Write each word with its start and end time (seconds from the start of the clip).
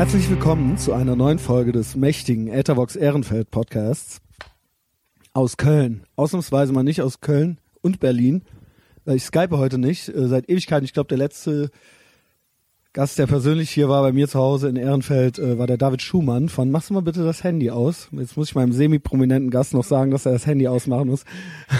Herzlich 0.00 0.30
willkommen 0.30 0.78
zu 0.78 0.94
einer 0.94 1.14
neuen 1.14 1.38
Folge 1.38 1.72
des 1.72 1.94
mächtigen 1.94 2.48
Ethervox 2.48 2.96
Ehrenfeld 2.96 3.50
Podcasts 3.50 4.22
aus 5.34 5.58
Köln. 5.58 6.04
Ausnahmsweise 6.16 6.72
mal 6.72 6.84
nicht 6.84 7.02
aus 7.02 7.20
Köln 7.20 7.58
und 7.82 8.00
Berlin. 8.00 8.40
Äh, 9.04 9.16
Ich 9.16 9.24
skype 9.24 9.58
heute 9.58 9.76
nicht, 9.76 10.08
äh, 10.08 10.26
seit 10.26 10.48
Ewigkeiten. 10.48 10.86
Ich 10.86 10.94
glaube, 10.94 11.08
der 11.08 11.18
letzte 11.18 11.70
Gast, 12.94 13.18
der 13.18 13.26
persönlich 13.26 13.68
hier 13.68 13.90
war 13.90 14.00
bei 14.00 14.12
mir 14.12 14.26
zu 14.26 14.38
Hause 14.38 14.70
in 14.70 14.76
Ehrenfeld, 14.76 15.38
äh, 15.38 15.58
war 15.58 15.66
der 15.66 15.76
David 15.76 16.00
Schumann 16.00 16.48
von 16.48 16.70
Machst 16.70 16.88
du 16.88 16.94
mal 16.94 17.02
bitte 17.02 17.22
das 17.22 17.44
Handy 17.44 17.70
aus. 17.70 18.08
Jetzt 18.12 18.38
muss 18.38 18.48
ich 18.48 18.54
meinem 18.54 18.72
semi-prominenten 18.72 19.50
Gast 19.50 19.74
noch 19.74 19.84
sagen, 19.84 20.12
dass 20.12 20.24
er 20.24 20.32
das 20.32 20.46
Handy 20.46 20.66
ausmachen 20.66 21.08
muss. 21.08 21.26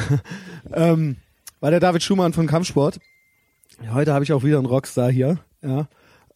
ähm, 0.74 1.16
war 1.60 1.70
der 1.70 1.80
David 1.80 2.02
Schumann 2.02 2.34
von 2.34 2.46
Kampfsport. 2.46 3.00
Heute 3.94 4.12
habe 4.12 4.24
ich 4.24 4.34
auch 4.34 4.44
wieder 4.44 4.58
einen 4.58 4.66
Rockstar 4.66 5.10
hier, 5.10 5.38
ja, 5.62 5.88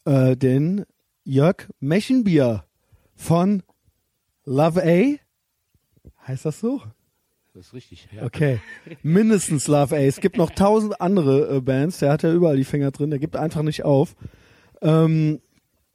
äh, 0.07 0.35
den 0.35 0.87
Jörg 1.25 1.69
Mechenbier 1.81 2.65
von 3.17 3.63
Love 4.45 4.83
A. 4.83 6.29
Heißt 6.29 6.45
das 6.45 6.61
so? 6.61 6.83
Das 7.55 7.67
ist 7.67 7.75
richtig, 7.75 8.09
ja. 8.15 8.25
Okay, 8.25 8.61
mindestens 9.03 9.69
Love 9.69 9.95
A. 9.95 10.01
Es 10.01 10.21
gibt 10.21 10.37
noch 10.37 10.51
tausend 10.51 11.01
andere 11.01 11.57
äh, 11.57 11.61
Bands. 11.61 12.01
Der 12.01 12.13
hat 12.13 12.23
ja 12.23 12.33
überall 12.33 12.57
die 12.57 12.65
Finger 12.65 12.91
drin. 12.91 13.11
Der 13.11 13.19
gibt 13.19 13.37
einfach 13.37 13.63
nicht 13.63 13.85
auf. 13.85 14.17
Ähm, 14.83 15.41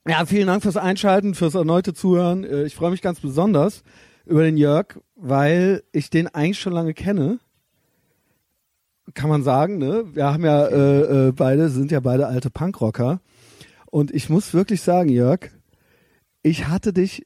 ja, 0.07 0.25
vielen 0.25 0.47
Dank 0.47 0.63
fürs 0.63 0.77
Einschalten, 0.77 1.35
fürs 1.35 1.53
erneute 1.53 1.93
Zuhören. 1.93 2.43
Äh, 2.43 2.63
ich 2.63 2.75
freue 2.75 2.91
mich 2.91 3.01
ganz 3.01 3.19
besonders 3.19 3.83
über 4.25 4.43
den 4.43 4.57
Jörg, 4.57 4.99
weil 5.15 5.83
ich 5.91 6.09
den 6.09 6.27
eigentlich 6.27 6.59
schon 6.59 6.73
lange 6.73 6.93
kenne. 6.93 7.39
Kann 9.13 9.29
man 9.29 9.43
sagen, 9.43 9.77
ne? 9.77 10.05
Wir 10.13 10.31
haben 10.31 10.45
ja 10.45 10.65
äh, 10.65 11.27
äh, 11.27 11.31
beide, 11.33 11.69
sind 11.69 11.91
ja 11.91 11.99
beide 11.99 12.27
alte 12.27 12.49
Punkrocker. 12.49 13.21
Und 13.91 14.11
ich 14.13 14.29
muss 14.29 14.53
wirklich 14.53 14.81
sagen, 14.81 15.09
Jörg, 15.09 15.49
ich 16.43 16.67
hatte 16.67 16.93
dich, 16.93 17.25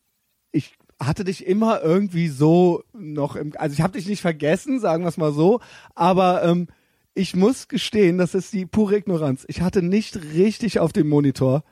ich 0.51 0.75
hatte 0.99 1.23
dich 1.23 1.45
immer 1.45 1.81
irgendwie 1.81 2.29
so 2.29 2.83
noch 2.93 3.35
im, 3.35 3.53
also 3.57 3.73
ich 3.73 3.81
habe 3.81 3.97
dich 3.97 4.07
nicht 4.07 4.21
vergessen, 4.21 4.79
sagen 4.79 5.03
wir 5.03 5.09
es 5.09 5.17
mal 5.17 5.33
so, 5.33 5.59
aber 5.95 6.43
ähm, 6.43 6.67
ich 7.13 7.35
muss 7.35 7.67
gestehen, 7.67 8.17
das 8.17 8.33
ist 8.33 8.53
die 8.53 8.65
pure 8.65 8.97
Ignoranz. 8.97 9.45
Ich 9.47 9.61
hatte 9.61 9.81
nicht 9.81 10.15
richtig 10.33 10.79
auf 10.79 10.93
dem 10.93 11.09
Monitor. 11.09 11.63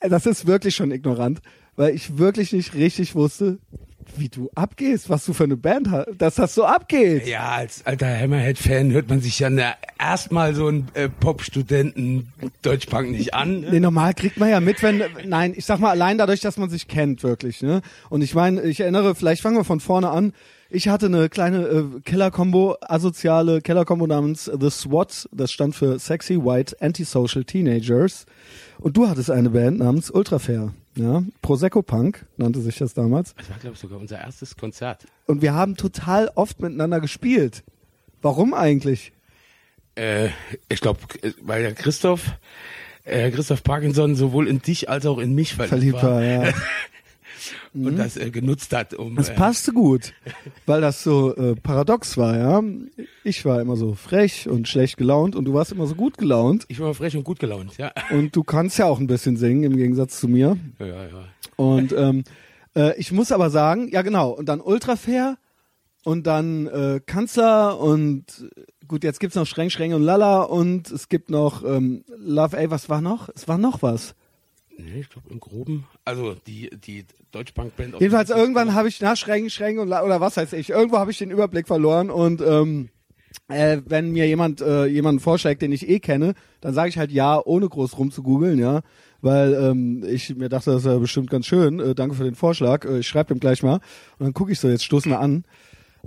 Das 0.00 0.26
ist 0.26 0.46
wirklich 0.46 0.74
schon 0.74 0.90
ignorant, 0.90 1.40
weil 1.76 1.94
ich 1.94 2.18
wirklich 2.18 2.52
nicht 2.52 2.74
richtig 2.74 3.14
wusste, 3.14 3.58
wie 4.16 4.28
du 4.28 4.50
abgehst, 4.54 5.08
was 5.08 5.24
du 5.24 5.32
für 5.32 5.44
eine 5.44 5.56
Band 5.56 5.90
hast, 5.90 6.08
dass 6.18 6.36
das 6.36 6.54
so 6.54 6.64
abgeht. 6.64 7.26
Ja, 7.26 7.50
als 7.50 7.84
alter 7.86 8.06
Hammerhead-Fan 8.06 8.92
hört 8.92 9.08
man 9.08 9.20
sich 9.20 9.38
ja 9.38 9.50
erstmal 9.98 10.54
so 10.54 10.68
einen 10.68 10.88
äh, 10.94 11.08
Pop-Studenten 11.08 12.32
Deutschpunk 12.62 13.10
nicht 13.10 13.34
an. 13.34 13.60
Ne? 13.60 13.68
Nee, 13.72 13.80
normal 13.80 14.14
kriegt 14.14 14.38
man 14.38 14.48
ja 14.48 14.60
mit, 14.60 14.82
wenn, 14.82 15.02
nein, 15.24 15.54
ich 15.56 15.64
sag 15.64 15.80
mal 15.80 15.90
allein 15.90 16.18
dadurch, 16.18 16.40
dass 16.40 16.56
man 16.56 16.70
sich 16.70 16.88
kennt, 16.88 17.22
wirklich, 17.22 17.62
ne? 17.62 17.82
Und 18.08 18.22
ich 18.22 18.34
meine, 18.34 18.62
ich 18.62 18.80
erinnere, 18.80 19.14
vielleicht 19.14 19.42
fangen 19.42 19.56
wir 19.56 19.64
von 19.64 19.80
vorne 19.80 20.10
an. 20.10 20.32
Ich 20.72 20.86
hatte 20.86 21.06
eine 21.06 21.28
kleine 21.28 21.66
äh, 21.66 22.00
Killer-Combo, 22.04 22.76
asoziale 22.80 23.60
Killer-Combo 23.60 24.06
namens 24.06 24.44
The 24.44 24.70
SWAT, 24.70 25.28
das 25.32 25.50
stand 25.50 25.74
für 25.74 25.98
Sexy 25.98 26.36
White 26.36 26.76
Antisocial 26.80 27.44
Teenagers. 27.44 28.24
Und 28.78 28.96
du 28.96 29.08
hattest 29.08 29.32
eine 29.32 29.50
Band 29.50 29.80
namens 29.80 30.10
Ultrafair, 30.12 30.72
ja? 30.96 31.22
Prosecco 31.42 31.82
Punk 31.82 32.26
nannte 32.36 32.60
sich 32.60 32.78
das 32.78 32.94
damals. 32.94 33.34
Das 33.36 33.50
war, 33.50 33.58
glaube 33.58 33.74
ich, 33.74 33.80
sogar 33.80 33.98
unser 33.98 34.18
erstes 34.18 34.56
Konzert. 34.56 35.06
Und 35.26 35.42
wir 35.42 35.54
haben 35.54 35.76
total 35.76 36.30
oft 36.34 36.60
miteinander 36.60 37.00
gespielt. 37.00 37.62
Warum 38.22 38.54
eigentlich? 38.54 39.12
Äh, 39.94 40.28
ich 40.68 40.80
glaube, 40.80 41.00
weil 41.42 41.62
der 41.62 41.74
Christoph, 41.74 42.32
äh, 43.04 43.30
Christoph 43.30 43.62
Parkinson 43.62 44.14
sowohl 44.14 44.48
in 44.48 44.60
dich 44.60 44.88
als 44.88 45.06
auch 45.06 45.18
in 45.18 45.34
mich 45.34 45.54
verliebt, 45.54 45.98
Verliebt 45.98 46.02
war, 46.02 46.22
ja. 46.22 46.52
und 47.72 47.96
das 47.96 48.16
äh, 48.16 48.30
genutzt 48.30 48.74
hat, 48.74 48.94
um 48.94 49.16
Das 49.16 49.28
äh, 49.28 49.34
passte 49.34 49.72
gut, 49.72 50.12
weil 50.66 50.80
das 50.80 51.02
so 51.02 51.34
äh, 51.36 51.54
paradox 51.54 52.16
war, 52.16 52.36
ja. 52.36 52.62
Ich 53.24 53.44
war 53.44 53.60
immer 53.60 53.76
so 53.76 53.94
frech 53.94 54.48
und 54.48 54.68
schlecht 54.68 54.96
gelaunt 54.96 55.36
und 55.36 55.44
du 55.44 55.54
warst 55.54 55.72
immer 55.72 55.86
so 55.86 55.94
gut 55.94 56.18
gelaunt. 56.18 56.64
ich 56.68 56.80
war 56.80 56.88
mal 56.88 56.94
frech 56.94 57.16
und 57.16 57.24
gut 57.24 57.38
gelaunt, 57.38 57.76
ja. 57.78 57.92
Und 58.10 58.34
du 58.34 58.42
kannst 58.42 58.78
ja 58.78 58.86
auch 58.86 58.98
ein 58.98 59.06
bisschen 59.06 59.36
singen 59.36 59.62
im 59.64 59.76
Gegensatz 59.76 60.18
zu 60.18 60.28
mir. 60.28 60.56
Ja, 60.78 60.86
ja, 60.86 61.04
ja. 61.04 61.24
Und 61.56 61.92
ähm, 61.92 62.24
äh, 62.74 62.98
ich 62.98 63.12
muss 63.12 63.32
aber 63.32 63.50
sagen, 63.50 63.88
ja 63.88 64.02
genau, 64.02 64.30
und 64.30 64.48
dann 64.48 64.60
Ultrafair 64.60 65.36
und 66.04 66.26
dann 66.26 66.66
äh, 66.66 67.00
Kanzler 67.04 67.78
und 67.78 68.24
äh, 68.56 68.86
gut, 68.88 69.04
jetzt 69.04 69.20
gibt's 69.20 69.36
noch 69.36 69.46
Schreng, 69.46 69.70
Schreng 69.70 69.94
und 69.94 70.02
Lala 70.02 70.42
und 70.42 70.90
es 70.90 71.08
gibt 71.08 71.30
noch 71.30 71.64
ähm, 71.64 72.04
Love 72.16 72.58
A, 72.58 72.70
was 72.70 72.88
war 72.88 73.00
noch? 73.00 73.28
Es 73.34 73.46
war 73.48 73.58
noch 73.58 73.82
was. 73.82 74.14
Nee, 74.78 75.00
ich 75.00 75.10
glaube 75.10 75.28
im 75.30 75.40
Groben, 75.40 75.86
also 76.04 76.34
die, 76.46 76.70
die 76.70 77.04
Deutschpunk-Band. 77.32 77.94
auf 77.94 78.00
Jedenfalls 78.00 78.30
irgendwann 78.30 78.74
habe 78.74 78.88
ich, 78.88 79.00
na, 79.00 79.14
Schreng, 79.14 79.50
Schreng 79.50 79.78
und 79.78 79.88
oder 79.88 80.20
was 80.20 80.36
weiß 80.36 80.52
ich, 80.54 80.70
irgendwo 80.70 80.98
habe 80.98 81.10
ich 81.10 81.18
den 81.18 81.30
Überblick 81.30 81.66
verloren 81.66 82.10
und 82.10 82.40
ähm, 82.40 82.88
äh, 83.48 83.82
wenn 83.86 84.10
mir 84.10 84.26
jemand 84.26 84.60
äh, 84.60 84.86
jemanden 84.86 85.20
vorschlägt, 85.20 85.62
den 85.62 85.72
ich 85.72 85.88
eh 85.88 86.00
kenne, 86.00 86.34
dann 86.60 86.74
sage 86.74 86.88
ich 86.88 86.98
halt 86.98 87.12
ja, 87.12 87.40
ohne 87.44 87.68
groß 87.68 87.98
rumzugoogeln, 87.98 88.58
ja, 88.58 88.80
weil 89.20 89.54
ähm, 89.54 90.04
ich 90.08 90.34
mir 90.36 90.48
dachte, 90.48 90.70
das 90.70 90.80
ist 90.80 90.86
ja 90.86 90.98
bestimmt 90.98 91.30
ganz 91.30 91.46
schön. 91.46 91.78
Äh, 91.78 91.94
danke 91.94 92.14
für 92.14 92.24
den 92.24 92.34
Vorschlag. 92.34 92.84
Äh, 92.84 93.00
ich 93.00 93.08
schreibe 93.08 93.34
dem 93.34 93.40
gleich 93.40 93.62
mal 93.62 93.80
und 94.18 94.26
dann 94.26 94.34
gucke 94.34 94.52
ich 94.52 94.60
so, 94.60 94.68
jetzt 94.68 94.84
stoßen 94.84 95.10
wir 95.10 95.20
an. 95.20 95.44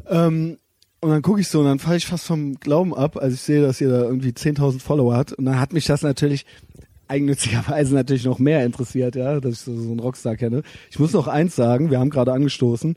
Ähm, 0.07 0.57
und 1.01 1.09
dann 1.09 1.21
gucke 1.21 1.41
ich 1.41 1.49
so 1.49 1.59
und 1.59 1.65
dann 1.65 1.79
falle 1.79 1.97
ich 1.97 2.05
fast 2.05 2.25
vom 2.25 2.55
Glauben 2.55 2.95
ab, 2.95 3.17
als 3.17 3.33
ich 3.33 3.41
sehe, 3.41 3.61
dass 3.61 3.81
ihr 3.81 3.89
da 3.89 4.03
irgendwie 4.03 4.29
10.000 4.29 4.79
Follower 4.79 5.17
hat. 5.17 5.33
Und 5.33 5.43
dann 5.43 5.59
hat 5.59 5.73
mich 5.73 5.85
das 5.85 6.01
natürlich 6.01 6.45
eigennützigerweise 7.13 7.93
natürlich 7.93 8.25
noch 8.25 8.39
mehr 8.39 8.65
interessiert, 8.65 9.15
ja, 9.15 9.39
dass 9.39 9.53
ich 9.53 9.59
so, 9.59 9.75
so 9.75 9.91
einen 9.91 9.99
Rockstar 9.99 10.35
kenne. 10.35 10.63
Ich 10.89 10.99
muss 10.99 11.13
noch 11.13 11.27
eins 11.27 11.55
sagen, 11.55 11.91
wir 11.91 11.99
haben 11.99 12.09
gerade 12.09 12.33
angestoßen. 12.33 12.95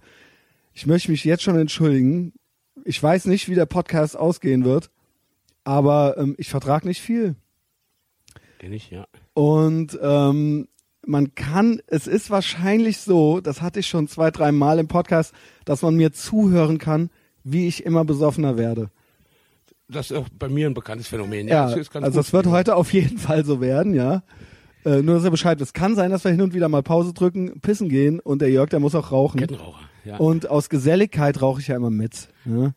Ich 0.73 0.87
möchte 0.87 1.11
mich 1.11 1.25
jetzt 1.25 1.43
schon 1.43 1.59
entschuldigen. 1.59 2.33
Ich 2.85 3.03
weiß 3.03 3.27
nicht, 3.27 3.49
wie 3.49 3.55
der 3.55 3.67
Podcast 3.67 4.17
ausgehen 4.17 4.65
wird, 4.65 4.91
aber 5.65 6.17
ähm, 6.19 6.35
ich 6.39 6.49
vertrag 6.49 6.85
nicht 6.85 7.01
viel. 7.01 7.37
Kenn 8.59 8.73
ich, 8.73 8.91
ja. 8.91 9.07
Und 9.35 9.99
ähm, 10.03 10.69
man 11.05 11.35
kann, 11.35 11.81
es 11.87 12.07
ist 12.07 12.31
wahrscheinlich 12.31 12.99
so, 12.99 13.41
das 13.41 13.61
hatte 13.61 13.81
ich 13.81 13.87
schon 13.87 14.09
zwei, 14.09 14.31
drei 14.31 14.51
Mal 14.51 14.79
im 14.79 14.89
Podcast, 14.89 15.35
dass 15.65 15.83
man 15.83 15.95
mir 15.95 16.13
zuhören 16.13 16.79
kann, 16.79 17.11
wie 17.45 17.69
ich 17.69 17.85
immer 17.85 18.05
besoffener 18.05 18.57
werde. 18.57 18.91
Das 19.89 20.11
ist 20.11 20.17
auch 20.17 20.29
bei 20.37 20.49
mir 20.49 20.67
ein 20.67 20.75
bekanntes 20.75 21.07
Phänomen. 21.09 21.47
Ja, 21.49 21.69
das 21.69 21.77
ist 21.79 21.93
ganz 21.93 22.05
also 22.05 22.21
es 22.21 22.33
wird 22.33 22.47
heute 22.47 22.75
auf 22.75 22.93
jeden 22.93 23.19
Fall 23.19 23.45
so 23.45 23.61
werden, 23.61 23.95
ja. 23.95 24.23
Äh, 24.85 25.03
nur, 25.03 25.17
dass 25.17 25.25
ihr 25.25 25.31
Bescheid 25.31 25.59
wisst. 25.61 25.71
Es 25.71 25.73
kann 25.75 25.95
sein, 25.97 26.11
dass 26.11 26.25
wir 26.25 26.31
hin 26.33 26.43
und 26.43 26.55
wieder 26.55 26.69
mal 26.69 26.83
Pause 26.83 27.13
drücken, 27.13 27.61
pissen 27.61 27.89
gehen 27.89 28.21
und 28.21 28.41
der 28.41 28.51
Jörg, 28.51 28.69
der 28.71 28.81
muss 28.81 28.95
auch 28.95 29.13
rauchen. 29.13 29.39
Kettenraucher, 29.41 29.89
ja. 30.05 30.17
Und 30.17 30.49
aus 30.49 30.69
Geselligkeit 30.69 31.41
rauche 31.41 31.61
ich 31.61 31.69
ja 31.69 31.77
immer 31.77 31.91
mit. 31.91 32.29
Ja? 32.45 32.73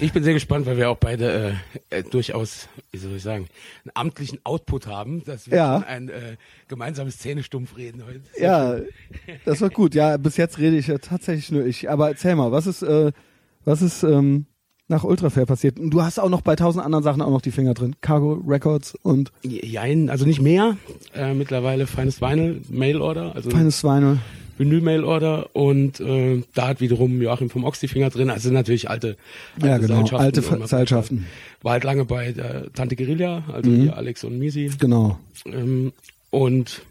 Ich 0.00 0.12
bin 0.12 0.24
sehr 0.24 0.32
gespannt, 0.32 0.66
weil 0.66 0.76
wir 0.76 0.90
auch 0.90 0.96
beide 0.96 1.56
äh, 1.90 1.98
äh, 1.98 2.02
durchaus, 2.02 2.68
wie 2.90 2.98
soll 2.98 3.12
ich 3.14 3.22
sagen, 3.22 3.46
einen 3.84 3.92
amtlichen 3.94 4.40
Output 4.42 4.88
haben, 4.88 5.22
dass 5.24 5.48
wir 5.48 5.56
Ja. 5.56 5.76
ein 5.86 6.08
äh, 6.08 6.36
gemeinsames 6.66 7.18
Zähnestumpf 7.18 7.76
reden 7.76 8.02
heute. 8.04 8.20
Ja, 8.40 8.76
das 9.44 9.60
wird 9.60 9.74
gut. 9.74 9.94
Ja, 9.94 10.16
bis 10.16 10.36
jetzt 10.36 10.58
rede 10.58 10.76
ich 10.76 10.88
ja 10.88 10.98
tatsächlich 10.98 11.52
nur 11.52 11.64
ich. 11.64 11.90
Aber 11.90 12.08
erzähl 12.08 12.34
mal, 12.34 12.50
was 12.50 12.66
ist, 12.66 12.82
äh, 12.82 13.12
was 13.64 13.82
ist 13.82 14.02
ähm, 14.02 14.46
nach 14.88 15.04
Ultrafair 15.04 15.46
passiert? 15.46 15.78
Und 15.78 15.90
du 15.90 16.02
hast 16.02 16.18
auch 16.18 16.28
noch 16.28 16.40
bei 16.42 16.56
tausend 16.56 16.84
anderen 16.84 17.02
Sachen 17.04 17.22
auch 17.22 17.30
noch 17.30 17.40
die 17.42 17.50
Finger 17.50 17.74
drin. 17.74 17.96
Cargo 18.00 18.42
Records 18.46 18.94
und 19.02 19.32
Jein, 19.42 20.10
also 20.10 20.24
nicht 20.26 20.40
mehr. 20.40 20.76
Äh, 21.14 21.34
mittlerweile 21.34 21.86
feines 21.86 22.20
Vinyl, 22.20 22.60
Mail-Order, 22.68 23.34
also 23.34 23.50
feines 23.50 23.80
Schweine. 23.80 24.18
Vinyl-Mail-Order 24.56 25.50
und 25.56 25.98
äh, 25.98 26.42
da 26.54 26.68
hat 26.68 26.80
wiederum 26.80 27.20
Joachim 27.20 27.50
vom 27.50 27.64
Ox 27.64 27.80
die 27.80 27.88
Finger 27.88 28.10
drin. 28.10 28.30
Also 28.30 28.44
sind 28.44 28.54
natürlich 28.54 28.88
alte, 28.88 29.16
alte 29.56 29.66
Ja, 29.66 29.78
genau. 29.78 29.94
Seilschaften 29.96 30.16
Alte 30.24 30.42
Ver- 30.42 30.66
Seilschaften. 30.68 31.26
War 31.62 31.72
halt 31.72 31.82
lange 31.84 32.04
bei 32.04 32.30
der 32.32 32.72
Tante 32.72 32.94
Guerilla, 32.94 33.42
also 33.52 33.68
Mhm. 33.70 33.80
hier 33.82 33.96
Alex 33.96 34.22
und 34.22 34.38
Misi. 34.38 34.70
Genau. 34.78 35.18
Ähm, 35.46 35.92
und 36.30 36.82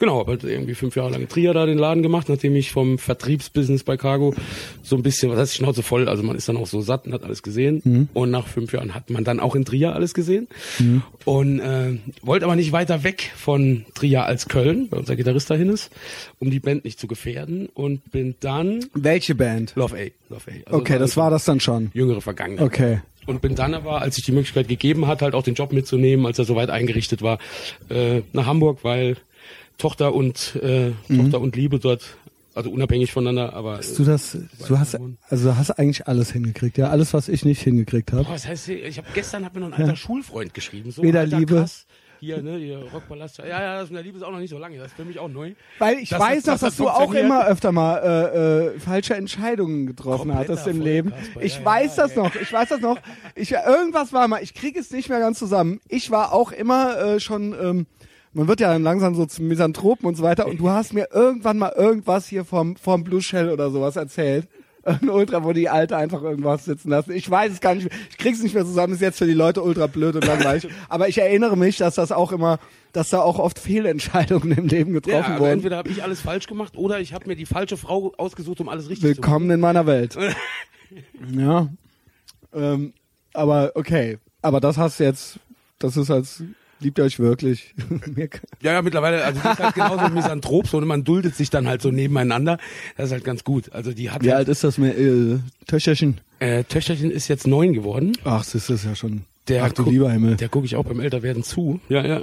genau, 0.00 0.18
habe 0.18 0.32
halt 0.32 0.42
irgendwie 0.42 0.74
fünf 0.74 0.96
Jahre 0.96 1.10
lang 1.12 1.28
Trier 1.28 1.54
da 1.54 1.66
den 1.66 1.78
Laden 1.78 2.02
gemacht, 2.02 2.28
nachdem 2.28 2.56
ich 2.56 2.72
vom 2.72 2.98
Vertriebsbusiness 2.98 3.84
bei 3.84 3.96
Cargo 3.96 4.34
so 4.82 4.96
ein 4.96 5.02
bisschen, 5.04 5.30
was 5.30 5.38
heißt 5.38 5.54
Schnauze 5.54 5.84
voll, 5.84 6.08
also 6.08 6.24
man 6.24 6.34
ist 6.34 6.48
dann 6.48 6.56
auch 6.56 6.66
so 6.66 6.80
satt 6.80 7.06
und 7.06 7.12
hat 7.12 7.22
alles 7.22 7.44
gesehen. 7.44 7.80
Mhm. 7.84 8.08
Und 8.12 8.32
nach 8.32 8.48
fünf 8.48 8.72
Jahren 8.72 8.94
hat 8.94 9.10
man 9.10 9.22
dann 9.22 9.38
auch 9.38 9.54
in 9.54 9.64
Trier 9.64 9.94
alles 9.94 10.14
gesehen. 10.14 10.48
Und 11.24 11.60
äh, 11.60 11.98
wollte 12.22 12.46
aber 12.46 12.56
nicht 12.56 12.72
weiter 12.72 13.04
weg 13.04 13.30
von 13.36 13.84
Trier 13.94 14.24
als 14.24 14.48
Köln, 14.48 14.88
weil 14.90 14.98
unser 15.00 15.14
Gitarrist 15.14 15.50
dahin 15.50 15.68
ist, 15.68 15.90
um 16.40 16.50
die 16.50 16.58
Band 16.60 16.84
nicht 16.84 16.98
zu 16.98 17.06
gefährden. 17.06 17.68
Und 17.74 18.10
bin 18.10 18.34
dann 18.40 18.80
Welche 18.94 19.34
Band? 19.34 19.74
Love 19.76 19.94
A. 19.96 20.32
Love 20.32 20.50
A. 20.50 20.54
Also 20.66 20.78
Okay, 20.80 20.98
das 20.98 21.16
war 21.16 21.30
das 21.30 21.44
dann 21.44 21.60
schon. 21.60 21.90
jüngere 21.92 22.20
Vergangenheit. 22.22 22.66
Okay. 22.66 23.00
Und 23.26 23.42
bin 23.42 23.54
dann 23.54 23.74
aber, 23.74 24.00
als 24.00 24.16
sich 24.16 24.24
die 24.24 24.32
Möglichkeit 24.32 24.66
gegeben 24.66 25.06
hat, 25.06 25.20
halt 25.22 25.34
auch 25.34 25.42
den 25.42 25.54
Job 25.54 25.72
mitzunehmen, 25.72 26.24
als 26.24 26.38
er 26.38 26.46
soweit 26.46 26.70
eingerichtet 26.70 27.20
war, 27.22 27.38
äh, 27.90 28.22
nach 28.32 28.46
Hamburg, 28.46 28.78
weil 28.82 29.16
Tochter 29.80 30.14
und 30.14 30.56
äh, 30.56 30.92
Tochter 31.14 31.40
und 31.40 31.56
Liebe 31.56 31.78
dort, 31.78 32.16
also 32.54 32.70
unabhängig 32.70 33.12
voneinander, 33.12 33.54
aber 33.54 33.78
Mhm. 33.78 33.96
Du 33.96 34.04
das, 34.04 34.36
du 34.68 34.78
hast, 34.78 34.98
also 35.28 35.56
hast 35.56 35.70
eigentlich 35.72 36.06
alles 36.06 36.32
hingekriegt, 36.32 36.78
ja, 36.78 36.88
alles, 36.90 37.14
was 37.14 37.28
ich 37.28 37.44
nicht 37.44 37.62
hingekriegt 37.62 38.12
habe. 38.12 38.28
Was 38.28 38.46
heißt, 38.46 38.68
ich 38.68 38.98
habe 38.98 39.08
gestern 39.14 39.44
hat 39.44 39.54
mir 39.54 39.60
noch 39.60 39.68
ein 39.72 39.74
alter 39.82 39.96
Schulfreund 39.96 40.54
geschrieben, 40.54 40.90
so 40.90 41.02
Weder 41.02 41.20
alter, 41.20 41.38
Liebe. 41.38 41.54
krass, 41.56 41.86
hier, 42.22 42.42
ne, 42.42 42.58
hier 42.58 42.78
Rockpalast. 42.92 43.38
Ja, 43.38 43.46
ja, 43.46 43.80
das 43.80 43.88
mit 43.88 43.96
der 43.96 44.04
Liebe 44.04 44.18
ist 44.18 44.22
auch 44.24 44.30
noch 44.30 44.40
nicht 44.40 44.50
so 44.50 44.58
lange. 44.58 44.76
Das 44.76 44.88
ist 44.88 44.94
für 44.96 45.06
mich 45.06 45.18
auch 45.18 45.28
neu. 45.28 45.52
Weil 45.78 45.96
ich 46.00 46.10
Das 46.10 46.20
weiß 46.20 46.44
noch, 46.44 46.52
das 46.52 46.60
dass 46.60 46.72
hat 46.74 46.78
du 46.78 46.88
auch 46.90 47.14
immer 47.14 47.46
öfter 47.46 47.72
mal 47.72 47.96
äh, 47.96 48.74
äh, 48.76 48.78
falsche 48.78 49.14
Entscheidungen 49.14 49.86
getroffen 49.86 50.28
Kompletter 50.28 50.52
hattest 50.52 50.66
im 50.68 50.82
Leben. 50.82 51.10
Kasper. 51.12 51.40
Ich 51.42 51.56
Ja, 51.60 51.64
weiß 51.64 51.96
ja, 51.96 52.02
das 52.02 52.16
noch. 52.16 52.34
Ich 52.34 52.52
weiß 52.52 52.68
das 52.68 52.80
noch. 52.82 52.98
Ich 53.36 53.52
irgendwas 53.52 54.12
war 54.12 54.28
mal. 54.28 54.42
Ich 54.42 54.52
kriege 54.52 54.78
es 54.78 54.90
nicht 54.90 55.08
mehr 55.08 55.20
ganz 55.20 55.38
zusammen. 55.38 55.80
Ich 55.88 56.10
war 56.10 56.34
auch 56.34 56.52
immer 56.52 56.98
äh, 57.00 57.20
schon. 57.20 57.54
Ähm, 57.58 57.86
man 58.32 58.48
wird 58.48 58.60
ja 58.60 58.72
dann 58.72 58.82
langsam 58.82 59.14
so 59.14 59.26
zum 59.26 59.48
Misanthropen 59.48 60.06
und 60.06 60.16
so 60.16 60.22
weiter. 60.22 60.46
Und 60.46 60.58
du 60.58 60.68
hast 60.70 60.92
mir 60.92 61.08
irgendwann 61.12 61.58
mal 61.58 61.72
irgendwas 61.76 62.26
hier 62.26 62.44
vom 62.44 62.76
vom 62.76 63.04
Blue 63.04 63.22
Shell 63.22 63.50
oder 63.50 63.70
sowas 63.70 63.96
erzählt. 63.96 64.48
Ein 64.82 65.10
Ultra, 65.10 65.44
wo 65.44 65.52
die 65.52 65.68
Alte 65.68 65.94
einfach 65.96 66.22
irgendwas 66.22 66.64
sitzen 66.64 66.88
lassen. 66.88 67.12
Ich 67.12 67.30
weiß 67.30 67.52
es 67.52 67.60
gar 67.60 67.74
nicht 67.74 67.90
mehr. 67.90 67.98
Ich 68.08 68.16
krieg's 68.16 68.42
nicht 68.42 68.54
mehr 68.54 68.64
zusammen. 68.64 68.94
Ist 68.94 69.02
jetzt 69.02 69.18
für 69.18 69.26
die 69.26 69.34
Leute 69.34 69.62
ultra 69.62 69.86
blöd 69.86 70.14
und 70.16 70.24
langweilig. 70.24 70.68
Aber 70.88 71.06
ich 71.06 71.18
erinnere 71.18 71.54
mich, 71.56 71.76
dass 71.76 71.96
das 71.96 72.12
auch 72.12 72.32
immer, 72.32 72.58
dass 72.92 73.10
da 73.10 73.20
auch 73.20 73.38
oft 73.38 73.58
Fehlentscheidungen 73.58 74.52
im 74.56 74.68
Leben 74.68 74.94
Ja, 74.94 75.00
getroffen 75.00 75.32
aber 75.32 75.40
wurden. 75.40 75.52
entweder 75.52 75.76
habe 75.76 75.90
ich 75.90 76.02
alles 76.02 76.22
falsch 76.22 76.46
gemacht 76.46 76.78
oder 76.78 76.98
ich 76.98 77.12
habe 77.12 77.26
mir 77.28 77.36
die 77.36 77.44
falsche 77.44 77.76
Frau 77.76 78.14
ausgesucht, 78.16 78.58
um 78.62 78.70
alles 78.70 78.88
richtig 78.88 79.04
Willkommen 79.04 79.50
in 79.50 79.60
meiner 79.60 79.84
Welt. 79.86 80.16
ja. 81.30 81.68
Ähm, 82.54 82.94
aber 83.34 83.72
okay. 83.74 84.18
Aber 84.40 84.60
das 84.60 84.78
hast 84.78 84.98
du 84.98 85.04
jetzt, 85.04 85.38
das 85.78 85.98
ist 85.98 86.10
als, 86.10 86.42
liebt 86.80 86.98
ihr 86.98 87.04
euch 87.04 87.18
wirklich? 87.18 87.74
Ja, 88.62 88.72
ja, 88.74 88.82
mittlerweile, 88.82 89.24
also 89.24 89.40
das 89.42 89.54
ist 89.54 89.64
halt 89.64 89.74
genauso 89.74 89.98
ein 89.98 90.14
Misanthrop, 90.14 90.66
so 90.68 90.76
und 90.78 90.86
man 90.86 91.04
duldet 91.04 91.34
sich 91.34 91.48
dann 91.50 91.66
halt 91.66 91.80
so 91.82 91.90
nebeneinander. 91.90 92.58
Das 92.96 93.06
ist 93.06 93.12
halt 93.12 93.24
ganz 93.24 93.42
gut. 93.44 93.72
Also 93.72 93.92
die 93.92 94.10
hat 94.10 94.22
Wie 94.22 94.28
halt, 94.30 94.38
alt 94.40 94.48
ist 94.48 94.64
das 94.64 94.76
mir, 94.78 94.90
äh, 94.96 95.38
Töchterchen? 95.66 96.18
äh, 96.40 96.64
Töchterchen 96.64 97.10
ist 97.10 97.28
jetzt 97.28 97.46
neun 97.46 97.72
geworden. 97.72 98.12
Ach, 98.24 98.44
das 98.44 98.68
ist 98.68 98.84
ja 98.84 98.94
schon. 98.94 99.24
Der 99.50 99.64
Ach 99.64 99.72
du 99.72 99.84
guck- 99.84 99.92
lieber 99.92 100.10
Himmel. 100.10 100.36
Der 100.36 100.48
gucke 100.48 100.66
ich 100.66 100.76
auch 100.76 100.84
beim 100.84 101.00
Älterwerden 101.00 101.42
zu. 101.42 101.80
Ja, 101.88 102.04
ja. 102.06 102.22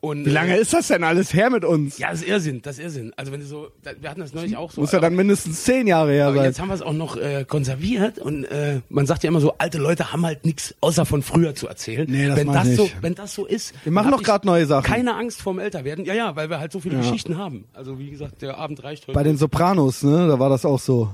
Und, 0.00 0.26
Wie 0.26 0.30
lange 0.30 0.56
äh, 0.56 0.60
ist 0.60 0.72
das 0.72 0.86
denn 0.86 1.02
alles 1.02 1.34
her 1.34 1.50
mit 1.50 1.64
uns? 1.64 1.98
Ja, 1.98 2.10
das 2.12 2.20
ist 2.20 2.28
Irrsinn, 2.28 2.62
das 2.62 2.78
ist 2.78 2.84
Irrsinn. 2.84 3.12
Also 3.16 3.32
wenn 3.32 3.40
du 3.40 3.46
so, 3.46 3.66
wir 4.00 4.08
hatten 4.08 4.20
das 4.20 4.32
neulich 4.32 4.56
auch 4.56 4.70
so. 4.70 4.80
Muss 4.80 4.92
ja 4.92 5.00
dann 5.00 5.16
mindestens 5.16 5.64
zehn 5.64 5.88
Jahre 5.88 6.12
her 6.12 6.32
sein. 6.32 6.44
jetzt 6.44 6.60
haben 6.60 6.68
wir 6.68 6.74
es 6.74 6.82
auch 6.82 6.92
noch 6.92 7.16
äh, 7.16 7.44
konserviert 7.44 8.20
und 8.20 8.44
äh, 8.44 8.80
man 8.90 9.06
sagt 9.06 9.24
ja 9.24 9.28
immer 9.28 9.40
so, 9.40 9.54
alte 9.58 9.78
Leute 9.78 10.12
haben 10.12 10.24
halt 10.24 10.44
nichts 10.44 10.72
außer 10.80 11.04
von 11.04 11.22
früher 11.22 11.56
zu 11.56 11.66
erzählen. 11.66 12.06
Nee, 12.08 12.28
das 12.28 12.36
wenn 12.36 12.46
das 12.52 12.68
ich 12.68 12.76
so, 12.76 12.82
nicht. 12.84 12.96
wenn 13.02 13.14
das 13.16 13.34
so 13.34 13.44
ist, 13.44 13.74
Wir 13.82 13.90
machen 13.90 14.12
grad 14.22 14.42
ich 14.42 14.46
neue 14.46 14.66
Sachen. 14.66 14.84
Keine 14.86 15.16
Angst 15.16 15.42
vorm 15.42 15.58
Älterwerden. 15.58 16.04
Ja, 16.04 16.14
ja, 16.14 16.36
weil 16.36 16.48
wir 16.48 16.60
halt 16.60 16.70
so 16.70 16.78
viele 16.78 16.94
Ja. 16.94 17.00
Geschichten 17.00 17.36
haben. 17.36 17.64
Also 17.74 17.98
wie 17.98 18.10
gesagt, 18.10 18.40
der 18.42 18.56
Abend 18.56 18.84
reicht 18.84 19.08
heute. 19.08 19.14
Bei 19.14 19.24
den 19.24 19.36
Sopranos, 19.36 20.04
ne, 20.04 20.28
da 20.28 20.38
war 20.38 20.48
das 20.48 20.64
auch 20.64 20.78
so. 20.78 21.10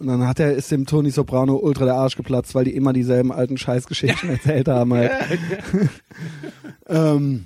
Und 0.00 0.06
dann 0.06 0.26
hat 0.26 0.40
er, 0.40 0.54
ist 0.54 0.70
dem 0.70 0.86
Tony 0.86 1.10
Soprano 1.10 1.56
ultra 1.56 1.84
der 1.84 1.94
Arsch 1.94 2.16
geplatzt, 2.16 2.54
weil 2.54 2.64
die 2.64 2.74
immer 2.74 2.94
dieselben 2.94 3.30
alten 3.32 3.58
Scheißgeschichten 3.58 4.30
erzählt 4.30 4.66
haben 4.66 4.94
halt. 4.94 5.12
ähm, 6.88 7.44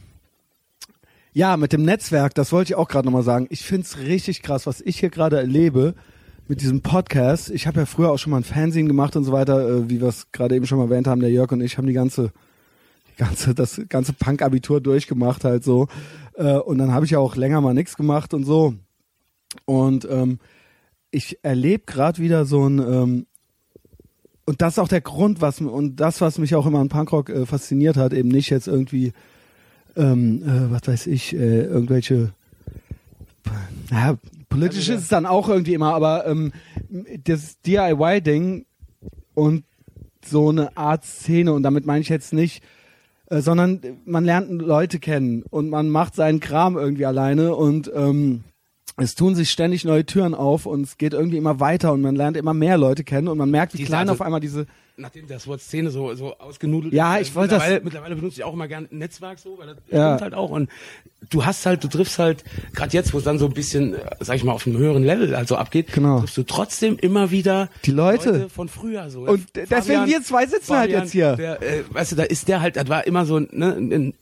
ja, 1.33 1.56
mit 1.56 1.73
dem 1.73 1.85
Netzwerk, 1.85 2.33
das 2.35 2.53
wollte 2.53 2.73
ich 2.73 2.77
auch 2.77 2.87
gerade 2.87 3.06
nochmal 3.06 3.25
sagen. 3.25 3.49
Ich 3.51 3.65
find's 3.65 3.99
richtig 3.99 4.41
krass, 4.41 4.69
was 4.69 4.81
ich 4.81 5.01
hier 5.01 5.11
gerade 5.11 5.37
erlebe 5.37 5.95
mit 6.47 6.61
diesem 6.61 6.81
Podcast. 6.81 7.51
Ich 7.51 7.67
habe 7.67 7.81
ja 7.81 7.87
früher 7.87 8.12
auch 8.12 8.19
schon 8.19 8.31
mal 8.31 8.37
ein 8.37 8.45
Fernsehen 8.45 8.87
gemacht 8.87 9.17
und 9.17 9.25
so 9.25 9.33
weiter, 9.33 9.69
äh, 9.69 9.91
wie 9.91 10.01
wir 10.01 10.09
es 10.09 10.31
gerade 10.31 10.55
eben 10.55 10.67
schon 10.67 10.79
mal 10.79 10.85
erwähnt 10.85 11.09
haben. 11.09 11.21
Der 11.21 11.33
Jörg 11.33 11.51
und 11.51 11.61
ich 11.61 11.77
haben 11.77 11.89
die 11.89 11.93
ganze, 11.93 12.31
die 13.12 13.17
ganze, 13.17 13.53
das 13.53 13.81
ganze 13.89 14.12
Punk-Abitur 14.12 14.81
durchgemacht 14.81 15.43
halt 15.43 15.65
so. 15.65 15.89
Äh, 16.35 16.59
und 16.59 16.79
dann 16.79 16.93
habe 16.93 17.05
ich 17.05 17.11
ja 17.11 17.19
auch 17.19 17.35
länger 17.35 17.61
mal 17.61 17.75
nichts 17.75 17.97
gemacht 17.97 18.33
und 18.33 18.45
so. 18.45 18.75
Und 19.65 20.06
ähm, 20.09 20.39
ich 21.14 21.38
erlebe 21.43 21.84
gerade 21.87 22.20
wieder 22.20 22.44
so 22.44 22.69
ein 22.69 22.78
ähm, 22.78 23.26
und 24.46 24.61
das 24.61 24.75
ist 24.75 24.78
auch 24.78 24.88
der 24.88 25.00
Grund, 25.00 25.40
was 25.40 25.61
und 25.61 25.96
das, 25.96 26.20
was 26.20 26.38
mich 26.38 26.55
auch 26.55 26.66
immer 26.66 26.81
an 26.81 26.90
Punkrock 26.90 27.31
äh, 27.31 27.46
fasziniert 27.46 27.96
hat, 27.96 28.12
eben 28.12 28.28
nicht 28.28 28.50
jetzt 28.50 28.69
irgendwie, 28.69 29.12
ähm, 29.96 30.43
äh, 30.43 30.70
was 30.70 30.82
weiß 30.87 31.06
ich, 31.06 31.34
äh, 31.34 31.62
irgendwelche, 31.62 32.34
naja, 33.90 34.19
politisch 34.50 34.88
ist 34.90 35.02
es 35.02 35.08
dann 35.08 35.25
auch 35.25 35.49
irgendwie 35.49 35.75
immer, 35.75 35.94
aber 35.94 36.26
ähm, 36.26 36.52
das 37.25 37.60
DIY-Ding 37.62 38.67
und 39.32 39.64
so 40.26 40.50
eine 40.50 40.76
Art 40.76 41.05
Szene 41.05 41.52
und 41.52 41.62
damit 41.62 41.87
meine 41.87 42.00
ich 42.00 42.08
jetzt 42.10 42.34
nicht, 42.34 42.62
äh, 43.26 43.40
sondern 43.40 43.81
man 44.05 44.25
lernt 44.25 44.50
Leute 44.50 44.99
kennen 44.99 45.43
und 45.43 45.70
man 45.70 45.88
macht 45.88 46.14
seinen 46.14 46.40
Kram 46.40 46.76
irgendwie 46.76 47.06
alleine 47.06 47.55
und 47.55 47.90
ähm, 47.94 48.44
es 48.96 49.14
tun 49.14 49.35
sich 49.35 49.50
ständig 49.50 49.85
neue 49.85 50.06
Türen 50.06 50.35
auf 50.35 50.67
und 50.67 50.82
es 50.82 50.99
geht 50.99 51.12
irgendwie 51.14 51.37
immer 51.38 51.58
weiter 51.61 51.93
und 51.93 52.00
man 52.02 52.14
lernt 52.17 52.37
immer 52.37 52.55
mehr 52.55 52.79
Leute 52.79 53.05
kennen 53.05 53.29
und 53.29 53.38
man 53.38 53.50
merkt, 53.50 53.75
wie 53.75 53.79
Diese- 53.79 53.88
klein 53.88 54.08
also- 54.08 54.12
auf 54.12 54.20
einmal 54.23 54.41
diese 54.41 54.67
Nachdem 54.96 55.26
das 55.26 55.49
Wort 55.49 55.61
Szene 55.61 55.91
so, 55.91 56.14
so 56.14 56.38
ausgenudelt 56.38 56.94
Ja, 56.94 57.17
ist. 57.17 57.29
ich 57.29 57.35
wollte 57.35 57.56
das- 57.56 57.82
mittlerweile, 57.82 58.14
benutze 58.14 58.37
ich 58.38 58.44
auch 58.44 58.52
immer 58.52 58.69
gern 58.69 58.87
Netzwerk 58.93 59.41
so, 59.41 59.58
weil 59.58 59.67
das 59.67 59.76
Ja. 59.91 60.11
stimmt 60.11 60.23
halt 60.23 60.35
auch. 60.35 60.50
Und 60.50 60.70
du 61.31 61.44
hast 61.44 61.67
halt, 61.67 61.82
du 61.82 61.88
triffst 61.88 62.20
halt, 62.20 62.44
gerade 62.75 62.93
jetzt, 62.93 63.12
wo 63.12 63.19
es 63.19 63.25
dann 63.25 63.38
so 63.41 63.46
ein 63.46 63.55
bisschen, 63.55 63.94
äh, 63.94 63.99
sag 64.20 64.37
ich 64.37 64.44
mal, 64.44 64.52
auf 64.52 64.67
einem 64.69 64.76
höheren 64.79 65.02
Level 65.02 65.35
also 65.35 65.56
abgeht, 65.56 65.93
Genau. 65.93 66.20
triffst 66.20 66.37
du 66.37 66.44
trotzdem 66.44 66.96
immer 67.00 67.32
wieder 67.32 67.70
Die 67.85 67.91
Leute. 67.91 68.49
von 68.50 68.69
früher 68.69 69.11
so. 69.11 69.23
Und 69.23 69.44
deswegen 69.56 70.06
wir 70.06 70.23
zwei 70.23 70.46
sitzen 70.46 70.76
halt 70.76 70.91
jetzt 70.93 71.11
hier. 71.11 71.35
Der, 71.35 71.61
äh, 71.61 71.82
weißt 71.91 72.12
du, 72.12 72.17
da 72.17 72.23
ist 72.23 72.46
der 72.46 72.61
halt, 72.61 72.76
das 72.76 72.88
war 72.88 73.05
immer 73.05 73.26
so 73.26 73.38
ein, 73.38 73.49
ne, 73.50 73.75
ein, 73.76 73.93
ein 73.93 74.14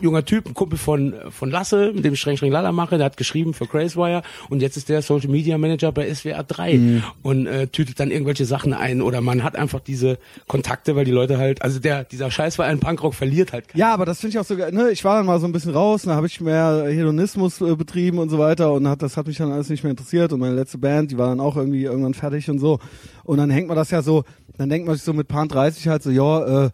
junger 0.00 0.24
Typ, 0.24 0.46
ein 0.46 0.54
Kumpel 0.54 0.78
von, 0.78 1.14
von 1.30 1.50
Lasse, 1.50 1.92
mit 1.92 2.04
dem 2.04 2.14
ich 2.14 2.20
streng 2.20 2.36
streng 2.36 2.52
Lala 2.52 2.70
mache, 2.72 2.98
der 2.98 3.06
hat 3.06 3.16
geschrieben 3.16 3.52
für 3.54 3.66
Crazewire 3.66 4.22
und 4.48 4.62
jetzt 4.62 4.76
ist 4.76 4.88
der 4.88 5.02
Social 5.02 5.28
Media 5.30 5.58
Manager 5.58 5.90
bei 5.92 6.08
SWR 6.12 6.42
3 6.44 6.74
Mhm. 6.74 7.02
und 7.22 7.46
äh, 7.46 7.66
tütet 7.66 7.98
dann 7.98 8.10
irgendwelche 8.12 8.44
Sachen 8.44 8.74
ein 8.74 9.02
oder 9.02 9.20
man 9.20 9.42
hat 9.42 9.56
einfach 9.56 9.80
diese 9.80 10.18
Kontakte, 10.46 10.96
weil 10.96 11.04
die 11.04 11.10
Leute 11.10 11.38
halt, 11.38 11.62
also 11.62 11.78
der, 11.78 12.04
dieser 12.04 12.30
Scheiß 12.30 12.56
Punkrock 12.56 13.14
verliert 13.14 13.52
halt. 13.52 13.66
Ja, 13.74 13.92
aber 13.94 14.04
das 14.04 14.20
finde 14.20 14.30
ich 14.30 14.38
auch 14.38 14.44
so 14.44 14.56
geil. 14.56 14.72
Ne? 14.72 14.90
Ich 14.90 15.04
war 15.04 15.16
dann 15.16 15.26
mal 15.26 15.40
so 15.40 15.46
ein 15.46 15.52
bisschen 15.52 15.72
raus, 15.72 16.02
dann 16.02 16.14
habe 16.14 16.26
ich 16.26 16.40
mehr 16.40 16.86
Hedonismus 16.88 17.60
äh, 17.60 17.74
betrieben 17.76 18.18
und 18.18 18.28
so 18.28 18.38
weiter 18.38 18.72
und 18.72 18.88
hat, 18.88 19.02
das 19.02 19.16
hat 19.16 19.26
mich 19.26 19.38
dann 19.38 19.52
alles 19.52 19.68
nicht 19.68 19.82
mehr 19.82 19.90
interessiert 19.90 20.32
und 20.32 20.40
meine 20.40 20.54
letzte 20.54 20.78
Band, 20.78 21.10
die 21.10 21.18
war 21.18 21.28
dann 21.28 21.40
auch 21.40 21.56
irgendwie 21.56 21.84
irgendwann 21.84 22.14
fertig 22.14 22.48
und 22.50 22.58
so. 22.58 22.78
Und 23.24 23.38
dann 23.38 23.50
hängt 23.50 23.68
man 23.68 23.76
das 23.76 23.90
ja 23.90 24.02
so, 24.02 24.24
dann 24.56 24.68
denkt 24.68 24.86
man 24.86 24.96
sich 24.96 25.04
so 25.04 25.12
mit 25.12 25.28
Paar 25.28 25.46
30 25.46 25.88
halt 25.88 26.02
so, 26.02 26.10
ja, 26.10 26.66
äh, 26.66 26.70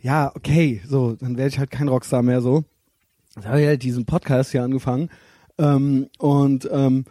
ja, 0.00 0.32
okay, 0.34 0.80
so, 0.86 1.14
dann 1.14 1.36
werde 1.36 1.48
ich 1.48 1.58
halt 1.58 1.70
kein 1.70 1.88
Rockstar 1.88 2.22
mehr 2.22 2.40
so. 2.40 2.64
Dann 3.34 3.46
habe 3.46 3.60
ich 3.60 3.66
halt 3.66 3.82
diesen 3.82 4.06
Podcast 4.06 4.52
hier 4.52 4.62
angefangen 4.62 5.10
ähm, 5.58 6.08
und 6.18 6.68
ähm, 6.72 7.04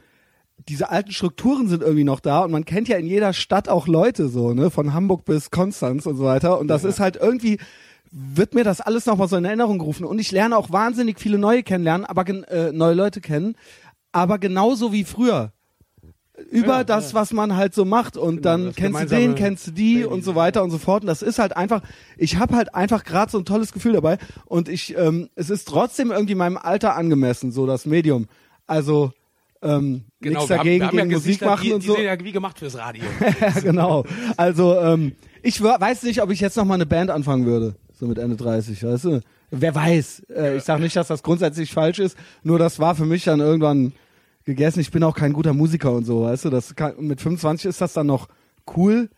diese 0.67 0.89
alten 0.89 1.12
Strukturen 1.12 1.67
sind 1.67 1.83
irgendwie 1.83 2.03
noch 2.03 2.19
da 2.19 2.39
und 2.39 2.51
man 2.51 2.65
kennt 2.65 2.88
ja 2.88 2.97
in 2.97 3.06
jeder 3.06 3.33
Stadt 3.33 3.69
auch 3.69 3.88
Leute 3.88 4.29
so, 4.29 4.53
ne, 4.53 4.71
von 4.71 4.94
Hamburg 4.94 5.25
bis 5.25 5.51
Konstanz 5.51 6.06
und 6.06 6.17
so 6.17 6.23
weiter. 6.23 6.59
Und 6.59 6.67
das 6.67 6.83
ist 6.83 7.00
halt 7.00 7.17
irgendwie 7.17 7.59
wird 8.17 8.53
mir 8.56 8.63
das 8.63 8.79
alles 8.79 9.06
nochmal 9.06 9.27
so 9.27 9.35
in 9.35 9.44
Erinnerung 9.44 9.77
gerufen. 9.77 10.06
Und 10.06 10.19
ich 10.19 10.31
lerne 10.31 10.56
auch 10.56 10.71
wahnsinnig 10.71 11.19
viele 11.19 11.37
neue 11.37 11.63
kennenlernen, 11.63 12.06
aber 12.06 12.28
äh, 12.28 12.71
neue 12.71 12.94
Leute 12.94 13.19
kennen, 13.19 13.56
aber 14.13 14.40
genauso 14.40 14.94
wie 14.94 15.04
früher. 15.04 15.51
Über 16.49 16.78
Ja, 16.78 16.83
das, 16.83 17.11
ja. 17.11 17.19
was 17.19 17.31
man 17.31 17.56
halt 17.56 17.73
so 17.73 17.85
macht 17.85 18.18
und 18.18 18.44
dann 18.44 18.68
das 18.68 18.75
kennst 18.75 19.01
du 19.01 19.06
den, 19.06 19.35
kennst 19.35 19.68
du 19.68 19.71
die 19.71 19.95
Baby. 19.95 20.06
und 20.06 20.23
so 20.23 20.35
weiter 20.35 20.63
und 20.63 20.71
so 20.71 20.78
fort. 20.78 21.04
Und 21.04 21.07
das 21.07 21.21
ist 21.21 21.40
halt 21.40 21.56
einfach, 21.56 21.81
ich 22.18 22.37
habe 22.37 22.56
halt 22.56 22.75
einfach 22.75 23.04
gerade 23.04 23.31
so 23.31 23.37
ein 23.37 23.45
tolles 23.45 23.71
Gefühl 23.71 23.94
dabei. 23.94 24.18
Und 24.45 24.68
ich, 24.68 24.97
ähm, 24.97 25.30
es 25.35 25.49
ist 25.49 25.68
trotzdem 25.68 26.11
irgendwie 26.11 26.35
meinem 26.35 26.57
Alter 26.57 26.95
angemessen, 26.95 27.51
so 27.51 27.66
das 27.66 27.85
Medium, 27.85 28.28
also 28.68 29.13
ähm, 29.61 30.06
nichts 30.29 30.47
Genau, 30.47 30.49
wir 30.49 30.57
haben- 30.59 30.65
dagegen 30.65 30.79
wir 30.81 30.87
haben 30.87 30.97
ja 30.97 31.03
gegen 31.03 31.13
Musik 31.13 31.25
Gesichter, 31.27 31.45
machen 31.47 31.63
die, 31.63 31.73
und 31.73 31.83
die 31.83 31.87
so. 31.87 31.95
sind 31.95 32.03
ja 32.05 32.19
wie 32.23 32.31
gemacht 32.31 32.59
fürs 32.59 32.77
Radio. 32.77 33.03
Ja, 33.41 33.49
genau. 33.61 34.05
Also 34.37 34.79
ähm, 34.79 35.13
ich 35.41 35.61
weiß 35.61 36.03
nicht, 36.03 36.21
ob 36.21 36.31
ich 36.31 36.39
jetzt 36.39 36.57
noch 36.57 36.65
mal 36.65 36.73
eine 36.75 36.85
Band 36.85 37.09
anfangen 37.11 37.45
würde, 37.45 37.75
so 37.94 38.05
mit 38.07 38.17
Ende 38.17 38.35
30, 38.35 38.83
weißt 38.83 39.03
du? 39.05 39.21
Wer 39.51 39.75
weiß. 39.75 40.23
Äh, 40.35 40.57
ich 40.57 40.63
sage 40.63 40.81
nicht, 40.81 40.95
dass 40.95 41.07
das 41.07 41.21
grundsätzlich 41.23 41.71
falsch 41.71 41.99
ist, 41.99 42.17
nur 42.44 42.57
das 42.59 42.79
war 42.79 42.95
für 42.95 43.05
mich 43.05 43.23
dann 43.25 43.39
irgendwann 43.39 43.94
gegessen. 44.44 44.79
Ich 44.79 44.91
bin 44.91 45.03
auch 45.03 45.15
kein 45.15 45.33
guter 45.33 45.53
Musiker 45.53 45.91
und 45.91 46.05
so, 46.05 46.23
weißt 46.23 46.45
du? 46.45 46.49
Das 46.49 46.75
kann, 46.75 46.94
mit 46.99 47.21
25 47.21 47.67
ist 47.69 47.81
das 47.81 47.94
dann 47.94 48.07
noch 48.07 48.27
cool, 48.75 49.09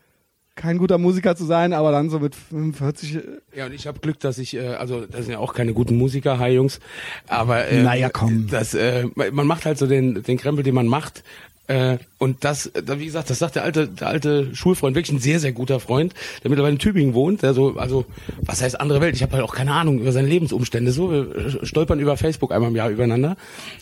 kein 0.58 0.78
guter 0.78 0.98
Musiker 0.98 1.38
zu 1.38 1.46
sein, 1.46 1.72
aber 1.72 1.92
dann 1.92 2.10
so 2.10 2.20
mit 2.20 2.36
45 2.36 3.16
äh, 3.16 3.22
Ja, 3.56 3.68
und 3.68 3.74
ich 3.74 3.88
habe 3.88 4.00
Glück, 4.00 4.20
dass 4.20 4.38
ich, 4.40 4.56
äh, 4.56 4.68
also 4.74 5.06
das 5.06 5.22
sind 5.22 5.32
ja 5.32 5.40
auch 5.40 5.54
keine 5.54 5.74
guten 5.74 5.98
Musiker, 5.98 6.40
hi 6.40 6.50
Jungs, 6.50 6.82
aber 7.28 7.66
äh, 7.68 7.82
Naja, 7.82 8.10
komm. 8.10 8.48
Das, 8.50 8.74
äh, 8.74 9.06
man 9.16 9.48
macht 9.48 9.66
halt 9.66 9.78
so 9.78 9.88
den, 9.88 10.24
den 10.24 10.38
Krempel, 10.38 10.64
den 10.64 10.76
man 10.76 10.88
macht. 10.88 11.24
Äh, 11.68 11.98
und 12.18 12.44
das, 12.46 12.72
da, 12.86 12.98
wie 13.00 13.06
gesagt, 13.06 13.30
das 13.30 13.40
sagt 13.40 13.56
der 13.56 13.64
alte, 13.64 13.88
der 13.88 14.08
alte 14.08 14.56
Schulfreund, 14.56 14.96
wirklich 14.96 15.16
ein 15.16 15.20
sehr, 15.22 15.40
sehr 15.40 15.52
guter 15.52 15.80
Freund, 15.80 16.14
der 16.44 16.50
mittlerweile 16.50 16.74
in 16.74 16.80
Tübingen 16.80 17.14
wohnt, 17.14 17.42
der 17.44 17.54
so, 17.54 17.76
also, 17.78 18.06
was 18.42 18.62
heißt 18.62 18.80
andere 18.80 19.02
Welt? 19.02 19.16
Ich 19.16 19.22
habe 19.22 19.34
halt 19.34 19.44
auch 19.44 19.54
keine 19.54 19.74
Ahnung 19.74 20.00
über 20.00 20.12
seine 20.14 20.28
Lebensumstände. 20.30 20.92
So, 20.92 21.12
wir 21.12 21.60
stolpern 21.66 22.00
über 22.00 22.16
Facebook 22.18 22.52
einmal 22.54 22.70
im 22.70 22.76
Jahr 22.76 22.90
übereinander. 22.90 23.36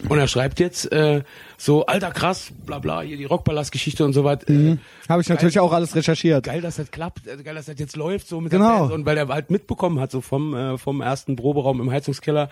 Und 0.10 0.18
er 0.18 0.28
schreibt 0.28 0.60
jetzt 0.60 0.92
äh, 0.92 1.22
so, 1.58 1.86
alter 1.86 2.12
krass, 2.12 2.52
bla 2.66 2.80
bla, 2.80 3.02
hier 3.02 3.18
die 3.18 3.26
Rockpalast-Geschichte 3.26 4.04
und 4.04 4.14
so 4.14 4.24
weiter. 4.24 4.50
Äh, 4.52 4.78
habe 5.08 5.22
ich 5.22 5.30
natürlich 5.30 5.60
auch 5.60 5.72
alles 5.72 5.96
recherchiert. 5.96 6.44
geil, 6.44 6.62
dass 6.62 6.78
das 6.78 6.90
klappt, 6.92 7.28
äh, 7.28 7.38
geil, 7.44 7.56
dass 7.56 7.68
das 7.68 7.78
jetzt 7.78 7.96
läuft, 7.96 8.28
so 8.28 8.42
mit 8.42 8.52
Genau. 8.52 8.72
der 8.72 8.80
Band. 8.80 8.92
Und 8.94 9.06
weil 9.06 9.18
er 9.18 9.28
halt 9.28 9.52
mitbekommen 9.52 10.00
hat, 10.00 10.10
so 10.12 10.22
vom, 10.22 10.56
äh, 10.56 10.78
vom 10.80 11.02
ersten 11.02 11.36
Proberaum 11.36 11.80
im 11.80 11.92
Heizungskeller, 11.92 12.50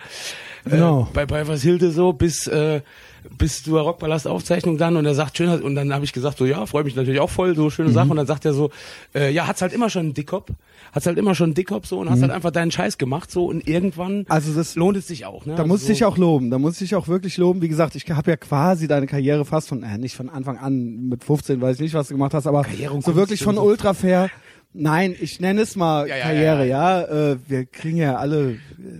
Genau. 0.64 1.02
äh, 1.10 1.14
bei, 1.14 1.26
bei 1.26 1.46
was 1.48 1.62
Hilde 1.62 1.90
so, 1.90 2.12
bis, 2.12 2.46
äh, 2.46 2.80
bis 3.38 3.62
zur 3.62 3.80
Rockpalast-Aufzeichnung 3.80 4.78
dann 4.78 4.96
und 4.96 5.04
er 5.06 5.14
sagt 5.14 5.36
schön, 5.38 5.48
und 5.62 5.74
dann 5.74 5.92
habe 5.92 6.04
ich 6.04 6.12
gesagt 6.12 6.38
so, 6.38 6.44
ja, 6.46 6.66
freue 6.66 6.84
mich 6.84 6.94
natürlich 6.94 7.20
auch 7.20 7.30
voll, 7.30 7.54
so 7.56 7.70
schöne 7.70 7.88
Mhm. 7.90 7.94
Sache. 7.94 8.08
Und 8.10 8.16
dann 8.16 8.26
sagt 8.26 8.44
er 8.44 8.52
so, 8.54 8.70
äh, 9.14 9.30
ja, 9.32 9.46
hat's 9.46 9.62
halt 9.62 9.72
immer 9.72 9.90
schon 9.90 10.02
einen 10.06 10.14
Dickkopf, 10.14 10.50
hat's 10.92 11.06
halt 11.06 11.18
immer 11.18 11.34
schon 11.34 11.46
einen 11.46 11.54
Dickkopf 11.54 11.86
so 11.86 11.98
und 11.98 12.10
hast 12.10 12.20
halt 12.22 12.30
einfach 12.32 12.50
deinen 12.50 12.70
Scheiß 12.70 12.98
gemacht 12.98 13.30
so 13.30 13.46
und 13.46 13.66
irgendwann 13.66 14.18
Mhm. 14.18 14.24
Also 14.28 14.52
das- 14.52 14.74
lohnt 14.76 14.96
es 14.96 15.06
sich 15.08 15.24
auch. 15.26 15.46
Ne? 15.46 15.52
Da 15.54 15.62
also 15.62 15.68
muss 15.68 15.80
so, 15.80 15.92
ich 15.92 15.98
dich 15.98 16.04
auch 16.04 16.18
loben. 16.18 16.50
Da 16.50 16.58
muss 16.58 16.74
ich 16.74 16.78
dich 16.90 16.94
auch 16.94 17.08
wirklich 17.08 17.36
loben. 17.36 17.62
Wie 17.62 17.68
gesagt, 17.68 17.94
ich 17.96 18.08
habe 18.10 18.30
ja 18.30 18.36
quasi 18.36 18.88
deine 18.88 19.06
Karriere 19.06 19.44
fast 19.44 19.68
von, 19.68 19.82
äh, 19.82 19.98
nicht 19.98 20.14
von 20.16 20.28
Anfang 20.28 20.58
an, 20.58 21.08
mit 21.08 21.24
15 21.24 21.60
weiß 21.60 21.76
ich 21.76 21.82
nicht, 21.82 21.94
was 21.94 22.08
du 22.08 22.14
gemacht 22.14 22.34
hast, 22.34 22.46
aber 22.46 22.62
Karriere 22.62 23.00
so 23.02 23.14
wirklich 23.16 23.42
von 23.42 23.56
so. 23.56 23.62
Ultra 23.62 23.94
Fair. 23.94 24.30
Nein, 24.76 25.14
ich 25.18 25.40
nenne 25.40 25.62
es 25.62 25.76
mal 25.76 26.08
Ja, 26.08 26.16
ja, 26.16 26.24
Karriere, 26.24 26.66
ja, 26.66 27.00
ja. 27.00 27.32
Äh, 27.32 27.38
wir 27.46 27.64
kriegen 27.64 27.96
ja 27.96 28.16
alle, 28.16 28.56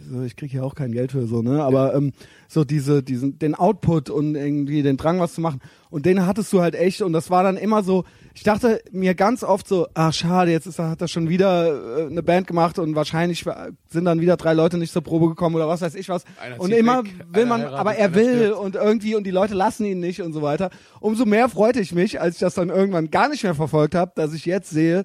so, 0.09 0.23
ich 0.23 0.37
kriege 0.37 0.57
ja 0.57 0.63
auch 0.63 0.77
kein 0.77 0.93
Geld 0.93 1.11
für 1.11 1.27
so, 1.27 1.43
ne? 1.43 1.65
Aber 1.65 1.95
ähm, 1.95 2.13
so 2.47 2.65
diese, 2.65 3.03
diesen, 3.03 3.41
den 3.41 3.57
Output 3.57 4.09
und 4.09 4.37
irgendwie 4.37 4.83
den 4.83 4.97
Drang, 4.97 5.19
was 5.19 5.35
zu 5.35 5.41
machen. 5.41 5.61
Und 5.91 6.07
den 6.07 6.27
hattest 6.27 6.53
du 6.53 6.61
halt 6.61 6.77
echt. 6.77 7.03
Und 7.03 7.13
das 7.13 7.29
war 7.29 7.43
dann 7.43 7.57
immer 7.57 7.83
so, 7.83 8.05
ich 8.35 8.45
dachte 8.45 8.83
mir 8.93 9.15
ganz 9.15 9.43
oft 9.43 9.67
so, 9.67 9.89
ach 9.95 10.13
schade, 10.13 10.53
jetzt 10.53 10.67
ist, 10.67 10.79
hat 10.79 11.01
er 11.01 11.09
schon 11.09 11.29
wieder 11.29 11.99
äh, 11.99 12.07
eine 12.07 12.23
Band 12.23 12.47
gemacht 12.47 12.79
und 12.79 12.95
wahrscheinlich 12.95 13.45
sind 13.89 14.05
dann 14.05 14.21
wieder 14.21 14.37
drei 14.37 14.55
Leute 14.55 14.79
nicht 14.79 14.93
zur 14.93 15.03
Probe 15.03 15.29
gekommen 15.29 15.57
oder 15.57 15.69
was 15.69 15.81
weiß 15.81 15.95
ich 15.97 16.09
was. 16.09 16.25
Einer 16.41 16.61
Und 16.61 16.73
immer 16.73 17.05
weg, 17.05 17.13
will 17.33 17.47
man, 17.47 17.63
heiratet, 17.63 17.79
aber 17.79 17.97
er 17.97 18.15
will 18.15 18.37
stirbt. 18.37 18.59
und 18.61 18.75
irgendwie 18.77 19.15
und 19.17 19.25
die 19.25 19.33
Leute 19.33 19.55
lassen 19.55 19.85
ihn 19.85 20.01
nicht 20.01 20.23
und 20.23 20.33
so 20.33 20.43
weiter. 20.43 20.71
Umso 21.01 21.25
mehr 21.25 21.49
freute 21.49 21.81
ich 21.81 21.93
mich, 21.93 22.21
als 22.21 22.37
ich 22.37 22.41
das 22.41 22.55
dann 22.55 22.71
irgendwann 22.71 23.11
gar 23.11 23.29
nicht 23.29 23.43
mehr 23.43 23.55
verfolgt 23.55 23.95
habe, 23.95 24.13
dass 24.15 24.33
ich 24.33 24.47
jetzt 24.47 24.71
sehe, 24.71 25.05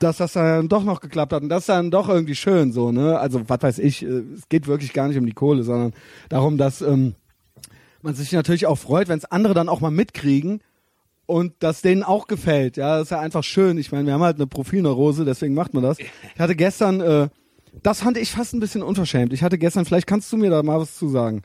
dass 0.00 0.16
das 0.16 0.32
dann 0.32 0.68
doch 0.68 0.82
noch 0.82 1.00
geklappt 1.00 1.32
hat 1.32 1.42
und 1.42 1.48
das 1.48 1.66
dann 1.66 1.90
doch 1.90 2.08
irgendwie 2.08 2.34
schön 2.34 2.72
so, 2.72 2.90
ne? 2.90 3.18
Also 3.18 3.48
was 3.48 3.62
weiß 3.62 3.78
ich, 3.78 4.02
äh, 4.02 4.22
es 4.34 4.48
geht 4.48 4.66
wirklich 4.66 4.92
gar 4.92 5.08
nicht 5.08 5.18
um 5.18 5.26
die 5.26 5.32
Kohle, 5.32 5.62
sondern 5.62 5.92
darum, 6.28 6.58
dass 6.58 6.80
ähm, 6.82 7.14
man 8.02 8.14
sich 8.14 8.32
natürlich 8.32 8.66
auch 8.66 8.78
freut, 8.78 9.08
wenn 9.08 9.18
es 9.18 9.26
andere 9.26 9.54
dann 9.54 9.68
auch 9.68 9.80
mal 9.80 9.90
mitkriegen 9.90 10.62
und 11.26 11.52
das 11.60 11.82
denen 11.82 12.02
auch 12.02 12.26
gefällt. 12.26 12.76
Ja, 12.76 12.96
das 12.96 13.04
ist 13.04 13.10
ja 13.10 13.20
einfach 13.20 13.44
schön. 13.44 13.78
Ich 13.78 13.92
meine, 13.92 14.06
wir 14.06 14.14
haben 14.14 14.22
halt 14.22 14.36
eine 14.36 14.46
Profilneurose, 14.46 15.24
deswegen 15.24 15.54
macht 15.54 15.74
man 15.74 15.82
das. 15.82 15.98
Ich 15.98 16.40
hatte 16.40 16.56
gestern, 16.56 17.00
äh, 17.00 17.28
das 17.82 18.00
fand 18.00 18.16
ich 18.16 18.32
fast 18.32 18.54
ein 18.54 18.60
bisschen 18.60 18.82
unverschämt. 18.82 19.32
Ich 19.32 19.42
hatte 19.42 19.58
gestern, 19.58 19.84
vielleicht 19.84 20.06
kannst 20.06 20.32
du 20.32 20.38
mir 20.38 20.50
da 20.50 20.62
mal 20.62 20.80
was 20.80 20.96
zu 20.96 21.08
sagen. 21.08 21.42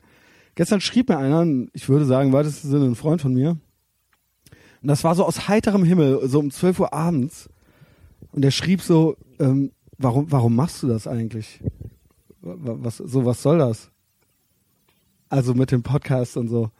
Gestern 0.54 0.80
schrieb 0.80 1.10
mir 1.10 1.18
einer, 1.18 1.46
ich 1.74 1.88
würde 1.88 2.06
sagen, 2.06 2.28
im 2.28 2.32
weitesten 2.32 2.70
Sinne 2.70 2.86
ein 2.86 2.94
Freund 2.94 3.20
von 3.20 3.34
mir. 3.34 3.58
Und 4.80 4.88
das 4.88 5.04
war 5.04 5.14
so 5.14 5.24
aus 5.24 5.48
heiterem 5.48 5.84
Himmel, 5.84 6.26
so 6.26 6.38
um 6.38 6.50
12 6.50 6.80
Uhr 6.80 6.94
abends. 6.94 7.48
Und 8.32 8.42
der 8.42 8.50
schrieb 8.50 8.82
so, 8.82 9.16
ähm, 9.38 9.72
warum, 9.98 10.30
warum 10.30 10.54
machst 10.54 10.82
du 10.82 10.88
das 10.88 11.06
eigentlich? 11.06 11.60
Wa- 12.40 12.76
Was, 12.80 12.98
so, 12.98 13.24
was 13.24 13.42
soll 13.42 13.58
das? 13.58 13.90
Also 15.28 15.54
mit 15.54 15.72
dem 15.72 15.82
Podcast 15.82 16.36
und 16.36 16.48
so. 16.48 16.70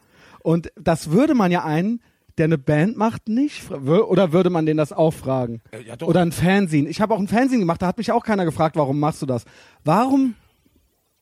Und 0.43 0.71
das 0.81 1.11
würde 1.11 1.35
man 1.35 1.51
ja 1.51 1.65
einen, 1.65 2.01
der 2.39 2.45
eine 2.45 2.59
Band 2.59 2.97
macht, 2.97 3.29
nicht, 3.29 3.71
oder 3.71 4.33
würde 4.33 4.51
man 4.51 4.67
den 4.67 4.77
das 4.77 4.93
auch 4.93 5.13
fragen? 5.13 5.63
Äh, 5.73 5.83
ja. 5.83 5.97
Oder 6.03 6.21
ein 6.21 6.33
Fernsehen. 6.33 6.87
Ich 6.87 7.01
habe 7.01 7.15
auch 7.15 7.19
ein 7.19 7.29
Fernsehen 7.29 7.61
gemacht, 7.61 7.81
da 7.83 7.87
hat 7.87 7.99
mich 7.99 8.13
auch 8.13 8.25
keiner 8.25 8.45
gefragt, 8.45 8.77
warum 8.77 9.01
machst 9.01 9.23
du 9.23 9.27
das? 9.27 9.45
Warum 9.85 10.35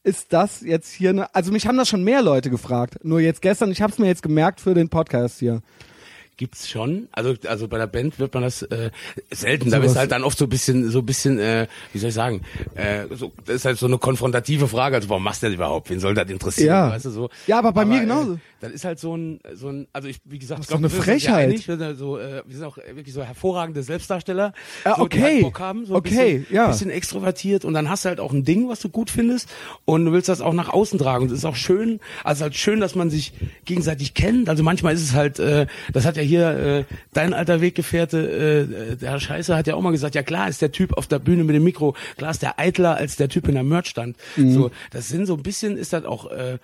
ist 0.02 0.34
das 0.34 0.60
jetzt 0.60 0.92
hier 0.92 1.10
eine, 1.10 1.34
also 1.34 1.50
mich 1.50 1.66
haben 1.66 1.78
das 1.78 1.88
schon 1.88 2.04
mehr 2.04 2.20
Leute 2.20 2.50
gefragt. 2.50 3.02
Nur 3.02 3.20
jetzt 3.20 3.40
gestern, 3.40 3.70
ich 3.70 3.80
habe 3.80 3.90
es 3.92 3.98
mir 3.98 4.06
jetzt 4.06 4.22
gemerkt 4.22 4.60
für 4.60 4.74
den 4.74 4.90
Podcast 4.90 5.38
hier. 5.38 5.62
Gibt's 6.36 6.68
schon. 6.68 7.08
Also 7.12 7.34
also 7.46 7.68
bei 7.68 7.78
der 7.78 7.86
Band 7.86 8.18
wird 8.18 8.34
man 8.34 8.42
das 8.42 8.62
äh, 8.62 8.90
selten. 9.30 9.70
Da 9.70 9.78
ist 9.78 9.94
halt 9.96 10.10
dann 10.10 10.24
oft 10.24 10.36
so 10.36 10.46
ein 10.46 10.48
bisschen 10.48 10.90
so 10.90 10.98
ein 10.98 11.06
bisschen 11.06 11.38
äh, 11.38 11.68
wie 11.92 11.98
soll 11.98 12.08
ich 12.08 12.14
sagen, 12.14 12.40
äh, 12.74 13.04
so, 13.14 13.30
das 13.46 13.56
ist 13.56 13.64
halt 13.64 13.78
so 13.78 13.86
eine 13.86 13.98
konfrontative 13.98 14.66
Frage, 14.66 14.96
also 14.96 15.08
warum 15.08 15.22
machst 15.22 15.42
du 15.42 15.46
das 15.46 15.54
überhaupt? 15.54 15.90
Wen 15.90 16.00
soll 16.00 16.14
das 16.14 16.28
interessieren, 16.28 16.68
Ja. 16.68 16.90
weißt 16.90 17.04
du 17.04 17.10
so? 17.10 17.30
Ja, 17.46 17.58
aber 17.58 17.72
bei 17.72 17.84
mir 17.84 18.00
genauso. 18.00 18.34
Äh, 18.34 18.38
das 18.60 18.72
ist 18.72 18.84
halt 18.84 18.98
so 18.98 19.16
ein 19.16 19.40
so 19.54 19.68
ein 19.68 19.86
also 19.92 20.08
ich 20.08 20.18
wie 20.24 20.38
gesagt, 20.38 20.60
ich 20.62 20.66
Das 20.66 20.74
ist 20.74 20.80
glaub, 20.80 20.90
doch 20.90 20.96
eine 20.96 21.02
Frechheit. 21.04 21.48
einig, 21.50 21.68
wir 21.68 21.76
sind 21.76 21.84
halt 21.86 21.98
so 21.98 22.18
äh, 22.18 22.42
wir 22.46 22.56
sind 22.56 22.64
auch 22.66 22.76
wirklich 22.78 23.14
so 23.14 23.22
hervorragende 23.22 23.82
Selbstdarsteller, 23.84 24.54
Ja, 24.84 24.96
so, 24.96 25.06
die 25.06 25.16
okay. 25.18 25.22
halt 25.22 25.42
Bock 25.42 25.60
haben, 25.60 25.86
so 25.86 25.92
ein 25.94 25.98
Okay, 25.98 26.38
bisschen, 26.40 26.54
ja. 26.54 26.66
bisschen 26.68 26.90
extrovertiert 26.90 27.64
und 27.64 27.74
dann 27.74 27.88
hast 27.88 28.04
du 28.04 28.08
halt 28.08 28.18
auch 28.20 28.32
ein 28.32 28.44
Ding, 28.44 28.68
was 28.68 28.80
du 28.80 28.88
gut 28.88 29.10
findest 29.10 29.48
und 29.84 30.04
du 30.06 30.12
willst 30.12 30.28
das 30.28 30.40
auch 30.40 30.52
nach 30.54 30.68
außen 30.70 30.98
tragen 30.98 31.24
und 31.26 31.30
es 31.30 31.38
ist 31.38 31.44
auch 31.44 31.56
schön, 31.56 32.00
also 32.24 32.42
halt 32.42 32.56
schön, 32.56 32.80
dass 32.80 32.94
man 32.96 33.10
sich 33.10 33.32
gegenseitig 33.66 34.14
kennt. 34.14 34.48
Also 34.48 34.62
manchmal 34.64 34.94
ist 34.94 35.02
es 35.02 35.12
halt 35.12 35.38
äh, 35.38 35.66
das 35.92 36.06
hat 36.06 36.16
ja 36.16 36.22
hier 36.24 36.48
äh, 36.48 36.84
dein 37.12 37.34
alter 37.34 37.60
Weggefährte, 37.60 38.18
äh, 38.92 38.96
der 38.96 39.20
Scheiße 39.20 39.56
hat 39.56 39.66
ja 39.66 39.74
auch 39.74 39.82
mal 39.82 39.92
gesagt, 39.92 40.14
ja 40.14 40.22
klar 40.22 40.48
ist 40.48 40.62
der 40.62 40.72
Typ 40.72 40.96
auf 40.96 41.06
der 41.06 41.18
Bühne 41.18 41.44
mit 41.44 41.54
dem 41.54 41.64
Mikro, 41.64 41.94
klar 42.16 42.30
ist 42.30 42.42
der 42.42 42.58
eitler 42.58 42.96
als 42.96 43.16
der 43.16 43.28
Typ 43.28 43.48
in 43.48 43.54
der 43.54 43.64
Merchstand. 43.64 44.16
Mhm. 44.36 44.52
So, 44.52 44.70
das 44.90 45.08
sind 45.08 45.26
so 45.26 45.34
ein 45.34 45.42
bisschen, 45.42 45.76
ist 45.76 45.92
das 45.92 46.04
auch 46.04 46.30
äh, 46.30 46.58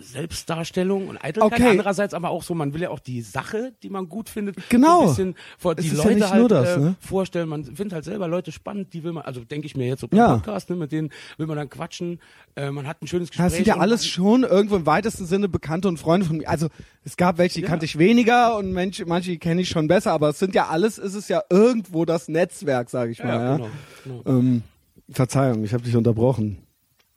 Selbstdarstellung 0.00 1.08
und 1.08 1.16
Eitelkeit. 1.22 1.52
Okay. 1.60 1.68
Andererseits 1.70 2.14
aber 2.14 2.30
auch 2.30 2.42
so, 2.42 2.54
man 2.54 2.72
will 2.74 2.82
ja 2.82 2.90
auch 2.90 2.98
die 3.00 3.22
Sache, 3.22 3.72
die 3.82 3.90
man 3.90 4.08
gut 4.08 4.28
findet, 4.28 4.56
Genau. 4.68 4.98
so 4.98 5.02
ein 5.02 5.08
bisschen 5.08 5.34
vor 5.58 5.74
die 5.74 5.88
ja 5.88 5.94
Leute 5.94 6.14
nicht 6.14 6.30
halt 6.30 6.50
das, 6.50 6.76
äh, 6.76 6.80
ne? 6.80 6.94
vorstellen. 7.00 7.48
Man 7.48 7.64
findet 7.64 7.92
halt 7.92 8.04
selber 8.04 8.28
Leute 8.28 8.52
spannend, 8.52 8.92
die 8.92 9.02
will 9.04 9.12
man, 9.12 9.24
also 9.24 9.44
denke 9.44 9.66
ich 9.66 9.76
mir 9.76 9.86
jetzt 9.86 10.00
so 10.00 10.08
beim 10.08 10.18
Ja. 10.18 10.34
Podcast, 10.36 10.70
ne, 10.70 10.76
mit 10.76 10.92
denen 10.92 11.10
will 11.38 11.46
man 11.46 11.56
dann 11.56 11.68
quatschen. 11.70 12.20
Äh, 12.56 12.70
man 12.70 12.86
hat 12.86 13.02
ein 13.02 13.06
schönes 13.06 13.30
Gespräch. 13.30 13.46
Das 13.46 13.54
sind 13.56 13.66
ja 13.66 13.76
alles 13.78 14.06
schon 14.06 14.42
irgendwo 14.42 14.76
im 14.76 14.86
weitesten 14.86 15.26
Sinne 15.26 15.48
Bekannte 15.48 15.88
und 15.88 15.98
Freunde 15.98 16.26
von 16.26 16.36
mir. 16.38 16.48
Also 16.48 16.68
es 17.04 17.16
gab 17.16 17.38
welche, 17.38 17.56
die 17.56 17.62
Ja. 17.62 17.68
kannte 17.68 17.84
ich 17.84 17.98
weniger 17.98 18.56
und 18.56 18.72
manche, 18.72 19.06
manche 19.06 19.36
kenne 19.38 19.60
ich 19.62 19.68
schon 19.68 19.88
besser, 19.88 20.12
aber 20.12 20.30
es 20.30 20.38
sind 20.38 20.54
ja 20.54 20.68
alles, 20.68 20.98
ist 20.98 21.14
es 21.14 21.28
ja 21.28 21.42
irgendwo 21.50 22.04
das 22.04 22.28
Netzwerk, 22.28 22.90
sage 22.90 23.12
ich 23.12 23.18
mal. 23.22 23.28
Ja, 23.28 23.40
Ja, 23.50 23.56
genau. 23.56 23.68
genau. 24.04 24.22
Ähm, 24.26 24.62
Verzeihung, 25.10 25.64
ich 25.64 25.72
habe 25.72 25.82
dich 25.82 25.96
unterbrochen. 25.96 26.58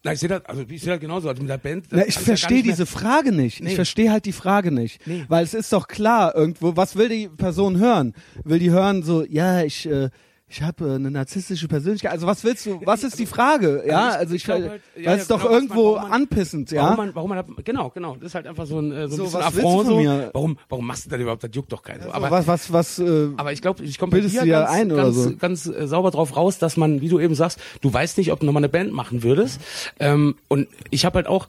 Na, 0.05 0.12
ich 0.13 0.19
sehe 0.19 0.27
das, 0.29 0.43
also 0.45 0.63
ich 0.67 0.81
sehe 0.81 0.91
das 0.91 1.00
genauso, 1.00 1.29
also 1.29 1.41
mit 1.41 1.50
der 1.50 1.57
Band. 1.57 1.86
Na, 1.91 2.05
ich 2.05 2.15
ja 2.15 2.22
verstehe 2.22 2.57
mehr- 2.57 2.63
diese 2.63 2.86
Frage 2.86 3.31
nicht. 3.31 3.60
Ich 3.62 3.65
Nee. 3.67 3.75
verstehe 3.75 4.12
halt 4.12 4.25
die 4.25 4.33
Frage 4.33 4.72
nicht. 4.72 5.05
Nee. 5.07 5.24
Weil 5.29 5.43
es 5.45 5.53
ist 5.53 5.72
doch 5.72 5.88
klar, 5.88 6.36
irgendwo, 6.36 6.75
was 6.75 6.95
will 6.98 7.07
die 7.10 7.29
Person 7.29 7.77
hören? 7.79 8.13
Will 8.43 8.60
die 8.60 8.72
hören 8.72 9.03
so, 9.03 9.24
ja, 9.25 9.63
ich, 9.63 9.86
äh, 9.86 10.10
ich 10.55 10.62
habe 10.62 10.86
äh, 10.88 10.95
eine 10.95 11.10
narzisstische 11.10 11.67
Persönlichkeit. 11.67 12.12
Also 12.12 12.27
was 12.27 12.43
willst 12.43 12.65
du, 12.67 12.79
was 12.86 13.03
ist 13.03 13.17
die 13.17 13.25
Frage? 13.25 13.83
Ja, 13.88 14.10
ich- 14.12 14.15
also 14.17 14.33
ich, 14.36 14.41
ich 14.41 14.45
glaub 14.45 14.60
weil 14.62 14.69
halt, 14.69 14.81
ja, 14.95 15.00
es 15.01 15.05
ja, 15.05 15.13
ist 15.15 15.31
doch 15.31 15.38
genau, 15.39 15.50
man- 15.51 15.53
irgendwo 15.63 15.83
warum 15.95 16.10
man- 16.10 16.12
anpissend, 16.22 16.72
ja. 16.72 16.83
Warum 16.83 16.98
man, 16.98 17.15
warum 17.15 17.29
man, 17.29 17.43
genau, 17.63 17.89
genau, 17.89 18.15
das 18.15 18.27
ist 18.27 18.36
halt 18.36 18.45
einfach 18.48 18.65
so 18.67 18.79
ein, 18.79 18.91
äh, 18.91 19.07
so 19.07 19.13
ein 19.15 19.17
So, 19.17 19.24
bisschen 19.24 19.41
Affront 19.41 19.88
so. 19.88 19.98
mir? 20.00 20.29
Warum, 20.33 20.57
warum 20.69 20.86
machst 20.86 21.05
du 21.05 21.10
das 21.10 21.19
überhaupt? 21.19 21.43
Das 21.43 21.50
juckt 21.53 21.72
doch 21.72 21.81
keinen. 21.81 22.03
so. 22.03 22.12
aber, 22.12 22.29
was, 22.29 22.45
was, 22.48 22.72
was, 22.72 23.00
äh, 23.00 23.29
aber 23.38 23.51
ich 23.51 23.62
glaube, 23.62 23.83
ich 23.83 23.98
komme 23.98 24.12
Bildest 24.12 24.36
dir 24.36 24.45
ganz, 24.45 24.69
ein 24.69 24.91
oder 24.91 25.03
ganz, 25.05 25.15
so? 25.15 25.36
ganz 25.38 25.65
äh, 25.65 25.88
sauber 25.88 26.12
drauf 26.12 26.36
raus, 26.38 26.60
dass 26.60 26.77
man, 26.77 27.01
wie 27.01 27.10
du 27.10 27.19
eben 27.19 27.33
sagst, 27.36 27.60
du 27.81 27.91
weißt 27.91 28.17
nicht, 28.19 28.31
ob 28.31 28.39
du 28.39 28.45
nochmal 28.45 28.62
eine 28.62 28.69
Band 28.69 28.93
machen 28.93 29.24
würdest. 29.24 29.60
Ähm, 30.00 30.36
und 30.50 30.67
ich 30.91 31.03
habe 31.05 31.15
halt 31.15 31.27
auch, 31.27 31.48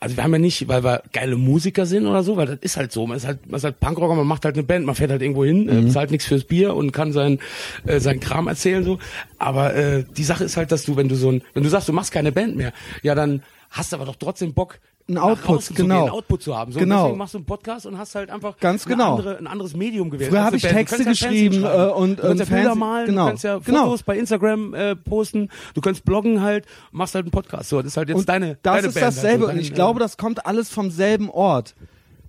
also 0.00 0.16
wir 0.16 0.24
haben 0.24 0.32
ja 0.32 0.38
nicht, 0.38 0.66
weil 0.68 0.82
wir 0.82 1.02
geile 1.12 1.36
Musiker 1.36 1.84
sind 1.84 2.06
oder 2.06 2.22
so, 2.22 2.36
weil 2.36 2.46
das 2.46 2.58
ist 2.62 2.76
halt 2.78 2.90
so. 2.92 3.06
Man 3.06 3.16
ist 3.18 3.26
halt, 3.26 3.46
man 3.50 3.58
ist 3.58 3.64
halt 3.64 3.80
Punkrocker, 3.80 4.14
man 4.14 4.26
macht 4.26 4.44
halt 4.46 4.54
eine 4.56 4.64
Band, 4.64 4.86
man 4.86 4.94
fährt 4.94 5.10
halt 5.10 5.20
irgendwo 5.20 5.44
hin, 5.44 5.64
Mhm. 5.64 5.68
äh, 5.68 5.82
bezahlt 5.82 6.10
nichts 6.10 6.26
fürs 6.26 6.44
Bier 6.44 6.74
und 6.74 6.92
kann 6.92 7.12
sein, 7.12 7.38
äh, 7.86 8.00
seinen 8.00 8.20
Kram 8.20 8.45
erzählen 8.48 8.84
so. 8.84 8.98
Aber 9.38 9.74
äh, 9.74 10.04
die 10.16 10.24
Sache 10.24 10.44
ist 10.44 10.56
halt, 10.56 10.72
dass 10.72 10.84
du, 10.84 10.96
wenn 10.96 11.08
du 11.08 11.14
so 11.16 11.30
ein, 11.30 11.42
wenn 11.54 11.62
du 11.62 11.68
sagst, 11.68 11.88
du 11.88 11.92
machst 11.92 12.12
keine 12.12 12.32
Band 12.32 12.56
mehr, 12.56 12.72
ja 13.02 13.14
dann 13.14 13.42
hast 13.70 13.92
du 13.92 13.96
aber 13.96 14.06
doch 14.06 14.16
trotzdem 14.16 14.54
Bock, 14.54 14.78
Ein 15.08 15.14
nach 15.14 15.22
Output, 15.22 15.62
zu 15.62 15.74
gehen, 15.74 15.86
genau. 15.86 16.02
einen 16.02 16.10
Output 16.10 16.42
zu 16.42 16.56
haben. 16.56 16.72
So, 16.72 16.78
Genau. 16.80 16.96
Und 16.96 17.02
deswegen 17.04 17.18
machst 17.18 17.34
du 17.34 17.38
einen 17.38 17.46
Podcast 17.46 17.86
und 17.86 17.98
hast 17.98 18.14
halt 18.14 18.30
einfach 18.30 18.58
Ganz 18.58 18.84
genau. 18.84 19.16
andere, 19.16 19.38
ein 19.38 19.46
anderes 19.46 19.76
Medium 19.76 20.10
gewählt. 20.10 20.30
Früher 20.30 20.40
als 20.40 20.46
hab 20.46 20.52
eine 20.52 20.56
ich 20.56 20.62
Band. 20.62 20.76
Texte 20.76 21.02
ja 21.02 21.10
geschrieben, 21.10 21.64
äh, 21.64 21.92
und, 21.92 22.18
du 22.18 22.22
kannst 22.22 22.38
ja 22.38 22.46
ähm, 22.46 22.62
Bilder 22.62 22.74
malen, 22.74 23.06
genau, 23.06 23.22
du 23.22 23.28
kannst 23.28 23.44
ja 23.44 23.58
genau. 23.58 23.84
Fotos 23.84 24.02
bei 24.02 24.18
Instagram 24.18 24.74
äh, 24.74 24.96
posten, 24.96 25.48
du 25.74 25.80
kannst 25.80 26.04
bloggen 26.04 26.42
halt, 26.42 26.66
machst 26.90 27.14
halt 27.14 27.24
einen 27.24 27.32
Podcast. 27.32 27.68
So, 27.68 27.78
das 27.78 27.92
ist 27.92 27.96
halt 27.96 28.08
jetzt 28.08 28.18
Und 28.18 28.28
deine 28.28 28.54
das 28.54 28.58
deine 28.62 28.86
ist 28.88 28.94
Band, 28.94 29.06
dasselbe. 29.06 29.44
Also 29.44 29.44
und 29.44 29.56
dein, 29.56 29.60
ich 29.60 29.70
äh, 29.70 29.74
glaube, 29.74 30.00
das 30.00 30.16
kommt 30.16 30.46
alles 30.46 30.70
vom 30.70 30.90
selben 30.90 31.30
Ort. 31.30 31.74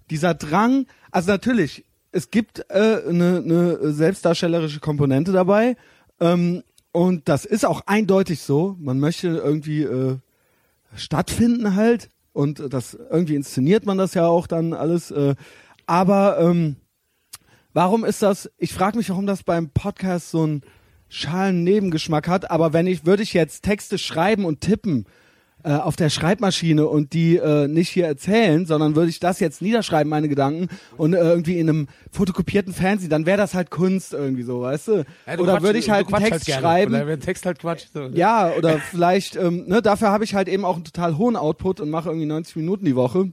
Dieser 0.10 0.34
Drang, 0.34 0.86
also 1.12 1.32
natürlich, 1.32 1.84
es 2.12 2.32
gibt 2.32 2.66
äh, 2.70 3.02
eine, 3.08 3.42
eine 3.44 3.92
selbstdarstellerische 3.92 4.80
Komponente 4.80 5.32
dabei. 5.32 5.76
Ähm, 6.20 6.64
und 6.92 7.30
das 7.30 7.46
ist 7.46 7.66
auch 7.66 7.82
eindeutig 7.86 8.42
so. 8.42 8.76
Man 8.80 9.00
möchte 9.00 9.28
irgendwie 9.28 9.84
äh, 9.84 10.18
stattfinden 10.96 11.76
halt. 11.76 12.10
Und 12.34 12.72
das 12.72 12.94
irgendwie 12.94 13.36
inszeniert 13.36 13.86
man 13.86 13.98
das 13.98 14.14
ja 14.14 14.28
auch 14.28 14.48
dann 14.48 14.74
alles. 14.74 15.12
Äh, 15.12 15.36
aber 15.86 16.40
ähm, 16.40 16.76
warum 17.74 18.06
ist 18.06 18.22
das? 18.22 18.50
Ich 18.58 18.74
frage 18.74 18.98
mich, 18.98 19.10
warum 19.10 19.26
das 19.26 19.44
beim 19.44 19.70
Podcast 19.70 20.32
so 20.32 20.44
einen 20.44 20.62
schalen 21.10 21.64
Nebengeschmack 21.64 22.28
hat. 22.28 22.52
Aber 22.52 22.74
wenn 22.74 22.88
ich 22.88 23.06
würde 23.06 23.24
ich 23.24 23.34
jetzt 23.34 23.64
Texte 23.64 23.98
schreiben 23.98 24.46
und 24.46 24.62
tippen 24.62 25.06
äh, 25.64 25.72
auf 25.72 25.96
der 25.96 26.10
Schreibmaschine 26.10 26.88
und 26.88 27.14
die 27.14 27.38
äh, 27.38 27.68
nicht 27.68 27.90
hier 27.90 28.06
erzählen, 28.06 28.66
sondern 28.66 28.96
würde 28.96 29.10
ich 29.10 29.20
das 29.20 29.40
jetzt 29.40 29.62
niederschreiben, 29.62 30.10
meine 30.10 30.30
Gedanken 30.30 30.68
und 30.98 31.14
äh, 31.14 31.18
irgendwie 31.18 31.60
in 31.60 31.68
einem 31.68 31.88
fotokopierten 32.12 32.74
Fernsehen, 32.74 33.10
dann 33.10 33.26
wäre 33.26 33.38
das 33.38 33.54
halt 33.54 33.72
Kunst 33.72 34.14
irgendwie 34.14 34.44
so, 34.44 34.62
weißt 34.62 34.88
du? 34.88 35.06
ja, 35.26 35.36
du 35.36 35.44
Oder 35.44 35.62
würde 35.64 35.80
ich 35.80 35.90
halt 35.90 36.14
einen 36.14 36.24
Text 36.24 36.46
gerne. 36.46 36.62
schreiben. 36.62 36.94
Oder 36.94 37.08
wenn 37.08 37.20
Text 37.20 37.46
halt 37.46 37.60
Quatsch. 37.60 37.86
So. 37.94 38.08
Ja, 38.14 38.52
oder 38.58 38.80
vielleicht, 38.80 39.36
ähm, 39.36 39.66
ne, 39.68 39.82
dafür 39.82 40.10
habe 40.12 40.24
ich 40.24 40.36
halt 40.36 40.48
eben 40.48 40.64
auch 40.64 40.76
einen 40.76 40.86
total 40.86 41.18
hohen 41.18 41.36
Output 41.36 41.80
und 41.82 41.90
mache 41.90 42.10
irgendwie 42.10 42.28
90 42.28 42.56
Minuten 42.58 42.86
die 42.86 42.96
Woche. 42.96 43.32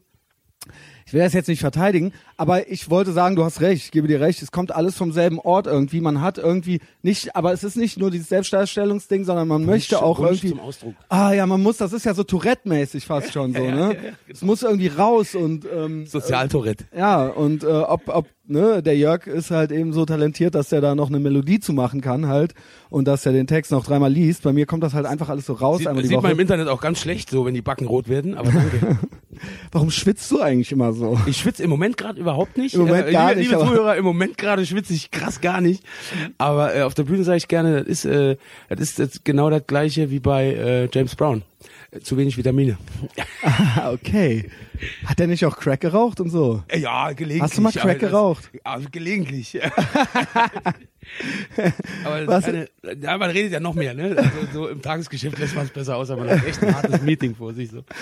Ich 1.06 1.12
will 1.12 1.20
das 1.20 1.34
jetzt 1.34 1.48
nicht 1.48 1.60
verteidigen, 1.60 2.12
Aber 2.36 2.68
ich 2.70 2.90
wollte 2.90 3.12
sagen, 3.12 3.36
du 3.36 3.44
hast 3.44 3.60
recht, 3.60 3.84
ich 3.84 3.90
gebe 3.90 4.08
dir 4.08 4.20
recht, 4.20 4.42
es 4.42 4.50
kommt 4.50 4.74
alles 4.74 4.96
vom 4.96 5.12
selben 5.12 5.38
Ort 5.38 5.66
irgendwie. 5.66 6.00
Man 6.00 6.20
hat 6.20 6.38
irgendwie 6.38 6.80
nicht, 7.02 7.36
aber 7.36 7.52
es 7.52 7.62
ist 7.64 7.76
nicht 7.76 7.98
nur 7.98 8.10
dieses 8.10 8.28
Selbstdarstellungsding, 8.28 9.24
sondern 9.24 9.46
man 9.48 9.64
möchte 9.64 10.02
auch 10.02 10.18
Wunsch 10.18 10.42
irgendwie. 10.42 10.50
zum 10.50 10.60
Ausdruck. 10.60 10.94
Ah 11.08 11.32
ja, 11.32 11.46
man 11.46 11.62
muss, 11.62 11.76
das 11.76 11.92
ist 11.92 12.04
ja 12.04 12.14
so 12.14 12.24
Tourette-mäßig 12.24 13.06
fast 13.06 13.32
schon 13.32 13.54
so, 13.54 13.62
ne? 13.62 13.96
Es 14.28 14.42
muss 14.42 14.62
irgendwie 14.62 14.88
raus 14.88 15.34
und 15.34 15.66
ähm, 15.72 16.06
Sozialtourette. 16.06 16.84
ja, 16.96 17.26
und 17.26 17.62
äh, 17.62 17.66
ob, 17.66 18.08
ob, 18.08 18.26
ne, 18.46 18.82
der 18.82 18.96
Jörg 18.96 19.26
ist 19.26 19.50
halt 19.50 19.72
eben 19.72 19.92
so 19.92 20.04
talentiert, 20.04 20.54
dass 20.54 20.72
er 20.72 20.80
da 20.80 20.94
noch 20.94 21.08
eine 21.08 21.20
Melodie 21.20 21.60
zu 21.60 21.72
machen 21.72 22.00
kann 22.00 22.26
halt 22.26 22.54
und 22.90 23.06
dass 23.08 23.24
er 23.26 23.32
den 23.32 23.46
Text 23.46 23.70
noch 23.70 23.84
dreimal 23.84 24.12
liest. 24.12 24.42
Bei 24.42 24.52
mir 24.52 24.66
kommt 24.66 24.82
das 24.82 24.94
halt 24.94 25.06
einfach 25.06 25.28
alles 25.28 25.46
so 25.46 25.54
raus 25.54 25.78
Sieht, 25.78 25.88
die 25.88 26.02
sieht 26.02 26.12
man 26.12 26.24
Woche. 26.24 26.32
im 26.32 26.40
Internet 26.40 26.68
auch 26.68 26.80
ganz 26.80 27.00
schlecht, 27.00 27.30
so 27.30 27.44
wenn 27.46 27.54
die 27.54 27.62
Backen 27.62 27.86
rot 27.86 28.08
werden, 28.08 28.34
aber 28.34 28.50
danke. 28.50 28.98
Warum 29.72 29.90
schwitzt 29.90 30.30
du 30.30 30.40
eigentlich 30.40 30.70
immer 30.72 30.92
so? 30.92 31.18
Ich 31.26 31.38
schwitze 31.38 31.62
im 31.62 31.70
Moment 31.70 31.96
gerade 31.96 32.20
überhaupt 32.24 32.56
nicht. 32.56 32.74
Im 32.74 32.80
Moment 32.82 33.08
äh, 33.08 33.12
gar 33.12 33.28
liebe, 33.34 33.40
nicht, 33.40 33.50
Liebe 33.50 33.60
Zuhörer, 33.62 33.96
im 33.96 34.04
Moment 34.04 34.36
gerade 34.38 34.64
schwitze 34.66 34.92
ich 34.94 35.10
krass 35.10 35.40
gar 35.40 35.60
nicht. 35.60 35.84
Aber 36.38 36.74
äh, 36.74 36.82
auf 36.82 36.94
der 36.94 37.04
Bühne 37.04 37.22
sage 37.24 37.36
ich 37.38 37.48
gerne, 37.48 37.80
das 37.84 37.86
ist, 37.86 38.04
äh, 38.04 38.36
das 38.68 38.80
ist 38.80 38.98
jetzt 38.98 39.24
genau 39.24 39.50
das 39.50 39.66
gleiche 39.66 40.10
wie 40.10 40.20
bei 40.20 40.46
äh, 40.54 40.88
James 40.92 41.14
Brown. 41.16 41.42
Äh, 41.90 42.00
Zu 42.00 42.16
wenig 42.16 42.36
Vitamine. 42.36 42.76
Ah, 43.42 43.92
okay. 43.92 44.50
Hat 45.06 45.20
er 45.20 45.26
nicht 45.28 45.44
auch 45.46 45.56
Crack 45.56 45.80
geraucht 45.80 46.20
und 46.20 46.30
so? 46.30 46.62
Äh, 46.68 46.78
Ja, 46.80 47.12
gelegentlich. 47.12 47.42
Hast 47.42 47.56
du 47.58 47.62
mal 47.62 47.72
Crack 47.72 48.00
das- 48.00 48.10
geraucht? 48.10 48.50
Ja, 48.64 48.78
gelegentlich. 48.90 49.60
aber 52.04 52.20
das 52.20 52.28
Was- 52.28 52.48
ist 52.48 52.52
keine, 52.82 52.96
ja, 53.02 53.18
man 53.18 53.30
redet 53.30 53.52
ja 53.52 53.60
noch 53.60 53.74
mehr, 53.74 53.94
ne? 53.94 54.14
Also, 54.16 54.30
so 54.52 54.68
im 54.68 54.80
Tagesgeschäft 54.82 55.38
lässt 55.38 55.54
man 55.54 55.66
es 55.66 55.70
besser 55.72 55.96
aus, 55.96 56.10
aber 56.10 56.24
man 56.24 56.38
hat 56.40 56.46
echt 56.46 56.62
ein 56.62 56.74
hartes 56.74 57.02
Meeting 57.02 57.34
vor 57.34 57.52
sich. 57.54 57.70
So. 57.70 57.82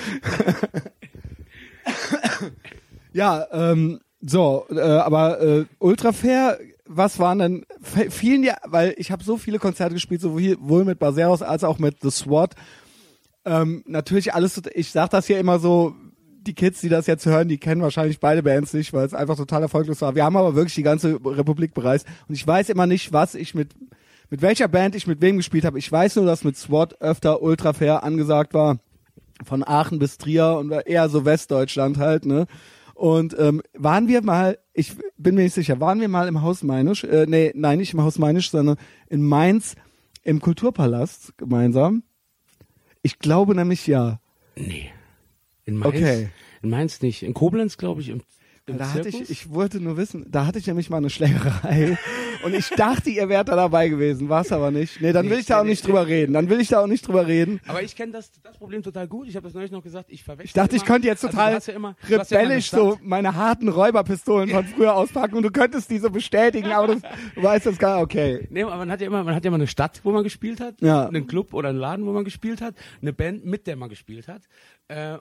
Ja, 3.12 3.46
ähm, 3.52 4.00
so, 4.24 4.66
äh, 4.70 4.80
aber 4.80 5.40
äh, 5.40 5.64
Ultra 5.78 6.12
Fair, 6.12 6.58
was 6.86 7.18
waren 7.18 7.38
denn 7.38 7.66
vielen 8.10 8.44
ja, 8.44 8.56
weil 8.64 8.94
ich 8.96 9.10
habe 9.10 9.24
so 9.24 9.36
viele 9.36 9.58
Konzerte 9.58 9.94
gespielt, 9.94 10.20
sowohl 10.20 10.84
mit 10.84 10.98
Baseros 10.98 11.42
als 11.42 11.64
auch 11.64 11.78
mit 11.78 11.96
The 12.02 12.10
SWAT. 12.10 12.54
Ähm, 13.44 13.82
natürlich 13.86 14.34
alles, 14.34 14.60
ich 14.74 14.92
sag 14.92 15.10
das 15.10 15.26
hier 15.26 15.40
immer 15.40 15.58
so, 15.58 15.94
die 16.46 16.54
Kids, 16.54 16.80
die 16.80 16.88
das 16.88 17.06
jetzt 17.06 17.26
hören, 17.26 17.48
die 17.48 17.58
kennen 17.58 17.82
wahrscheinlich 17.82 18.20
beide 18.20 18.42
Bands 18.42 18.72
nicht, 18.72 18.92
weil 18.92 19.06
es 19.06 19.14
einfach 19.14 19.36
total 19.36 19.62
erfolglos 19.62 20.00
war. 20.00 20.14
Wir 20.14 20.24
haben 20.24 20.36
aber 20.36 20.54
wirklich 20.54 20.74
die 20.74 20.82
ganze 20.82 21.18
Republik 21.24 21.74
bereist 21.74 22.06
und 22.28 22.34
ich 22.34 22.46
weiß 22.46 22.68
immer 22.68 22.86
nicht, 22.86 23.12
was 23.12 23.34
ich 23.34 23.54
mit 23.54 23.70
mit 24.30 24.40
welcher 24.40 24.66
Band 24.66 24.94
ich 24.94 25.06
mit 25.06 25.20
wem 25.20 25.36
gespielt 25.36 25.66
habe. 25.66 25.78
Ich 25.78 25.92
weiß 25.92 26.16
nur, 26.16 26.24
dass 26.24 26.42
mit 26.42 26.56
SWAT 26.56 27.02
öfter 27.02 27.42
Ultra 27.42 27.74
Fair 27.74 28.02
angesagt 28.02 28.54
war 28.54 28.78
von 29.44 29.62
Aachen 29.62 29.98
bis 29.98 30.16
Trier 30.16 30.56
und 30.58 30.70
eher 30.72 31.10
so 31.10 31.26
Westdeutschland 31.26 31.98
halt, 31.98 32.24
ne? 32.24 32.46
Und 32.94 33.36
ähm, 33.38 33.62
waren 33.74 34.08
wir 34.08 34.22
mal, 34.22 34.58
ich 34.72 34.94
bin 35.16 35.34
mir 35.34 35.42
nicht 35.42 35.54
sicher, 35.54 35.80
waren 35.80 36.00
wir 36.00 36.08
mal 36.08 36.28
im 36.28 36.42
Haus 36.42 36.62
Meinisch, 36.62 37.04
äh, 37.04 37.26
nee, 37.28 37.52
nein, 37.54 37.78
nicht 37.78 37.94
im 37.94 38.02
Haus 38.02 38.18
Meinisch, 38.18 38.50
sondern 38.50 38.76
in 39.08 39.22
Mainz 39.22 39.74
im 40.22 40.40
Kulturpalast 40.40 41.36
gemeinsam? 41.36 42.02
Ich 43.02 43.18
glaube 43.18 43.54
nämlich 43.54 43.86
ja. 43.86 44.20
Nee. 44.56 44.90
In 45.64 45.76
Mainz? 45.76 45.94
Okay. 45.94 46.28
In 46.62 46.70
Mainz 46.70 47.02
nicht. 47.02 47.22
In 47.22 47.34
Koblenz, 47.34 47.76
glaube 47.76 48.00
ich, 48.00 48.08
im, 48.08 48.22
im 48.66 48.78
Da 48.78 48.92
hatte 48.92 49.08
ich, 49.08 49.30
ich 49.30 49.50
wollte 49.50 49.80
nur 49.80 49.96
wissen, 49.96 50.26
da 50.30 50.46
hatte 50.46 50.58
ich 50.58 50.66
nämlich 50.66 50.90
mal 50.90 50.98
eine 50.98 51.10
Schlägerei 51.10 51.98
und 52.42 52.54
ich 52.54 52.68
dachte, 52.70 53.10
ihr 53.10 53.28
wärt 53.28 53.48
da 53.48 53.56
dabei 53.56 53.88
gewesen, 53.88 54.28
war 54.28 54.42
es 54.42 54.52
aber 54.52 54.70
nicht. 54.70 55.00
Nee, 55.00 55.12
dann 55.12 55.28
will 55.30 55.38
ich 55.38 55.46
da 55.46 55.60
auch 55.60 55.64
nicht 55.64 55.86
drüber 55.86 56.06
reden. 56.06 56.32
Dann 56.32 56.48
will 56.48 56.60
ich 56.60 56.68
da 56.68 56.80
auch 56.82 56.86
nicht 56.86 57.06
drüber 57.06 57.26
reden. 57.26 57.60
Aber 57.66 57.82
ich 57.82 57.94
kenne 57.96 58.12
das, 58.12 58.30
das 58.42 58.56
Problem 58.58 58.82
total 58.82 59.06
gut. 59.08 59.28
Ich 59.28 59.36
habe 59.36 59.44
das 59.44 59.54
neulich 59.54 59.70
noch 59.70 59.82
gesagt. 59.82 60.10
Ich 60.10 60.24
verwechsel 60.24 60.46
Ich 60.46 60.52
dachte, 60.52 60.76
ich 60.76 60.82
immer- 60.82 60.86
könnte 60.92 61.08
jetzt 61.08 61.24
also 61.24 61.36
total 61.36 61.54
hast 61.54 61.66
ja 61.68 61.74
immer, 61.74 61.96
ja 62.08 62.18
rebellisch 62.20 62.66
Stadt. 62.66 62.80
so 62.80 62.98
meine 63.02 63.34
harten 63.34 63.68
Räuberpistolen 63.68 64.48
von 64.50 64.64
früher 64.64 64.94
auspacken 64.94 65.36
und 65.36 65.42
du 65.42 65.50
könntest 65.50 65.90
die 65.90 65.98
so 65.98 66.10
bestätigen, 66.10 66.72
aber 66.72 66.88
das, 66.94 67.02
du 67.34 67.42
weißt 67.42 67.66
das 67.66 67.78
gar 67.78 68.00
okay. 68.00 68.46
Nee, 68.50 68.62
aber 68.64 68.76
man 68.76 68.90
hat 68.90 69.00
ja 69.00 69.06
immer, 69.06 69.22
man 69.24 69.34
hat 69.34 69.44
ja 69.44 69.48
immer 69.48 69.56
eine 69.56 69.66
Stadt, 69.66 70.00
wo 70.04 70.10
man 70.12 70.22
gespielt 70.24 70.60
hat, 70.60 70.80
Ja. 70.80 71.06
einen 71.06 71.26
Club 71.26 71.54
oder 71.54 71.68
einen 71.70 71.78
Laden, 71.78 72.06
wo 72.06 72.12
man 72.12 72.24
gespielt 72.24 72.60
hat, 72.60 72.74
eine 73.00 73.12
Band, 73.12 73.44
mit 73.44 73.66
der 73.66 73.76
man 73.76 73.88
gespielt 73.88 74.28
hat. 74.28 74.42
Äh, 74.88 75.18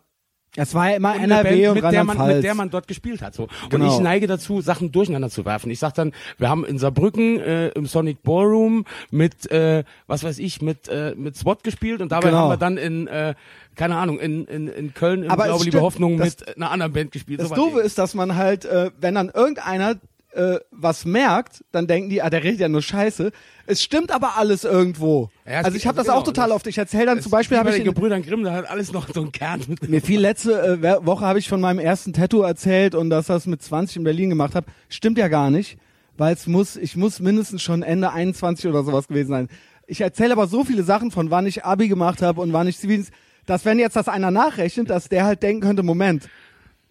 Es 0.57 0.73
war 0.75 0.89
ja 0.89 0.97
immer 0.97 1.11
und 1.13 1.19
eine 1.21 1.33
NRW 1.33 1.49
Band, 1.49 1.67
und 1.77 1.83
mit 1.83 1.93
der, 1.93 2.03
man, 2.03 2.27
mit 2.27 2.43
der 2.43 2.55
man 2.55 2.69
dort 2.69 2.87
gespielt 2.87 3.21
hat. 3.21 3.33
So. 3.33 3.43
Und 3.43 3.69
Genau. 3.69 3.93
ich 3.95 3.99
neige 4.01 4.27
dazu, 4.27 4.59
Sachen 4.59 4.91
durcheinander 4.91 5.29
zu 5.29 5.45
werfen. 5.45 5.71
Ich 5.71 5.79
sag 5.79 5.93
dann, 5.93 6.11
wir 6.37 6.49
haben 6.49 6.65
in 6.65 6.77
Saarbrücken 6.77 7.39
äh, 7.39 7.69
im 7.69 7.85
Sonic 7.85 8.21
Ballroom 8.21 8.83
mit, 9.11 9.49
äh, 9.49 9.85
was 10.07 10.23
weiß 10.25 10.39
ich, 10.39 10.61
mit, 10.61 10.89
äh, 10.89 11.13
mit 11.15 11.37
SWAT 11.37 11.63
gespielt 11.63 12.01
und 12.01 12.11
dabei 12.11 12.29
Genau. 12.29 12.39
haben 12.39 12.49
wir 12.49 12.57
dann 12.57 12.75
in, 12.77 13.07
äh, 13.07 13.33
keine 13.75 13.95
Ahnung, 13.95 14.19
in, 14.19 14.43
in, 14.45 14.67
in 14.67 14.93
Köln 14.93 15.23
im 15.23 15.31
Aber 15.31 15.45
Glaube, 15.45 15.63
liebe 15.63 15.79
Hoffnung 15.79 16.17
das- 16.17 16.39
mit 16.41 16.57
einer 16.57 16.69
anderen 16.69 16.91
Band 16.91 17.11
gespielt. 17.13 17.39
Das 17.39 17.47
So 17.47 17.55
Doofe 17.55 17.79
ist, 17.79 17.97
dass 17.97 18.13
man 18.13 18.35
halt, 18.35 18.65
äh, 18.65 18.91
wenn 18.99 19.15
dann 19.15 19.29
irgendeiner 19.33 19.95
äh, 20.33 20.59
was 20.71 21.05
merkt, 21.05 21.63
dann 21.71 21.87
denken 21.87 22.09
die, 22.09 22.21
ah, 22.21 22.29
der 22.29 22.43
redet 22.43 22.59
ja 22.59 22.69
nur 22.69 22.81
Scheiße. 22.81 23.31
Es 23.65 23.81
stimmt 23.81 24.11
aber 24.11 24.37
alles 24.37 24.63
irgendwo. 24.63 25.29
Ja, 25.45 25.61
also 25.61 25.77
ich 25.77 25.87
habe 25.87 25.97
das 25.97 26.07
genau, 26.07 26.19
auch 26.19 26.23
total 26.23 26.51
oft. 26.51 26.67
Ich 26.67 26.77
erzähle 26.77 27.07
dann 27.07 27.21
zum 27.21 27.31
Beispiel, 27.31 27.57
habe 27.57 27.69
ich 27.69 27.75
den 27.75 27.85
Gebrüdern 27.85 28.21
Grimm, 28.21 28.43
da 28.43 28.53
hat 28.53 28.69
alles 28.69 28.91
noch 28.91 29.07
so 29.13 29.21
einen 29.21 29.31
Kern. 29.31 29.61
mit. 29.67 29.81
mir 29.89 30.01
viel 30.01 30.19
letzte 30.19 30.79
äh, 30.81 31.05
Woche 31.05 31.25
habe 31.25 31.39
ich 31.39 31.49
von 31.49 31.61
meinem 31.61 31.79
ersten 31.79 32.13
Tattoo 32.13 32.41
erzählt 32.41 32.95
und 32.95 33.09
dass 33.09 33.27
das 33.27 33.45
mit 33.45 33.61
20 33.61 33.97
in 33.97 34.03
Berlin 34.03 34.29
gemacht 34.29 34.55
habe. 34.55 34.67
Stimmt 34.89 35.17
ja 35.17 35.27
gar 35.27 35.49
nicht, 35.49 35.77
weil 36.17 36.33
es 36.33 36.47
muss, 36.47 36.75
ich 36.75 36.95
muss 36.95 37.19
mindestens 37.19 37.61
schon 37.61 37.83
Ende 37.83 38.11
21 38.11 38.69
oder 38.69 38.83
sowas 38.83 39.07
gewesen 39.07 39.29
sein. 39.29 39.47
Ich 39.87 40.01
erzähle 40.01 40.33
aber 40.33 40.47
so 40.47 40.63
viele 40.63 40.83
Sachen 40.83 41.11
von 41.11 41.31
wann 41.31 41.45
ich 41.45 41.65
Abi 41.65 41.87
gemacht 41.87 42.21
habe 42.21 42.39
und 42.41 42.53
wann 42.53 42.67
ich 42.67 42.77
Zivildienst, 42.77 43.11
dass 43.45 43.65
wenn 43.65 43.79
jetzt 43.79 43.95
das 43.95 44.07
einer 44.07 44.31
nachrechnet, 44.31 44.89
dass 44.89 45.09
der 45.09 45.25
halt 45.25 45.43
denken 45.43 45.61
könnte, 45.61 45.83
Moment, 45.83 46.29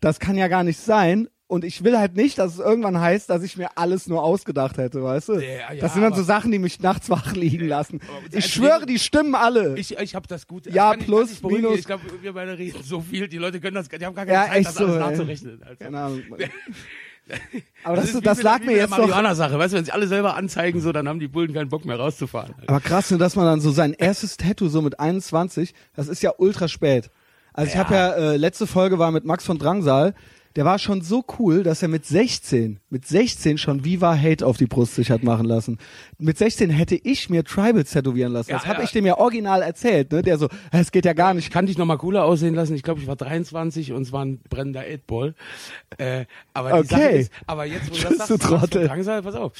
das 0.01 0.19
kann 0.19 0.37
ja 0.37 0.49
gar 0.49 0.65
nicht 0.65 0.79
sein. 0.79 1.29
Und 1.51 1.65
ich 1.65 1.83
will 1.83 1.99
halt 1.99 2.15
nicht, 2.15 2.39
dass 2.39 2.53
es 2.55 2.59
irgendwann 2.61 3.01
heißt, 3.01 3.29
dass 3.29 3.43
ich 3.43 3.57
mir 3.57 3.71
alles 3.77 4.07
nur 4.07 4.23
ausgedacht 4.23 4.79
hätte, 4.79 5.03
weißt 5.03 5.31
du? 5.31 5.33
Ja, 5.41 5.73
ja, 5.75 5.81
das 5.81 5.95
sind 5.95 6.03
dann 6.03 6.15
so 6.15 6.23
Sachen, 6.23 6.53
die 6.53 6.61
mich 6.61 6.79
nachts 6.81 7.11
wach 7.11 7.33
liegen 7.35 7.67
lassen. 7.67 7.99
Ich 8.29 8.37
also 8.37 8.49
schwöre, 8.49 8.87
die- 8.87 9.01
stimmen 9.01 9.35
alle. 9.35 9.77
Ich, 9.77 9.99
ich 9.99 10.15
habe 10.15 10.29
das 10.29 10.47
gut. 10.47 10.67
Ja, 10.67 10.73
ich 10.73 10.77
kann- 10.77 11.01
ich 11.01 11.07
plus, 11.07 11.35
beruhigen. 11.41 11.63
minus. 11.63 11.79
Ich 11.81 11.87
glaube, 11.87 12.05
wir 12.23 12.33
beide 12.35 12.57
reden 12.57 12.81
so 12.85 13.01
viel. 13.01 13.27
Die 13.27 13.39
Leute 13.39 13.59
können 13.61 13.75
das, 13.75 13.89
die 13.89 14.07
haben 14.07 14.15
gar 14.15 14.27
keine 14.27 14.47
Ja, 14.47 14.47
Zeit, 14.53 14.65
das 14.67 14.75
so, 14.77 14.85
alles 14.85 14.95
ey. 14.95 15.01
nachzurechnen. 15.01 15.63
Also. 15.65 15.77
Keine 15.77 15.99
Ahnung. 15.99 16.23
Aber 17.85 17.97
das, 17.97 18.07
ist 18.07 18.15
das, 18.15 18.21
wie 18.21 18.25
das 18.25 18.37
mit 18.39 18.45
lag 18.45 18.59
mir 18.61 18.73
jetzt 18.73 18.81
der 18.81 18.87
doch. 18.89 18.99
Marihuana-Sache. 18.99 19.59
Weißt 19.59 19.73
du, 19.73 19.77
wenn 19.79 19.85
sich 19.85 19.95
alle 19.95 20.07
selber 20.09 20.37
anzeigen, 20.37 20.81
so, 20.81 20.93
dann 20.93 21.09
haben 21.09 21.21
die 21.21 21.29
Bullen 21.29 21.53
keinen 21.53 21.69
Bock 21.69 21.85
mehr 21.85 21.97
rauszufahren. 21.97 22.55
Aber 22.67 22.81
krass, 22.81 23.11
ne, 23.11 23.19
dass 23.19 23.37
man 23.37 23.45
dann 23.47 23.61
so 23.61 23.71
sein 23.71 23.93
erstes 23.99 24.37
Tattoo 24.37 24.69
so 24.69 24.83
mit 24.83 24.99
21, 25.01 25.75
das 25.95 26.09
ist 26.09 26.23
ja 26.23 26.33
ultra 26.39 26.69
spät. 26.69 27.11
Also 27.53 27.69
ich 27.69 27.75
Ja. 27.75 27.81
habe 27.85 27.95
ja, 27.95 28.13
äh, 28.13 28.37
letzte 28.37 28.67
Folge 28.67 28.99
war 28.99 29.11
mit 29.11 29.25
Max 29.25 29.45
von 29.45 29.59
Drangsal, 29.59 30.15
der 30.57 30.65
war 30.65 30.79
schon 30.81 31.01
so 31.01 31.25
cool, 31.39 31.63
dass 31.63 31.81
er 31.83 31.89
mit 31.89 32.05
16, 32.05 32.81
mit 32.91 33.07
16 33.07 33.57
schon 33.57 33.85
Viva 33.85 34.17
Hate 34.17 34.45
auf 34.45 34.57
die 34.57 34.67
Brust 34.67 34.97
sich 34.97 35.11
hat 35.11 35.23
machen 35.23 35.47
lassen. 35.47 35.79
Mit 36.19 36.39
16 36.39 36.71
hätte 36.71 36.97
ich 36.97 37.31
mir 37.31 37.45
Tribals 37.45 37.93
tätowieren 37.93 38.33
lassen. 38.33 38.51
Ja, 38.51 38.57
das 38.57 38.67
habe 38.67 38.79
ja. 38.79 38.85
ich 38.85 38.91
dem 38.91 39.07
ja 39.07 39.17
original 39.17 39.63
erzählt, 39.63 40.11
ne? 40.11 40.23
Der 40.23 40.39
so, 40.39 40.49
es 40.73 40.91
geht 40.91 41.05
ja 41.05 41.13
gar 41.13 41.35
nicht. 41.35 41.45
Ich 41.47 41.51
kann 41.53 41.67
dich 41.67 41.79
noch 41.79 41.87
mal 41.87 41.99
cooler 41.99 42.25
aussehen 42.25 42.55
lassen. 42.55 42.75
Ich 42.75 42.83
glaube, 42.83 43.01
ich 43.01 43.07
war 43.07 43.15
23 43.15 43.93
und 43.93 44.03
es 44.03 44.13
war 44.13 44.25
ein 44.25 44.41
brennender 44.49 44.81
8-Ball. 44.81 45.35
Äh, 45.99 46.25
aber 46.53 46.71
die 46.71 46.79
Okay. 46.81 46.89
Sache 46.89 47.11
ist, 47.11 47.33
aber 47.47 47.65
jetzt, 47.67 47.91
wo 47.91 47.95
du 47.95 48.01
das 48.03 48.17
sagst, 48.17 48.31
du 48.31 48.37
Trottel. 48.39 48.89
Drangsal, 48.89 49.23
pass 49.23 49.35
auf. 49.37 49.53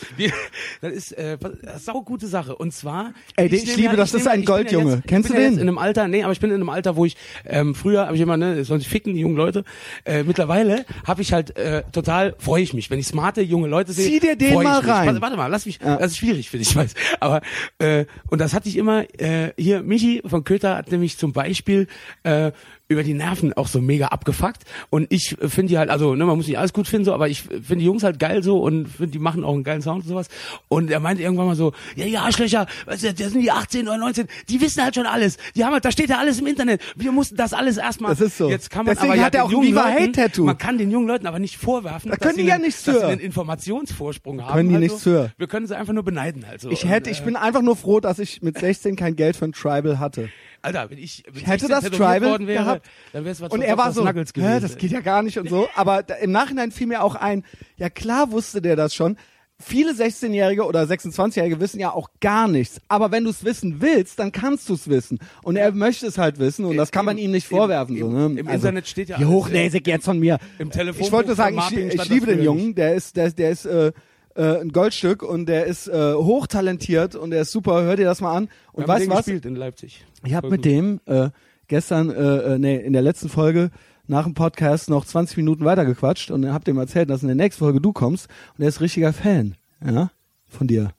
Das 0.81 0.93
ist, 0.93 1.13
äh, 1.13 1.39
das 1.39 1.77
ist 1.77 1.85
sau 1.85 2.03
gute 2.03 2.27
Sache. 2.27 2.57
Und 2.57 2.73
zwar, 2.73 3.13
Ey, 3.37 3.47
ich 3.47 3.67
nehm 3.67 3.77
liebe 3.77 3.97
das, 3.97 4.11
das 4.11 4.23
ist 4.23 4.27
nehm 4.27 4.33
ein 4.35 4.41
ich 4.41 4.47
bin 4.47 4.55
Goldjunge. 4.55 4.91
Ja 4.91 4.97
jetzt, 4.97 5.07
Kennst 5.07 5.31
ich 5.31 5.37
du 5.37 5.41
ja 5.41 5.47
den? 5.47 5.53
Jetzt 5.55 5.63
in 5.63 5.69
einem 5.69 5.79
Alter, 5.79 6.09
nee, 6.09 6.25
aber 6.25 6.33
ich 6.33 6.41
bin 6.41 6.51
in 6.51 6.57
einem 6.57 6.69
Alter, 6.69 6.97
wo 6.97 7.05
ich, 7.05 7.17
ähm, 7.47 7.75
früher 7.75 8.07
habe 8.07 8.17
ich 8.17 8.23
immer, 8.23 8.37
ne, 8.37 8.65
sich 8.65 8.89
ficken, 8.89 9.15
die 9.15 9.21
jungen 9.21 9.37
Leute. 9.37 9.65
Äh, 10.05 10.25
mittlerweile 10.25 10.80
habe 11.07 11.23
ich 11.23 11.33
halt, 11.33 11.57
äh, 11.57 11.83
total, 11.93 12.35
freue 12.39 12.63
ich 12.63 12.75
mich. 12.75 12.91
Wenn 12.91 12.99
ich 12.99 13.07
smarte 13.07 13.41
junge 13.43 13.69
Leute 13.69 13.93
sehe, 13.93 14.07
Zieh 14.09 14.21
dir 14.21 14.37
den 14.37 14.55
mal 14.55 14.79
rein. 14.81 15.07
Warte, 15.07 15.21
warte 15.21 15.37
mal, 15.37 15.47
lass 15.47 15.67
mich, 15.67 15.79
Ja. 15.83 15.97
das 15.97 16.13
ist 16.13 16.19
schwierig 16.19 16.51
für 16.51 16.59
dich, 16.59 16.71
ich 16.71 16.77
weiß. 16.77 16.95
Aber, 17.21 17.41
äh, 17.79 18.05
und 18.29 18.41
das 18.41 18.55
hatte 18.55 18.69
ich 18.69 18.77
immer, 18.77 19.05
äh, 19.21 19.53
hier, 19.57 19.83
Michi 19.83 20.23
von 20.27 20.45
Köther 20.45 20.77
hat 20.77 20.91
nämlich 20.91 21.19
zum 21.19 21.33
Beispiel, 21.33 21.87
äh, 22.23 22.53
über 22.91 23.05
die 23.05 23.15
Nerven 23.15 23.53
auch 23.55 23.69
so 23.69 23.81
mega 23.81 24.09
abgefuckt 24.09 24.65
und 24.91 25.07
ich 25.11 25.37
finde 25.41 25.69
die 25.71 25.79
halt, 25.79 25.91
also 25.91 26.15
ne, 26.17 26.25
man 26.27 26.37
muss 26.37 26.49
nicht 26.49 26.59
alles 26.59 26.73
gut 26.73 26.89
finden 26.89 27.05
so, 27.05 27.15
aber 27.15 27.29
ich 27.29 27.43
finde 27.43 27.77
die 27.77 27.85
Jungs 27.85 28.03
halt 28.03 28.19
geil 28.19 28.43
so 28.43 28.59
und 28.59 28.89
finde 28.89 29.13
die 29.13 29.19
machen 29.21 29.45
auch 29.45 29.55
einen 29.55 29.63
geilen 29.63 29.81
Sound 29.81 30.03
und 30.03 30.09
sowas 30.09 30.27
und 30.69 30.91
er 30.91 30.99
meinte 30.99 31.23
irgendwann 31.23 31.47
mal 31.47 31.55
so, 31.55 31.73
ja 31.95 32.05
ja 32.05 32.23
Arschlöcher, 32.23 32.67
weißt 32.87 33.05
du, 33.05 33.15
das 33.15 33.33
sind 33.33 33.43
die 33.43 33.51
18 33.53 33.87
oder 33.89 33.97
19, 33.97 34.27
die 34.49 34.61
wissen 34.61 34.83
halt 34.83 34.97
schon 34.97 35.07
alles, 35.07 35.39
die 35.55 35.65
haben 35.65 35.73
halt, 35.73 35.85
da 35.85 35.93
steht 35.93 36.11
ja 36.11 36.19
alles 36.19 36.41
im 36.41 36.47
Internet, 36.49 36.83
wir 36.97 37.13
mussten 37.13 37.37
das 37.37 37.53
alles 37.53 37.77
erstmal, 37.77 38.11
Das 38.11 38.21
ist 38.21 38.37
so. 38.37 38.51
jetzt 38.51 38.69
kann 38.71 38.85
man 38.85 38.95
Deswegen 38.97 39.13
aber 39.13 39.21
ja 39.21 39.25
hat 39.27 39.35
er 39.37 39.43
den 39.43 39.45
auch 39.45 39.49
ein 39.49 39.53
jungen 39.53 39.69
Viva 39.69 39.85
Leuten, 39.89 40.03
Hate 40.03 40.13
Tattoo. 40.13 40.45
man 40.45 40.59
kann 40.59 40.77
den 40.77 40.91
jungen 40.91 41.07
Leuten 41.07 41.27
aber 41.29 41.39
nicht 41.39 41.57
vorwerfen, 41.59 42.11
Da 42.11 42.17
dass 42.17 42.27
können 42.27 42.37
die 42.39 42.43
sie 42.43 42.49
ja 42.49 42.55
einen, 42.57 42.65
nichts 42.65 42.83
dass 42.83 42.99
sie 42.99 43.05
einen 43.07 43.21
Informationsvorsprung 43.21 44.43
haben, 44.45 44.55
Können 44.57 44.69
die 44.71 44.75
also, 44.75 44.85
nichts 44.87 45.03
für. 45.05 45.33
wir 45.37 45.47
können 45.47 45.67
sie 45.67 45.77
einfach 45.77 45.93
nur 45.93 46.03
beneiden 46.03 46.47
halt 46.47 46.61
so 46.61 46.71
Ich 46.71 46.83
Und, 46.85 46.91
hätte, 46.91 47.11
äh, 47.11 47.13
ich 47.13 47.23
bin 47.23 47.37
einfach 47.37 47.63
nur 47.63 47.77
froh, 47.77 48.01
dass 48.01 48.19
ich 48.19 48.43
mit 48.43 48.59
16 48.59 48.97
kein 48.97 49.15
Geld 49.17 49.37
für 49.37 49.45
ein 49.45 49.53
Tribal 49.53 49.99
hatte. 49.99 50.29
Alter, 50.63 50.91
wenn 50.91 50.99
ich, 50.99 51.25
wenn 51.27 51.43
Ich 51.43 51.47
hätte 51.47 51.67
16 51.67 51.71
das 51.71 51.91
Tribal 51.91 52.23
worden 52.23 52.47
wäre, 52.47 52.65
gehabt. 52.65 52.87
dann 53.13 53.25
wäre 53.25 53.33
es 53.33 53.41
was 53.41 53.51
Und 53.53 53.63
er 53.63 53.79
war 53.79 53.93
so, 53.93 54.07
Hä, 54.07 54.13
gewesen. 54.13 54.61
das 54.61 54.77
geht 54.77 54.91
ja 54.93 55.01
gar 55.01 55.23
nicht 55.23 55.39
und 55.39 55.49
so. 55.49 55.69
Aber 55.75 56.03
da, 56.03 56.15
im 56.17 56.33
Nachhinein 56.33 56.71
fiel 56.73 56.87
mir 56.87 57.03
auch 57.03 57.15
ein, 57.15 57.45
ja 57.77 57.89
klar 57.91 58.31
wusste 58.31 58.61
der 58.61 58.77
das 58.77 58.95
schon. 58.95 59.17
viele 59.63 59.93
16-Jährige 59.93 60.65
oder 60.65 60.83
26-Jährige 60.85 61.61
wissen 61.61 61.81
ja 61.81 61.93
auch 61.93 62.09
gar 62.21 62.49
nichts. 62.49 62.81
Aber 62.89 63.11
wenn 63.11 63.25
du 63.25 63.31
es 63.31 63.45
wissen 63.45 63.81
willst, 63.83 64.19
dann 64.19 64.33
kannst 64.33 64.69
du 64.71 64.75
es 64.75 64.89
wissen. 64.89 65.19
Und 65.43 65.57
er 65.57 65.73
möchte 65.73 66.07
es 66.07 66.17
halt 66.19 66.39
wissen 66.39 66.65
und 66.65 66.77
das 66.79 66.91
kann 66.93 67.05
man 67.05 67.19
ihm 67.19 67.31
nicht 67.31 67.47
vorwerfen. 67.47 67.95
im- 67.97 68.03
so, 68.03 68.11
ne? 68.11 68.41
im 68.41 68.49
Internet 68.49 68.87
steht 68.89 69.11
ja 69.11 69.17
alles, 69.17 69.29
hochnäsig 69.29 69.87
jetzt 69.87 70.05
von 70.07 70.19
mir. 70.19 70.39
Im 70.59 70.71
Telefonbuch 70.71 71.07
Ich 71.07 71.13
wollte 71.13 71.29
nur 71.29 71.37
sagen, 71.37 71.59
ich, 71.71 71.77
ich 71.77 72.09
liebe 72.09 72.27
den 72.27 72.43
Jungen. 72.43 72.75
Der 72.75 72.95
ist, 72.95 73.17
der, 73.17 73.31
der 73.33 73.51
ist 73.51 73.67
äh, 73.67 73.93
äh, 74.35 74.61
ein 74.61 74.71
Goldstück 74.71 75.23
und 75.23 75.47
der 75.47 75.67
ist 75.67 75.89
äh, 75.89 76.15
hochtalentiert 76.15 77.15
und 77.15 77.31
der 77.31 77.43
ist 77.43 77.53
super. 77.53 77.83
Hör 77.83 77.97
dir 77.97 78.05
das 78.05 78.21
mal 78.21 78.37
an. 78.37 78.49
Und 78.73 78.87
weißt 78.89 79.09
was? 79.09 79.25
gespielt 79.25 79.47
in 79.47 79.57
Leipzig. 79.57 80.05
Ich 80.25 80.35
habe 80.35 80.51
mit 80.51 80.65
dem 80.65 81.01
äh, 81.07 81.31
gestern, 81.69 82.11
äh, 82.11 82.55
äh, 82.55 82.59
nee, 82.59 82.77
in 82.77 82.93
der 82.93 83.03
letzten 83.03 83.29
Folge 83.29 83.71
nach 84.07 84.25
dem 84.25 84.35
Podcast 84.35 84.91
noch 84.91 85.05
20 85.05 85.37
Minuten 85.37 85.65
weitergequatscht 85.65 86.31
und 86.31 86.53
hab 86.53 86.65
dem 86.65 86.79
erzählt, 86.79 87.11
dass 87.11 87.23
in 87.23 87.29
der 87.29 87.37
nächsten 87.37 87.61
Folge 87.61 87.81
du 87.81 87.93
kommst 87.93 88.29
und 88.57 88.63
er 88.63 88.69
ist 88.69 88.81
richtiger 88.81 89.13
Fan, 89.13 89.57
ja, 89.85 90.11
von 90.49 90.67
dir. 90.67 90.93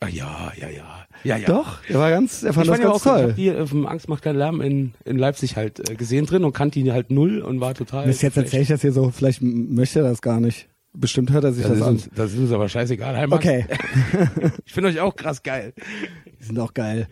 Ah, 0.00 0.08
ja, 0.08 0.52
ja, 0.60 0.68
ja. 0.68 1.06
Ja, 1.24 1.36
ja. 1.36 1.46
Doch, 1.46 1.78
er 1.88 2.00
war 2.00 2.10
ganz, 2.10 2.42
er 2.42 2.52
fand 2.52 2.66
ich 2.66 2.72
das 2.72 2.80
ganz 2.80 2.90
auch, 2.90 2.96
ich 2.96 3.02
toll. 3.02 3.28
hab 3.28 3.36
die 3.36 3.50
dem 3.50 3.86
Angst 3.86 4.08
macht 4.08 4.24
keinen 4.24 4.38
Lärm 4.38 4.60
in, 4.60 4.94
in 5.04 5.16
Leipzig 5.16 5.54
halt 5.54 5.88
äh, 5.88 5.94
gesehen 5.94 6.26
drin 6.26 6.42
und 6.42 6.52
kannte 6.52 6.80
ihn 6.80 6.92
halt 6.92 7.12
null 7.12 7.40
und 7.40 7.60
war 7.60 7.74
total. 7.74 8.06
Bis 8.06 8.22
jetzt 8.22 8.36
erzähle 8.36 8.62
ich 8.62 8.68
das 8.68 8.80
hier 8.80 8.92
so, 8.92 9.10
vielleicht 9.10 9.40
möchte 9.40 10.00
er 10.00 10.08
das 10.08 10.20
gar 10.20 10.40
nicht. 10.40 10.68
Bestimmt 10.94 11.30
hört 11.30 11.44
er 11.44 11.52
sich 11.52 11.64
das 11.64 11.78
das, 11.78 11.82
an. 11.82 11.94
uns, 11.94 12.10
das 12.14 12.32
ist 12.32 12.38
uns 12.38 12.52
aber 12.52 12.68
scheißegal. 12.68 13.16
Hi, 13.16 13.26
Max. 13.26 13.44
Okay, 13.44 13.66
Ich 14.66 14.72
finde 14.72 14.90
euch 14.90 15.00
auch 15.00 15.16
krass 15.16 15.42
geil. 15.42 15.72
die 16.38 16.44
sind 16.44 16.58
auch 16.58 16.74
geil. 16.74 17.08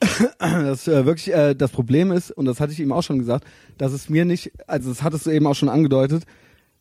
Das 0.38 0.88
äh, 0.88 1.04
wirklich 1.04 1.32
äh, 1.34 1.54
das 1.54 1.72
Problem 1.72 2.12
ist, 2.12 2.30
und 2.30 2.46
das 2.46 2.60
hatte 2.60 2.72
ich 2.72 2.80
ihm 2.80 2.92
auch 2.92 3.02
schon 3.02 3.18
gesagt, 3.18 3.44
dass 3.78 3.92
es 3.92 4.08
mir 4.08 4.24
nicht, 4.24 4.52
also 4.66 4.88
das 4.88 5.02
hattest 5.02 5.26
du 5.26 5.30
eben 5.30 5.46
auch 5.46 5.54
schon 5.54 5.68
angedeutet, 5.68 6.24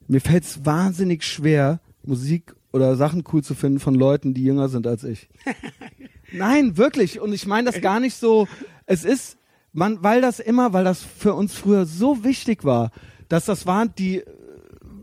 mir 0.08 0.22
fällt 0.22 0.44
es 0.44 0.65
wahnsinnig 0.65 1.24
schwer, 1.24 1.82
Musik 2.04 2.56
oder 2.72 2.96
Sachen 2.96 3.24
cool 3.34 3.44
zu 3.44 3.56
finden 3.56 3.80
von 3.80 3.96
Leuten, 3.96 4.34
die 4.34 4.44
jünger 4.44 4.70
sind 4.70 4.88
als 4.88 5.04
ich. 5.04 5.30
Nein, 6.32 6.78
wirklich. 6.78 7.20
Und 7.20 7.34
ich 7.34 7.48
meine 7.48 7.72
das 7.72 7.82
gar 7.82 8.00
nicht 8.00 8.15
so. 8.15 8.48
Es 8.86 9.04
ist, 9.04 9.38
man, 9.74 10.04
weil 10.04 10.22
das 10.22 10.39
immer, 10.39 10.74
weil 10.74 10.84
das 10.84 11.02
für 11.02 11.34
uns 11.34 11.56
früher 11.56 11.86
so 11.86 12.24
wichtig 12.24 12.63
war, 12.63 12.92
dass 13.28 13.46
das 13.46 13.65
waren 13.65 13.94
die 13.98 14.24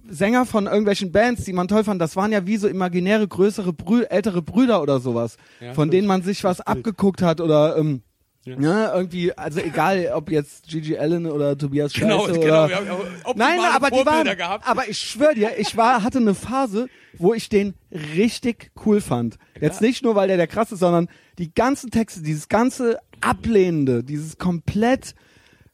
Sänger 0.08 0.46
von 0.46 0.66
irgendwelchen 0.66 1.12
Bands, 1.12 1.44
die 1.44 1.52
man 1.52 1.68
toll 1.68 1.84
fand, 1.84 2.00
das 2.00 2.16
waren 2.16 2.32
ja 2.32 2.46
wie 2.46 2.56
so 2.56 2.68
imaginäre, 2.68 3.26
größere, 3.26 3.72
Brü 3.72 4.02
ältere 4.04 4.42
Brüder 4.42 4.82
oder 4.82 5.00
sowas, 5.00 5.36
Ja, 5.60 5.74
von 5.74 5.90
denen 5.90 6.06
man 6.06 6.22
sich 6.22 6.44
was 6.44 6.60
abgeguckt 6.60 7.22
hat 7.22 7.40
oder 7.40 7.76
ähm, 7.76 8.02
Ja. 8.44 8.56
ne, 8.56 8.90
irgendwie, 8.94 9.32
also 9.36 9.58
egal, 9.60 10.10
ob 10.14 10.30
jetzt 10.30 10.68
Gigi 10.68 10.96
Allen 10.96 11.26
oder 11.26 11.58
Tobias 11.58 11.92
Scheiße 11.92 12.06
Genau, 12.06 12.24
oder 12.24 12.32
genau. 12.38 12.68
Wir 12.68 12.76
haben 12.76 12.88
Nein, 13.36 13.58
aber 13.74 13.90
die 13.90 14.06
waren, 14.06 14.36
gehabt. 14.36 14.68
aber 14.68 14.88
ich 14.88 14.98
schwöre 14.98 15.34
dir, 15.34 15.58
ich 15.58 15.76
war, 15.76 16.02
hatte 16.04 16.18
eine 16.18 16.34
Phase, 16.34 16.88
wo 17.18 17.34
ich 17.34 17.48
den 17.48 17.74
richtig 18.14 18.70
cool 18.86 19.00
fand. 19.00 19.38
Jetzt 19.60 19.80
nicht 19.80 20.04
nur, 20.04 20.14
weil 20.14 20.28
der 20.28 20.36
der 20.36 20.46
krass 20.46 20.70
ist, 20.70 20.78
sondern 20.80 21.08
die 21.38 21.52
ganzen 21.52 21.90
Texte, 21.90 22.22
dieses 22.22 22.48
ganze 22.48 22.98
Ablehnende, 23.20 24.04
dieses 24.04 24.38
komplett 24.38 25.14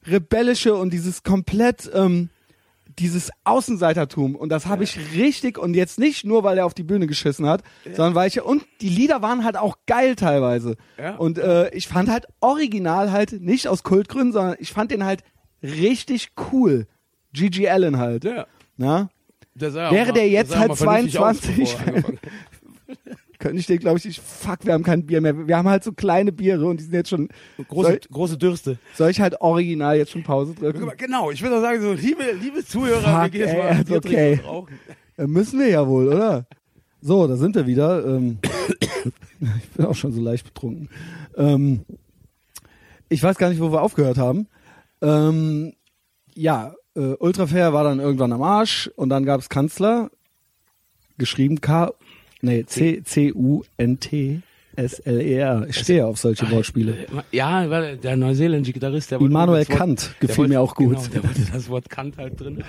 rebellische 0.07 0.75
und 0.75 0.92
dieses 0.92 1.23
komplett, 1.23 1.90
ähm, 1.95 2.31
dieses 2.98 3.31
Außenseitertum 3.44 4.37
und 4.37 4.48
das 4.50 4.66
habe 4.66 4.85
ich 4.85 4.98
richtig 5.14 5.59
und 5.59 5.74
jetzt 5.74 5.98
nicht 5.98 6.24
nur, 6.24 6.44
weil 6.44 6.59
er 6.59 6.66
auf 6.66 6.74
die 6.74 6.83
Bühne 6.83 7.07
geschissen 7.07 7.46
hat, 7.46 7.62
sondern 7.85 8.14
weil 8.14 8.28
ich 8.28 8.40
und 8.42 8.64
die 8.81 8.88
Lieder 8.88 9.22
waren 9.22 9.44
halt 9.44 9.57
auch 9.57 9.76
geil 9.87 10.14
teilweise 10.16 10.76
Ja. 10.98 11.16
und 11.16 11.38
äh, 11.38 11.70
ich 11.74 11.88
fand 11.88 12.11
halt 12.11 12.26
original 12.40 13.11
halt 13.12 13.40
nicht 13.40 13.68
aus 13.68 13.83
Kultgründen, 13.83 14.33
sondern 14.33 14.57
ich 14.59 14.72
fand 14.72 14.90
den 14.90 15.05
halt 15.05 15.22
richtig 15.62 16.31
cool. 16.52 16.87
Gigi 17.33 17.68
Allen 17.68 17.98
halt. 17.98 18.24
Ja. 18.24 18.46
Na? 18.76 19.09
Der 19.55 19.72
Wäre 19.74 20.12
der 20.12 20.28
jetzt 20.28 20.57
halt 20.57 20.68
mal 20.70 20.76
vernünftig 20.76 21.18
aus, 21.18 21.40
22, 21.40 21.76
Könnte 23.42 23.59
ich 23.59 23.66
den, 23.66 23.81
glaube 23.81 23.98
ich, 23.98 24.05
nicht. 24.05 24.22
Fuck, 24.22 24.64
wir 24.66 24.72
haben 24.72 24.85
kein 24.85 25.05
Bier 25.05 25.20
mehr. 25.20 25.48
Wir 25.48 25.57
haben 25.57 25.68
halt 25.68 25.83
so 25.83 25.90
kleine 25.90 26.31
Biere 26.31 26.64
und 26.64 26.78
die 26.78 26.85
sind 26.85 26.94
jetzt 26.94 27.09
schon. 27.09 27.28
große, 27.66 27.88
Soll, 27.88 28.00
große 28.12 28.38
Dürste. 28.38 28.78
soll 28.94 29.11
ich 29.11 29.20
halt 29.20 29.40
original 29.40 29.96
jetzt 29.96 30.12
schon 30.12 30.22
Pause 30.22 30.55
drücken? 30.55 30.88
Genau, 30.96 31.33
ich 31.33 31.42
würde 31.42 31.57
auch 31.57 31.61
sagen, 31.61 31.83
so, 31.83 31.92
liebe, 31.92 32.22
liebe 32.40 32.64
Zuhörer, 32.64 33.00
Fuck, 33.00 33.22
wir 33.24 33.31
gehen 33.31 33.40
jetzt 33.40 33.55
ey, 33.55 33.59
mal 33.59 33.85
Bier 33.85 34.00
trinken 34.00 34.40
okay. 34.40 34.40
rauchen. 34.46 34.78
Müssen 35.26 35.59
wir 35.59 35.68
ja 35.68 35.88
wohl, 35.88 36.07
oder? 36.07 36.46
So, 37.00 37.26
da 37.26 37.35
sind 37.35 37.57
wir 37.57 37.66
wieder. 37.66 38.07
Ähm, 38.07 38.38
ich 39.40 39.70
bin 39.70 39.87
auch 39.87 39.96
schon 39.96 40.12
so 40.12 40.20
leicht 40.20 40.44
betrunken. 40.44 40.88
Ähm, 41.37 41.85
ich 43.09 43.24
weiß 43.24 43.38
gar 43.38 43.48
nicht, 43.48 43.61
wo 43.61 43.72
wir 43.72 43.83
aufgehört 43.83 44.18
haben. 44.18 44.46
Ähm, 45.00 45.72
ja, 46.33 46.74
äh, 46.94 47.16
Ultrafair 47.18 47.72
war 47.72 47.83
dann 47.83 47.98
irgendwann 47.98 48.33
am 48.33 48.42
Arsch 48.42 48.88
und 48.94 49.09
dann 49.09 49.24
gab's 49.24 49.48
Kanzler, 49.48 50.12
geschrieben 51.18 51.61
K, 51.61 51.92
nee, 52.42 52.64
C, 52.66 53.02
C, 53.02 53.33
U, 53.33 53.62
N, 53.78 53.98
T, 53.98 54.40
S, 54.76 54.98
L, 55.00 55.20
E, 55.20 55.35
R. 55.35 55.66
Ich 55.68 55.76
stehe 55.78 56.07
auf 56.07 56.18
solche 56.18 56.50
Wortspiele. 56.50 57.07
Ja, 57.31 57.68
weil 57.70 57.96
der 57.96 58.16
neuseeländische 58.16 58.74
Gitarrist, 58.74 59.11
der 59.11 59.20
wollte 59.20 59.31
Immanuel 59.31 59.64
Kant 59.64 60.14
gefiel 60.20 60.38
wollte- 60.38 60.52
mir 60.52 60.61
auch 60.61 60.74
gut. 60.74 60.96
Genau, 60.96 61.07
der 61.09 61.24
wollte 61.24 61.52
das 61.52 61.68
Wort 61.68 61.88
Kant 61.88 62.18
halt 62.18 62.38
drin. 62.40 62.62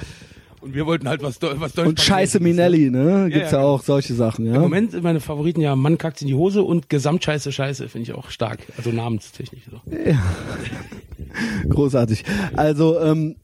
Und 0.62 0.74
wir 0.76 0.86
wollten 0.86 1.10
halt 1.10 1.22
was, 1.22 1.42
was 1.42 1.74
Deutsch 1.74 1.88
Und 1.90 2.00
Scheiße 2.00 2.40
Minelli, 2.40 2.90
ne? 2.90 3.26
Gibt's 3.30 3.52
ja, 3.52 3.58
ja, 3.58 3.64
genau. 3.64 3.74
auch 3.74 3.84
solche 3.84 4.14
Sachen, 4.14 4.46
ja. 4.46 4.56
Im 4.56 4.62
Moment 4.62 4.92
sind 4.92 5.04
meine 5.04 5.20
Favoriten 5.20 5.60
ja 5.60 5.76
Mann 5.76 5.98
kackt 5.98 6.22
in 6.22 6.30
die 6.30 6.36
Hose 6.36 6.64
und 6.64 6.90
Gesamtscheiße 6.90 7.52
Scheiße 7.52 7.90
finde 7.90 8.04
ich 8.04 8.14
auch 8.16 8.30
stark. 8.30 8.60
Also 8.78 8.92
namenstechnisch 8.92 9.64
so. 9.70 9.82
Großartig. 11.70 12.24
Also, 12.56 13.00
ähm, 13.00 13.36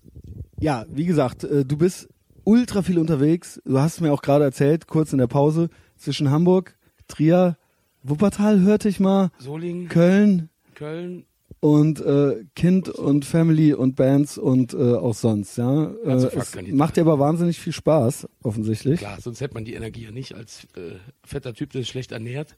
ja, 0.59 0.85
wie 0.89 1.05
gesagt, 1.05 1.43
äh, 1.43 1.65
du 1.65 1.77
bist 1.77 2.07
ultra 2.45 2.81
viel 2.81 2.97
unterwegs. 2.99 3.61
Du 3.65 3.79
hast 3.79 3.99
mir 4.01 4.13
auch 4.13 4.21
gerade 4.21 4.45
erzählt, 4.45 4.87
kurz 4.87 5.11
in 5.11 5.19
der 5.19 5.27
Pause, 5.27 5.69
zwischen 5.99 6.31
Hamburg, 6.31 6.75
Trier, 7.07 7.57
Wuppertal 8.03 8.61
hörte 8.61 8.89
ich 8.89 8.99
mal, 8.99 9.31
Solingen, 9.39 9.89
Köln 9.89 10.49
Köln, 10.75 11.25
und 11.59 11.99
äh, 11.99 12.45
Kind 12.55 12.87
und 12.87 13.25
Family 13.25 13.73
und 13.73 13.95
Bands 13.97 14.37
und 14.37 14.73
äh, 14.73 14.95
auch 14.95 15.13
sonst, 15.13 15.57
ja. 15.57 15.91
Äh, 16.05 16.09
Also 16.09 16.29
es 16.29 16.55
macht 16.71 16.95
dir 16.95 17.01
aber 17.01 17.19
wahnsinnig 17.19 17.59
viel 17.59 17.73
Spaß, 17.73 18.27
offensichtlich. 18.43 18.99
klar, 18.99 19.19
sonst 19.19 19.41
hätte 19.41 19.55
man 19.55 19.65
die 19.65 19.73
Energie 19.73 20.05
ja 20.05 20.11
nicht 20.11 20.35
als 20.35 20.65
äh, 20.75 20.95
fetter 21.23 21.53
Typ, 21.53 21.71
der 21.71 21.81
sich 21.81 21.89
schlecht 21.89 22.13
ernährt. 22.13 22.55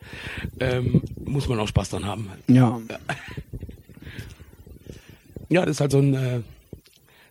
Ähm, 0.59 1.01
muss 1.25 1.49
man 1.49 1.59
auch 1.59 1.67
Spaß 1.67 1.89
dran 1.89 2.05
haben. 2.05 2.29
Ja. 2.47 2.79
Ja, 5.49 5.65
das 5.65 5.75
ist 5.75 5.81
halt 5.81 5.91
so 5.91 5.97
ein, 5.97 6.13
äh, 6.13 6.39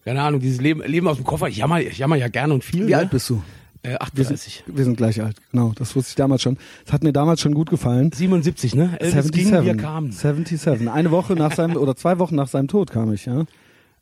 keine 0.05 0.21
Ahnung, 0.21 0.41
dieses 0.41 0.61
Leben, 0.61 0.83
Leben 0.83 1.09
aus 1.09 1.17
dem 1.17 1.25
Koffer. 1.25 1.49
Ich 1.49 1.57
jammer, 1.57 1.81
ich 1.81 1.97
jammer 1.97 2.17
ja 2.17 2.29
gern 2.29 2.53
und 2.53 2.63
viel. 2.63 2.87
Wie 2.87 2.91
ne? 2.91 2.99
alt 2.99 3.11
bist 3.11 3.31
du? 3.31 3.43
Äh, 3.83 3.97
Wir 4.13 4.25
sind, 4.25 4.37
38. 4.37 4.65
wir 4.67 4.85
sind 4.85 4.97
gleich 4.97 5.23
alt, 5.23 5.37
genau. 5.51 5.73
Das 5.77 5.97
wusste 5.97 6.11
ich 6.11 6.15
damals 6.17 6.43
schon. 6.43 6.59
Das 6.85 6.93
hat 6.93 7.03
mir 7.03 7.13
damals 7.13 7.41
schon 7.41 7.55
gut 7.55 7.71
gefallen. 7.71 8.13
77, 8.13 8.75
ne? 8.75 8.99
Elvis 9.01 9.31
ging, 9.33 9.51
wir 9.51 9.77
kamen. 9.77 10.13
77. 10.13 10.89
Eine 10.91 11.11
Woche 11.11 11.35
nach 11.35 11.53
seinem 11.55 11.77
oder 11.77 11.97
zwei 11.97 12.19
Wochen 12.19 12.35
nach 12.35 12.49
seinem 12.49 12.69
Tod 12.69 12.91
kam 12.91 13.13
ich, 13.13 13.27
ja. 13.27 13.45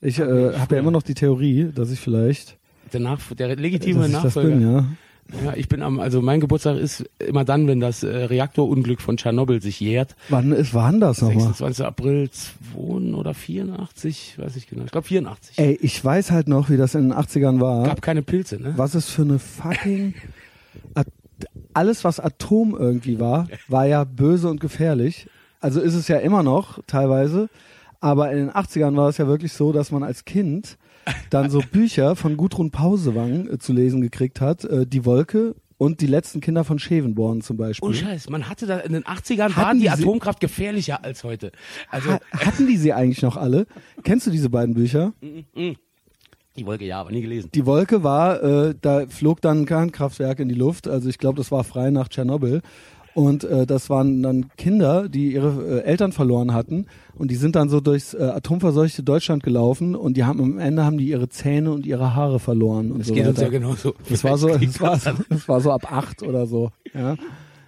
Ich 0.01 0.19
äh, 0.19 0.55
habe 0.59 0.75
ja 0.77 0.81
immer 0.81 0.91
noch 0.91 1.03
die 1.03 1.15
Theorie, 1.15 1.71
dass 1.75 1.91
ich 1.91 2.01
vielleicht 2.01 2.57
Der, 2.93 3.01
Nach 3.01 3.21
der 3.35 3.57
legitime 3.57 4.01
dass 4.01 4.09
ich 4.09 4.15
das 4.15 4.25
Nachfolger. 4.25 4.49
bin, 4.51 4.61
ja. 4.73 4.85
Ja, 5.45 5.53
ich 5.55 5.69
bin 5.69 5.83
am, 5.83 6.01
also 6.01 6.23
mein 6.23 6.41
Geburtstag 6.41 6.79
ist 6.79 7.05
immer 7.19 7.45
dann, 7.45 7.67
wenn 7.69 7.81
das 7.81 8.03
äh, 8.03 8.09
Reaktorunglück 8.09 9.01
von 9.01 9.17
Tschernobyl 9.19 9.61
sich 9.61 9.79
jährt. 9.79 10.17
Wann 10.31 10.53
ist 10.53 10.73
wann 10.73 11.01
das 11.01 11.21
nochmal? 11.21 11.41
26. 11.41 11.85
April 11.85 12.31
2 12.31 13.15
oder 13.15 13.35
84, 13.35 14.39
weiß 14.39 14.57
ich 14.57 14.69
genau. 14.69 14.85
Ich 14.85 14.91
glaube 14.91 15.07
84. 15.07 15.59
Ey, 15.59 15.79
ich 15.83 16.03
weiß 16.03 16.31
halt 16.31 16.49
noch, 16.49 16.71
wie 16.71 16.79
das 16.79 16.95
in 16.95 17.11
den 17.11 17.13
80ern 17.13 17.61
war. 17.61 17.85
Gab 17.85 18.01
keine 18.01 18.23
Pilze, 18.23 18.61
ne? 18.61 18.75
was 18.77 18.95
es 18.95 19.11
für 19.11 19.23
eine 19.23 19.39
fucking 19.39 20.15
At 20.95 21.07
alles 21.75 22.03
was 22.05 22.19
Atom 22.19 22.75
irgendwie 22.77 23.21
war, 23.21 23.47
war 23.69 23.87
ja 23.87 24.05
böse 24.05 24.49
und 24.49 24.61
gefährlich. 24.61 25.29
Also 25.61 25.81
ist 25.81 25.95
es 25.95 26.09
ja 26.09 26.19
immer 26.19 26.43
noch 26.43 26.81
teilweise, 26.87 27.49
aber 28.01 28.33
in 28.33 28.39
den 28.39 28.51
80ern 28.51 28.97
war 28.97 29.09
es 29.09 29.19
ja 29.19 29.27
wirklich 29.27 29.53
so, 29.53 29.73
dass 29.73 29.93
man 29.93 30.03
als 30.03 30.25
Kind 30.25 30.79
dann 31.31 31.51
so 31.51 31.61
Bücher 31.61 32.17
von 32.17 32.37
Gudrun 32.37 32.71
Pausewang 32.71 33.49
äh, 33.49 33.59
zu 33.59 33.73
lesen 33.73 34.01
gekriegt 34.01 34.41
hat, 34.41 34.65
äh, 34.65 34.87
Die 34.87 35.05
Wolke 35.05 35.55
und 35.77 36.01
die 36.01 36.07
letzten 36.07 36.41
Kinder 36.41 36.65
von 36.65 36.79
Schevenborn 36.79 37.41
zum 37.41 37.57
Beispiel. 37.57 37.89
Oh 37.89 37.93
Scheiß, 37.93 38.29
man 38.31 38.49
hatte 38.49 38.67
da 38.67 38.79
in 38.79 38.93
den 38.93 39.05
80ern 39.05 39.57
war 39.57 39.67
Hatten 39.69 39.79
die 39.81 39.89
die 39.89 39.95
sie- 39.97 40.03
Atomkraft 40.03 40.41
gefährlicher 40.41 41.05
als 41.05 41.23
heute. 41.25 41.53
Also 41.89 42.11
ha 42.13 42.21
hatten 42.33 42.67
die 42.67 42.77
sie 42.77 42.93
eigentlich 42.93 43.23
noch 43.23 43.37
alle? 43.37 43.67
Kennst 44.03 44.27
du 44.27 44.31
diese 44.33 44.51
beiden 44.51 44.75
Bücher? 44.75 45.13
die 46.57 46.67
Wolke 46.67 46.85
ja, 46.85 47.01
aber 47.01 47.13
nie 47.13 47.21
gelesen. 47.23 47.51
Die 47.55 47.65
Wolke 47.67 48.03
war, 48.03 48.43
äh, 48.43 48.75
da 48.81 49.07
flog 49.07 49.41
dann 49.41 49.61
ein 49.61 49.67
Kernkraftwerk 49.67 50.41
in 50.41 50.49
die 50.49 50.57
Luft. 50.57 50.89
Also 50.89 51.09
ich 51.09 51.19
glaube, 51.19 51.37
das 51.37 51.53
war 51.53 51.63
frei 51.63 51.91
nach 51.91 52.09
Tschernobyl. 52.09 52.63
Und 53.19 53.43
äh, 53.43 53.67
das 53.67 53.91
waren 53.91 54.23
dann 54.23 54.47
Kinder, 54.57 55.09
die 55.09 55.33
ihre 55.33 55.81
äh, 55.81 55.83
Eltern 55.83 56.13
verloren 56.13 56.55
hatten. 56.55 56.87
Und 57.17 57.33
die 57.33 57.35
sind 57.35 57.57
dann 57.57 57.69
so 57.69 57.81
durchs 57.81 58.15
äh, 58.15 58.23
atomverseuchte 58.23 59.03
Deutschland 59.03 59.43
gelaufen. 59.43 59.97
Und 59.97 60.17
die 60.17 60.23
haben 60.23 60.41
am 60.41 60.59
Ende 60.61 60.85
haben 60.85 60.99
die 60.99 61.09
ihre 61.09 61.29
Zähne 61.29 61.73
und 61.73 61.85
ihre 61.85 62.15
Haare 62.15 62.39
verloren. 62.39 62.93
Und 62.93 63.01
Das 63.01 63.09
so 63.09 63.15
geht 63.15 63.27
uns 63.27 63.39
weiter. 63.39 63.47
ja 63.53 63.59
genauso. 63.59 63.95
Das 64.09 64.23
war 64.23 64.39
so, 64.39 64.47
das 64.57 64.81
war 64.81 64.97
so, 65.01 65.11
das 65.31 65.49
war 65.49 65.61
so 65.61 65.73
ab 65.73 65.91
acht 65.93 66.23
oder 66.23 66.47
so. 66.47 66.71
Ja. 66.95 67.17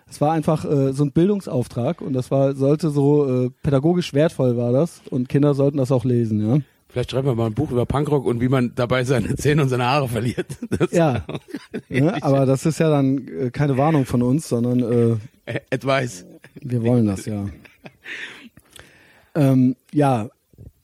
Es 0.08 0.20
war 0.20 0.30
einfach 0.30 0.64
äh, 0.64 0.92
so 0.92 1.02
ein 1.02 1.10
Bildungsauftrag 1.10 2.00
und 2.00 2.12
das 2.12 2.30
war 2.30 2.54
sollte 2.54 2.90
so 2.90 3.46
äh, 3.46 3.50
pädagogisch 3.64 4.14
wertvoll 4.14 4.56
war 4.56 4.70
das 4.70 5.02
und 5.10 5.28
Kinder 5.28 5.54
sollten 5.54 5.78
das 5.78 5.90
auch 5.90 6.04
lesen, 6.04 6.46
ja. 6.48 6.58
Vielleicht 6.92 7.12
schreiben 7.12 7.28
wir 7.28 7.34
mal 7.34 7.46
ein 7.46 7.54
Buch 7.54 7.70
über 7.70 7.86
Punkrock 7.86 8.26
und 8.26 8.40
wie 8.40 8.48
man 8.48 8.72
dabei 8.74 9.04
seine 9.04 9.36
Zähne 9.36 9.62
und 9.62 9.68
seine 9.68 9.86
Haare 9.86 10.08
verliert. 10.08 10.46
Das 10.70 10.90
Ja. 10.92 11.24
ne? 11.88 12.14
Aber 12.22 12.46
das 12.46 12.66
ist 12.66 12.80
ja 12.80 12.90
dann 12.90 13.28
äh, 13.28 13.50
keine 13.50 13.76
Warnung 13.76 14.06
von 14.06 14.22
uns, 14.22 14.48
sondern 14.48 15.18
äh, 15.46 15.60
Advice. 15.70 16.26
wir 16.54 16.82
wollen 16.82 17.06
das, 17.06 17.26
ja. 17.26 17.46
ähm, 19.34 19.76
ja, 19.92 20.28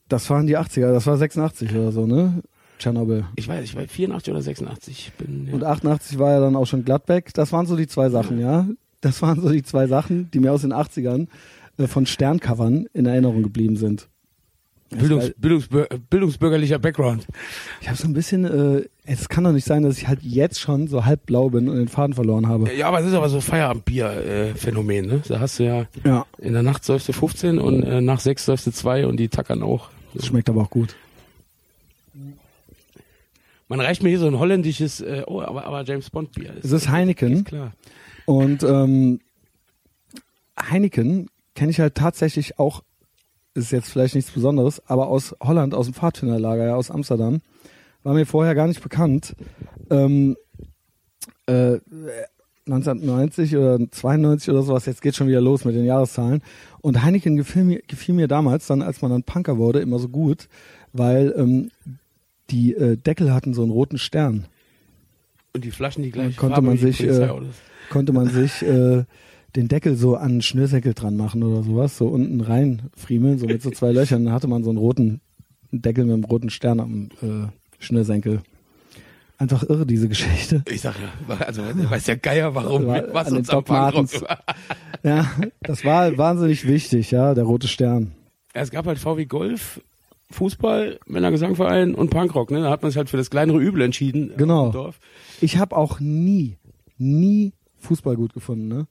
das 0.07 0.29
waren 0.29 0.47
die 0.47 0.57
80er, 0.57 0.93
das 0.93 1.05
war 1.07 1.17
86 1.17 1.71
oder 1.75 1.91
so, 1.91 2.05
ne? 2.05 2.41
Tschernobyl. 2.79 3.25
Ich 3.35 3.47
weiß, 3.47 3.63
ich 3.63 3.75
war 3.75 3.83
84 3.83 4.31
oder 4.31 4.41
86. 4.41 4.97
Ich 5.07 5.13
bin, 5.13 5.47
ja. 5.47 5.53
Und 5.53 5.63
88 5.63 6.19
war 6.19 6.31
ja 6.31 6.39
dann 6.39 6.55
auch 6.55 6.67
schon 6.67 6.85
Gladbeck. 6.85 7.33
Das 7.33 7.51
waren 7.51 7.65
so 7.65 7.75
die 7.75 7.87
zwei 7.87 8.09
Sachen, 8.09 8.39
ja. 8.39 8.67
Das 9.01 9.21
waren 9.21 9.41
so 9.41 9.49
die 9.49 9.63
zwei 9.63 9.87
Sachen, 9.87 10.29
die 10.31 10.39
mir 10.39 10.51
aus 10.53 10.61
den 10.61 10.73
80ern 10.73 11.27
äh, 11.77 11.87
von 11.87 12.05
Sterncovern 12.05 12.87
in 12.93 13.05
Erinnerung 13.05 13.43
geblieben 13.43 13.75
sind. 13.77 14.09
Bildungs, 14.89 15.33
Bildungsbür 15.37 15.87
bildungsbürgerlicher 16.09 16.79
Background. 16.79 17.27
Ich 17.81 17.87
habe 17.89 17.97
so 17.97 18.07
ein 18.07 18.13
bisschen, 18.13 18.45
äh, 18.45 18.85
es 19.05 19.27
kann 19.27 19.43
doch 19.43 19.51
nicht 19.51 19.65
sein, 19.65 19.83
dass 19.83 19.97
ich 19.97 20.07
halt 20.07 20.21
jetzt 20.23 20.59
schon 20.59 20.87
so 20.87 21.05
halb 21.05 21.25
blau 21.25 21.49
bin 21.49 21.67
und 21.67 21.75
den 21.77 21.87
Faden 21.89 22.13
verloren 22.13 22.47
habe. 22.47 22.71
Ja, 22.73 22.87
aber 22.87 22.99
es 23.01 23.05
ist 23.07 23.13
aber 23.13 23.29
so 23.29 23.41
Feierabendbier-Phänomen, 23.41 25.05
ne? 25.07 25.21
Da 25.27 25.39
hast 25.39 25.59
du 25.59 25.63
ja, 25.63 25.85
Ja, 26.05 26.25
in 26.37 26.53
der 26.53 26.63
Nacht 26.63 26.85
säufst 26.85 27.07
du 27.09 27.13
15 27.13 27.59
und 27.59 27.83
äh, 27.83 28.01
nach 28.01 28.19
6 28.19 28.45
säufst 28.45 28.67
du 28.67 28.71
2 28.71 29.07
und 29.07 29.17
die 29.17 29.27
tackern 29.27 29.61
auch. 29.61 29.89
das 30.13 30.27
schmeckt 30.27 30.49
aber 30.49 30.61
auch 30.61 30.69
gut. 30.69 30.95
Man 33.69 33.81
reicht 33.81 34.01
mir 34.01 34.09
hier 34.09 34.19
so 34.19 34.27
ein 34.27 34.39
holländisches, 34.39 35.01
äh, 35.01 35.23
oh, 35.27 35.41
aber, 35.41 35.65
aber 35.65 35.83
James 35.83 36.09
Bond 36.09 36.31
Bier. 36.31 36.53
Es 36.63 36.71
ist 36.71 36.87
Heineken. 36.89 37.33
Ist 37.33 37.45
klar. 37.45 37.73
Und 38.25 38.63
ähm, 38.63 39.19
Heineken 40.57 41.29
kenne 41.55 41.71
ich 41.71 41.79
halt 41.79 41.95
tatsächlich 41.95 42.59
auch, 42.59 42.83
ist 43.57 43.71
jetzt 43.71 43.89
vielleicht 43.89 44.15
nichts 44.15 44.31
Besonderes, 44.31 44.81
aber 44.87 45.07
aus 45.07 45.35
Holland, 45.41 45.73
aus 45.73 45.87
dem 45.87 45.93
Pfadfinderlager, 45.93 46.65
ja, 46.65 46.75
aus 46.75 46.91
Amsterdam. 46.91 47.41
War 48.03 48.13
mir 48.13 48.25
vorher 48.25 48.55
gar 48.55 48.67
nicht 48.67 48.81
bekannt. 48.81 49.35
Ähm, 49.89 50.37
äh, 51.47 51.79
1990 52.67 53.55
oder 53.57 53.79
92 53.91 54.49
oder 54.49 54.61
sowas, 54.61 54.85
jetzt 54.85 55.01
geht 55.01 55.15
schon 55.15 55.27
wieder 55.27 55.41
los 55.41 55.65
mit 55.65 55.75
den 55.75 55.85
Jahreszahlen. 55.85 56.41
Und 56.81 57.03
Heineken 57.03 57.37
gefiel 57.37 57.63
mir, 57.63 57.81
gefiel 57.87 58.13
mir 58.13 58.27
damals, 58.27 58.67
dann 58.67 58.81
als 58.81 59.01
man 59.01 59.11
dann 59.11 59.23
Punker 59.23 59.57
wurde, 59.57 59.79
immer 59.79 59.99
so 59.99 60.09
gut, 60.09 60.47
weil 60.93 61.33
ähm, 61.37 61.71
die 62.49 62.73
äh, 62.73 62.97
Deckel 62.97 63.33
hatten 63.33 63.53
so 63.53 63.63
einen 63.63 63.71
roten 63.71 63.97
Stern. 63.97 64.45
Und 65.53 65.63
die 65.63 65.71
Flaschen 65.71 66.03
die 66.03 66.11
gleich 66.11 66.37
konnte 66.37 66.55
Farbe 66.55 66.67
man 66.67 66.75
wie 66.81 66.85
die 66.85 66.91
sich, 66.91 67.07
äh, 67.07 67.29
konnte 67.89 68.13
man 68.13 68.27
sich 68.27 68.61
äh, 68.61 69.03
den 69.57 69.67
Deckel 69.67 69.95
so 69.95 70.15
an 70.15 70.31
einen 70.31 70.41
Schnürsenkel 70.43 70.93
dran 70.93 71.17
machen 71.17 71.41
oder 71.43 71.63
sowas, 71.63 71.97
so 71.97 72.07
unten 72.07 72.41
rein 72.41 72.83
friemeln, 72.95 73.39
so 73.39 73.47
mit 73.47 73.63
so 73.63 73.71
zwei 73.71 73.91
Löchern. 73.91 74.23
Dann 74.23 74.33
hatte 74.33 74.47
man 74.47 74.63
so 74.63 74.69
einen 74.69 74.77
roten 74.77 75.19
Deckel 75.71 76.05
mit 76.05 76.13
einem 76.13 76.23
roten 76.25 76.51
Stern 76.51 76.79
am 76.79 77.09
äh, 77.23 77.47
Schnürsenkel. 77.79 78.41
Einfach 79.39 79.63
irre, 79.63 79.85
diese 79.87 80.07
Geschichte. 80.09 80.63
Ich 80.69 80.81
sag 80.81 80.95
ja, 80.99 81.35
also 81.37 81.63
weiß 81.63 82.05
der 82.05 82.17
Geier, 82.17 82.53
warum, 82.53 82.85
War 82.85 83.03
was 83.13 83.31
uns 83.31 83.49
am 83.49 83.57
Doc. 83.57 83.65
Punkrock 83.65 84.09
Ja, 85.03 85.29
das 85.61 85.83
war 85.83 86.15
wahnsinnig 86.17 86.67
wichtig, 86.67 87.09
ja, 87.11 87.33
der 87.33 87.43
rote 87.43 87.67
Stern. 87.67 88.11
Ja, 88.55 88.61
es 88.61 88.69
gab 88.71 88.85
halt 88.85 88.99
VW 88.99 89.25
Golf, 89.25 89.81
Fußball, 90.29 90.99
Männergesangverein 91.07 91.95
und 91.95 92.09
Punkrock. 92.11 92.51
Ne? 92.51 92.61
Da 92.61 92.69
hat 92.69 92.83
man 92.83 92.91
sich 92.91 92.97
halt 92.97 93.09
für 93.09 93.17
das 93.17 93.31
kleinere 93.31 93.59
Übel 93.59 93.81
entschieden. 93.81 94.31
äh, 94.31 94.37
Genau. 94.37 94.67
Im 94.67 94.71
Dorf. 94.71 94.99
Ich 95.41 95.57
habe 95.57 95.75
auch 95.75 95.99
nie, 95.99 96.57
nie 96.97 97.53
Fußball 97.79 98.15
gut 98.15 98.33
gefunden, 98.33 98.67
ne? 98.67 98.87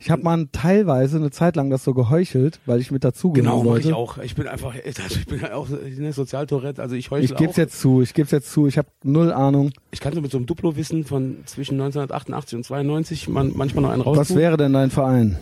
Ich 0.00 0.10
habe 0.12 0.22
mal 0.22 0.46
teilweise 0.52 1.16
eine 1.16 1.32
Zeit 1.32 1.56
lang 1.56 1.70
das 1.70 1.82
so 1.82 1.92
geheuchelt, 1.92 2.60
weil 2.66 2.80
ich 2.80 2.92
mit 2.92 3.02
dazugehören 3.02 3.44
Genau, 3.50 3.58
mach 3.64 3.70
wollte. 3.72 3.88
ich 3.88 3.94
auch. 3.94 4.18
Ich 4.18 4.36
bin 4.36 4.46
einfach, 4.46 4.72
also 4.84 5.18
ich 5.18 5.26
bin 5.26 5.44
auch 5.46 5.68
ne, 5.68 6.12
Sozialtourette, 6.12 6.80
also 6.80 6.94
ich 6.94 7.10
heuchle 7.10 7.24
Ich 7.24 7.34
geb's 7.34 7.54
auch. 7.54 7.58
jetzt 7.58 7.80
zu, 7.80 8.00
ich 8.02 8.14
geb's 8.14 8.30
jetzt 8.30 8.52
zu, 8.52 8.68
ich 8.68 8.78
habe 8.78 8.88
null 9.02 9.32
Ahnung. 9.32 9.72
Ich 9.90 10.00
kann 10.00 10.12
so 10.14 10.20
mit 10.20 10.30
so 10.30 10.38
einem 10.38 10.46
Duplo-Wissen 10.46 11.04
von 11.04 11.38
zwischen 11.46 11.74
1988 11.80 12.56
und 12.56 12.64
92 12.64 13.28
man, 13.28 13.52
manchmal 13.56 13.82
noch 13.82 13.90
einen 13.90 14.02
raus. 14.02 14.16
Was 14.16 14.36
wäre 14.36 14.56
denn 14.56 14.72
dein 14.72 14.90
Verein? 14.90 15.36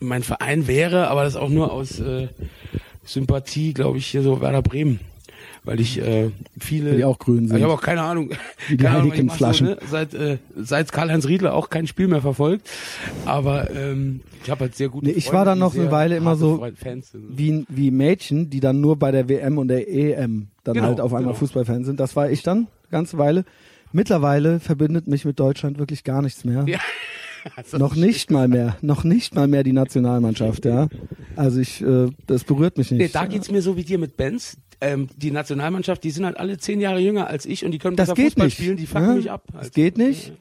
Mein 0.00 0.24
Verein 0.24 0.66
wäre, 0.66 1.06
aber 1.08 1.22
das 1.22 1.36
auch 1.36 1.48
nur 1.48 1.72
aus 1.72 2.00
äh, 2.00 2.26
Sympathie, 3.04 3.72
glaube 3.72 3.98
ich, 3.98 4.06
hier 4.06 4.22
so 4.22 4.40
Werder 4.40 4.62
Bremen. 4.62 4.98
Weil 5.64 5.78
ich 5.78 6.00
äh, 6.00 6.30
viele. 6.58 6.96
Die 6.96 7.04
auch 7.04 7.18
grün 7.18 7.46
sind. 7.46 7.56
Ich 7.56 7.62
habe 7.62 7.72
auch 7.72 7.80
keine 7.80 8.02
Ahnung. 8.02 8.30
Wie 8.68 8.76
die 8.78 8.88
Heineken-Flaschen. 8.88 9.66
So, 9.68 9.74
ne, 9.74 9.80
seit 9.88 10.14
äh, 10.14 10.38
seit 10.56 10.90
Karl-Heinz 10.90 11.26
Riedler 11.26 11.54
auch 11.54 11.70
kein 11.70 11.86
Spiel 11.86 12.08
mehr 12.08 12.20
verfolgt. 12.20 12.68
Aber 13.26 13.70
ähm, 13.70 14.22
ich 14.42 14.50
habe 14.50 14.62
halt 14.62 14.74
sehr 14.74 14.88
gute 14.88 15.06
Nee, 15.06 15.12
ich 15.12 15.26
Freunde, 15.26 15.38
war 15.38 15.44
dann 15.44 15.58
noch 15.60 15.74
eine 15.74 15.90
Weile 15.92 16.16
immer 16.16 16.34
so 16.34 16.64
sind. 16.82 17.38
Wie, 17.38 17.64
wie 17.68 17.90
Mädchen, 17.92 18.50
die 18.50 18.58
dann 18.60 18.80
nur 18.80 18.96
bei 18.96 19.12
der 19.12 19.28
WM 19.28 19.58
und 19.58 19.68
der 19.68 19.88
EM 19.88 20.48
dann 20.64 20.74
Genau, 20.74 20.86
halt 20.88 21.00
auf 21.00 21.12
einmal 21.12 21.32
genau. 21.32 21.34
Fußballfan 21.34 21.84
sind. 21.84 22.00
Das 22.00 22.16
war 22.16 22.28
ich 22.28 22.42
dann, 22.42 22.66
ganze 22.90 23.18
Weile. 23.18 23.44
Mittlerweile 23.92 24.58
verbindet 24.58 25.06
mich 25.06 25.24
mit 25.24 25.38
Deutschland 25.38 25.78
wirklich 25.78 26.02
gar 26.02 26.22
nichts 26.22 26.44
mehr. 26.44 26.64
Ja. 26.66 26.78
Also, 27.56 27.78
Noch 27.78 27.94
nicht 27.96 28.30
mal 28.30 28.48
mehr, 28.48 28.76
noch 28.82 29.04
nicht 29.04 29.34
mal 29.34 29.48
mehr 29.48 29.62
die 29.62 29.72
Nationalmannschaft, 29.72 30.64
ja. 30.64 30.88
Also 31.36 31.60
ich, 31.60 31.82
äh, 31.82 32.08
das 32.26 32.44
berührt 32.44 32.78
mich 32.78 32.90
nicht. 32.90 33.00
Nee, 33.00 33.10
da 33.12 33.26
geht's 33.26 33.50
mir 33.50 33.62
so 33.62 33.76
wie 33.76 33.84
dir 33.84 33.98
mit 33.98 34.16
Benz. 34.16 34.56
Ähm, 34.80 35.08
die 35.16 35.30
Nationalmannschaft, 35.30 36.02
die 36.04 36.10
sind 36.10 36.24
halt 36.24 36.36
alle 36.38 36.58
zehn 36.58 36.80
Jahre 36.80 36.98
jünger 37.00 37.26
als 37.28 37.46
ich 37.46 37.64
und 37.64 37.70
die 37.72 37.78
können 37.78 37.96
das 37.96 38.08
besser 38.08 38.14
geht 38.16 38.24
Fußball 38.32 38.46
nicht. 38.46 38.56
spielen, 38.58 38.76
die 38.76 38.86
fucken 38.86 39.06
ne? 39.08 39.14
mich 39.14 39.30
ab. 39.30 39.44
Das 39.52 39.56
Also, 39.60 39.70
geht 39.72 39.96
nicht. 39.98 40.32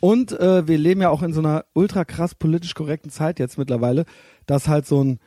Und 0.00 0.32
äh, 0.38 0.66
wir 0.68 0.76
leben 0.78 1.00
ja 1.00 1.08
auch 1.10 1.22
in 1.22 1.32
so 1.32 1.40
einer 1.40 1.64
ultra 1.72 2.04
krass 2.04 2.34
politisch 2.34 2.74
korrekten 2.74 3.10
Zeit 3.10 3.38
jetzt 3.38 3.58
mittlerweile, 3.58 4.04
dass 4.46 4.68
halt 4.68 4.86
so 4.86 5.02
ein 5.02 5.18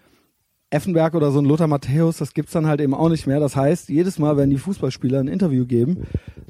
Effenberg 0.72 1.16
oder 1.16 1.32
so 1.32 1.40
ein 1.40 1.46
Lothar 1.46 1.68
Matthäus, 1.68 2.18
das 2.18 2.34
gibt's 2.34 2.52
dann 2.52 2.68
halt 2.68 2.80
eben 2.80 2.94
auch 2.94 3.10
nicht 3.10 3.26
mehr. 3.26 3.40
Das 3.40 3.56
heißt, 3.56 3.90
jedes 3.90 4.20
Mal, 4.20 4.38
wenn 4.38 4.52
die 4.52 4.58
Fußballspieler 4.58 5.20
ein 5.20 5.28
Interview 5.28 5.66
geben, 5.66 6.04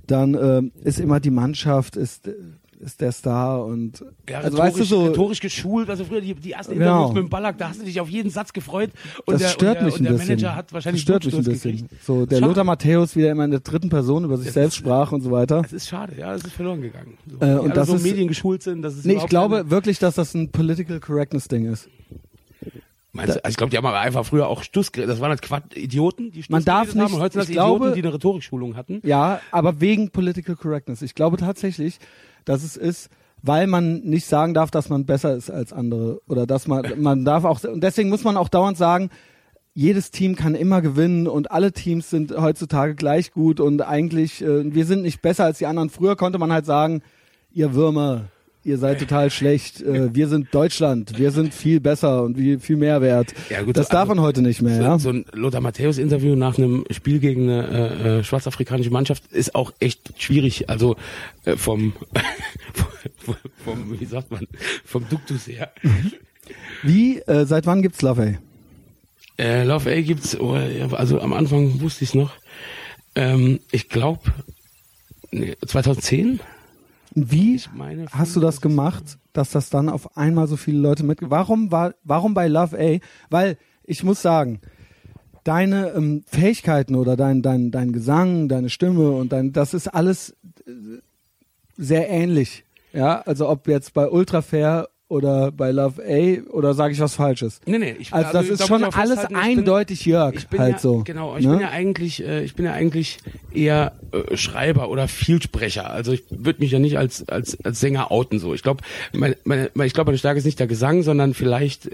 dann 0.07 0.33
ähm, 0.33 0.71
ist 0.83 0.99
immer 0.99 1.19
die 1.21 1.29
Mannschaft, 1.31 1.95
ist, 1.95 2.29
ist 2.79 3.01
der 3.01 3.11
Star 3.11 3.65
und 3.65 4.03
Ja, 4.29 4.37
also 4.39 4.57
rhetorisch, 4.57 4.59
weißt 4.59 4.79
du 4.79 4.83
so, 4.85 5.05
rhetorisch 5.07 5.39
geschult, 5.41 5.89
also 5.89 6.05
früher 6.05 6.21
die, 6.21 6.33
die 6.33 6.53
ersten 6.53 6.73
Genau. 6.75 6.85
Interviews 7.07 7.13
mit 7.15 7.23
dem 7.25 7.29
Ballack, 7.29 7.57
da 7.57 7.69
hast 7.69 7.81
du 7.81 7.85
dich 7.85 7.99
auf 7.99 8.09
jeden 8.09 8.29
Satz 8.29 8.53
gefreut 8.53 8.91
und 9.25 9.33
das 9.33 9.41
der, 9.41 9.47
stört 9.49 9.69
und 9.69 9.75
der, 9.75 9.83
mich 9.85 9.93
und 9.95 9.99
ein 9.99 10.03
der 10.05 10.11
bisschen. 10.13 10.27
Manager 10.29 10.55
hat 10.55 10.71
wahrscheinlich 10.73 11.03
das 11.05 11.15
stört 11.21 11.25
mich 11.25 11.35
ein 11.35 11.43
bisschen. 11.51 11.71
gekriegt. 11.87 12.03
So 12.03 12.25
der. 12.25 12.39
Lothar 12.41 12.63
Matthäus 12.63 13.15
wieder 13.17 13.31
immer 13.31 13.43
in 13.45 13.51
der 13.51 13.59
dritten 13.59 13.89
Person 13.89 14.23
über 14.23 14.37
sich 14.37 14.45
Das 14.47 14.53
selbst 14.53 14.75
ist- 14.75 14.79
sprach 14.79 15.11
und 15.11 15.21
so 15.21 15.31
weiter. 15.31 15.61
Das 15.61 15.73
ist 15.73 15.89
schade, 15.89 16.13
ja, 16.17 16.31
das 16.31 16.43
ist 16.43 16.53
verloren 16.53 16.81
gegangen. 16.81 17.17
So, 17.27 17.45
Äh, 17.45 17.55
und 17.59 17.75
das 17.75 17.87
so 17.89 17.95
ist- 17.95 18.03
Medien 18.03 18.27
geschult 18.29 18.63
sind, 18.63 18.81
das 18.81 18.95
ist 18.95 19.05
Nee, 19.05 19.15
ich 19.15 19.27
glaube 19.27 19.57
keine- 19.57 19.69
wirklich, 19.71 19.99
dass 19.99 20.15
das 20.15 20.33
ein 20.33 20.49
Political 20.51 20.99
Correctness 21.01 21.47
Ding 21.49 21.65
ist. 21.71 21.89
Meinst 23.11 23.35
du, 23.35 23.43
also 23.43 23.49
ich 23.51 23.57
glaube, 23.57 23.71
die 23.71 23.77
haben 23.77 23.87
aber 23.87 23.99
einfach 23.99 24.23
früher 24.23 24.47
auch 24.47 24.61
Stuss, 24.61 24.91
das 24.91 25.19
waren 25.19 25.29
halt 25.31 25.41
Quatsch, 25.41 25.75
Idioten, 25.75 26.31
die 26.31 26.43
Stuss 26.43 26.51
Man 26.51 26.63
darf 26.63 26.83
geredet 26.89 27.01
haben 27.01 27.11
nicht- 27.11 27.23
und 27.23 27.35
das 27.35 27.45
ich 27.49 27.51
glaube- 27.53 27.75
Idioten, 27.87 27.95
die 27.95 28.07
eine 28.07 28.13
Rhetorikschulung 28.13 28.75
hatten. 28.75 29.01
Ja, 29.03 29.41
aber 29.51 29.81
wegen 29.81 30.11
Political 30.11 30.55
Correctness. 30.55 31.01
Ich 31.01 31.15
glaube 31.15 31.37
tatsächlich, 31.37 31.97
dass 32.45 32.63
es 32.63 32.77
ist, 32.77 33.09
weil 33.41 33.67
man 33.67 34.01
nicht 34.01 34.25
sagen 34.25 34.53
darf, 34.53 34.71
dass 34.71 34.89
man 34.89 35.05
besser 35.05 35.35
ist 35.35 35.49
als 35.49 35.71
andere 35.73 36.21
oder 36.27 36.45
dass 36.45 36.67
man 36.67 36.85
man 36.97 37.25
darf 37.25 37.45
auch 37.45 37.63
und 37.63 37.81
deswegen 37.81 38.09
muss 38.09 38.23
man 38.23 38.37
auch 38.37 38.49
dauernd 38.49 38.77
sagen, 38.77 39.09
jedes 39.73 40.11
Team 40.11 40.35
kann 40.35 40.55
immer 40.55 40.81
gewinnen 40.81 41.27
und 41.27 41.51
alle 41.51 41.71
Teams 41.71 42.09
sind 42.09 42.35
heutzutage 42.35 42.95
gleich 42.95 43.31
gut 43.31 43.59
und 43.59 43.81
eigentlich 43.81 44.41
äh, 44.41 44.73
wir 44.73 44.85
sind 44.85 45.03
nicht 45.03 45.21
besser 45.21 45.45
als 45.45 45.59
die 45.59 45.67
anderen. 45.67 45.89
Früher 45.89 46.15
konnte 46.15 46.37
man 46.37 46.51
halt 46.51 46.65
sagen, 46.65 47.01
ihr 47.51 47.73
Würmer, 47.73 48.25
ihr 48.63 48.77
seid 48.77 48.99
total 48.99 49.29
schlecht. 49.31 49.81
Äh, 49.81 50.13
wir 50.13 50.27
sind 50.27 50.53
Deutschland, 50.53 51.17
wir 51.17 51.31
sind 51.31 51.53
viel 51.53 51.79
besser 51.79 52.23
und 52.23 52.35
viel, 52.37 52.59
viel 52.59 52.75
mehr 52.77 53.01
wert. 53.01 53.33
Ja, 53.49 53.61
gut, 53.61 53.77
das 53.77 53.87
so- 53.87 53.91
darf 53.93 54.09
also- 54.09 54.15
man 54.15 54.23
heute 54.23 54.41
nicht 54.41 54.61
mehr. 54.61 54.77
So, 54.77 54.81
Ja? 54.83 54.99
so 54.99 55.09
ein 55.09 55.25
Lothar 55.33 55.61
Matthäus-Interview 55.61 56.35
nach 56.35 56.57
einem 56.57 56.83
Spiel 56.91 57.19
gegen 57.19 57.49
eine 57.49 57.67
äh, 57.67 58.19
äh, 58.19 58.23
schwarzafrikanische 58.23 58.91
Mannschaft 58.91 59.31
ist 59.31 59.55
auch 59.55 59.71
echt 59.79 60.13
schwierig. 60.21 60.69
Also 60.69 60.95
äh, 61.45 61.55
vom, 61.55 61.93
vom, 63.63 63.99
wie 63.99 64.05
sagt 64.05 64.31
man, 64.31 64.47
vom 64.85 65.07
Duktus 65.09 65.47
her. 65.47 65.71
Wie 66.83 67.19
äh, 67.19 67.45
seit 67.45 67.65
wann 67.65 67.81
gibt's 67.81 68.01
Love? 68.01 68.23
Ey? 68.23 68.37
Äh, 69.37 69.63
Love 69.63 69.89
A 69.91 70.01
gibt's, 70.01 70.37
oh, 70.39 70.53
also 70.91 71.21
am 71.21 71.33
Anfang 71.33 71.79
wusste 71.81 72.03
ich 72.03 72.09
es 72.09 72.15
noch. 72.15 72.33
Ähm, 73.15 73.59
ich 73.71 73.89
glaube, 73.89 74.21
nee, 75.31 75.55
2010. 75.65 76.39
Wie 77.15 77.61
meine, 77.73 78.05
hast 78.11 78.35
du 78.35 78.39
das 78.39 78.61
gemacht, 78.61 79.17
dass 79.33 79.51
das 79.51 79.69
dann 79.69 79.89
auf 79.89 80.17
einmal 80.17 80.47
so 80.47 80.57
viele 80.57 80.79
Leute 80.79 81.03
mit? 81.03 81.19
Warum 81.21 81.71
war, 81.71 81.95
warum 82.03 82.33
bei 82.33 82.47
Love 82.47 82.77
A? 82.79 82.99
Weil 83.29 83.57
ich 83.83 84.03
muss 84.03 84.21
sagen, 84.21 84.61
deine 85.43 85.89
ähm, 85.89 86.23
Fähigkeiten 86.27 86.95
oder 86.95 87.15
dein 87.17 87.41
dein 87.41 87.71
dein 87.71 87.91
Gesang, 87.91 88.47
deine 88.49 88.69
Stimme 88.69 89.11
und 89.11 89.31
dein, 89.31 89.51
das 89.53 89.73
ist 89.73 89.87
alles 89.87 90.35
äh, 90.67 90.71
sehr 91.77 92.09
ähnlich. 92.09 92.65
Ja, 92.93 93.21
also 93.21 93.49
ob 93.49 93.67
jetzt 93.67 93.93
bei 93.93 94.07
Ultra 94.09 94.41
Fair 94.41 94.89
oder 95.09 95.51
bei 95.51 95.71
Love 95.71 96.01
A 96.07 96.49
oder 96.51 96.73
sage 96.73 96.93
ich 96.93 96.99
was 97.01 97.15
Falsches? 97.15 97.59
Nee, 97.65 97.79
nee, 97.79 97.95
ich, 97.99 98.13
Also 98.13 98.31
das 98.31 98.47
ist 98.47 98.61
da 98.61 98.67
schon 98.67 98.83
alles 98.85 99.27
bin- 99.27 99.35
eindeutig 99.35 100.05
Jörg, 100.05 100.35
Ich 100.35 100.47
bin 100.47 100.59
halt 100.59 100.73
ja, 100.73 100.79
so. 100.79 101.01
Genau, 101.03 101.35
ich 101.35 101.45
ne? 101.45 101.51
bin 101.53 101.59
ja 101.61 101.69
eigentlich, 101.71 102.23
äh, 102.23 102.43
ich 102.43 102.55
bin 102.55 102.63
ja 102.65 102.73
eigentlich 102.73 103.17
eher 103.53 103.93
äh, 104.11 104.37
Schreiber 104.37 104.89
oder 104.89 105.07
Vielsprecher. 105.07 105.89
Also 105.89 106.11
ich 106.13 106.23
würde 106.29 106.59
mich 106.61 106.71
ja 106.71 106.79
nicht 106.79 106.97
als 106.97 107.27
als 107.27 107.59
als 107.65 107.79
Sänger 107.81 108.11
outen 108.11 108.39
so. 108.39 108.53
Ich 108.53 108.63
glaube, 108.63 108.83
meine, 109.11 109.35
meine, 109.43 109.71
meine, 109.73 109.87
ich 109.87 109.93
glaube, 109.93 110.09
meine 110.11 110.19
Stärke 110.19 110.37
ist 110.37 110.45
nicht 110.45 110.59
der 110.59 110.67
Gesang, 110.67 111.01
sondern 111.03 111.33
vielleicht 111.33 111.89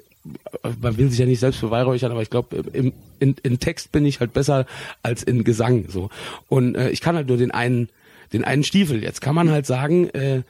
man 0.81 0.97
will 0.97 1.09
sich 1.09 1.19
ja 1.19 1.25
nicht 1.25 1.39
selbst 1.39 1.61
beweihräuchern, 1.61 2.11
aber 2.11 2.21
ich 2.21 2.29
glaube, 2.29 2.63
im 2.73 2.91
in, 3.19 3.35
in 3.43 3.59
Text 3.59 3.91
bin 3.93 4.05
ich 4.05 4.19
halt 4.19 4.33
besser 4.33 4.65
als 5.03 5.23
in 5.23 5.43
Gesang. 5.45 5.85
So. 5.87 6.09
Und 6.49 6.75
äh, 6.75 6.89
ich 6.89 6.99
kann 6.99 7.15
halt 7.15 7.27
nur 7.29 7.37
den 7.37 7.51
einen, 7.51 7.87
den 8.33 8.43
einen 8.43 8.63
Stiefel. 8.65 9.01
Jetzt 9.03 9.21
kann 9.21 9.35
man 9.35 9.51
halt 9.51 9.65
sagen, 9.65 10.09
äh, 10.09 10.41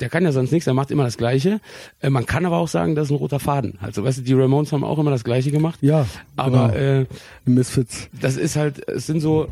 der 0.00 0.08
kann 0.08 0.24
ja 0.24 0.32
sonst 0.32 0.52
nichts, 0.52 0.66
er 0.66 0.74
macht 0.74 0.90
immer 0.90 1.04
das 1.04 1.16
Gleiche. 1.16 1.60
Äh, 2.00 2.10
man 2.10 2.26
kann 2.26 2.44
aber 2.44 2.58
auch 2.58 2.68
sagen, 2.68 2.94
das 2.94 3.06
ist 3.06 3.12
ein 3.12 3.16
roter 3.16 3.40
Faden. 3.40 3.78
Also, 3.80 4.04
weißt 4.04 4.18
du, 4.18 4.22
die 4.22 4.34
Ramones 4.34 4.72
haben 4.72 4.84
auch 4.84 4.98
immer 4.98 5.10
das 5.10 5.24
Gleiche 5.24 5.50
gemacht. 5.50 5.78
Ja. 5.82 6.06
Aber 6.36 6.68
genau. 6.68 7.00
äh, 7.00 7.06
Misfits. 7.44 8.08
das 8.20 8.36
ist 8.36 8.56
halt, 8.56 8.88
es 8.88 9.06
sind 9.06 9.20
so, 9.20 9.48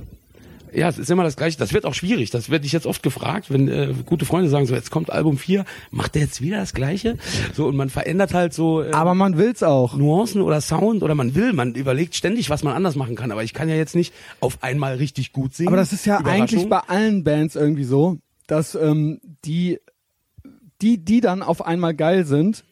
ja, 0.74 0.88
es 0.88 0.98
ist 0.98 1.10
immer 1.10 1.22
das 1.22 1.36
Gleiche. 1.36 1.56
Das 1.56 1.72
wird 1.72 1.86
auch 1.86 1.94
schwierig. 1.94 2.30
Das 2.30 2.50
werde 2.50 2.66
ich 2.66 2.72
jetzt 2.72 2.86
oft 2.86 3.02
gefragt, 3.02 3.50
wenn 3.50 3.68
äh, 3.68 3.94
gute 4.04 4.24
Freunde 4.24 4.50
sagen, 4.50 4.66
so 4.66 4.74
jetzt 4.74 4.90
kommt 4.90 5.10
Album 5.10 5.38
4, 5.38 5.64
macht 5.90 6.14
der 6.14 6.22
jetzt 6.22 6.42
wieder 6.42 6.58
das 6.58 6.74
Gleiche? 6.74 7.16
So, 7.54 7.66
und 7.66 7.76
man 7.76 7.90
verändert 7.90 8.34
halt 8.34 8.52
so 8.52 8.82
äh, 8.82 8.90
Aber 8.92 9.14
man 9.14 9.38
will's 9.38 9.62
auch. 9.62 9.96
Nuancen 9.96 10.42
oder 10.42 10.60
Sound 10.60 11.02
oder 11.02 11.14
man 11.14 11.34
will, 11.34 11.52
man 11.52 11.74
überlegt 11.74 12.16
ständig, 12.16 12.50
was 12.50 12.62
man 12.64 12.74
anders 12.74 12.96
machen 12.96 13.14
kann. 13.14 13.30
Aber 13.30 13.44
ich 13.44 13.54
kann 13.54 13.68
ja 13.68 13.76
jetzt 13.76 13.94
nicht 13.94 14.12
auf 14.40 14.58
einmal 14.62 14.96
richtig 14.96 15.32
gut 15.32 15.54
singen. 15.54 15.68
Aber 15.68 15.76
das 15.76 15.92
ist 15.92 16.06
ja 16.06 16.18
eigentlich 16.24 16.68
bei 16.68 16.80
allen 16.80 17.24
Bands 17.24 17.54
irgendwie 17.56 17.84
so, 17.84 18.18
dass 18.46 18.74
ähm, 18.74 19.20
die, 19.44 19.78
die, 20.82 20.98
die 20.98 21.20
dann 21.20 21.42
auf 21.42 21.64
einmal 21.64 21.94
geil 21.94 22.24
sind, 22.26 22.64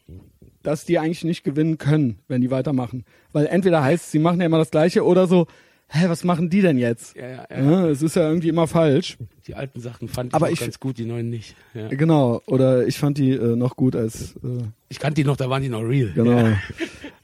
dass 0.61 0.85
die 0.85 0.99
eigentlich 0.99 1.23
nicht 1.23 1.43
gewinnen 1.43 1.77
können, 1.77 2.19
wenn 2.27 2.41
die 2.41 2.51
weitermachen. 2.51 3.05
Weil 3.31 3.47
entweder 3.47 3.83
heißt, 3.83 4.11
sie 4.11 4.19
machen 4.19 4.39
ja 4.39 4.45
immer 4.45 4.57
das 4.59 4.71
Gleiche 4.71 5.03
oder 5.05 5.27
so, 5.27 5.47
hä, 5.89 6.05
was 6.07 6.23
machen 6.23 6.49
die 6.49 6.61
denn 6.61 6.77
jetzt? 6.77 7.15
Ja, 7.15 7.27
ja, 7.27 7.47
ja. 7.49 7.71
Ja, 7.71 7.87
es 7.89 8.01
ist 8.01 8.15
ja 8.15 8.27
irgendwie 8.27 8.49
immer 8.49 8.67
falsch. 8.67 9.17
Die 9.47 9.55
alten 9.55 9.79
Sachen 9.81 10.07
fand 10.07 10.29
ich 10.31 10.35
Aber 10.35 10.51
ich- 10.51 10.59
ganz 10.59 10.79
gut, 10.79 10.97
die 10.97 11.05
neuen 11.05 11.29
nicht. 11.29 11.55
Ja. 11.73 11.87
Genau. 11.89 12.41
Oder 12.45 12.87
ich 12.87 12.97
fand 12.97 13.17
die 13.17 13.31
äh, 13.31 13.55
noch 13.55 13.75
gut 13.75 13.95
als 13.95 14.35
äh, 14.37 14.63
Ich 14.89 14.99
kannte 14.99 15.15
die 15.15 15.25
noch, 15.25 15.35
da 15.37 15.49
waren 15.49 15.61
die 15.63 15.69
noch 15.69 15.81
real. 15.81 16.11
genau. 16.13 16.49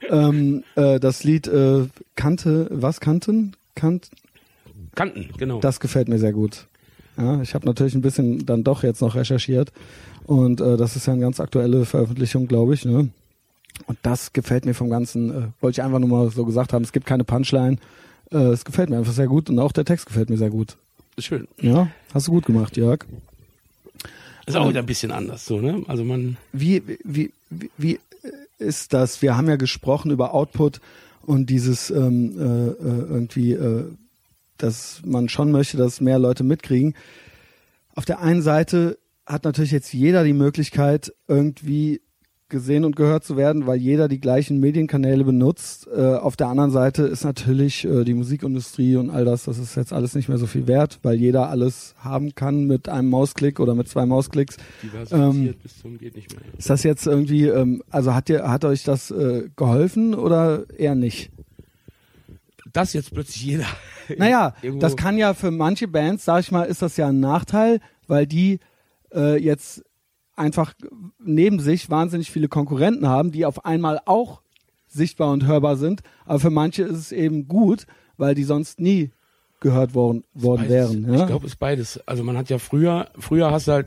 Ähm, 0.08 0.64
äh, 0.74 0.98
das 0.98 1.22
Lied 1.22 1.46
äh, 1.46 1.86
Kante, 2.16 2.66
was 2.72 2.98
Kanten? 2.98 3.52
Kant, 3.76 4.10
Kannten, 4.96 5.28
genau. 5.38 5.60
das 5.60 5.78
gefällt 5.78 6.08
mir 6.08 6.18
sehr 6.18 6.32
gut. 6.32 6.66
Ja, 7.16 7.40
ich 7.42 7.54
habe 7.54 7.64
natürlich 7.64 7.94
ein 7.94 8.00
bisschen 8.00 8.44
dann 8.44 8.64
doch 8.64 8.82
jetzt 8.82 9.02
noch 9.02 9.14
recherchiert 9.14 9.70
und 10.30 10.60
äh, 10.60 10.76
das 10.76 10.94
ist 10.94 11.08
ja 11.08 11.12
eine 11.12 11.22
ganz 11.22 11.40
aktuelle 11.40 11.84
Veröffentlichung, 11.84 12.46
glaube 12.46 12.74
ich. 12.74 12.84
Ne? 12.84 13.08
Und 13.88 13.98
das 14.02 14.32
gefällt 14.32 14.64
mir 14.64 14.74
vom 14.74 14.88
Ganzen. 14.88 15.30
Äh, 15.30 15.48
wollte 15.60 15.80
ich 15.80 15.82
einfach 15.82 15.98
nur 15.98 16.08
mal 16.08 16.30
so 16.30 16.44
gesagt 16.44 16.72
haben. 16.72 16.84
Es 16.84 16.92
gibt 16.92 17.04
keine 17.04 17.24
Punchline. 17.24 17.78
Äh, 18.30 18.36
es 18.36 18.64
gefällt 18.64 18.90
mir 18.90 18.98
einfach 18.98 19.12
sehr 19.12 19.26
gut 19.26 19.50
und 19.50 19.58
auch 19.58 19.72
der 19.72 19.84
Text 19.84 20.06
gefällt 20.06 20.30
mir 20.30 20.36
sehr 20.36 20.50
gut. 20.50 20.76
Schön. 21.18 21.48
Ja, 21.60 21.88
hast 22.14 22.28
du 22.28 22.30
gut 22.30 22.46
gemacht, 22.46 22.76
Jörg. 22.76 23.00
Ist 24.46 24.56
auch 24.56 24.68
wieder 24.68 24.78
ein 24.78 24.86
bisschen 24.86 25.10
anders, 25.10 25.46
so, 25.46 25.60
ne? 25.60 25.82
Also 25.88 26.04
man, 26.04 26.36
Wie, 26.52 26.86
wie, 26.86 27.32
wie, 27.50 27.68
wie 27.76 27.98
ist 28.58 28.94
das? 28.94 29.22
Wir 29.22 29.36
haben 29.36 29.48
ja 29.48 29.56
gesprochen 29.56 30.12
über 30.12 30.32
Output 30.32 30.80
und 31.22 31.50
dieses 31.50 31.90
ähm, 31.90 32.38
äh, 32.38 32.42
äh, 32.42 32.74
irgendwie, 32.78 33.52
äh, 33.54 33.84
dass 34.58 35.02
man 35.04 35.28
schon 35.28 35.50
möchte, 35.50 35.76
dass 35.76 36.00
mehr 36.00 36.20
Leute 36.20 36.44
mitkriegen. 36.44 36.94
Auf 37.96 38.04
der 38.04 38.20
einen 38.20 38.42
Seite 38.42 38.96
hat 39.30 39.44
natürlich 39.44 39.70
jetzt 39.70 39.92
jeder 39.92 40.24
die 40.24 40.32
Möglichkeit, 40.32 41.12
irgendwie 41.28 42.00
gesehen 42.48 42.84
und 42.84 42.96
gehört 42.96 43.24
zu 43.24 43.36
werden, 43.36 43.66
weil 43.66 43.78
jeder 43.78 44.08
die 44.08 44.20
gleichen 44.20 44.58
Medienkanäle 44.58 45.24
benutzt. 45.24 45.86
Äh, 45.86 46.16
auf 46.16 46.36
der 46.36 46.48
anderen 46.48 46.72
Seite 46.72 47.04
ist 47.04 47.22
natürlich 47.22 47.84
äh, 47.84 48.04
die 48.04 48.12
Musikindustrie 48.12 48.96
und 48.96 49.08
all 49.08 49.24
das, 49.24 49.44
das 49.44 49.58
ist 49.58 49.76
jetzt 49.76 49.92
alles 49.92 50.16
nicht 50.16 50.28
mehr 50.28 50.36
so 50.36 50.46
viel 50.46 50.66
wert, 50.66 50.98
weil 51.02 51.14
jeder 51.14 51.48
alles 51.48 51.94
haben 51.98 52.34
kann 52.34 52.64
mit 52.64 52.88
einem 52.88 53.08
Mausklick 53.08 53.60
oder 53.60 53.76
mit 53.76 53.88
zwei 53.88 54.04
Mausklicks. 54.04 54.56
diversifiziert 54.82 55.62
bis 55.62 55.78
zum 55.78 55.96
geht 55.96 56.16
nicht 56.16 56.32
mehr. 56.32 56.42
Ist 56.58 56.68
das 56.68 56.82
jetzt 56.82 57.06
irgendwie, 57.06 57.46
ähm, 57.46 57.84
also 57.88 58.14
hat 58.14 58.28
dir, 58.28 58.50
hat 58.50 58.64
euch 58.64 58.82
das 58.82 59.12
äh, 59.12 59.48
geholfen 59.54 60.14
oder 60.14 60.64
eher 60.76 60.96
nicht? 60.96 61.30
Das 62.72 62.92
jetzt 62.92 63.14
plötzlich 63.14 63.44
jeder. 63.44 63.66
Naja, 64.18 64.54
das 64.80 64.96
kann 64.96 65.16
ja 65.16 65.34
für 65.34 65.52
manche 65.52 65.86
Bands, 65.86 66.24
sag 66.24 66.40
ich 66.40 66.50
mal, 66.50 66.64
ist 66.64 66.82
das 66.82 66.96
ja 66.96 67.08
ein 67.08 67.20
Nachteil, 67.20 67.80
weil 68.08 68.26
die 68.26 68.58
äh, 69.14 69.36
jetzt 69.42 69.84
einfach 70.36 70.74
neben 71.18 71.60
sich 71.60 71.90
wahnsinnig 71.90 72.30
viele 72.30 72.48
Konkurrenten 72.48 73.06
haben, 73.06 73.30
die 73.30 73.44
auf 73.44 73.64
einmal 73.64 74.00
auch 74.06 74.40
sichtbar 74.88 75.32
und 75.32 75.46
hörbar 75.46 75.76
sind. 75.76 76.02
Aber 76.24 76.40
für 76.40 76.50
manche 76.50 76.82
ist 76.82 76.98
es 76.98 77.12
eben 77.12 77.46
gut, 77.46 77.86
weil 78.16 78.34
die 78.34 78.44
sonst 78.44 78.80
nie 78.80 79.10
gehört 79.60 79.94
worden, 79.94 80.24
worden 80.34 80.62
Beides. 80.62 80.70
wären. 80.70 81.14
Ja? 81.14 81.20
Ich 81.20 81.26
glaube, 81.26 81.46
es 81.46 81.52
ist 81.52 81.58
beides. 81.58 82.00
Also 82.06 82.24
man 82.24 82.36
hat 82.36 82.48
ja 82.48 82.58
früher, 82.58 83.08
früher 83.18 83.50
hast 83.50 83.68
du 83.68 83.72
halt 83.72 83.86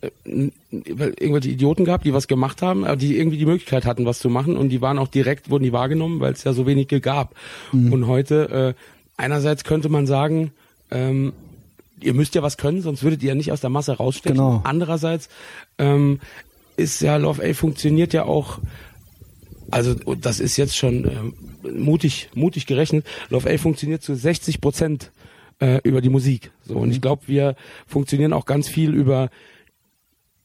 äh, 0.00 0.50
irgendwelche 0.70 1.50
Idioten 1.50 1.84
gehabt, 1.84 2.04
die 2.04 2.14
was 2.14 2.28
gemacht 2.28 2.62
haben, 2.62 2.84
aber 2.84 2.96
die 2.96 3.18
irgendwie 3.18 3.38
die 3.38 3.46
Möglichkeit 3.46 3.84
hatten, 3.84 4.06
was 4.06 4.20
zu 4.20 4.30
machen 4.30 4.56
und 4.56 4.68
die 4.68 4.80
waren 4.80 4.98
auch 4.98 5.08
direkt, 5.08 5.50
wurden 5.50 5.64
die 5.64 5.72
wahrgenommen, 5.72 6.20
weil 6.20 6.32
es 6.32 6.44
ja 6.44 6.52
so 6.52 6.64
wenige 6.66 7.00
gab. 7.00 7.34
Mhm. 7.72 7.92
Und 7.92 8.06
heute, 8.06 8.76
äh, 8.76 8.80
einerseits 9.16 9.64
könnte 9.64 9.88
man 9.88 10.06
sagen, 10.06 10.52
ähm, 10.92 11.32
ihr 12.02 12.14
müsst 12.14 12.34
ja 12.34 12.42
was 12.42 12.56
können, 12.56 12.82
sonst 12.82 13.02
würdet 13.02 13.22
ihr 13.22 13.30
ja 13.30 13.34
nicht 13.34 13.52
aus 13.52 13.60
der 13.60 13.70
Masse 13.70 13.96
rausstechen. 13.96 14.36
Genau. 14.36 14.60
Andererseits 14.64 15.28
ähm, 15.78 16.20
ist 16.76 17.00
ja 17.00 17.16
Love 17.16 17.42
A 17.44 17.54
funktioniert 17.54 18.12
ja 18.12 18.24
auch 18.24 18.58
also 19.70 19.94
und 20.04 20.26
das 20.26 20.40
ist 20.40 20.56
jetzt 20.56 20.76
schon 20.76 21.04
ähm, 21.04 21.34
mutig, 21.62 22.30
mutig 22.34 22.66
gerechnet. 22.66 23.06
Love 23.28 23.48
A 23.50 23.56
funktioniert 23.58 24.02
zu 24.02 24.14
60 24.14 24.60
Prozent 24.60 25.12
äh, 25.60 25.80
über 25.84 26.00
die 26.00 26.08
Musik. 26.08 26.50
So 26.66 26.76
und 26.76 26.90
ich 26.90 27.00
glaube, 27.00 27.22
wir 27.26 27.54
funktionieren 27.86 28.32
auch 28.32 28.46
ganz 28.46 28.68
viel 28.68 28.94
über 28.94 29.30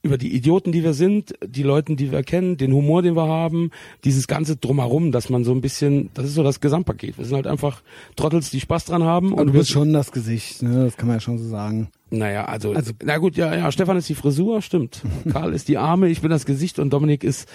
über 0.06 0.18
die 0.18 0.34
Idioten, 0.36 0.72
die 0.72 0.84
wir 0.84 0.94
sind, 0.94 1.34
die 1.46 1.63
Leuten, 1.63 1.98
die 1.98 2.12
wir 2.12 2.24
kennen, 2.24 2.58
den 2.58 2.72
Humor, 2.74 3.02
den 3.02 3.15
wir 3.15 3.28
haben, 3.28 3.72
dieses 4.04 4.28
ganze 4.28 4.56
drumherum, 4.56 5.12
dass 5.12 5.30
man 5.30 5.44
so 5.44 5.52
ein 5.52 5.62
bisschen, 5.62 6.10
das 6.13 6.26
ist 6.26 6.36
so 6.36 6.44
das 6.44 6.62
Gesamtpaket. 6.62 7.18
Wir 7.18 7.26
sind 7.26 7.36
halt 7.36 7.48
einfach 7.48 7.82
Trottels, 8.15 8.52
die 8.52 8.60
Spaß 8.60 8.86
dran 8.86 9.04
haben. 9.04 9.34
Und 9.34 9.48
du 9.48 9.54
bist 9.54 9.70
schon 9.72 9.91
das 9.94 10.12
Gesicht, 10.12 10.62
ne? 10.63 10.86
das 10.86 10.96
kann 10.98 11.08
man 11.08 11.18
ja 11.18 11.20
schon 11.22 11.38
so 11.38 11.48
sagen. 11.50 11.89
naja, 12.12 12.46
also, 12.46 12.72
Also- 12.74 12.94
na 13.04 13.18
gut, 13.18 13.36
ja, 13.36 13.54
ja, 13.56 13.72
Stefan 13.72 13.98
ist 13.98 14.08
die 14.08 14.15
Frisur, 14.15 14.62
stimmt. 14.62 15.02
Karl 15.32 15.54
ist 15.54 15.68
die 15.68 15.78
Arme, 15.78 16.08
ich 16.10 16.22
bin 16.22 16.30
das 16.30 16.46
Gesicht 16.46 16.80
und 16.80 16.91
Dominik 16.94 17.24
ist 17.24 17.50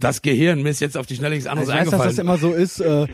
das 0.00 0.20
Gehirn. 0.22 0.62
Mir 0.62 0.70
ist 0.70 0.80
jetzt 0.80 0.96
auf 0.98 1.06
die 1.06 1.14
Schnelle 1.16 1.34
nichts 1.36 1.48
anderes 1.48 1.68
Also 1.70 1.78
ich 1.80 1.86
weiß, 1.86 1.90
dass 1.92 2.00
eingefallen. 2.18 2.38
das 2.38 2.42
immer 2.42 2.52
so 2.56 2.60
ist, 2.60 2.80
äh, 2.80 3.06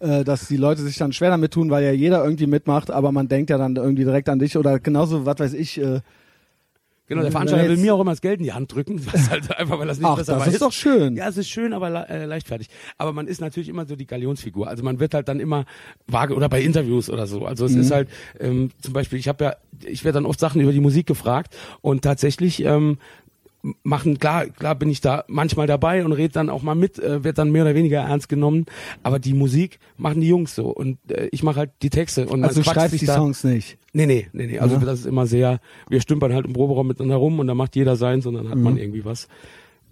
äh, 0.00 0.24
dass 0.24 0.46
die 0.46 0.56
Leute 0.56 0.82
sich 0.82 0.96
dann 0.96 1.12
schwer 1.12 1.30
damit 1.30 1.52
tun, 1.52 1.70
weil 1.70 1.82
ja 1.82 1.92
jeder 1.92 2.22
irgendwie 2.22 2.46
mitmacht, 2.46 2.90
aber 2.90 3.10
man 3.10 3.26
denkt 3.28 3.50
ja 3.50 3.58
dann 3.58 3.74
irgendwie 3.76 4.04
direkt 4.04 4.28
an 4.28 4.38
dich 4.38 4.56
oder 4.56 4.78
genauso, 4.78 5.26
was 5.26 5.38
weiß 5.40 5.54
ich. 5.54 5.80
Äh, 5.80 6.00
Genau, 7.08 7.22
der 7.22 7.32
Veranstalter 7.32 7.64
er 7.64 7.70
will 7.70 7.78
mir 7.78 7.94
auch 7.94 8.00
immer 8.00 8.12
das 8.12 8.20
Geld 8.20 8.38
in 8.38 8.44
die 8.44 8.52
Hand 8.52 8.72
drücken, 8.74 9.00
was 9.12 9.30
halt 9.30 9.50
einfach, 9.58 9.78
weil 9.78 9.86
das 9.88 9.98
nicht 9.98 10.06
Ach, 10.06 10.16
besser 10.16 10.34
das 10.34 10.46
weiß. 10.46 10.52
ist 10.52 10.62
doch 10.62 10.72
schön. 10.72 11.16
Ja, 11.16 11.28
es 11.28 11.36
ist 11.36 11.48
schön, 11.48 11.72
aber 11.72 11.88
le 11.90 12.06
äh, 12.08 12.24
leichtfertig. 12.26 12.68
Aber 12.98 13.12
man 13.12 13.26
ist 13.26 13.40
natürlich 13.40 13.68
immer 13.68 13.86
so 13.86 13.96
die 13.96 14.06
Galionsfigur. 14.06 14.68
Also 14.68 14.82
man 14.84 15.00
wird 15.00 15.14
halt 15.14 15.26
dann 15.28 15.40
immer 15.40 15.64
vage 16.06 16.34
oder 16.34 16.48
bei 16.48 16.60
Interviews 16.62 17.08
oder 17.10 17.26
so. 17.26 17.44
Also 17.46 17.64
es 17.64 17.72
Mhm. 17.72 17.80
ist 17.80 17.90
halt 17.90 18.08
ähm, 18.40 18.70
zum 18.80 18.92
Beispiel, 18.92 19.18
ich 19.18 19.26
habe 19.28 19.42
ja, 19.44 19.56
ich 19.84 20.04
werde 20.04 20.16
dann 20.16 20.26
oft 20.26 20.38
Sachen 20.38 20.60
über 20.60 20.72
die 20.72 20.80
Musik 20.80 21.06
gefragt 21.06 21.56
und 21.80 22.02
tatsächlich 22.02 22.62
ähm, 22.64 22.98
machen, 23.82 24.18
klar, 24.18 24.46
klar 24.46 24.74
bin 24.76 24.88
ich 24.88 25.00
da 25.00 25.24
manchmal 25.28 25.66
dabei 25.66 26.04
und 26.04 26.12
red 26.12 26.36
dann 26.36 26.48
auch 26.48 26.62
mal 26.62 26.74
mit, 26.74 26.98
äh, 26.98 27.24
wird 27.24 27.38
dann 27.38 27.50
mehr 27.50 27.62
oder 27.62 27.74
weniger 27.74 28.00
ernst 28.00 28.28
genommen, 28.28 28.66
aber 29.02 29.18
die 29.18 29.34
Musik 29.34 29.78
machen 29.96 30.20
die 30.20 30.28
Jungs 30.28 30.54
so 30.54 30.68
und 30.68 30.98
äh, 31.10 31.28
ich 31.32 31.42
mache 31.42 31.58
halt 31.60 31.70
die 31.82 31.90
Texte 31.90 32.26
und 32.26 32.44
also 32.44 32.60
du 32.62 32.68
schreibst 32.68 33.00
die 33.00 33.06
da, 33.06 33.16
Songs 33.16 33.42
nicht. 33.44 33.78
Nee, 33.92 34.06
nee, 34.06 34.28
nee, 34.32 34.46
nee. 34.46 34.58
Also 34.58 34.76
Ja. 34.76 34.80
das 34.82 35.00
ist 35.00 35.06
immer 35.06 35.26
sehr, 35.26 35.60
wir 35.88 36.00
stümpern 36.00 36.32
halt 36.32 36.46
im 36.46 36.52
Proberaum 36.52 36.86
miteinander 36.86 37.16
rum 37.16 37.38
und 37.40 37.46
da 37.48 37.54
macht 37.54 37.74
jeder 37.74 37.96
seins 37.96 38.26
und 38.26 38.34
dann 38.34 38.48
hat 38.48 38.58
man 38.58 38.76
irgendwie 38.76 39.04
was. 39.04 39.28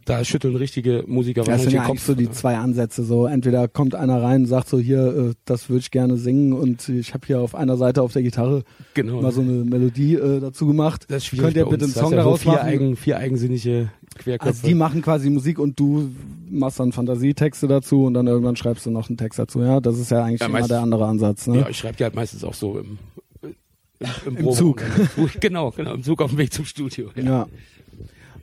Da 0.06 0.24
schütteln 0.24 0.56
richtige 0.56 1.04
Musiker 1.06 1.42
sind 1.42 1.50
wahrscheinlich 1.52 1.74
ja 1.74 1.82
den 1.82 1.86
Kopf. 1.88 2.00
so 2.00 2.14
die 2.14 2.30
zwei 2.30 2.56
Ansätze. 2.56 3.04
So 3.04 3.26
entweder 3.26 3.68
kommt 3.68 3.94
einer 3.94 4.22
rein 4.22 4.42
und 4.42 4.46
sagt 4.46 4.68
so 4.68 4.78
hier, 4.78 5.00
äh, 5.30 5.34
das 5.44 5.68
würde 5.68 5.80
ich 5.80 5.90
gerne 5.90 6.16
singen 6.16 6.52
und 6.54 6.88
ich 6.88 7.12
habe 7.12 7.26
hier 7.26 7.40
auf 7.40 7.54
einer 7.54 7.76
Seite 7.76 8.00
auf 8.02 8.12
der 8.12 8.22
Gitarre 8.22 8.62
Genau. 8.94 9.20
mal 9.20 9.32
so 9.32 9.40
eine 9.42 9.52
Melodie 9.64 10.14
äh, 10.14 10.40
dazu 10.40 10.66
gemacht. 10.66 11.04
das 11.08 11.24
ist 11.24 11.38
Könnt 11.38 11.56
ihr 11.56 11.64
bitte 11.64 11.84
einen 11.84 11.84
uns. 11.84 11.94
Das 11.94 12.02
Song 12.02 12.12
ist 12.12 12.16
ja 12.16 12.22
so 12.22 12.24
daraus 12.24 12.42
vier, 12.42 12.52
machen? 12.52 12.66
eigen, 12.68 12.96
vier 12.96 13.18
eigensinnige 13.18 13.90
Querköpfe. 14.16 14.48
Also 14.48 14.66
die 14.66 14.74
machen 14.74 15.02
quasi 15.02 15.28
Musik 15.28 15.58
und 15.58 15.78
du 15.78 16.08
machst 16.48 16.78
dann 16.80 16.92
Fantasietexte 16.92 17.66
dazu 17.66 18.04
und 18.04 18.14
dann 18.14 18.28
irgendwann 18.28 18.54
schreibst 18.56 18.86
du 18.86 18.90
noch 18.92 19.08
einen 19.10 19.18
Text 19.18 19.38
dazu. 19.40 19.60
Ja, 19.60 19.80
das 19.80 19.98
ist 19.98 20.10
ja 20.12 20.22
eigentlich 20.24 20.40
Ja, 20.40 20.46
immer 20.46 20.60
meist- 20.60 20.70
der 20.70 20.80
andere 20.80 21.04
Ansatz. 21.06 21.48
Ne? 21.48 21.58
ja, 21.58 21.68
ich 21.68 21.76
schreibe 21.78 21.96
die 21.96 22.04
halt 22.04 22.14
meistens 22.14 22.44
auch 22.44 22.54
so 22.54 22.78
im, 22.78 22.98
im, 23.42 23.54
im, 24.26 24.36
Im. 24.36 24.52
Zug. 24.52 24.82
genau, 25.40 25.72
genau, 25.72 25.94
im 25.94 26.02
Zug 26.04 26.22
auf 26.22 26.30
dem 26.30 26.38
Weg 26.38 26.52
zum 26.52 26.64
Studio. 26.64 27.10
Ja. 27.16 27.22
Ja. 27.24 27.46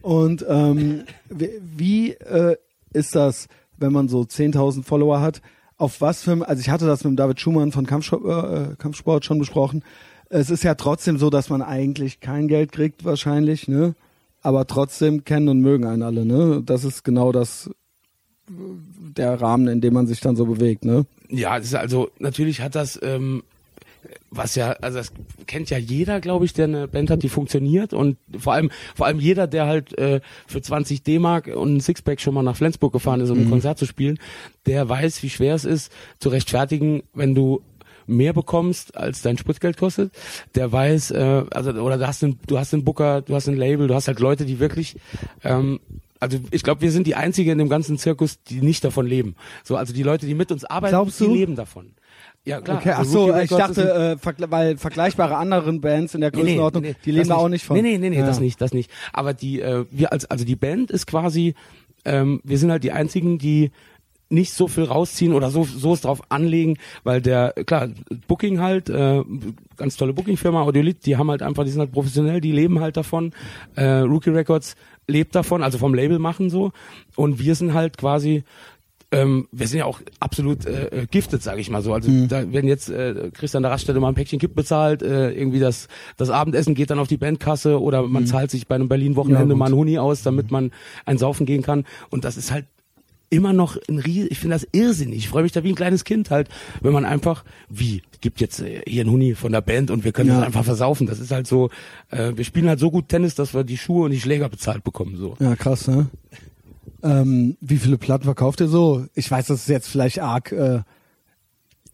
Und 0.04 0.46
ähm, 0.50 1.06
wie, 1.30 2.12
äh, 2.12 2.58
ist 2.92 3.16
das, 3.16 3.48
wenn 3.78 3.94
man 3.94 4.10
so 4.10 4.20
10.000 4.20 4.84
Follower 4.84 5.22
hat? 5.22 5.42
Auf 5.78 6.02
was 6.02 6.22
für, 6.22 6.46
also 6.46 6.60
ich 6.60 6.70
hatte 6.70 6.86
das 6.86 7.06
mit 7.06 7.18
David 7.18 7.40
Schumann 7.40 7.72
von 7.72 7.86
Kampfsport, 7.86 8.24
äh, 8.24 8.76
Kampfsport 8.76 9.24
schon 9.24 9.40
besprochen. 9.40 9.82
Es 10.30 10.50
ist 10.50 10.64
ja 10.64 10.76
trotzdem 10.76 11.18
so, 11.18 11.30
dass 11.30 11.50
man 11.50 11.62
eigentlich 11.62 12.20
kein 12.20 12.50
Geld 12.50 12.74
kriegt 12.74 13.06
wahrscheinlich, 13.06 13.70
ne? 13.70 13.96
Aber 14.42 14.68
trotzdem 14.68 15.24
kennen 15.24 15.48
und 15.48 15.62
mögen 15.62 15.86
einen 15.86 16.04
alle, 16.04 16.26
ne? 16.26 16.62
Das 16.66 16.84
ist 16.84 17.06
genau 17.06 17.32
das, 17.32 17.70
der 18.50 19.40
Rahmen, 19.40 19.70
in 19.70 19.80
dem 19.80 19.94
man 19.94 20.06
sich 20.06 20.20
dann 20.20 20.36
so 20.36 20.46
bewegt, 20.46 20.84
ne? 20.84 21.06
Ja, 21.30 21.52
also 21.52 22.10
natürlich 22.20 22.60
hat 22.60 22.76
das 22.76 23.00
ähm, 23.02 23.42
was 24.36 24.56
ja, 24.56 24.72
also 24.82 24.98
das 24.98 25.12
kennt 25.48 25.70
ja 25.70 25.78
jeder, 25.78 26.20
glaube 26.20 26.46
ich, 26.46 26.54
der 26.54 26.66
eine 26.66 26.88
Band 26.88 27.10
hat, 27.10 27.24
die 27.24 27.30
funktioniert 27.30 27.94
und 27.94 28.18
vor 28.38 28.54
allem, 28.54 28.72
vor 28.96 29.06
allem 29.06 29.20
jeder, 29.20 29.48
der 29.48 29.68
halt 29.68 29.98
äh, 29.98 30.22
für 30.48 30.62
20 30.62 31.04
D-Mark 31.04 31.48
und 31.48 31.76
ein 31.76 31.80
Sixpack 31.80 32.20
schon 32.20 32.34
mal 32.34 32.44
nach 32.44 32.56
Flensburg 32.56 32.94
gefahren 32.94 33.22
ist, 33.22 33.30
um 33.30 33.40
ein 33.40 33.50
Konzert 33.50 33.78
zu 33.78 33.86
spielen, 33.86 34.20
der 34.66 34.88
weiß, 34.90 35.24
wie 35.24 35.30
schwer 35.30 35.56
es 35.56 35.66
ist, 35.66 35.92
zu 36.20 36.30
rechtfertigen, 36.30 37.04
wenn 37.14 37.36
du 37.36 37.62
mehr 38.06 38.34
bekommst, 38.34 38.98
als 38.98 39.22
dein 39.22 39.38
Spritgeld 39.38 39.78
kostet, 39.78 40.12
der 40.56 40.72
weiß, 40.72 41.12
äh, 41.12 41.44
also 41.52 41.72
oder 41.72 41.98
du 41.98 42.08
hast 42.08 42.24
einen, 42.24 42.40
du 42.48 42.58
hast 42.58 42.74
einen 42.74 42.84
Booker, 42.84 43.22
du 43.22 43.36
hast 43.36 43.48
ein 43.48 43.56
Label, 43.56 43.88
du 43.88 43.96
hast 43.96 44.08
halt 44.08 44.20
Leute, 44.20 44.46
die 44.46 44.60
wirklich 44.60 44.96
ähm, 45.44 45.80
also 46.20 46.40
ich 46.52 46.64
glaube, 46.64 46.80
wir 46.82 46.92
sind 46.92 47.06
die 47.06 47.16
einzige 47.16 47.52
in 47.52 47.58
dem 47.58 47.68
ganzen 47.68 47.98
Zirkus, 47.98 48.42
die 48.44 48.62
nicht 48.62 48.84
davon 48.86 49.06
leben. 49.06 49.36
So, 49.66 49.76
also 49.76 49.94
die 49.94 50.04
Leute, 50.04 50.26
die 50.26 50.36
mit 50.36 50.54
uns 50.54 50.64
arbeiten, 50.64 50.92
Glaubst 50.94 51.20
die 51.20 51.26
du? 51.26 51.34
leben 51.34 51.56
davon. 51.58 51.92
Ja, 52.46 52.60
klar. 52.60 52.78
Okay, 52.80 52.92
ach 52.94 53.00
Also 53.00 53.12
so, 53.12 53.26
Rookie 53.28 53.44
ich 53.44 53.50
dachte, 53.50 54.18
äh, 54.22 54.52
weil 54.52 54.78
vergleichbare 54.78 55.38
anderen 55.38 55.80
Bands 55.80 56.14
in 56.14 56.22
der 56.22 56.32
Größenordnung, 56.32 56.84
die 57.06 57.12
leben 57.12 57.30
da 57.30 57.36
auch 57.36 57.48
nicht 57.48 57.66
von. 57.66 57.78
Nee, 57.78 57.82
nee, 57.82 57.98
nee, 57.98 58.10
nee 58.10 58.20
Ja. 58.20 58.26
das 58.26 58.40
nicht, 58.42 58.60
das 58.60 58.74
nicht. 58.74 58.92
Aber 59.14 59.34
die, 59.34 59.62
äh, 59.62 59.86
wir 59.92 60.12
als, 60.12 60.26
also 60.26 60.44
die 60.44 60.58
Band 60.58 60.92
ist 60.92 61.08
quasi, 61.08 61.56
ähm, 62.04 62.42
wir 62.44 62.58
sind 62.58 62.70
halt 62.70 62.84
die 62.84 62.92
einzigen, 62.92 63.38
die 63.38 63.72
nicht 64.30 64.54
so 64.54 64.68
viel 64.68 64.86
rausziehen 64.86 65.34
oder 65.34 65.52
so 65.52 65.64
so 65.64 65.94
es 65.94 66.02
drauf 66.02 66.22
anlegen, 66.30 66.78
weil 67.04 67.22
der 67.22 67.54
klar 67.66 67.90
Booking 68.28 68.60
halt 68.60 68.90
äh, 68.90 69.22
ganz 69.78 69.96
tolle 69.96 70.12
Booking-Firma 70.14 70.64
Audiolit, 70.64 71.06
die 71.06 71.18
haben 71.18 71.30
halt 71.30 71.44
einfach, 71.44 71.64
die 71.64 71.70
sind 71.70 71.80
halt 71.82 71.92
professionell, 71.92 72.42
die 72.42 72.52
leben 72.52 72.80
halt 72.80 72.98
davon. 72.98 73.32
Äh, 73.76 74.00
Rookie 74.00 74.32
Records 74.32 74.76
lebt 75.08 75.36
davon, 75.36 75.62
also 75.64 75.78
vom 75.78 75.94
Label 75.94 76.18
machen 76.20 76.50
so 76.50 76.72
und 77.16 77.40
wir 77.40 77.56
sind 77.56 77.74
halt 77.74 77.98
quasi 77.98 78.44
ähm, 79.14 79.48
wir 79.52 79.68
sind 79.68 79.80
ja 79.80 79.86
auch 79.86 80.02
absolut 80.20 80.66
äh, 80.66 80.88
äh, 81.04 81.06
gifted, 81.10 81.42
sage 81.42 81.62
ich 81.62 81.70
mal 81.70 81.82
so. 81.82 81.94
Also 81.94 82.10
da 82.28 82.52
wenn 82.52 82.68
jetzt 82.68 82.90
äh, 82.90 83.30
kriegst 83.34 83.54
du 83.54 83.58
an 83.58 83.64
der 83.64 83.72
Raststätte 83.72 84.00
mal 84.00 84.10
ein 84.10 84.16
Päckchen 84.16 84.40
Kipp 84.40 84.56
bezahlt, 84.56 85.02
äh, 85.04 85.32
irgendwie 85.32 85.60
das 85.60 85.88
das 86.18 86.30
Abendessen 86.30 86.76
geht 86.76 86.90
dann 86.90 87.00
auf 87.00 87.08
die 87.08 87.18
Bandkasse 87.18 87.80
oder 87.82 88.04
man 88.04 88.26
zahlt 88.26 88.52
sich 88.52 88.68
bei 88.68 88.76
einem 88.76 88.90
Berlin-Wochenende 88.90 89.54
Ja, 89.54 89.58
mal 89.58 89.68
ein 89.68 89.76
Huni 89.76 89.98
aus, 90.00 90.24
damit 90.24 90.52
man 90.52 90.72
ein 91.06 91.18
Saufen 91.18 91.46
gehen 91.46 91.62
kann. 91.62 91.86
Und 92.10 92.26
das 92.26 92.36
ist 92.38 92.52
halt 92.52 92.66
immer 93.30 93.52
noch 93.52 93.78
ein 93.90 93.98
Ries 93.98 94.28
ich 94.30 94.38
finde 94.40 94.56
das 94.56 94.68
irrsinnig. 94.74 95.18
Ich 95.20 95.30
freue 95.30 95.42
mich 95.44 95.52
da 95.52 95.64
wie 95.64 95.70
ein 95.70 95.76
kleines 95.76 96.04
Kind 96.04 96.30
halt, 96.30 96.50
wenn 96.82 96.94
man 96.94 97.04
einfach, 97.04 97.44
wie, 97.68 98.04
gibt 98.22 98.40
jetzt 98.42 98.60
äh, 98.62 98.82
hier 98.88 99.04
ein 99.06 99.10
Huni 99.10 99.34
von 99.34 99.52
der 99.52 99.62
Band 99.62 99.90
und 99.90 100.04
wir 100.04 100.12
können 100.12 100.30
Ja. 100.30 100.36
das 100.38 100.46
einfach 100.46 100.64
versaufen. 100.64 101.08
Das 101.08 101.20
ist 101.20 101.32
halt 101.32 101.48
so, 101.48 101.70
äh, 102.12 102.34
wir 102.36 102.44
spielen 102.46 102.68
halt 102.70 102.80
so 102.80 102.92
gut 102.92 103.10
Tennis, 103.10 103.34
dass 103.34 103.54
wir 103.56 103.64
die 103.64 103.78
Schuhe 103.78 104.06
und 104.06 104.12
die 104.12 104.20
Schläger 104.22 104.50
bezahlt 104.50 104.84
bekommen. 104.84 105.18
so. 105.18 105.36
Ja, 105.40 105.56
krass, 105.56 105.88
ne? 105.88 106.08
Ähm, 107.02 107.58
wie 107.62 107.78
viele 107.78 107.98
Platten 107.98 108.24
verkauft 108.26 108.60
ihr 108.62 108.68
so? 108.68 109.06
Ich 109.14 109.30
weiß, 109.30 109.48
das 109.48 109.62
ist 109.62 109.70
jetzt 109.70 109.88
vielleicht 109.88 110.20
arg 110.20 110.52
äh, 110.52 110.82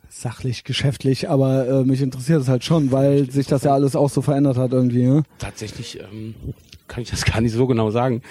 sachlich, 0.09 0.63
geschäftlich, 0.63 1.29
aber 1.29 1.67
äh, 1.67 1.83
mich 1.83 2.01
interessiert 2.01 2.41
es 2.41 2.47
halt 2.47 2.63
schon, 2.63 2.91
weil 2.91 3.29
sich 3.31 3.47
das 3.47 3.63
ja 3.63 3.73
alles 3.73 3.95
auch 3.95 4.09
so 4.09 4.21
verändert 4.21 4.57
hat 4.57 4.71
irgendwie, 4.71 5.03
ne? 5.03 5.23
Tatsächlich 5.37 5.99
ähm, 5.99 6.35
kann 6.87 7.03
ich 7.03 7.09
das 7.09 7.25
gar 7.31 7.41
nicht 7.41 7.53
so 7.53 7.67
genau 7.67 7.91
sagen. 7.91 8.21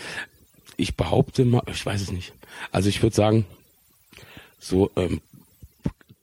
Ich 0.77 0.97
behaupte 0.97 1.45
mal, 1.45 1.63
ich 1.71 1.85
weiß 1.85 2.01
es 2.03 2.13
nicht. 2.13 2.33
Also 2.71 2.89
ich 2.89 3.03
würde 3.03 3.15
sagen, 3.17 3.45
so 4.59 4.91
ähm, 4.97 5.21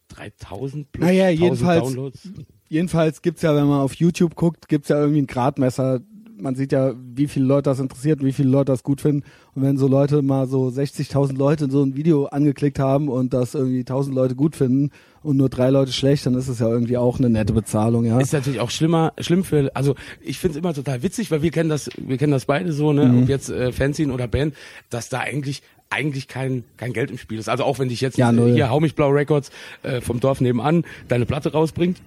3000 0.09 0.91
plus 0.91 1.05
Naja, 1.05 1.25
1000 1.27 1.41
jedenfalls- 1.43 1.83
Downloads. 1.83 2.19
Jedenfalls 2.67 3.21
gibt's 3.21 3.41
ja, 3.43 3.55
wenn 3.55 3.67
man 3.67 3.81
auf 3.81 3.93
YouTube 3.95 4.35
guckt, 4.35 4.67
gibt's 4.67 4.89
ja 4.89 4.97
irgendwie 4.99 5.21
ein 5.21 5.27
Gradmesser. 5.27 5.99
Man 6.37 6.55
sieht 6.55 6.71
ja, 6.71 6.93
wie 7.15 7.27
viele 7.27 7.45
Leute 7.45 7.69
das 7.69 7.79
interessiert 7.79 8.19
und 8.19 8.25
wie 8.25 8.33
viele 8.33 8.49
Leute 8.49 8.71
das 8.71 8.83
gut 8.83 9.01
finden. 9.01 9.23
Und 9.53 9.63
wenn 9.63 9.77
so 9.77 9.87
Leute 9.87 10.21
mal 10.21 10.47
so 10.47 10.67
60.000 10.67 11.37
Leute 11.37 11.65
in 11.65 11.71
so 11.71 11.81
ein 11.81 11.95
Video 11.95 12.25
angeklickt 12.25 12.77
haben 12.79 13.07
und 13.07 13.33
das 13.33 13.55
irgendwie 13.55 13.79
1000 13.79 14.13
Leute 14.15 14.35
gut 14.35 14.55
finden 14.55 14.91
und 15.23 15.37
nur 15.37 15.49
drei 15.49 15.69
Leute 15.69 15.93
schlecht, 15.93 16.25
dann 16.25 16.35
ist 16.35 16.47
es 16.49 16.59
ja 16.59 16.67
irgendwie 16.67 16.97
auch 16.97 17.17
eine 17.19 17.29
nette 17.29 17.53
Bezahlung, 17.53 18.03
ja. 18.05 18.19
ist 18.19 18.33
natürlich 18.33 18.59
auch 18.59 18.69
schlimmer, 18.69 19.13
schlimm 19.19 19.43
für, 19.43 19.71
also 19.73 19.95
ich 20.21 20.37
finde 20.39 20.57
es 20.57 20.63
immer 20.63 20.73
total 20.73 21.01
witzig, 21.03 21.31
weil 21.31 21.41
wir 21.41 21.51
kennen 21.51 21.69
das, 21.69 21.89
wir 21.97 22.17
kennen 22.17 22.31
das 22.33 22.45
beide 22.45 22.73
so, 22.73 22.91
ne, 22.93 23.05
Mhm. 23.05 23.23
ob 23.23 23.29
jetzt 23.29 23.49
äh, 23.49 23.71
Fanzine 23.71 24.11
oder 24.13 24.27
Band, 24.27 24.53
dass 24.89 25.09
da 25.09 25.19
eigentlich 25.19 25.61
eigentlich 25.89 26.27
kein 26.27 26.63
kein 26.77 26.93
Geld 26.93 27.11
im 27.11 27.17
Spiel 27.17 27.37
ist. 27.39 27.47
Also 27.47 27.63
auch 27.63 27.77
wenn 27.79 27.89
dich 27.89 28.01
jetzt 28.01 28.17
Ja, 28.17 28.31
äh, 28.33 28.53
hier 28.53 28.69
Hau 28.69 28.79
mich 28.79 28.95
blau 28.95 29.09
Records 29.09 29.51
äh, 29.83 30.01
vom 30.01 30.19
Dorf 30.19 30.41
nebenan 30.41 30.83
deine 31.07 31.25
Platte 31.25 31.51
rausbringt, 31.51 31.97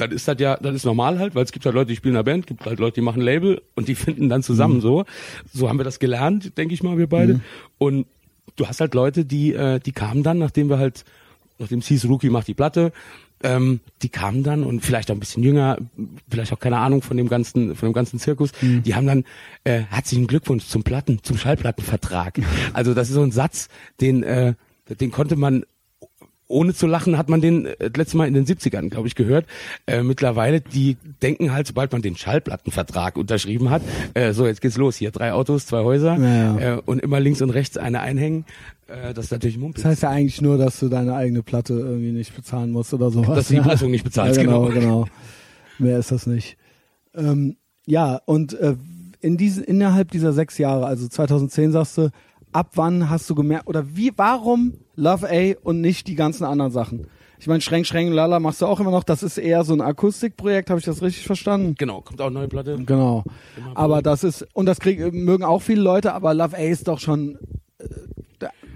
dann 0.00 0.10
ist 0.12 0.26
das 0.28 0.36
ja, 0.40 0.56
das 0.56 0.74
ist 0.74 0.84
normal 0.84 1.18
halt, 1.18 1.34
weil 1.34 1.44
es 1.44 1.52
gibt 1.52 1.64
halt 1.66 1.74
Leute, 1.74 1.88
die 1.90 1.96
spielen 1.96 2.14
in 2.14 2.18
der 2.24 2.30
Band, 2.30 2.46
gibt 2.46 2.64
halt 2.64 2.78
Leute, 2.78 2.94
die 2.96 3.00
machen 3.02 3.20
ein 3.20 3.24
Label 3.24 3.62
und 3.74 3.88
die 3.88 3.94
finden 3.94 4.28
dann 4.28 4.42
zusammen 4.42 4.76
Mhm. 4.76 4.80
so. 4.80 5.04
So 5.52 5.68
haben 5.68 5.78
wir 5.78 5.84
das 5.84 5.98
gelernt, 5.98 6.56
denke 6.56 6.74
ich 6.74 6.82
mal, 6.82 6.98
wir 6.98 7.08
beide. 7.08 7.40
Und 7.78 8.06
du 8.56 8.66
hast 8.66 8.80
halt 8.80 8.94
Leute, 8.94 9.24
die 9.24 9.52
äh, 9.54 9.78
die 9.80 9.92
kamen 9.92 10.22
dann, 10.22 10.38
nachdem 10.38 10.68
wir 10.68 10.78
halt 10.78 11.04
nachdem 11.58 11.80
es 11.80 11.88
hieß, 11.88 12.04
Rookie 12.06 12.30
macht 12.30 12.46
die 12.46 12.54
Platte, 12.54 12.92
ähm, 13.42 13.80
die 14.02 14.08
kamen 14.08 14.42
dann 14.44 14.62
und 14.62 14.80
vielleicht 14.84 15.10
auch 15.10 15.16
ein 15.16 15.20
bisschen 15.20 15.42
jünger, 15.42 15.76
vielleicht 16.30 16.52
auch 16.52 16.60
keine 16.60 16.78
Ahnung 16.78 17.02
von 17.02 17.16
dem 17.16 17.28
ganzen, 17.28 17.74
von 17.74 17.88
dem 17.88 17.92
ganzen 17.92 18.18
Zirkus, 18.20 18.50
die 18.62 18.94
haben 18.94 19.06
dann 19.08 19.24
äh, 19.64 19.80
herzlichen 19.90 20.26
Glückwunsch 20.28 20.66
zum 20.66 20.82
Platten, 20.84 21.20
zum 21.22 21.36
Schallplattenvertrag. 21.36 22.38
Also 22.74 22.94
das 22.94 23.08
ist 23.08 23.14
so 23.14 23.22
ein 23.22 23.32
Satz, 23.32 23.68
den, 24.00 24.22
äh, 24.22 24.54
den 24.88 25.10
konnte 25.10 25.34
man 25.36 25.64
ohne 26.48 26.74
zu 26.74 26.86
lachen 26.86 27.18
hat 27.18 27.28
man 27.28 27.40
den 27.40 27.66
äh, 27.66 27.90
letzte 27.94 28.16
Mal 28.16 28.26
in 28.26 28.34
den 28.34 28.46
70ern, 28.46 28.88
glaube 28.88 29.06
ich, 29.06 29.14
gehört. 29.14 29.46
Äh, 29.86 30.02
mittlerweile, 30.02 30.60
die 30.60 30.96
denken 31.22 31.52
halt, 31.52 31.66
sobald 31.66 31.92
man 31.92 32.02
den 32.02 32.16
Schallplattenvertrag 32.16 33.16
unterschrieben 33.16 33.70
hat, 33.70 33.82
äh, 34.14 34.32
so 34.32 34.46
jetzt 34.46 34.60
geht's 34.60 34.76
los, 34.76 34.96
hier 34.96 35.10
drei 35.10 35.32
Autos, 35.32 35.66
zwei 35.66 35.84
Häuser 35.84 36.16
Ja, 36.16 36.58
ja. 36.58 36.76
Äh, 36.76 36.80
und 36.84 37.00
immer 37.00 37.20
links 37.20 37.42
und 37.42 37.50
rechts 37.50 37.76
eine 37.76 38.00
einhängen. 38.00 38.46
Äh, 38.86 39.12
das 39.14 39.26
ist 39.26 39.30
natürlich 39.30 39.58
Mumpel. 39.58 39.82
Das 39.82 39.92
heißt 39.92 40.02
ja 40.02 40.10
eigentlich 40.10 40.40
nur, 40.40 40.58
dass 40.58 40.80
du 40.80 40.88
deine 40.88 41.14
eigene 41.14 41.42
Platte 41.42 41.74
irgendwie 41.74 42.12
nicht 42.12 42.34
bezahlen 42.34 42.72
musst 42.72 42.94
oder 42.94 43.10
sowas. 43.10 43.36
Dass 43.36 43.48
du 43.48 43.54
die 43.54 43.60
Pressung 43.60 43.90
nicht 43.90 44.04
bezahlst, 44.04 44.38
ja, 44.38 44.44
genau, 44.44 44.66
genau. 44.66 44.80
genau. 44.80 45.06
Mehr 45.78 45.98
ist 45.98 46.10
das 46.10 46.26
nicht. 46.26 46.56
Ähm, 47.14 47.56
ja, 47.86 48.20
und 48.24 48.54
äh, 48.54 48.76
in 49.20 49.36
diesen, 49.36 49.64
innerhalb 49.64 50.10
dieser 50.10 50.32
sechs 50.32 50.58
Jahre, 50.58 50.86
also 50.86 51.08
2010 51.08 51.72
sagst 51.72 51.98
du, 51.98 52.10
ab 52.52 52.72
wann 52.74 53.10
hast 53.10 53.28
du 53.28 53.34
gemerkt, 53.34 53.66
oder 53.66 53.96
wie, 53.96 54.12
warum 54.16 54.74
Love 54.98 55.28
A 55.30 55.54
und 55.62 55.80
nicht 55.80 56.08
die 56.08 56.14
ganzen 56.16 56.44
anderen 56.44 56.72
Sachen? 56.72 57.06
Ich 57.40 57.46
meine, 57.46 57.60
Schränk, 57.60 57.86
Schränk, 57.86 58.12
Lala 58.12 58.40
machst 58.40 58.60
du 58.62 58.66
auch 58.66 58.80
immer 58.80 58.90
noch, 58.90 59.04
das 59.04 59.22
ist 59.22 59.38
eher 59.38 59.62
so 59.62 59.72
ein 59.72 59.80
Akustikprojekt, 59.80 60.70
habe 60.70 60.80
ich 60.80 60.86
das 60.86 61.02
richtig 61.02 61.24
verstanden? 61.24 61.76
Genau, 61.78 62.00
kommt 62.00 62.20
auch 62.20 62.26
eine 62.26 62.34
neue 62.34 62.48
Platte. 62.48 62.76
Genau. 62.84 63.22
Aber 63.76 64.02
das 64.02 64.24
ist, 64.24 64.44
und 64.54 64.66
das 64.66 64.80
krieg, 64.80 65.12
mögen 65.12 65.44
auch 65.44 65.62
viele 65.62 65.80
Leute, 65.82 66.14
aber 66.14 66.34
Love 66.34 66.56
A 66.56 66.60
ist 66.62 66.88
doch 66.88 66.98
schon, 66.98 67.38
äh, 67.78 67.84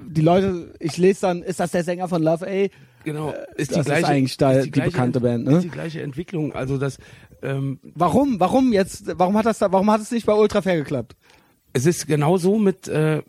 die 0.09 0.20
Leute, 0.20 0.75
ich 0.79 0.97
lese 0.97 1.23
dann, 1.23 1.43
ist 1.43 1.59
das 1.59 1.73
der 1.73 1.83
Sänger 1.83 2.07
von 2.07 2.23
Love 2.23 2.47
A? 2.47 2.68
Genau, 3.05 3.35
ist 3.57 3.70
das 3.73 3.75
die 3.75 3.81
ist 3.81 3.87
gleiche, 3.87 4.07
eigentlich 4.07 4.37
da- 4.37 4.53
ist 4.53 4.66
die 4.66 4.81
bekannte 4.81 5.20
Band, 5.20 5.45
ne? 5.45 5.57
Ist 5.57 5.64
die 5.64 5.68
gleiche 5.70 6.03
Entwicklung. 6.03 6.53
Also 6.55 6.79
das, 6.79 6.99
ähm, 7.43 7.81
Warum? 7.83 8.39
Warum 8.39 8.73
jetzt? 8.73 9.18
Warum 9.18 9.37
hat 9.37 9.47
das 9.47 9.59
da, 9.59 9.73
warum 9.73 9.91
hat 9.91 10.01
es 10.01 10.12
nicht 10.12 10.25
bei 10.27 10.35
Ultra 10.35 10.62
Fair 10.62 10.77
geklappt? 10.77 11.16
es 11.75 11.87
ist 11.87 12.07
genau 12.07 12.37
so 12.37 12.59
mit, 12.59 12.87
äh, 12.87 13.23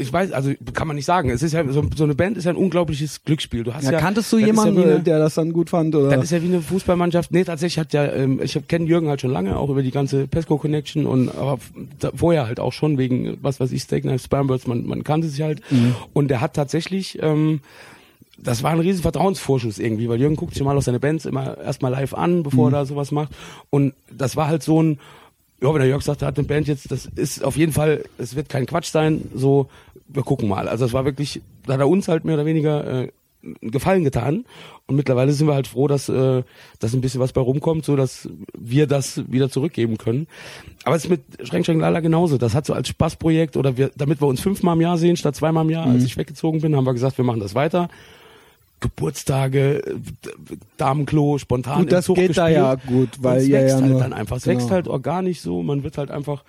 ich 0.00 0.12
weiß, 0.12 0.32
also 0.32 0.52
kann 0.72 0.86
man 0.88 0.96
nicht 0.96 1.04
sagen. 1.04 1.30
Es 1.30 1.42
ist 1.42 1.52
ja 1.52 1.66
so, 1.70 1.84
so 1.94 2.04
eine 2.04 2.14
Band 2.14 2.36
ist 2.36 2.44
ja 2.44 2.50
ein 2.50 2.56
unglaubliches 2.56 3.22
Glücksspiel. 3.24 3.62
Du 3.64 3.74
hast 3.74 3.84
ja, 3.84 3.92
Ja, 3.92 4.00
kanntest 4.00 4.32
du 4.32 4.38
jemanden, 4.38 4.80
ja 4.80 4.86
eine, 4.86 5.00
der 5.00 5.18
das 5.18 5.34
dann 5.34 5.52
gut 5.52 5.70
fand? 5.70 5.94
Oder? 5.94 6.10
Das 6.10 6.24
ist 6.24 6.30
ja 6.32 6.42
wie 6.42 6.46
eine 6.46 6.60
Fußballmannschaft. 6.60 7.30
Nee, 7.32 7.44
tatsächlich 7.44 7.78
hat 7.78 7.92
ja, 7.92 8.06
ähm, 8.12 8.40
ich 8.42 8.58
kenne 8.66 8.86
Jürgen 8.86 9.08
halt 9.08 9.20
schon 9.20 9.30
lange, 9.30 9.56
auch 9.56 9.70
über 9.70 9.82
die 9.82 9.90
ganze 9.90 10.26
Pesco 10.26 10.56
Connection 10.58 11.06
und 11.06 11.28
aber 11.28 11.58
da, 11.98 12.10
vorher 12.14 12.46
halt 12.46 12.58
auch 12.60 12.72
schon 12.72 12.98
wegen, 12.98 13.38
was 13.42 13.60
weiß 13.60 13.70
ich, 13.72 13.82
Steak 13.82 14.02
Knife, 14.02 14.24
Spambirds, 14.24 14.66
man, 14.66 14.86
man 14.86 15.04
kannte 15.04 15.28
sich 15.28 15.42
halt. 15.42 15.60
Mhm. 15.70 15.94
Und 16.12 16.28
der 16.28 16.40
hat 16.40 16.54
tatsächlich, 16.54 17.18
ähm, 17.22 17.60
das 18.42 18.62
war 18.62 18.70
ein 18.70 18.80
riesen 18.80 19.02
Vertrauensvorschuss 19.02 19.78
irgendwie, 19.78 20.08
weil 20.08 20.18
Jürgen 20.18 20.36
guckt 20.36 20.54
sich 20.54 20.62
mal 20.64 20.76
aus 20.76 20.86
seine 20.86 20.98
Bands 21.00 21.26
immer 21.26 21.58
erstmal 21.58 21.92
live 21.92 22.14
an, 22.14 22.42
bevor 22.42 22.68
Mhm. 22.68 22.74
er 22.74 22.78
da 22.80 22.84
sowas 22.86 23.12
macht. 23.12 23.32
Und 23.68 23.92
das 24.10 24.34
war 24.36 24.46
halt 24.48 24.62
so 24.62 24.82
ein, 24.82 24.98
ja, 25.60 25.68
wenn 25.72 25.80
der 25.80 25.88
Jörg 25.88 26.02
sagt, 26.02 26.22
er 26.22 26.28
hat 26.28 26.38
eine 26.38 26.46
Band 26.46 26.68
jetzt, 26.68 26.90
das 26.90 27.06
ist 27.16 27.44
auf 27.44 27.56
jeden 27.56 27.72
Fall, 27.72 28.04
es 28.18 28.34
wird 28.36 28.48
kein 28.48 28.66
Quatsch 28.66 28.90
sein, 28.90 29.30
so, 29.34 29.68
wir 30.08 30.22
gucken 30.22 30.48
mal. 30.48 30.68
Also 30.68 30.84
es 30.84 30.92
war 30.92 31.04
wirklich, 31.04 31.40
da 31.66 31.74
hat 31.74 31.80
er 31.80 31.88
uns 31.88 32.08
halt 32.08 32.24
mehr 32.24 32.34
oder 32.34 32.46
weniger 32.46 33.02
äh, 33.04 33.08
Gefallen 33.62 34.04
getan. 34.04 34.44
Und 34.86 34.96
mittlerweile 34.96 35.32
sind 35.32 35.46
wir 35.46 35.54
halt 35.54 35.66
froh, 35.66 35.88
dass, 35.88 36.10
äh, 36.10 36.42
dass 36.78 36.92
ein 36.92 37.00
bisschen 37.00 37.20
was 37.20 37.32
bei 37.32 37.40
rumkommt, 37.40 37.86
so 37.86 37.96
dass 37.96 38.28
wir 38.58 38.86
das 38.86 39.22
wieder 39.32 39.48
zurückgeben 39.48 39.96
können. 39.96 40.26
Aber 40.84 40.94
es 40.94 41.04
ist 41.04 41.10
mit 41.10 41.22
Schränk 41.48 41.64
Schränk 41.64 41.80
Lala 41.80 42.00
genauso. 42.00 42.36
Das 42.36 42.54
hat 42.54 42.66
so 42.66 42.74
als 42.74 42.88
Spaßprojekt 42.88 43.56
oder 43.56 43.78
wir, 43.78 43.92
damit 43.96 44.20
wir 44.20 44.28
uns 44.28 44.42
fünfmal 44.42 44.74
im 44.76 44.82
Jahr 44.82 44.98
sehen 44.98 45.16
statt 45.16 45.36
zweimal 45.36 45.64
im 45.64 45.70
Jahr, 45.70 45.86
Mhm. 45.86 45.92
als 45.94 46.04
ich 46.04 46.18
weggezogen 46.18 46.60
bin, 46.60 46.76
haben 46.76 46.84
wir 46.84 46.92
gesagt, 46.92 47.16
wir 47.16 47.24
machen 47.24 47.40
das 47.40 47.54
weiter. 47.54 47.88
Geburtstage, 48.80 49.82
Damenklo, 50.76 51.38
spontan 51.38 51.80
Gut, 51.82 51.92
das 51.92 52.06
geht 52.08 52.36
da 52.36 52.48
ja 52.48 52.74
gut, 52.74 53.10
weil 53.20 53.42
ihr 53.46 53.52
wächst 53.60 53.74
ja 53.76 53.80
halt 53.82 53.90
nur- 53.90 54.00
dann 54.00 54.12
einfach. 54.12 54.36
Es 54.36 54.44
genau. 54.44 54.56
wächst 54.56 54.70
halt 54.70 54.88
organisch 54.88 55.40
so, 55.40 55.62
man 55.62 55.82
wird 55.82 55.98
halt 55.98 56.10
einfach, 56.10 56.44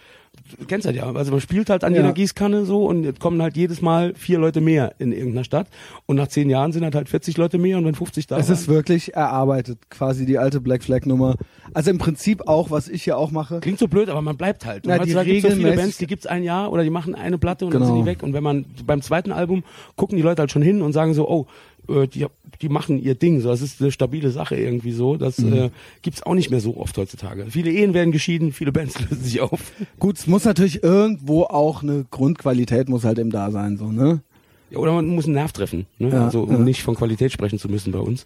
du 0.58 0.66
kennst 0.66 0.86
halt 0.86 0.96
ja, 0.96 1.12
also 1.12 1.32
man 1.32 1.42
spielt 1.42 1.70
halt 1.70 1.84
an 1.84 1.94
Ja. 1.94 2.02
jeder 2.02 2.14
Gießkanne 2.14 2.66
so 2.66 2.86
und 2.86 3.04
jetzt 3.04 3.20
kommen 3.20 3.42
halt 3.42 3.58
jedes 3.58 3.82
Mal 3.82 4.14
vier 4.16 4.40
Leute 4.40 4.62
mehr 4.62 4.94
in 5.00 5.12
irgendeiner 5.12 5.44
Stadt 5.44 5.68
und 6.06 6.16
nach 6.16 6.28
zehn 6.30 6.50
Jahren 6.50 6.72
sind 6.72 6.84
halt 6.84 6.96
halt 6.96 7.10
40 7.10 7.36
Leute 7.38 7.58
mehr 7.58 7.78
und 7.78 7.86
wenn 7.86 7.96
50 7.96 8.28
da 8.28 8.38
Es 8.38 8.48
waren- 8.48 8.54
ist 8.56 8.68
wirklich 8.70 9.14
erarbeitet, 9.14 9.78
quasi 9.90 10.26
die 10.26 10.38
alte 10.38 10.62
Black 10.62 10.84
Flag 10.84 11.06
Nummer. 11.06 11.36
Also 11.74 11.90
im 11.90 11.98
Prinzip 11.98 12.48
auch, 12.48 12.70
was 12.72 12.90
ich 12.90 13.04
hier 13.04 13.18
auch 13.18 13.32
mache. 13.32 13.60
Klingt 13.62 13.80
so 13.80 13.88
blöd, 13.88 14.10
aber 14.10 14.22
man 14.22 14.36
bleibt 14.38 14.66
halt. 14.66 14.84
Na, 14.86 14.98
die 15.00 15.14
gibt's 15.14 15.42
so 15.44 15.50
viele 15.56 15.74
Bands, 15.76 15.98
die 15.98 16.08
gibt's 16.08 16.26
ein 16.26 16.44
Jahr 16.44 16.72
oder 16.72 16.84
die 16.84 16.90
machen 16.90 17.16
eine 17.16 17.38
Platte 17.38 17.66
und 17.66 17.72
Genau. 17.72 17.86
dann 17.86 17.94
sind 17.96 18.04
die 18.04 18.10
weg. 18.10 18.24
Und 18.24 18.34
wenn 18.34 18.44
man 18.44 18.66
beim 18.86 19.02
zweiten 19.02 19.32
Album 19.32 19.64
gucken 19.96 20.18
die 20.18 20.22
Leute 20.24 20.42
halt 20.42 20.52
schon 20.52 20.62
hin 20.62 20.82
und 20.82 20.92
sagen 20.94 21.14
so, 21.14 21.30
oh, 21.30 21.48
äh, 21.94 22.08
die, 22.08 22.26
die 22.62 22.70
machen 22.70 23.00
ihr 23.00 23.16
Ding. 23.16 23.42
So, 23.42 23.50
das 23.50 23.62
ist 23.62 23.82
eine 23.82 23.92
stabile 23.92 24.32
Sache 24.32 24.56
irgendwie 24.56 24.92
so. 24.92 25.18
Das 25.18 25.38
Mhm. 25.40 25.54
äh, 25.54 25.70
gibt's 26.02 26.24
auch 26.24 26.34
nicht 26.36 26.50
mehr 26.52 26.60
so 26.62 26.78
oft 26.78 26.98
heutzutage. 26.98 27.46
Viele 27.50 27.72
Ehen 27.72 27.94
werden 27.94 28.12
geschieden, 28.12 28.54
viele 28.54 28.72
Bands 28.72 29.00
lösen 29.10 29.24
sich 29.24 29.42
auf. 29.42 29.60
Gut, 30.00 30.18
es 30.18 30.28
muss 30.28 30.46
natürlich 30.46 30.84
irgendwo 30.84 31.44
auch 31.44 31.84
eine 31.84 32.06
Grundqualität 32.10 32.90
muss 32.90 33.04
halt 33.04 33.20
eben 33.20 33.32
da 33.32 33.52
sein, 33.52 33.78
so, 33.78 33.92
ne? 33.92 34.22
Ja, 34.70 34.78
oder 34.78 34.94
man 34.94 35.08
muss 35.08 35.26
einen 35.26 35.34
Nerv 35.34 35.52
treffen, 35.52 35.86
ne? 36.00 36.10
Ja, 36.10 36.26
also 36.26 36.44
um 36.44 36.52
ja. 36.52 36.58
nicht 36.60 36.82
von 36.84 36.96
Qualität 36.96 37.32
sprechen 37.32 37.60
zu 37.60 37.68
müssen 37.70 37.92
bei 37.92 38.00
uns. 38.00 38.26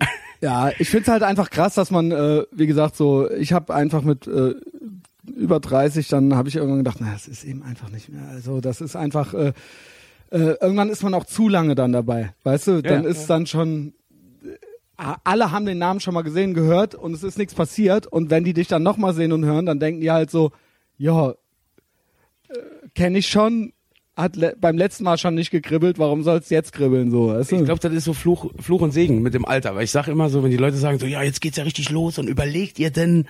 Ja, 0.44 0.72
ich 0.80 0.90
find's 0.90 1.06
halt 1.06 1.22
einfach 1.22 1.50
krass, 1.50 1.74
dass 1.74 1.92
man, 1.92 2.10
äh, 2.10 2.42
wie 2.50 2.66
gesagt, 2.66 2.96
so, 2.96 3.30
ich 3.30 3.52
habe 3.52 3.72
einfach 3.72 4.02
mit 4.02 4.26
äh, 4.26 4.54
über 5.36 5.60
30, 5.60 6.08
dann 6.08 6.34
habe 6.34 6.48
ich 6.48 6.56
irgendwann 6.56 6.78
gedacht, 6.78 6.96
na, 6.98 7.12
das 7.12 7.28
ist 7.28 7.44
eben 7.44 7.62
einfach 7.62 7.90
nicht 7.90 8.08
mehr. 8.08 8.26
Also 8.28 8.60
das 8.60 8.80
ist 8.80 8.96
einfach, 8.96 9.34
äh, 9.34 9.52
äh, 10.32 10.56
irgendwann 10.60 10.88
ist 10.88 11.02
man 11.02 11.14
auch 11.14 11.26
zu 11.26 11.48
lange 11.48 11.74
dann 11.74 11.92
dabei, 11.92 12.34
weißt 12.44 12.66
du? 12.66 12.82
Dann 12.82 13.04
ja, 13.04 13.08
ist 13.08 13.26
dann 13.26 13.46
schon, 13.46 13.92
äh, 14.42 15.14
alle 15.24 15.52
haben 15.52 15.66
den 15.66 15.78
Namen 15.78 16.00
schon 16.00 16.14
mal 16.14 16.22
gesehen, 16.22 16.54
gehört 16.54 16.94
und 16.94 17.12
es 17.12 17.22
ist 17.22 17.38
nichts 17.38 17.54
passiert. 17.54 18.06
Und 18.06 18.30
wenn 18.30 18.44
die 18.44 18.54
dich 18.54 18.68
dann 18.68 18.82
nochmal 18.82 19.12
sehen 19.14 19.32
und 19.32 19.44
hören, 19.44 19.66
dann 19.66 19.78
denken 19.78 20.00
die 20.00 20.10
halt 20.10 20.30
so, 20.30 20.52
ja, 20.96 21.30
äh, 21.30 21.34
kenne 22.94 23.18
ich 23.18 23.28
schon, 23.28 23.74
hat 24.16 24.36
le 24.36 24.56
beim 24.58 24.78
letzten 24.78 25.04
Mal 25.04 25.18
schon 25.18 25.34
nicht 25.34 25.50
gekribbelt, 25.50 25.98
warum 25.98 26.22
soll's 26.22 26.48
jetzt 26.50 26.72
kribbeln 26.72 27.10
so? 27.10 27.28
Weißt 27.28 27.52
du? 27.52 27.56
Ich 27.56 27.64
glaube, 27.64 27.80
das 27.80 27.92
ist 27.92 28.04
so 28.04 28.14
Fluch, 28.14 28.50
Fluch 28.58 28.80
und 28.80 28.92
Segen 28.92 29.20
mit 29.20 29.34
dem 29.34 29.44
Alter. 29.44 29.74
Weil 29.74 29.84
ich 29.84 29.90
sage 29.90 30.10
immer 30.10 30.30
so, 30.30 30.42
wenn 30.42 30.50
die 30.50 30.56
Leute 30.56 30.76
sagen 30.76 30.98
so, 30.98 31.06
ja, 31.06 31.22
jetzt 31.22 31.42
geht's 31.42 31.58
ja 31.58 31.64
richtig 31.64 31.90
los 31.90 32.18
und 32.18 32.28
überlegt 32.28 32.78
ihr 32.78 32.90
denn, 32.90 33.26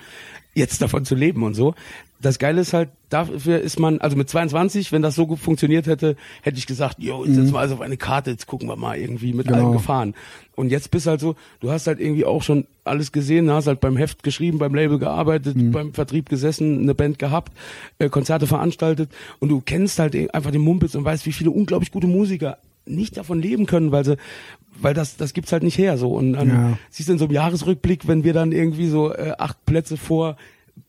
jetzt 0.55 0.83
davon 0.83 1.05
zu 1.05 1.15
leben 1.15 1.43
und 1.43 1.55
so. 1.55 1.75
Das 2.23 2.39
Geile 2.39 2.61
ist 2.61 2.73
halt, 2.73 2.89
dafür 3.11 3.61
ist 3.61 3.79
man, 3.79 3.99
also 4.01 4.17
mit 4.17 4.29
22, 4.31 4.93
wenn 4.93 5.03
das 5.03 5.15
so 5.17 5.27
gut 5.27 5.39
funktioniert 5.41 5.87
hätte, 5.87 6.17
hätte 6.43 6.57
ich 6.57 6.67
gesagt, 6.67 6.97
jo, 7.01 7.25
jetzt 7.25 7.35
setzen 7.35 7.53
wir 7.53 7.59
also 7.59 7.75
auf 7.75 7.81
eine 7.81 7.97
Karte, 7.97 8.31
jetzt 8.31 8.47
gucken 8.47 8.69
wir 8.69 8.77
mal 8.77 8.97
irgendwie 8.97 9.33
mit 9.35 9.49
Genau. 9.49 9.59
allen 9.59 9.73
Gefahren. 9.73 10.15
Und 10.55 10.71
jetzt 10.71 10.91
bist 10.91 11.07
halt 11.07 11.21
so, 11.21 11.35
du 11.61 11.71
hast 11.71 11.87
halt 11.87 11.99
irgendwie 12.01 12.25
auch 12.25 12.43
schon 12.43 12.67
alles 12.85 13.13
gesehen, 13.13 13.51
hast 13.51 13.67
halt 13.67 13.81
beim 13.81 13.97
Heft 13.97 14.23
geschrieben, 14.23 14.59
beim 14.59 14.75
Label 14.75 14.99
gearbeitet, 14.99 15.57
beim 15.73 15.93
Vertrieb 15.93 16.29
gesessen, 16.29 16.81
eine 16.83 16.95
Band 16.95 17.19
gehabt, 17.19 17.53
äh, 17.99 18.09
Konzerte 18.09 18.47
veranstaltet 18.47 19.11
und 19.41 19.49
du 19.49 19.61
kennst 19.61 19.99
halt 19.99 20.15
eh 20.15 20.31
einfach 20.31 20.51
den 20.53 20.63
Mumpitz 20.63 20.95
und 20.95 21.05
weißt, 21.05 21.27
wie 21.27 21.33
viele 21.33 21.51
unglaublich 21.51 21.91
gute 21.91 22.07
Musiker 22.07 22.59
nicht 22.87 23.17
davon 23.17 23.41
leben 23.41 23.67
können, 23.67 23.93
weil 23.93 24.05
sie, 24.05 24.17
weil 24.81 24.95
das, 24.95 25.17
das 25.17 25.35
gibt's 25.35 25.53
halt 25.53 25.63
nicht 25.63 25.79
her, 25.79 25.97
so. 25.99 26.13
Und 26.13 26.33
dann 26.35 26.49
Ja. 26.49 26.79
siehst 26.91 27.09
du 27.09 27.13
in 27.15 27.19
so 27.19 27.25
einem 27.27 27.35
Jahresrückblick, 27.35 28.07
wenn 28.09 28.25
wir 28.25 28.33
dann 28.33 28.53
irgendwie 28.53 28.89
so 28.89 29.13
äh, 29.13 29.33
acht 29.39 29.65
Plätze 29.67 29.97
vor 29.97 30.37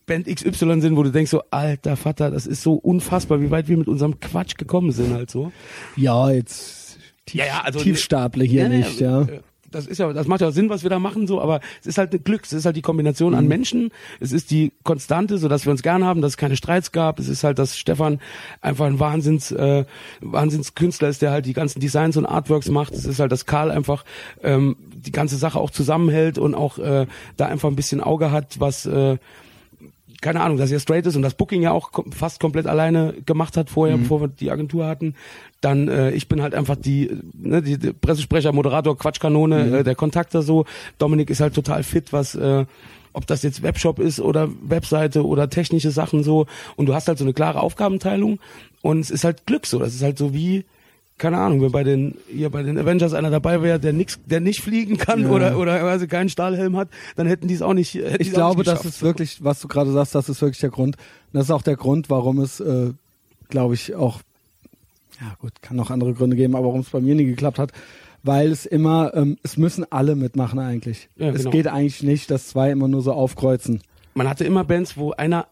Band 0.06 0.26
XY 0.26 0.80
sind, 0.80 0.96
wo 0.96 1.02
du 1.02 1.10
denkst 1.10 1.30
so, 1.30 1.42
alter 1.50 1.96
Vater, 1.96 2.30
das 2.30 2.46
ist 2.46 2.62
so 2.62 2.74
unfassbar, 2.74 3.40
wie 3.40 3.50
weit 3.50 3.68
wir 3.68 3.76
mit 3.76 3.88
unserem 3.88 4.20
Quatsch 4.20 4.56
gekommen 4.56 4.92
sind 4.92 5.12
halt 5.14 5.30
so. 5.30 5.50
Ja, 5.96 6.30
jetzt 6.30 6.98
tief, 7.26 7.40
Ja, 7.40 7.46
ja, 7.46 7.60
also- 7.62 7.78
Tiefstaple 7.80 8.44
hier 8.44 8.62
Ja, 8.64 8.68
nicht, 8.68 9.00
ja. 9.00 9.22
äh, 9.22 9.40
Das 9.70 9.88
ist 9.88 9.98
ja, 9.98 10.12
das 10.12 10.28
macht 10.28 10.40
ja 10.40 10.52
Sinn, 10.52 10.68
was 10.70 10.84
wir 10.84 10.90
da 10.90 11.00
machen, 11.00 11.26
so, 11.26 11.40
aber 11.40 11.58
es 11.80 11.88
ist 11.88 11.98
halt 11.98 12.14
ein 12.14 12.22
Glück, 12.22 12.42
es 12.44 12.52
ist 12.52 12.64
halt 12.64 12.76
die 12.76 12.80
Kombination 12.82 13.32
Mhm. 13.32 13.38
an 13.38 13.48
Menschen, 13.48 13.90
es 14.20 14.30
ist 14.30 14.52
die 14.52 14.70
Konstante, 14.84 15.36
so 15.36 15.48
dass 15.48 15.64
wir 15.66 15.72
uns 15.72 15.82
gern 15.82 16.04
haben, 16.04 16.20
dass 16.20 16.32
es 16.34 16.36
keine 16.36 16.54
Streits 16.56 16.92
gab, 16.92 17.18
es 17.18 17.26
ist 17.28 17.42
halt, 17.42 17.58
dass 17.58 17.76
Stefan 17.76 18.20
einfach 18.60 18.86
ein 18.86 19.00
Wahnsinns, 19.00 19.50
äh, 19.50 19.84
Wahnsinnskünstler 20.20 21.08
ist, 21.08 21.22
der 21.22 21.32
halt 21.32 21.46
die 21.46 21.54
ganzen 21.54 21.80
Designs 21.80 22.16
und 22.16 22.24
Artworks 22.26 22.68
macht, 22.68 22.92
es 22.92 23.04
ist 23.04 23.18
halt, 23.18 23.32
dass 23.32 23.46
Karl 23.46 23.72
einfach 23.72 24.04
ähm, 24.44 24.76
die 24.94 25.10
ganze 25.10 25.36
Sache 25.36 25.58
auch 25.58 25.70
zusammenhält 25.70 26.38
und 26.38 26.54
auch 26.54 26.78
äh, 26.78 27.06
da 27.36 27.46
einfach 27.46 27.68
ein 27.68 27.74
bisschen 27.76 28.00
Auge 28.00 28.30
hat, 28.30 28.60
was 28.60 28.86
äh, 28.86 29.16
keine 30.24 30.40
Ahnung, 30.40 30.56
dass 30.56 30.72
er 30.72 30.80
straight 30.80 31.04
ist 31.04 31.16
und 31.16 31.22
das 31.22 31.34
Booking 31.34 31.60
ja 31.60 31.70
auch 31.70 31.92
kom 31.92 32.10
fast 32.10 32.40
komplett 32.40 32.66
alleine 32.66 33.12
gemacht 33.26 33.58
hat 33.58 33.68
vorher, 33.68 33.98
bevor 33.98 34.22
wir 34.22 34.28
die 34.28 34.50
Agentur 34.50 34.86
hatten. 34.86 35.14
Dann 35.60 35.86
äh, 35.88 36.12
ich 36.12 36.28
bin 36.28 36.40
halt 36.40 36.54
einfach 36.54 36.76
die, 36.76 37.10
ne, 37.34 37.60
die, 37.60 37.76
die 37.76 37.92
Pressesprecher, 37.92 38.50
Moderator, 38.52 38.96
Quatschkanone, 38.96 39.80
äh, 39.80 39.84
der 39.84 39.94
Kontakter 39.94 40.40
so. 40.40 40.64
Dominik 40.96 41.28
ist 41.28 41.40
halt 41.40 41.54
total 41.54 41.82
fit, 41.82 42.14
was 42.14 42.34
äh, 42.36 42.64
ob 43.12 43.26
das 43.26 43.42
jetzt 43.42 43.62
Webshop 43.62 43.98
ist 43.98 44.18
oder 44.18 44.48
Webseite 44.62 45.26
oder 45.26 45.50
technische 45.50 45.90
Sachen 45.90 46.24
so. 46.24 46.46
Und 46.76 46.86
du 46.86 46.94
hast 46.94 47.06
halt 47.06 47.18
so 47.18 47.24
eine 47.24 47.34
klare 47.34 47.60
Aufgabenteilung 47.60 48.38
und 48.80 49.00
es 49.00 49.10
ist 49.10 49.24
halt 49.24 49.44
Glück 49.44 49.66
so. 49.66 49.78
Das 49.78 49.94
ist 49.94 50.02
halt 50.02 50.16
so 50.16 50.32
wie 50.32 50.64
keine 51.16 51.38
Ahnung, 51.38 51.62
wenn 51.62 51.70
bei 51.72 51.84
den 51.84 52.16
hier 52.28 52.50
bei 52.50 52.62
den 52.62 52.76
Avengers 52.76 53.14
einer 53.14 53.30
dabei 53.30 53.62
wäre, 53.62 53.78
der 53.78 53.92
nix, 53.92 54.18
der 54.26 54.40
nicht 54.40 54.60
fliegen 54.60 54.96
kann 54.96 55.22
Ja. 55.22 55.28
oder 55.30 55.58
oder 55.58 55.72
also 55.84 56.06
keinen 56.06 56.28
Stahlhelm 56.28 56.76
hat, 56.76 56.88
dann 57.16 57.26
hätten 57.26 57.46
die 57.46 57.54
es 57.54 57.62
auch 57.62 57.74
nicht. 57.74 57.94
Ich 57.94 58.32
glaube, 58.32 58.58
nicht 58.60 58.70
das 58.70 58.84
ist 58.84 59.02
wirklich, 59.02 59.42
was 59.44 59.60
du 59.60 59.68
gerade 59.68 59.92
sagst, 59.92 60.14
das 60.14 60.28
ist 60.28 60.42
wirklich 60.42 60.58
der 60.60 60.70
Grund. 60.70 60.96
Und 60.96 61.34
das 61.34 61.44
ist 61.44 61.50
auch 61.50 61.62
der 61.62 61.76
Grund, 61.76 62.10
warum 62.10 62.40
es, 62.40 62.58
äh, 62.60 62.92
glaube 63.48 63.74
ich, 63.74 63.94
auch, 63.94 64.20
ja 65.20 65.34
gut, 65.38 65.52
kann 65.62 65.76
noch 65.76 65.90
andere 65.90 66.14
Gründe 66.14 66.36
geben, 66.36 66.56
aber 66.56 66.66
warum 66.66 66.80
es 66.80 66.90
bei 66.90 67.00
mir 67.00 67.14
nie 67.14 67.26
geklappt 67.26 67.58
hat, 67.60 67.70
weil 68.24 68.50
es 68.50 68.66
immer, 68.66 69.12
ähm, 69.14 69.36
es 69.44 69.56
müssen 69.56 69.84
alle 69.92 70.16
mitmachen 70.16 70.58
eigentlich. 70.58 71.08
Ja, 71.16 71.28
es 71.28 71.38
genau. 71.38 71.50
geht 71.50 71.68
eigentlich 71.68 72.02
nicht, 72.02 72.30
dass 72.30 72.48
zwei 72.48 72.70
immer 72.72 72.88
nur 72.88 73.02
so 73.02 73.12
aufkreuzen. 73.12 73.82
man 74.14 74.28
hatte 74.28 74.44
immer 74.44 74.64
Bands, 74.64 74.96
wo 74.96 75.12
einer 75.12 75.46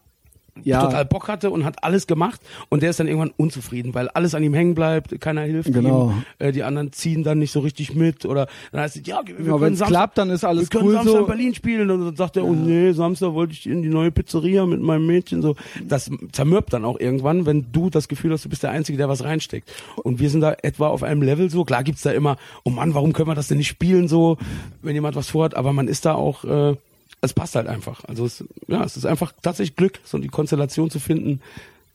Ja. 0.64 0.84
total 0.84 1.06
Bock 1.06 1.28
hatte 1.28 1.50
und 1.50 1.64
hat 1.64 1.82
alles 1.82 2.06
gemacht 2.06 2.40
und 2.68 2.82
der 2.82 2.90
ist 2.90 3.00
dann 3.00 3.06
irgendwann 3.08 3.32
unzufrieden, 3.38 3.94
weil 3.94 4.08
alles 4.10 4.34
an 4.34 4.42
ihm 4.42 4.52
hängen 4.52 4.74
bleibt, 4.74 5.18
keiner 5.20 5.40
hilft 5.42 5.72
Genau. 5.72 6.10
ihm, 6.10 6.24
äh, 6.38 6.52
die 6.52 6.62
anderen 6.62 6.92
ziehen 6.92 7.24
dann 7.24 7.38
nicht 7.38 7.52
so 7.52 7.60
richtig 7.60 7.94
mit 7.94 8.26
oder 8.26 8.46
dann 8.70 8.82
heißt 8.82 8.96
es, 8.96 9.06
ja, 9.06 9.22
wir 9.24 9.34
Ja, 9.34 9.44
können 9.44 9.60
wenn 9.62 9.72
es 9.72 9.78
Samstag, 9.78 9.86
klappt, 9.88 10.18
dann 10.18 10.28
ist 10.30 10.44
alles 10.44 10.64
wir 10.64 10.68
können 10.68 10.88
cool 10.88 10.92
Samstag 10.92 11.12
so. 11.12 11.18
in 11.20 11.26
Berlin 11.26 11.54
spielen 11.54 11.90
und 11.90 12.04
dann 12.04 12.16
sagt 12.16 12.36
er, 12.36 12.44
oh 12.44 12.52
nee, 12.52 12.92
Samstag 12.92 13.32
wollte 13.32 13.54
ich 13.54 13.66
in 13.66 13.82
die 13.82 13.88
neue 13.88 14.10
Pizzeria 14.10 14.66
mit 14.66 14.82
meinem 14.82 15.06
Mädchen 15.06 15.40
so. 15.40 15.56
Das 15.88 16.10
zermürbt 16.32 16.72
dann 16.74 16.84
auch 16.84 17.00
irgendwann, 17.00 17.46
wenn 17.46 17.72
du 17.72 17.88
das 17.88 18.06
Gefühl 18.08 18.32
hast, 18.32 18.44
du 18.44 18.50
bist 18.50 18.62
der 18.62 18.72
Einzige, 18.72 18.98
der 18.98 19.08
was 19.08 19.24
reinsteckt. 19.24 19.72
Und 20.04 20.20
wir 20.20 20.28
sind 20.28 20.42
da 20.42 20.52
etwa 20.62 20.88
auf 20.88 21.02
einem 21.02 21.22
Level 21.22 21.48
so. 21.48 21.64
Klar 21.64 21.82
gibt's 21.82 22.02
da 22.02 22.10
immer, 22.12 22.36
oh 22.64 22.70
Mann, 22.70 22.92
warum 22.94 23.14
können 23.14 23.28
wir 23.28 23.34
das 23.34 23.48
denn 23.48 23.56
nicht 23.58 23.68
spielen 23.68 24.06
so, 24.06 24.36
wenn 24.82 24.94
jemand 24.94 25.16
was 25.16 25.30
vorhat, 25.30 25.54
aber 25.56 25.72
man 25.72 25.88
ist 25.88 26.04
da 26.04 26.12
auch, 26.14 26.44
äh, 26.44 26.76
es 27.22 27.32
passt 27.32 27.54
halt 27.54 27.68
einfach. 27.68 28.04
Also 28.04 28.26
es, 28.26 28.44
ja, 28.68 28.84
es 28.84 28.96
ist 28.96 29.06
einfach 29.06 29.32
tatsächlich 29.42 29.76
Glück, 29.76 30.00
so 30.04 30.18
die 30.18 30.28
Konstellation 30.28 30.90
zu 30.90 30.98
finden, 30.98 31.40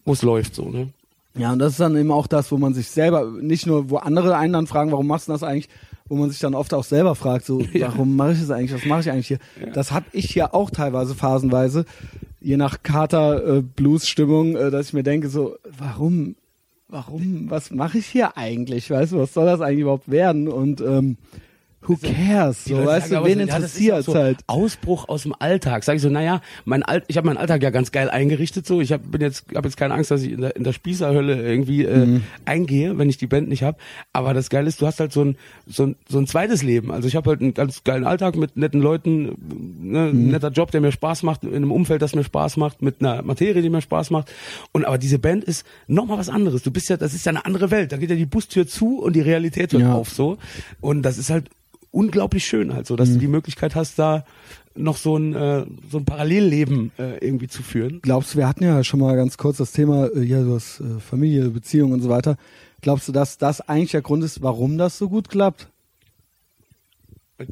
wo 0.05 0.13
es 0.13 0.23
läuft 0.23 0.55
so, 0.55 0.69
ne? 0.69 0.89
Ja, 1.35 1.53
und 1.53 1.59
das 1.59 1.73
ist 1.73 1.79
dann 1.79 1.95
eben 1.95 2.09
auch 2.11 2.25
das, 2.25 2.51
wo 2.51 2.57
man 2.57 2.73
sich 2.73 2.87
selber, 2.87 3.25
nicht 3.25 3.67
nur, 3.67 3.91
wo 3.91 3.97
andere 3.97 4.35
einen 4.37 4.53
dann 4.53 4.65
fragen, 4.65 4.91
warum 4.91 5.05
machst 5.05 5.27
du 5.27 5.33
das 5.33 5.43
eigentlich, 5.43 5.69
wo 6.07 6.15
man 6.15 6.31
sich 6.31 6.39
dann 6.39 6.55
oft 6.55 6.73
auch 6.73 6.83
selber 6.85 7.13
fragt, 7.13 7.45
so, 7.45 7.61
Ja. 7.73 7.89
warum 7.89 8.15
mache 8.15 8.31
ich 8.31 8.39
das 8.39 8.49
eigentlich, 8.49 8.73
was 8.73 8.85
mache 8.85 9.01
ich 9.01 9.11
eigentlich 9.11 9.27
hier? 9.27 9.39
Das 9.73 9.91
hab 9.91 10.03
ich 10.13 10.33
ja 10.33 10.51
auch 10.53 10.71
teilweise 10.71 11.13
phasenweise, 11.13 11.85
je 12.41 12.57
nach 12.57 12.81
Kater 12.81 13.57
äh, 13.57 13.61
Blues 13.61 14.07
Stimmung, 14.07 14.55
äh, 14.55 14.71
dass 14.71 14.87
ich 14.87 14.93
mir 14.93 15.03
denke 15.03 15.29
so, 15.29 15.57
warum, 15.77 16.35
warum, 16.87 17.49
was 17.49 17.69
mache 17.69 17.99
ich 17.99 18.07
hier 18.07 18.35
eigentlich, 18.37 18.89
weißt 18.89 19.11
du, 19.11 19.17
was 19.19 19.33
soll 19.33 19.45
das 19.45 19.61
eigentlich 19.61 19.81
überhaupt 19.81 20.09
werden 20.09 20.47
und 20.47 20.81
ähm, 20.81 21.17
who 21.87 21.97
cares, 21.97 22.65
so, 22.65 22.85
weißt 22.85 23.11
du, 23.11 23.23
wen 23.23 23.39
so, 23.39 23.45
ja, 23.45 23.55
interessiert 23.55 23.99
auch 23.99 24.03
so 24.03 24.15
halt? 24.15 24.39
Ausbruch 24.47 25.07
aus 25.09 25.23
dem 25.23 25.33
Alltag. 25.37 25.83
Sag 25.83 25.95
ich 25.95 26.01
so, 26.01 26.09
naja, 26.09 26.41
mein 26.65 26.83
Alt, 26.83 27.05
ich 27.07 27.17
habe 27.17 27.27
meinen 27.27 27.37
Alltag 27.37 27.63
ja 27.63 27.69
ganz 27.69 27.91
geil 27.91 28.09
eingerichtet. 28.09 28.65
So, 28.65 28.81
ich 28.81 28.91
hab, 28.91 29.09
bin 29.11 29.21
jetzt, 29.21 29.45
habe 29.55 29.67
jetzt 29.67 29.77
keine 29.77 29.93
Angst, 29.93 30.11
dass 30.11 30.21
ich 30.23 30.31
in 30.33 30.41
der, 30.41 30.55
in 30.55 30.63
der 30.63 30.73
Spießerhölle 30.73 31.41
irgendwie 31.47 31.85
äh, 31.85 32.05
Mhm. 32.05 32.23
eingehe, 32.45 32.97
wenn 32.97 33.09
ich 33.09 33.17
die 33.17 33.27
Band 33.27 33.49
nicht 33.49 33.63
habe. 33.63 33.77
Aber 34.13 34.33
das 34.33 34.49
Geile 34.49 34.67
ist, 34.67 34.81
du 34.81 34.85
hast 34.87 34.99
halt 34.99 35.11
so 35.13 35.23
ein 35.23 35.37
so 35.65 35.83
ein, 35.85 35.95
so 36.07 36.17
ein 36.19 36.27
zweites 36.27 36.63
Leben. 36.63 36.91
Also 36.91 37.07
ich 37.07 37.15
habe 37.15 37.29
halt 37.29 37.41
einen 37.41 37.53
ganz 37.53 37.83
geilen 37.83 38.05
Alltag 38.05 38.35
mit 38.35 38.55
netten 38.57 38.81
Leuten, 38.81 39.23
ne, 39.81 40.11
Mhm. 40.11 40.27
ein 40.27 40.27
netter 40.29 40.49
Job, 40.51 40.71
der 40.71 40.81
mir 40.81 40.91
Spaß 40.91 41.23
macht, 41.23 41.43
in 41.43 41.53
einem 41.55 41.71
Umfeld, 41.71 42.01
das 42.01 42.15
mir 42.15 42.23
Spaß 42.23 42.57
macht, 42.57 42.81
mit 42.81 43.01
einer 43.01 43.21
Materie, 43.23 43.61
die 43.61 43.69
mir 43.69 43.81
Spaß 43.81 44.09
macht. 44.11 44.31
Und 44.71 44.85
aber 44.85 44.97
diese 44.97 45.19
Band 45.19 45.43
ist 45.43 45.65
noch 45.87 46.05
mal 46.05 46.17
was 46.17 46.29
anderes. 46.29 46.63
Du 46.63 46.71
bist 46.71 46.89
ja, 46.89 46.97
das 46.97 47.13
ist 47.13 47.25
ja 47.25 47.31
eine 47.31 47.45
andere 47.45 47.71
Welt. 47.71 47.91
Da 47.91 47.97
geht 47.97 48.09
ja 48.09 48.15
die 48.15 48.25
Bustür 48.25 48.67
zu 48.67 48.99
und 48.99 49.15
die 49.15 49.21
Realität 49.21 49.73
hört 49.73 49.81
Ja. 49.83 49.93
auf 49.93 50.09
so. 50.09 50.37
Und 50.81 51.01
das 51.03 51.17
ist 51.17 51.29
halt 51.29 51.49
unglaublich 51.91 52.45
schön, 52.45 52.73
halt 52.73 52.85
so, 52.87 52.95
dass 52.95 53.09
Mhm. 53.09 53.13
du 53.13 53.19
die 53.19 53.27
Möglichkeit 53.27 53.75
hast, 53.75 53.97
da 53.99 54.25
noch 54.75 54.97
so 54.97 55.17
ein 55.17 55.33
äh, 55.33 55.65
so 55.89 55.97
ein 55.97 56.05
Parallelleben 56.05 56.91
äh, 56.99 57.17
irgendwie 57.25 57.47
zu 57.47 57.63
führen. 57.63 57.99
Glaubst 58.03 58.33
du, 58.33 58.37
wir 58.37 58.47
hatten 58.47 58.63
ja 58.63 58.83
schon 58.83 58.99
mal 58.99 59.15
ganz 59.15 59.37
kurz 59.37 59.57
das 59.57 59.71
Thema, 59.71 60.07
äh, 60.15 60.21
ja, 60.23 60.41
du 60.43 60.53
hast 60.53 60.81
äh, 60.81 60.99
Familie, 60.99 61.49
Beziehung 61.49 61.91
und 61.93 62.01
so 62.01 62.09
weiter. 62.09 62.37
Glaubst 62.81 63.07
du, 63.07 63.11
dass 63.11 63.37
das 63.39 63.61
eigentlich 63.61 63.91
der 63.91 64.03
Grund 64.03 64.23
ist, 64.23 64.43
warum 64.43 64.77
das 64.77 64.97
so 64.99 65.09
gut 65.09 65.29
klappt? 65.29 65.67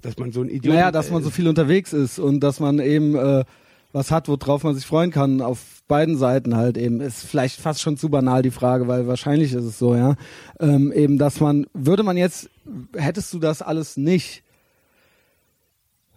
Dass 0.01 0.17
man 0.17 0.31
so 0.31 0.41
ein 0.41 0.49
Idiot. 0.49 0.73
Naja, 0.75 0.91
dass 0.91 1.11
man 1.11 1.23
so 1.23 1.29
viel 1.29 1.47
unterwegs 1.47 1.93
ist 1.93 2.17
und 2.19 2.39
dass 2.41 2.59
man 2.59 2.79
eben 2.79 3.15
äh, 3.15 3.43
was 3.96 4.12
hat, 4.12 4.28
worauf 4.28 4.64
man 4.66 4.76
sich 4.76 4.86
freuen 4.86 5.10
kann, 5.10 5.39
auf 5.39 5.82
beiden 5.88 6.18
Seiten 6.18 6.58
halt 6.58 6.78
eben. 6.78 7.00
Ist 7.00 7.24
vielleicht 7.24 7.62
fast 7.62 7.82
schon 7.82 7.96
zu 7.96 8.10
banal 8.10 8.41
die 8.41 8.52
Frage, 8.52 8.89
weil 8.89 9.08
wahrscheinlich 9.08 9.54
ist 9.54 9.64
es 9.64 9.80
so, 9.80 9.96
ja. 9.96 10.16
Ähm, 10.60 10.91
eben, 10.91 11.18
dass 11.18 11.39
man, 11.39 11.66
würde 11.74 12.04
man 12.04 12.18
jetzt, 12.18 12.50
hättest 12.93 13.34
du 13.34 13.39
das 13.39 13.62
alles 13.62 13.96
nicht, 13.96 14.43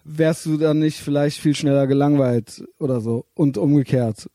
wärst 0.02 0.44
du 0.46 0.56
dann 0.56 0.80
nicht 0.80 0.98
vielleicht 0.98 1.38
viel 1.38 1.54
schneller 1.54 1.86
gelangweilt 1.86 2.64
oder 2.80 3.00
so 3.00 3.26
und 3.34 3.56
umgekehrt. 3.58 4.28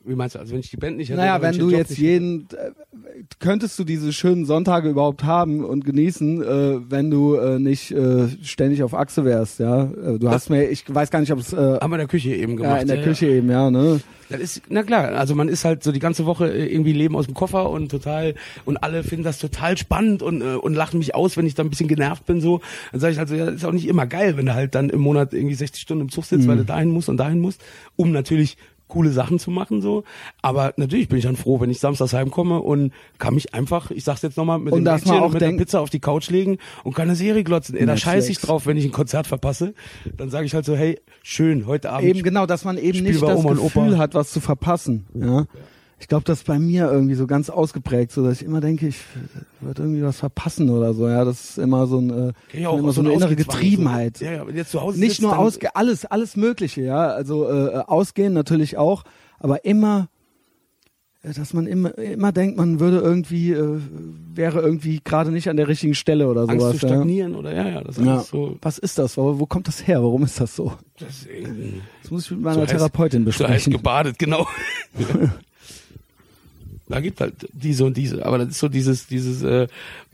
Wie 0.00 0.14
meinst 0.14 0.36
du? 0.36 0.38
Also 0.38 0.54
wenn 0.54 0.60
ich 0.60 0.70
die 0.70 0.78
Band 0.78 0.96
nicht 0.96 1.10
hätte? 1.10 1.20
Naja, 1.20 1.42
wenn 1.42 1.52
ich 1.52 1.58
du 1.58 1.68
jetzt 1.68 1.98
jeden, 1.98 2.48
äh, 2.52 2.70
könntest 3.38 3.78
du 3.78 3.84
diese 3.84 4.12
schönen 4.12 4.44
Sonntage 4.44 4.88
überhaupt 4.90 5.24
haben 5.24 5.64
und 5.64 5.84
genießen, 5.84 6.42
äh, 6.42 6.90
wenn 6.90 7.10
du 7.10 7.34
äh, 7.36 7.58
nicht 7.58 7.90
äh, 7.92 8.28
ständig 8.42 8.82
auf 8.82 8.94
Achse 8.94 9.24
wärst, 9.24 9.58
ja. 9.60 9.84
Äh, 9.84 10.18
Du 10.18 10.28
hast 10.30 10.50
mir, 10.50 10.68
ich 10.68 10.84
weiß 10.92 11.10
gar 11.10 11.20
nicht, 11.20 11.32
ob 11.32 11.38
es 11.38 11.52
äh? 11.52 11.56
Haben 11.56 11.90
wir 11.90 11.96
in 11.96 11.98
der 12.00 12.08
Küche 12.08 12.34
eben 12.34 12.56
gemacht. 12.56 12.76
ja, 12.76 12.82
in 12.82 12.88
der 12.88 13.02
Küche 13.02 13.26
eben, 13.28 13.50
ja, 13.50 13.70
ne? 13.70 14.00
Das 14.28 14.40
ist, 14.40 14.62
na 14.68 14.82
klar, 14.82 15.10
also 15.12 15.36
man 15.36 15.48
ist 15.48 15.64
halt 15.64 15.84
so 15.84 15.92
die 15.92 16.00
ganze 16.00 16.26
Woche 16.26 16.48
äh, 16.52 16.66
irgendwie 16.66 16.92
Leben 16.92 17.14
aus 17.14 17.26
dem 17.26 17.34
Koffer 17.34 17.70
und 17.70 17.90
total, 17.90 18.34
und 18.64 18.76
alle 18.78 19.04
finden 19.04 19.22
das 19.24 19.38
total 19.38 19.76
spannend 19.78 20.20
und, 20.22 20.40
äh, 20.42 20.54
und 20.56 20.74
lachen 20.74 20.98
mich 20.98 21.14
aus, 21.14 21.36
wenn 21.36 21.46
ich 21.46 21.54
da 21.54 21.62
ein 21.62 21.70
bisschen 21.70 21.86
genervt 21.88 22.26
bin, 22.26 22.40
so. 22.40 22.60
Dann 22.90 23.00
sage 23.00 23.12
ich 23.12 23.18
halt 23.18 23.28
so, 23.28 23.34
ja, 23.36 23.46
ist 23.48 23.64
auch 23.64 23.72
nicht 23.72 23.86
immer 23.86 24.06
geil, 24.06 24.36
wenn 24.36 24.46
du 24.46 24.54
halt 24.54 24.74
dann 24.74 24.90
im 24.90 25.00
Monat 25.00 25.32
irgendwie 25.32 25.54
60 25.54 25.80
Stunden 25.80 26.02
im 26.02 26.08
Zug 26.10 26.24
sitzt, 26.24 26.44
Mhm. 26.44 26.48
weil 26.48 26.56
du 26.58 26.64
dahin 26.64 26.90
musst 26.90 27.08
und 27.08 27.18
dahin 27.18 27.40
musst, 27.40 27.60
um 27.94 28.10
natürlich 28.10 28.56
coole 28.88 29.10
Sachen 29.10 29.38
zu 29.38 29.50
machen, 29.50 29.80
so. 29.80 30.04
Aber 30.42 30.72
natürlich 30.76 31.08
bin 31.08 31.18
ich 31.18 31.24
dann 31.24 31.36
froh, 31.36 31.60
wenn 31.60 31.70
ich 31.70 31.80
samstags 31.80 32.12
heimkomme 32.12 32.60
und 32.60 32.92
kann 33.18 33.34
mich 33.34 33.54
einfach, 33.54 33.90
ich 33.90 34.04
sag's 34.04 34.22
jetzt 34.22 34.36
nochmal, 34.36 34.58
mit 34.58 34.72
Und 34.72 34.84
dem 34.84 34.94
Mädchen 34.94 35.20
und 35.20 35.32
mit 35.32 35.42
der 35.42 35.52
Pizza 35.52 35.80
auf 35.80 35.90
die 35.90 36.00
Couch 36.00 36.30
legen 36.30 36.58
und 36.84 36.94
kann 36.94 37.08
eine 37.08 37.16
Serie 37.16 37.44
glotzen. 37.44 37.76
Ey, 37.76 37.86
da 37.86 37.96
scheiß 37.96 38.28
ich 38.28 38.38
drauf, 38.38 38.66
wenn 38.66 38.76
ich 38.76 38.84
ein 38.84 38.92
Konzert 38.92 39.26
verpasse. 39.26 39.74
Dann 40.16 40.30
sage 40.30 40.46
ich 40.46 40.54
halt 40.54 40.64
so, 40.64 40.76
hey, 40.76 41.00
schön, 41.22 41.66
heute 41.66 41.90
Abend. 41.90 42.08
Eben 42.08 42.22
genau, 42.22 42.46
dass 42.46 42.64
man 42.64 42.78
eben 42.78 43.02
nicht 43.02 43.22
das 43.22 43.38
Oma 43.38 43.54
Gefühl 43.54 43.98
hat, 43.98 44.14
was 44.14 44.30
zu 44.30 44.40
verpassen, 44.40 45.06
ja. 45.14 45.46
Ich 45.98 46.08
glaube, 46.08 46.24
das 46.24 46.40
ist 46.40 46.46
bei 46.46 46.58
mir 46.58 46.90
irgendwie 46.92 47.14
so 47.14 47.26
ganz 47.26 47.48
ausgeprägt, 47.48 48.12
so 48.12 48.22
dass 48.22 48.40
ich 48.42 48.46
immer 48.46 48.60
denke, 48.60 48.86
ich 48.86 48.98
würde 49.60 49.82
irgendwie 49.82 50.02
was 50.02 50.18
verpassen 50.18 50.68
oder 50.68 50.92
so. 50.92 51.08
Ja, 51.08 51.24
das 51.24 51.50
ist 51.50 51.58
immer 51.58 51.86
so, 51.86 51.98
ein, 51.98 52.34
äh, 52.54 52.66
auch 52.66 52.78
immer 52.78 52.92
so 52.92 53.00
eine 53.00 53.12
innere 53.14 53.34
Getriebenheit. 53.34 54.18
So. 54.18 54.26
Ja, 54.26 54.32
ja, 54.32 54.44
jetzt 54.50 54.72
zu 54.72 54.82
Hause 54.82 55.00
Nicht 55.00 55.22
nur 55.22 55.30
dann- 55.30 55.40
ausge 55.40 55.74
alles, 55.74 56.04
alles 56.04 56.36
Mögliche, 56.36 56.82
ja. 56.82 57.06
Also 57.08 57.48
äh, 57.50 57.78
ausgehen 57.86 58.34
natürlich 58.34 58.76
auch, 58.76 59.04
aber 59.38 59.64
immer, 59.64 60.08
äh, 61.22 61.32
dass 61.32 61.54
man 61.54 61.66
immer, 61.66 61.96
immer 61.96 62.30
denkt, 62.30 62.58
man 62.58 62.78
würde 62.78 62.98
irgendwie, 62.98 63.52
äh, 63.52 63.80
wäre 64.34 64.60
irgendwie 64.60 65.00
gerade 65.02 65.30
nicht 65.32 65.48
an 65.48 65.56
der 65.56 65.66
richtigen 65.66 65.94
Stelle 65.94 66.28
oder 66.28 66.42
Angst 66.42 66.60
sowas. 66.60 66.72
zu 66.78 66.86
stagnieren 66.88 67.34
oder 67.34 67.54
ja, 67.54 67.66
ja, 67.70 67.82
das 67.82 67.96
ist 67.96 68.04
ja. 68.04 68.20
so. 68.20 68.58
Was 68.60 68.76
ist 68.76 68.98
das? 68.98 69.16
Wo, 69.16 69.38
wo 69.40 69.46
kommt 69.46 69.66
das 69.66 69.86
her? 69.86 70.02
Warum 70.02 70.24
ist 70.24 70.38
das 70.42 70.54
so? 70.54 70.74
Deswegen, 71.00 71.80
Das 72.02 72.10
muss 72.10 72.26
ich 72.26 72.32
mit 72.32 72.42
meiner 72.42 72.56
so 72.56 72.62
heiß- 72.64 72.66
Therapeutin 72.66 73.22
So 73.24 73.30
heiß 73.30 73.38
besprechen. 73.38 73.72
gebadet, 73.72 74.18
genau. 74.18 74.46
da 76.88 77.00
gibt 77.00 77.20
halt 77.20 77.48
diese 77.52 77.84
und 77.84 77.96
diese, 77.96 78.24
aber 78.24 78.38
das 78.38 78.48
ist 78.48 78.58
so 78.58 78.68
dieses, 78.68 79.06
dieses, 79.06 79.42
äh, 79.42 79.66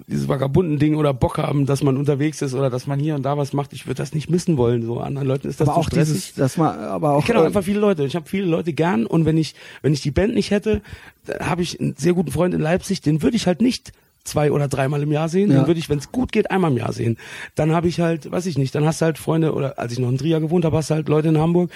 dieses 0.06 0.28
vagabunden 0.28 0.78
Ding 0.78 0.96
oder 0.96 1.12
Bock 1.12 1.38
haben, 1.38 1.66
dass 1.66 1.82
man 1.82 1.96
unterwegs 1.96 2.40
ist 2.40 2.54
oder 2.54 2.70
dass 2.70 2.86
man 2.86 2.98
hier 2.98 3.14
und 3.14 3.22
da 3.22 3.36
was 3.36 3.52
macht. 3.52 3.72
Ich 3.72 3.86
würde 3.86 3.98
das 3.98 4.14
nicht 4.14 4.30
missen 4.30 4.56
wollen. 4.56 4.82
So 4.82 5.00
anderen 5.00 5.28
Leuten 5.28 5.48
ist 5.48 5.60
das 5.60 5.68
aber 5.68 5.78
auch 5.78 5.86
stressig. 5.86 6.14
dieses, 6.14 6.34
dass 6.34 6.56
man, 6.56 6.78
aber 6.78 7.12
auch 7.12 7.20
Ich 7.20 7.26
kenne 7.26 7.40
auch 7.40 7.44
äh, 7.44 7.48
einfach 7.48 7.64
viele 7.64 7.80
Leute. 7.80 8.04
Ich 8.04 8.16
habe 8.16 8.28
viele 8.28 8.46
Leute 8.46 8.72
gern 8.72 9.04
und 9.04 9.26
wenn 9.26 9.36
ich, 9.36 9.54
wenn 9.82 9.92
ich 9.92 10.00
die 10.00 10.10
Band 10.10 10.34
nicht 10.34 10.50
hätte, 10.50 10.80
dann 11.26 11.46
habe 11.48 11.62
ich 11.62 11.78
einen 11.78 11.94
sehr 11.96 12.14
guten 12.14 12.30
Freund 12.30 12.54
in 12.54 12.60
Leipzig, 12.60 13.02
den 13.02 13.22
würde 13.22 13.36
ich 13.36 13.46
halt 13.46 13.60
nicht 13.60 13.92
zwei 14.24 14.52
oder 14.52 14.68
dreimal 14.68 15.02
im 15.02 15.12
Jahr 15.12 15.28
sehen. 15.28 15.50
Ja. 15.50 15.58
Den 15.58 15.66
würde 15.66 15.80
ich, 15.80 15.88
wenn 15.88 15.98
es 15.98 16.12
gut 16.12 16.32
geht, 16.32 16.50
einmal 16.50 16.70
im 16.70 16.76
Jahr 16.76 16.92
sehen. 16.92 17.18
Dann 17.54 17.72
habe 17.72 17.88
ich 17.88 18.00
halt, 18.00 18.30
weiß 18.30 18.46
ich 18.46 18.58
nicht, 18.58 18.74
dann 18.74 18.84
hast 18.84 19.00
du 19.00 19.06
halt 19.06 19.18
Freunde 19.18 19.52
oder 19.52 19.78
als 19.78 19.92
ich 19.92 19.98
noch 19.98 20.08
in 20.08 20.18
Trier 20.18 20.40
gewohnt 20.40 20.64
habe, 20.64 20.76
hast 20.76 20.90
du 20.90 20.94
halt 20.94 21.08
Leute 21.08 21.28
in 21.28 21.38
Hamburg. 21.38 21.70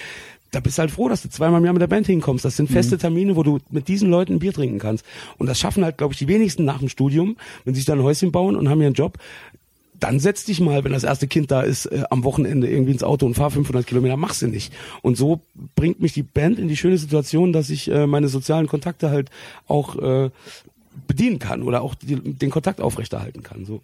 Da 0.56 0.60
bist 0.60 0.78
du 0.78 0.80
halt 0.80 0.90
froh, 0.90 1.10
dass 1.10 1.20
du 1.20 1.28
zweimal 1.28 1.58
im 1.60 1.66
Jahr 1.66 1.74
mit 1.74 1.82
der 1.82 1.86
Band 1.86 2.06
hinkommst. 2.06 2.42
Das 2.42 2.56
sind 2.56 2.70
Mhm. 2.70 2.74
feste 2.74 2.96
Termine, 2.96 3.36
wo 3.36 3.42
du 3.42 3.58
mit 3.70 3.88
diesen 3.88 4.08
Leuten 4.08 4.32
ein 4.34 4.38
Bier 4.38 4.54
trinken 4.54 4.78
kannst. 4.78 5.04
Und 5.36 5.48
das 5.48 5.58
schaffen 5.60 5.84
halt, 5.84 5.98
glaube 5.98 6.14
ich, 6.14 6.18
die 6.18 6.28
wenigsten 6.28 6.64
nach 6.64 6.78
dem 6.78 6.88
Studium, 6.88 7.36
wenn 7.66 7.74
sie 7.74 7.80
sich 7.80 7.84
dann 7.86 7.98
ein 7.98 8.04
Häuschen 8.04 8.32
bauen 8.32 8.56
und 8.56 8.70
haben 8.70 8.80
ihren 8.80 8.94
Job 8.94 9.18
dann 9.98 10.20
setz 10.20 10.44
dich 10.44 10.60
mal, 10.60 10.84
wenn 10.84 10.92
das 10.92 11.04
erste 11.04 11.26
Kind 11.26 11.50
da 11.50 11.62
ist, 11.62 11.86
äh, 11.86 12.04
am 12.10 12.22
Wochenende 12.24 12.68
irgendwie 12.70 12.92
ins 12.92 13.02
Auto 13.02 13.24
und 13.24 13.32
fahr 13.34 13.50
500 13.50 13.86
Kilometer, 13.86 14.18
machst 14.18 14.42
du 14.42 14.46
nicht. 14.46 14.72
Und 15.00 15.16
so 15.16 15.40
bringt 15.74 16.00
mich 16.00 16.12
die 16.12 16.22
Band 16.22 16.58
in 16.58 16.68
die 16.68 16.76
schöne 16.76 16.98
Situation, 16.98 17.52
dass 17.54 17.70
ich 17.70 17.90
äh, 17.90 18.06
meine 18.06 18.28
sozialen 18.28 18.66
Kontakte 18.66 19.08
halt 19.10 19.30
auch 19.68 19.96
äh, 19.96 20.30
bedienen 21.06 21.38
kann 21.38 21.62
oder 21.62 21.80
auch 21.82 21.94
die, 21.94 22.16
den 22.16 22.50
Kontakt 22.50 22.80
aufrechterhalten 22.82 23.42
kann. 23.42 23.64
So. 23.64 23.80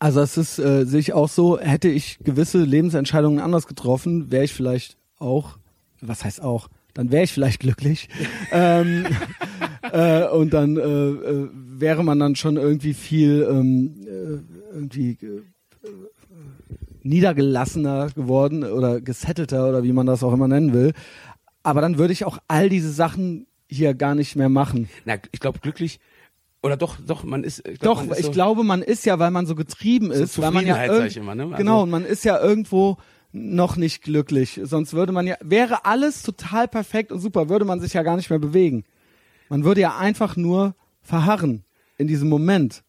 Also 0.00 0.20
es 0.20 0.36
ist, 0.36 0.58
äh, 0.58 0.84
sehe 0.84 0.98
ich 1.00 1.12
auch 1.12 1.28
so, 1.28 1.58
hätte 1.60 1.88
ich 1.88 2.18
gewisse 2.24 2.58
Lebensentscheidungen 2.64 3.38
anders 3.38 3.68
getroffen, 3.68 4.32
wäre 4.32 4.44
ich 4.44 4.52
vielleicht 4.52 4.96
auch, 5.20 5.58
was 6.02 6.24
heißt 6.24 6.42
auch, 6.42 6.68
dann 6.94 7.10
wäre 7.10 7.24
ich 7.24 7.32
vielleicht 7.32 7.60
glücklich. 7.60 8.08
ähm, 8.52 9.06
äh, 9.90 10.26
und 10.28 10.52
dann 10.52 10.76
äh, 10.76 10.80
äh, 10.80 11.48
wäre 11.52 12.04
man 12.04 12.18
dann 12.18 12.36
schon 12.36 12.56
irgendwie 12.56 12.92
viel 12.94 13.46
ähm, 13.50 13.94
äh, 14.06 14.74
irgendwie 14.74 15.12
äh, 15.22 15.42
niedergelassener 17.02 18.10
geworden 18.14 18.64
oder 18.64 19.00
gesettelter 19.00 19.68
oder 19.68 19.82
wie 19.82 19.92
man 19.92 20.06
das 20.06 20.22
auch 20.22 20.32
immer 20.32 20.48
nennen 20.48 20.72
will. 20.72 20.92
Aber 21.62 21.80
dann 21.80 21.98
würde 21.98 22.12
ich 22.12 22.24
auch 22.24 22.38
all 22.48 22.68
diese 22.68 22.90
Sachen 22.92 23.46
hier 23.68 23.94
gar 23.94 24.14
nicht 24.14 24.36
mehr 24.36 24.48
machen. 24.48 24.88
Na, 25.04 25.14
ich 25.32 25.40
glaube 25.40 25.58
glücklich 25.60 26.00
oder 26.62 26.76
doch, 26.76 26.96
doch, 27.04 27.24
man 27.24 27.42
ist. 27.42 27.66
Ich 27.68 27.80
glaub, 27.80 27.96
Doch, 27.96 28.02
man 28.04 28.12
ist 28.12 28.20
ich 28.20 28.26
so, 28.26 28.30
glaube, 28.30 28.62
man 28.62 28.82
ist 28.82 29.04
ja, 29.04 29.18
weil 29.18 29.32
man 29.32 29.46
so 29.46 29.56
getrieben 29.56 30.12
So 30.14 30.22
ist, 30.22 30.40
weil 30.40 30.52
man 30.52 30.64
ja 30.64 30.84
irgend- 30.84 31.16
immer, 31.16 31.34
ne? 31.34 31.44
Also- 31.44 31.56
genau, 31.56 31.82
und 31.82 31.90
man 31.90 32.04
ist 32.04 32.24
ja 32.24 32.40
irgendwo 32.40 32.98
noch 33.32 33.76
nicht 33.76 34.02
glücklich. 34.02 34.60
Sonst 34.62 34.92
würde 34.92 35.12
man 35.12 35.26
ja, 35.26 35.36
wäre 35.40 35.84
alles 35.84 36.22
total 36.22 36.68
perfekt 36.68 37.12
und 37.12 37.18
super, 37.18 37.48
würde 37.48 37.64
man 37.64 37.80
sich 37.80 37.94
ja 37.94 38.02
gar 38.02 38.16
nicht 38.16 38.30
mehr 38.30 38.38
bewegen. 38.38 38.84
Man 39.48 39.64
würde 39.64 39.80
ja 39.80 39.98
einfach 39.98 40.36
nur 40.36 40.74
verharren 41.02 41.64
in 41.98 42.06
diesem 42.06 42.28
Moment. 42.28 42.84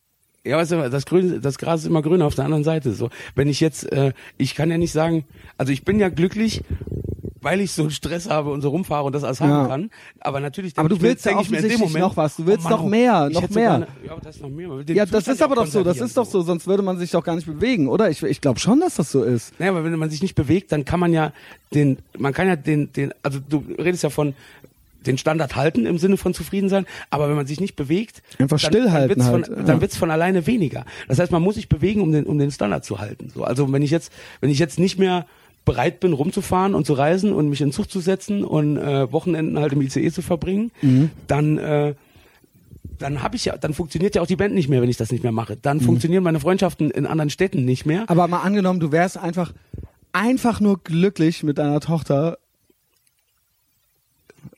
Ja, 0.45 0.57
weißt 0.57 0.73
du, 0.73 0.89
das, 0.89 1.05
Grün, 1.05 1.41
das 1.41 1.57
Gras 1.57 1.81
ist 1.81 1.87
immer 1.87 2.01
grüner 2.01 2.25
auf 2.25 2.35
der 2.35 2.43
anderen 2.43 2.65
Seite. 2.65 2.93
So, 2.93 3.09
wenn 3.33 3.47
ich 3.47 3.61
jetzt, 3.61 3.89
äh, 3.93 4.11
ich 4.37 4.55
kann 4.55 4.69
ja 4.69 4.77
nicht 4.77 4.91
sagen, 4.91 5.25
also 5.57 5.71
ich 5.71 5.85
bin 5.85 5.99
ja 5.99 6.09
glücklich, 6.09 6.61
weil 7.43 7.61
ich 7.61 7.71
so 7.71 7.83
einen 7.83 7.91
Stress 7.91 8.29
habe 8.29 8.49
und 8.51 8.61
so 8.61 8.69
rumfahre 8.69 9.05
und 9.05 9.13
das 9.13 9.23
alles 9.23 9.39
Ja. 9.39 9.47
haben 9.47 9.67
kann. 9.67 9.89
Aber 10.19 10.39
natürlich. 10.39 10.77
Aber 10.77 10.89
du 10.89 11.01
willst 11.01 11.25
ja 11.25 11.35
offensichtlich 11.37 11.79
Moment, 11.79 11.99
noch 11.99 12.17
was. 12.17 12.37
Du 12.37 12.45
willst 12.45 12.65
oh 12.65 12.69
Mann, 12.69 12.79
noch 12.79 12.85
oh, 12.85 12.89
mehr, 12.89 13.29
noch 13.29 13.49
mehr. 13.49 13.69
Gerne, 13.69 13.87
ja, 14.05 14.17
das 14.21 14.35
ist 14.35 14.41
noch 14.41 14.49
mehr. 14.49 14.69
Ja, 14.87 15.05
das 15.05 15.27
ist 15.27 15.41
aber 15.41 15.55
doch 15.55 15.67
so, 15.67 15.83
das 15.83 15.99
ist 15.99 16.17
doch 16.17 16.25
so, 16.25 16.41
sonst 16.41 16.67
würde 16.67 16.83
man 16.83 16.97
sich 16.97 17.11
doch 17.11 17.23
gar 17.23 17.35
nicht 17.35 17.45
bewegen, 17.45 17.87
oder? 17.87 18.09
Ich, 18.09 18.23
ich 18.23 18.41
glaube 18.41 18.59
schon, 18.59 18.79
dass 18.79 18.95
das 18.95 19.11
so 19.11 19.23
ist. 19.23 19.59
Naja, 19.59 19.71
aber 19.71 19.83
wenn 19.83 19.97
man 19.97 20.09
sich 20.09 20.21
nicht 20.21 20.35
bewegt, 20.35 20.71
dann 20.71 20.85
kann 20.85 20.99
man 20.99 21.13
ja 21.13 21.33
den, 21.73 21.97
man 22.17 22.33
kann 22.33 22.47
ja 22.47 22.55
den, 22.55 22.91
den, 22.93 23.13
also 23.23 23.39
du 23.39 23.63
redest 23.77 24.03
ja 24.03 24.09
von 24.09 24.33
den 25.05 25.17
Standard 25.17 25.55
halten 25.55 25.85
im 25.85 25.97
Sinne 25.97 26.17
von 26.17 26.33
zufrieden 26.33 26.69
sein, 26.69 26.85
aber 27.09 27.27
wenn 27.29 27.35
man 27.35 27.45
sich 27.45 27.59
nicht 27.59 27.75
bewegt, 27.75 28.23
Einfach 28.39 28.59
dann, 28.59 28.71
stillhalten 28.71 29.19
dann 29.19 29.27
wird's 29.27 29.31
halt, 29.31 29.47
von, 29.47 29.57
ja. 29.57 29.63
dann 29.63 29.81
wird's 29.81 29.97
von 29.97 30.11
alleine 30.11 30.47
weniger. 30.47 30.85
Das 31.07 31.19
heißt, 31.19 31.31
man 31.31 31.41
muss 31.41 31.55
sich 31.55 31.69
bewegen, 31.69 32.01
um 32.01 32.11
den, 32.11 32.25
um 32.25 32.37
den 32.39 32.51
Standard 32.51 32.85
zu 32.85 32.99
halten. 32.99 33.29
So, 33.33 33.43
also 33.43 33.71
wenn 33.71 33.81
ich 33.81 33.91
jetzt, 33.91 34.11
wenn 34.39 34.49
ich 34.49 34.59
jetzt 34.59 34.79
nicht 34.79 34.97
mehr 34.99 35.25
bereit 35.65 35.99
bin, 35.99 36.13
rumzufahren 36.13 36.75
und 36.75 36.85
zu 36.85 36.93
reisen 36.93 37.31
und 37.33 37.49
mich 37.49 37.61
in 37.61 37.71
Zug 37.71 37.89
zu 37.89 37.99
setzen 37.99 38.43
und 38.43 38.77
äh, 38.77 39.11
Wochenenden 39.11 39.57
halt 39.59 39.73
im 39.73 39.81
ICE 39.81 40.11
zu 40.11 40.21
verbringen, 40.21 40.71
Mhm. 40.81 41.09
dann 41.27 41.57
äh, 41.57 41.95
dann 42.99 43.23
habe 43.23 43.35
ich 43.35 43.45
ja, 43.45 43.57
dann 43.57 43.73
funktioniert 43.73 44.15
ja 44.15 44.21
auch 44.21 44.27
die 44.27 44.35
Band 44.35 44.53
nicht 44.53 44.69
mehr, 44.69 44.81
wenn 44.81 44.89
ich 44.89 44.97
das 44.97 45.11
nicht 45.11 45.23
mehr 45.23 45.31
mache. 45.31 45.57
Dann 45.57 45.77
Mhm. 45.77 45.81
funktionieren 45.81 46.23
meine 46.23 46.39
Freundschaften 46.39 46.91
in 46.91 47.05
anderen 47.05 47.29
Städten 47.29 47.65
nicht 47.65 47.85
mehr. 47.85 48.03
Aber 48.07 48.27
mal 48.27 48.41
angenommen, 48.41 48.79
du 48.79 48.91
wärst 48.91 49.17
einfach, 49.17 49.53
einfach 50.13 50.59
nur 50.59 50.79
glücklich 50.83 51.43
mit 51.43 51.57
deiner 51.57 51.79
Tochter. 51.79 52.37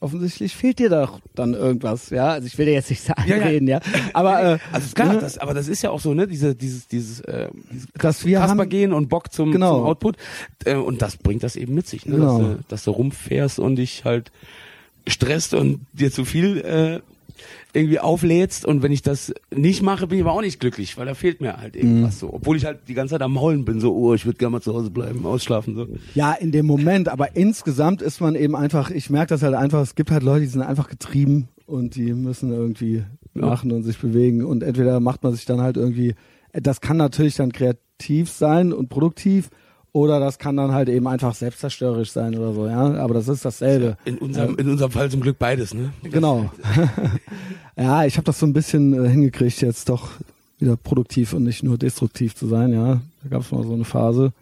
Offensichtlich 0.01 0.55
fehlt 0.55 0.79
dir 0.79 0.89
doch 0.89 1.19
dann 1.35 1.53
irgendwas, 1.53 2.09
ja. 2.09 2.27
Also 2.29 2.47
ich 2.47 2.57
will 2.57 2.65
dir 2.65 2.73
jetzt 2.73 2.89
nicht 2.89 3.01
sagen, 3.01 3.23
Ja, 3.27 3.37
ja. 3.37 3.45
reden, 3.45 3.67
ja. 3.67 3.79
Aber 4.13 4.41
äh, 4.41 4.57
Also 4.71 4.85
ist 4.87 4.95
klar, 4.95 5.13
ne, 5.13 5.19
das, 5.19 5.37
aber 5.37 5.53
das 5.53 5.67
ist 5.67 5.81
ja 5.81 5.89
auch 5.91 5.99
so, 5.99 6.13
ne, 6.13 6.27
diese, 6.27 6.53
dieses, 6.55 6.87
dieses, 6.87 7.21
äh, 7.21 7.49
dieses 7.71 7.87
dass 7.97 8.25
wir 8.25 8.39
Kasper 8.39 8.57
haben, 8.59 8.69
gehen 8.69 8.93
und 8.93 9.07
Bock 9.09 9.31
zum, 9.31 9.51
Genau. 9.51 9.75
zum 9.77 9.85
Output. 9.85 10.17
Äh, 10.65 10.75
und 10.75 11.01
das 11.01 11.17
bringt 11.17 11.43
das 11.43 11.55
eben 11.55 11.73
mit 11.73 11.87
sich, 11.87 12.05
ne? 12.05 12.15
Genau. 12.15 12.37
dass, 12.39 12.47
du, 12.57 12.59
dass 12.67 12.83
du 12.83 12.91
rumfährst 12.91 13.59
und 13.59 13.77
dich 13.77 14.03
halt 14.05 14.31
stresst 15.07 15.53
und 15.53 15.85
dir 15.93 16.11
zu 16.11 16.25
viel 16.25 16.57
äh, 16.59 16.99
irgendwie 17.73 17.99
auflädst. 17.99 18.65
Und 18.65 18.81
wenn 18.83 18.91
ich 18.91 19.01
das 19.01 19.33
nicht 19.55 19.81
mache, 19.81 20.07
bin 20.07 20.17
ich 20.19 20.23
aber 20.23 20.33
auch 20.33 20.41
nicht 20.41 20.59
glücklich, 20.59 20.97
weil 20.97 21.05
da 21.05 21.13
fehlt 21.13 21.41
mir 21.41 21.57
halt 21.57 21.75
irgendwas 21.75 22.19
so. 22.19 22.33
Obwohl 22.33 22.57
ich 22.57 22.65
halt 22.65 22.79
die 22.87 22.93
ganze 22.93 23.13
Zeit 23.13 23.21
am 23.21 23.33
Maulen 23.33 23.65
bin, 23.65 23.79
so, 23.79 23.93
oh, 23.95 24.13
ich 24.13 24.25
würde 24.25 24.37
gerne 24.37 24.51
mal 24.51 24.61
zu 24.61 24.73
Hause 24.73 24.89
bleiben, 24.91 25.25
ausschlafen. 25.25 25.75
so. 25.75 25.87
ja, 26.13 26.33
in 26.33 26.51
dem 26.51 26.65
Moment, 26.65 27.09
aber 27.09 27.35
insgesamt 27.35 28.01
ist 28.01 28.21
man 28.21 28.35
eben 28.35 28.55
einfach, 28.55 28.91
ich 28.91 29.09
merke 29.09 29.29
das 29.29 29.43
halt 29.43 29.55
einfach, 29.55 29.81
es 29.81 29.95
gibt 29.95 30.11
halt 30.11 30.23
Leute, 30.23 30.41
die 30.41 30.47
sind 30.47 30.61
einfach 30.61 30.87
getrieben 30.89 31.47
und 31.65 31.95
die 31.95 32.13
müssen 32.13 32.51
irgendwie 32.51 33.03
Ja. 33.33 33.45
machen 33.47 33.71
und 33.71 33.83
sich 33.83 33.97
bewegen 33.99 34.45
und 34.45 34.63
entweder 34.63 34.99
macht 34.99 35.23
man 35.23 35.33
sich 35.33 35.45
dann 35.45 35.59
halt 35.61 35.75
irgendwie, 35.77 36.15
das 36.53 36.79
kann 36.79 36.95
natürlich 36.97 37.35
dann 37.35 37.51
kreativ 37.51 38.29
sein 38.29 38.71
und 38.71 38.87
produktiv 38.89 39.49
oder 39.95 40.19
das 40.19 40.39
kann 40.39 40.57
dann 40.57 40.73
halt 40.73 40.89
eben 40.89 41.07
einfach 41.07 41.33
selbstzerstörerisch 41.33 42.11
sein 42.11 42.35
oder 42.35 42.51
so, 42.51 42.67
ja, 42.67 42.95
aber 42.95 43.13
das 43.13 43.29
ist 43.29 43.45
dasselbe. 43.45 43.95
In 44.03 44.17
unserem, 44.17 44.57
in 44.57 44.69
unserem 44.69 44.91
Fall 44.91 45.09
zum 45.09 45.21
Glück 45.21 45.39
beides, 45.39 45.73
ne? 45.73 45.93
Genau. 46.03 46.51
ja, 47.77 48.03
ich 48.03 48.17
habe 48.17 48.25
das 48.25 48.37
so 48.37 48.45
ein 48.45 48.51
bisschen 48.51 48.93
äh, 48.93 49.07
hingekriegt, 49.07 49.61
jetzt 49.61 49.87
doch 49.87 50.09
wieder 50.59 50.75
produktiv 50.75 51.31
und 51.31 51.43
nicht 51.43 51.63
nur 51.63 51.77
destruktiv 51.77 52.35
zu 52.35 52.45
sein, 52.47 52.73
ja. 52.73 52.99
Da 53.23 53.29
gab 53.29 53.43
es 53.43 53.51
mal 53.53 53.63
so 53.63 53.73
eine 53.73 53.85
Phase. 53.85 54.33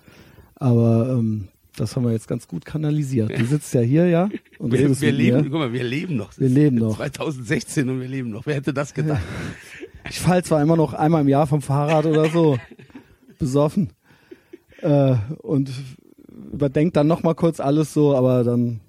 Aber 0.55 1.17
ähm, 1.19 1.49
das 1.75 1.95
haben 1.95 2.03
wir 2.03 2.13
jetzt 2.13 2.27
ganz 2.27 2.47
gut 2.47 2.65
kanalisiert. 2.65 3.29
Du 3.37 3.45
sitzt 3.45 3.75
ja 3.75 3.81
hier, 3.81 4.07
ja? 4.07 4.29
Und 4.57 4.71
Wir, 4.71 4.99
wir 4.99 5.11
leben, 5.11 5.43
guck 5.51 5.59
mal, 5.59 5.71
wir 5.71 5.83
leben 5.83 6.15
noch. 6.15 6.31
Wir 6.35 6.49
leben 6.49 6.77
noch. 6.77 6.97
2016 6.97 7.87
und 7.89 8.01
wir 8.01 8.07
leben 8.07 8.31
noch. 8.31 8.47
Wer 8.47 8.55
hätte 8.55 8.73
das 8.73 8.95
gedacht? 8.95 9.21
Ich 10.09 10.19
fall 10.19 10.43
zwar 10.43 10.63
immer 10.63 10.77
noch 10.77 10.95
einmal 10.95 11.21
im 11.21 11.27
Jahr 11.27 11.45
vom 11.45 11.61
Fahrrad 11.61 12.07
oder 12.07 12.27
so, 12.31 12.57
besoffen. 13.37 13.91
Äh, 14.83 15.15
und 15.37 15.71
überdenk 16.51 16.93
dann 16.93 17.07
noch 17.07 17.23
mal 17.23 17.35
kurz 17.35 17.59
alles 17.59 17.93
so, 17.93 18.15
aber 18.15 18.43
dann, 18.43 18.81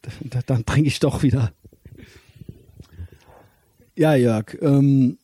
dann, 0.00 0.42
dann 0.46 0.64
trinke 0.64 0.88
ich 0.88 1.00
doch 1.00 1.22
wieder. 1.22 1.52
Ja, 3.94 4.14
Jörg, 4.14 4.56
ähm, 4.62 5.18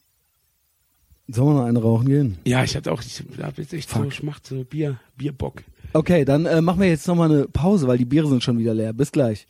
sollen 1.27 1.49
wir 1.49 1.61
noch 1.61 1.65
eine 1.65 1.81
rauchen 1.81 2.07
gehen? 2.07 2.39
Ja, 2.45 2.63
ich 2.65 2.77
hatte 2.77 2.93
auch, 2.93 3.01
ich 3.01 3.25
hab 3.43 3.57
jetzt 3.57 3.73
echt 3.73 3.89
so 3.89 4.11
Schmacht, 4.11 4.47
so 4.47 4.63
Bier, 4.65 5.01
Bierbock. 5.17 5.63
Okay, 5.95 6.27
dann 6.27 6.45
äh, 6.45 6.61
machen 6.61 6.81
wir 6.81 6.89
jetzt 6.89 7.09
noch 7.09 7.17
mal 7.17 7.31
eine 7.31 7.49
Pause, 7.49 7.89
weil 7.89 7.97
die 7.97 8.05
Biere 8.05 8.29
sind 8.29 8.45
schon 8.45 8.59
wieder 8.59 8.75
leer. 8.75 8.93
Bis 8.93 9.11
gleich. 9.11 9.47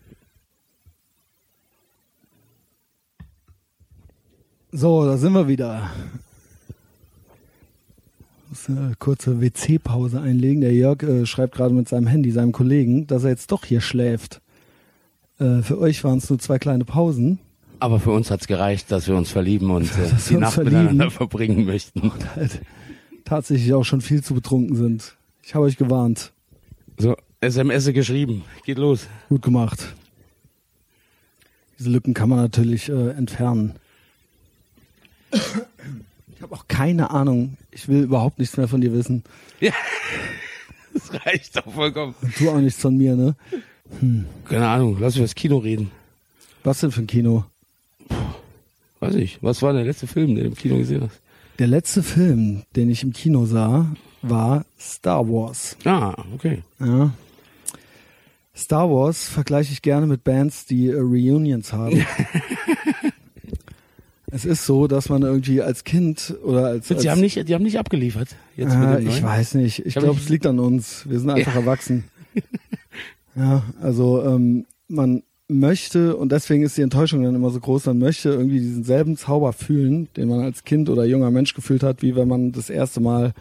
So, 4.70 5.04
da 5.04 5.16
sind 5.16 5.32
wir 5.32 5.48
wieder. 5.48 5.90
Muss 8.68 8.78
eine 8.78 8.94
kurze 8.98 9.40
WC-Pause 9.40 10.20
einlegen. 10.20 10.60
Der 10.60 10.72
Jörg 10.72 11.02
äh, 11.02 11.26
schreibt 11.26 11.54
gerade 11.54 11.74
mit 11.74 11.88
seinem 11.88 12.06
Handy 12.06 12.30
seinem 12.30 12.52
Kollegen, 12.52 13.06
dass 13.06 13.24
er 13.24 13.30
jetzt 13.30 13.50
doch 13.50 13.64
hier 13.64 13.80
schläft. 13.80 14.40
Äh, 15.38 15.62
für 15.62 15.78
euch 15.78 16.04
waren 16.04 16.18
es 16.18 16.28
nur 16.28 16.38
zwei 16.38 16.58
kleine 16.58 16.84
Pausen. 16.84 17.38
Aber 17.80 18.00
für 18.00 18.10
uns 18.10 18.30
hat's 18.30 18.46
gereicht, 18.46 18.90
dass 18.90 19.06
wir 19.06 19.16
uns 19.16 19.30
verlieben 19.30 19.70
und 19.70 19.84
äh, 19.84 20.10
die 20.28 20.36
Nacht 20.36 20.54
verlieben. 20.54 20.82
miteinander 20.82 21.10
verbringen 21.12 21.64
möchten. 21.64 22.12
Halt 22.34 22.60
tatsächlich 23.24 23.72
auch 23.72 23.84
schon 23.84 24.00
viel 24.00 24.22
zu 24.22 24.34
betrunken 24.34 24.76
sind. 24.76 25.16
Ich 25.42 25.54
habe 25.54 25.64
euch 25.64 25.76
gewarnt. 25.76 26.32
So, 26.98 27.16
SMS 27.40 27.86
geschrieben. 27.92 28.44
Geht 28.64 28.78
los. 28.78 29.06
Gut 29.28 29.42
gemacht. 29.42 29.94
Diese 31.78 31.90
Lücken 31.90 32.12
kann 32.12 32.28
man 32.28 32.40
natürlich 32.40 32.88
äh, 32.88 33.10
entfernen. 33.10 33.74
Habe 36.48 36.62
auch 36.62 36.66
keine 36.66 37.10
Ahnung. 37.10 37.58
Ich 37.70 37.88
will 37.88 38.04
überhaupt 38.04 38.38
nichts 38.38 38.56
mehr 38.56 38.68
von 38.68 38.80
dir 38.80 38.92
wissen. 38.92 39.22
Ja. 39.60 39.72
Das 40.94 41.12
reicht 41.26 41.54
doch 41.54 41.70
vollkommen. 41.70 42.14
Und 42.22 42.40
du 42.40 42.50
auch 42.50 42.58
nichts 42.58 42.80
von 42.80 42.96
mir, 42.96 43.14
ne? 43.14 43.36
Keine 44.46 44.66
Ahnung, 44.66 44.96
lass 44.98 45.16
uns 45.16 45.30
das 45.30 45.34
Kino 45.34 45.58
reden. 45.58 45.92
Was 46.64 46.80
denn 46.80 46.90
für 46.90 47.02
ein 47.02 47.06
Kino? 47.06 47.44
Weiß 48.98 49.14
ich. 49.14 49.38
Was 49.42 49.62
war 49.62 49.74
der 49.74 49.84
letzte 49.84 50.06
Film, 50.06 50.34
den 50.34 50.44
du 50.44 50.44
im 50.46 50.54
Kino 50.56 50.76
gesehen 50.76 51.02
hast? 51.02 51.20
Der 51.58 51.68
letzte 51.68 52.02
Film, 52.02 52.62
den 52.74 52.90
ich 52.90 53.02
im 53.02 53.12
Kino 53.12 53.44
sah, 53.44 53.86
war 54.22 54.64
Star 54.80 55.28
Wars. 55.28 55.76
Ah, 55.84 56.14
okay. 56.34 56.62
Ja. 56.80 57.12
Star 58.56 58.90
Wars 58.90 59.28
vergleiche 59.28 59.72
ich 59.72 59.82
gerne 59.82 60.06
mit 60.06 60.24
Bands, 60.24 60.64
die 60.66 60.88
äh, 60.88 60.98
Reunions 60.98 61.72
haben. 61.72 62.04
es 64.30 64.44
ist 64.44 64.66
so, 64.66 64.86
dass 64.86 65.08
man 65.08 65.22
irgendwie 65.22 65.62
als 65.62 65.84
Kind 65.84 66.34
oder 66.42 66.66
als, 66.66 66.90
als 66.90 67.02
Die 67.02 67.10
haben 67.10 67.20
nicht, 67.20 67.48
die 67.48 67.54
haben 67.54 67.64
nicht 67.64 67.78
abgeliefert. 67.78 68.36
Jetzt 68.56 68.74
dem 68.74 69.08
ich 69.08 69.22
weiß 69.22 69.54
nicht. 69.54 69.86
Ich 69.86 69.94
glaube, 69.94 70.18
es 70.18 70.28
liegt 70.28 70.46
an 70.46 70.58
uns. 70.58 71.08
Wir 71.08 71.18
sind 71.18 71.30
einfach 71.30 71.54
erwachsen. 71.54 72.04
Ja, 73.38 73.62
also 73.80 74.24
ähm, 74.24 74.66
man 74.88 75.22
möchte, 75.48 76.16
und 76.16 76.32
deswegen 76.32 76.64
ist 76.64 76.76
die 76.76 76.82
Enttäuschung 76.82 77.22
dann 77.22 77.34
immer 77.34 77.50
so 77.50 77.60
groß, 77.60 77.86
man 77.86 77.98
möchte 77.98 78.30
irgendwie 78.30 78.58
diesen 78.58 78.84
selben 78.84 79.16
Zauber 79.16 79.52
fühlen, 79.52 80.08
den 80.16 80.28
man 80.28 80.40
als 80.40 80.64
Kind 80.64 80.90
oder 80.90 81.04
junger 81.04 81.30
Mensch 81.30 81.54
gefühlt 81.54 81.82
hat, 81.82 82.02
wie 82.02 82.16
wenn 82.16 82.26
man 82.26 82.50
das 82.50 82.68
erste 82.68 83.00
Mal, 83.00 83.32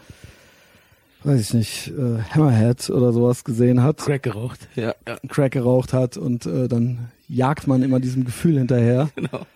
weiß 1.24 1.40
ich 1.40 1.54
nicht, 1.54 1.88
äh, 1.88 2.22
Hammerhead 2.30 2.90
oder 2.90 3.12
sowas 3.12 3.42
gesehen 3.42 3.82
hat, 3.82 3.98
Crack 3.98 4.22
geraucht. 4.22 4.68
Ja, 4.76 4.94
ja, 5.06 5.18
Crack 5.28 5.52
geraucht 5.52 5.92
hat 5.92 6.16
und 6.16 6.46
äh, 6.46 6.68
dann 6.68 7.10
jagt 7.28 7.66
man 7.66 7.82
immer 7.82 7.98
diesem 7.98 8.24
Gefühl 8.24 8.56
hinterher. 8.58 9.10
genau. 9.16 9.46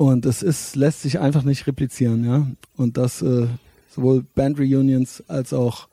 Und 0.00 0.24
es 0.24 0.42
ist, 0.42 0.76
lässt 0.76 1.02
sich 1.02 1.18
einfach 1.18 1.42
nicht 1.42 1.66
replizieren, 1.66 2.24
ja. 2.24 2.46
Und 2.74 2.96
das 2.96 3.20
äh, 3.20 3.48
sowohl 3.90 4.24
Band-Reunions 4.34 5.24
als 5.28 5.52
auch 5.52 5.88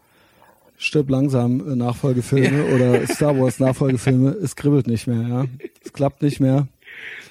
Stirb 0.77 1.09
langsam 1.09 1.59
äh, 1.73 1.75
Nachfolgefilme 1.75 2.73
oder 2.73 3.05
Star 3.13 3.37
Wars 3.37 3.59
Nachfolgefilme, 3.59 4.29
es 4.29 4.55
kribbelt 4.55 4.87
nicht 4.87 5.07
mehr, 5.07 5.27
ja. 5.27 5.45
Es 5.83 5.91
klappt 5.91 6.21
nicht 6.21 6.39
mehr. 6.39 6.69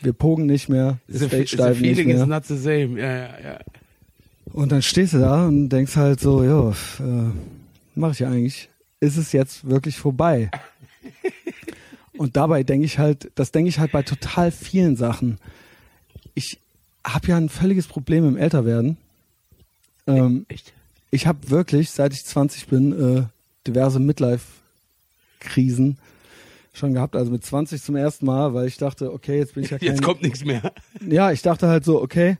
Wir 0.03 0.13
pogen 0.13 0.45
nicht 0.45 0.69
mehr. 0.69 0.99
The, 1.09 1.21
the 1.21 1.27
stage-diven 1.29 1.81
nicht 1.81 1.97
feeling 1.97 2.11
is 2.11 2.17
mehr. 2.19 2.27
not 2.27 2.45
the 2.45 2.59
same. 2.59 3.01
Ja, 3.01 3.11
ja, 3.11 3.41
ja. 3.43 3.59
Und 4.53 4.71
dann 4.71 4.83
stehst 4.83 5.15
du 5.15 5.21
da 5.21 5.47
und 5.47 5.71
denkst 5.71 5.97
halt 5.97 6.21
so, 6.21 6.43
ja, 6.43 6.73
äh, 7.01 7.31
mach 7.95 8.13
ich 8.13 8.27
eigentlich. 8.27 8.69
Ist 9.01 9.17
es 9.17 9.33
jetzt 9.33 9.67
wirklich 9.67 9.97
vorbei? 9.97 10.51
Und 12.19 12.37
dabei 12.37 12.65
denke 12.65 12.85
ich 12.85 12.99
halt, 12.99 13.31
das 13.35 13.51
denke 13.51 13.69
ich 13.69 13.79
halt 13.79 13.93
bei 13.93 14.03
total 14.03 14.51
vielen 14.51 14.97
Sachen. 14.97 15.37
Ich 16.35 16.61
habe 17.07 17.29
ja 17.29 17.37
ein 17.37 17.49
völliges 17.49 17.87
Problem 17.87 18.27
im 18.27 18.37
Älterwerden. 18.37 18.97
Ähm, 20.07 20.47
Echt? 20.49 20.73
ich 21.11 21.27
habe 21.27 21.51
wirklich, 21.51 21.91
seit 21.91 22.13
ich 22.13 22.25
20 22.25 22.67
bin, 22.67 23.19
äh, 23.19 23.23
diverse 23.67 23.99
Midlife-Krisen 24.01 25.99
schon 26.73 26.93
gehabt. 26.95 27.17
Also 27.17 27.31
mit 27.31 27.45
20 27.45 27.83
zum 27.83 27.97
ersten 27.97 28.27
Mal, 28.27 28.55
weil 28.55 28.67
ich 28.67 28.77
dachte, 28.77 29.13
okay, 29.13 29.39
jetzt 29.39 29.55
bin 29.55 29.65
ich 29.65 29.71
ja 29.71 29.79
kein... 29.81 29.89
Jetzt 29.89 30.03
kommt 30.03 30.23
nichts 30.23 30.45
mehr. 30.45 30.73
Ja, 31.07 31.33
ich 31.33 31.43
dachte 31.43 31.69
halt 31.69 31.85
so, 31.85 32.01
okay, 32.03 32.39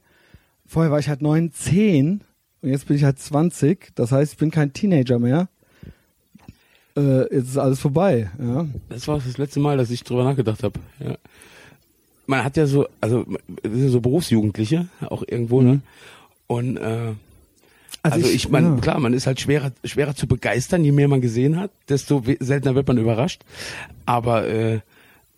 vorher 0.67 0.93
war 0.93 0.99
ich 0.99 1.09
halt 1.09 1.23
9, 1.23 1.53
10 1.53 2.21
und 2.63 2.69
jetzt 2.69 2.87
bin 2.87 2.97
ich 2.97 3.05
halt 3.05 3.19
20. 3.19 3.95
Das 3.95 4.13
heißt, 4.13 4.33
ich 4.33 4.39
bin 4.39 4.51
kein 4.51 4.73
Teenager 4.73 5.19
mehr. 5.19 5.49
Äh, 6.97 7.23
jetzt 7.35 7.51
ist 7.51 7.59
alles 7.59 7.81
vorbei. 7.81 8.31
Ja. 8.41 8.67
Das 8.89 9.07
war 9.07 9.19
das 9.19 9.39
letzte 9.39 9.61
Mal, 9.61 9.77
dass 9.77 9.91
ich 9.91 10.03
drüber 10.03 10.25
nachgedacht 10.25 10.63
habe. 10.63 10.81
Ja. 10.99 11.17
Man 12.27 12.45
hat 12.45 12.57
ja 12.57 12.67
so, 12.67 12.87
also 13.01 13.25
ja 13.65 13.89
so 13.89 14.01
Berufsjugendliche 14.01 14.89
auch 15.09 15.23
irgendwo, 15.27 15.63
ne? 15.63 15.81
Und 16.47 16.77
äh, 16.77 17.13
also, 18.03 18.29
ich, 18.29 18.49
meine, 18.49 18.69
ja. 18.69 18.77
klar, 18.77 19.01
man 19.01 19.15
ist 19.15 19.27
halt 19.27 19.41
schwerer, 19.41 19.73
schwerer 19.85 20.15
zu 20.15 20.27
begeistern, 20.27 20.85
je 20.85 20.93
mehr 20.93 21.09
man 21.09 21.21
gesehen 21.21 21.59
hat, 21.59 21.71
desto 21.89 22.23
seltener 22.39 22.75
wird 22.75 22.87
man 22.87 22.99
überrascht. 22.99 23.43
Aber 24.05 24.47
äh, 24.47 24.81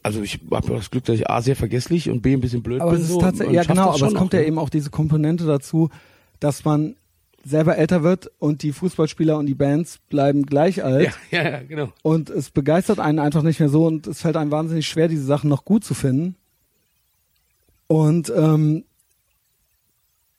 also 0.03 0.22
ich 0.22 0.41
habe 0.51 0.74
das 0.74 0.91
Glück, 0.91 1.05
dass 1.05 1.16
ich 1.16 1.28
A 1.28 1.43
sehr 1.43 1.57
vergesslich 1.57 2.11
und 2.11 2.22
B 2.22 2.32
ein 2.32 2.41
bisschen 2.41 2.62
blöd 2.62 2.80
aber 2.80 2.93
bin. 2.93 3.01
es 3.01 3.09
ist 3.09 3.12
so, 3.12 3.18
und 3.20 3.53
ja 3.53 3.62
genau, 3.62 3.91
aber 3.93 4.07
es 4.07 4.14
kommt 4.14 4.32
ja 4.32 4.41
ne? 4.41 4.47
eben 4.47 4.59
auch 4.59 4.70
diese 4.70 4.91
Komponente 4.91 5.45
dazu, 5.45 5.91
dass 6.41 6.64
man 6.64 6.97
selber 7.45 7.76
älter 7.76 8.03
wird 8.03 8.30
und 8.39 8.62
die 8.62 8.72
Fußballspieler 8.72 9.39
und 9.39 9.47
die 9.47 9.55
Bands 9.55 9.99
bleiben 10.09 10.45
gleich 10.45 10.84
alt. 10.84 11.11
Ja, 11.30 11.43
ja, 11.43 11.51
ja, 11.51 11.62
genau. 11.62 11.89
Und 12.03 12.30
es 12.30 12.51
begeistert 12.51 13.01
einen 13.01 13.18
einfach 13.18 13.43
nicht 13.43 13.61
mehr 13.61 13.68
so 13.68 13.86
und 13.86 14.07
es 14.07 14.20
fällt 14.20 14.36
einem 14.36 14.51
wahnsinnig 14.51 14.86
schwer, 14.86 15.09
diese 15.09 15.24
Sachen 15.24 15.49
noch 15.49 15.64
gut 15.64 15.84
zu 15.84 15.95
finden. 15.95 16.36
Und 17.89 18.32
ähm, 18.36 18.84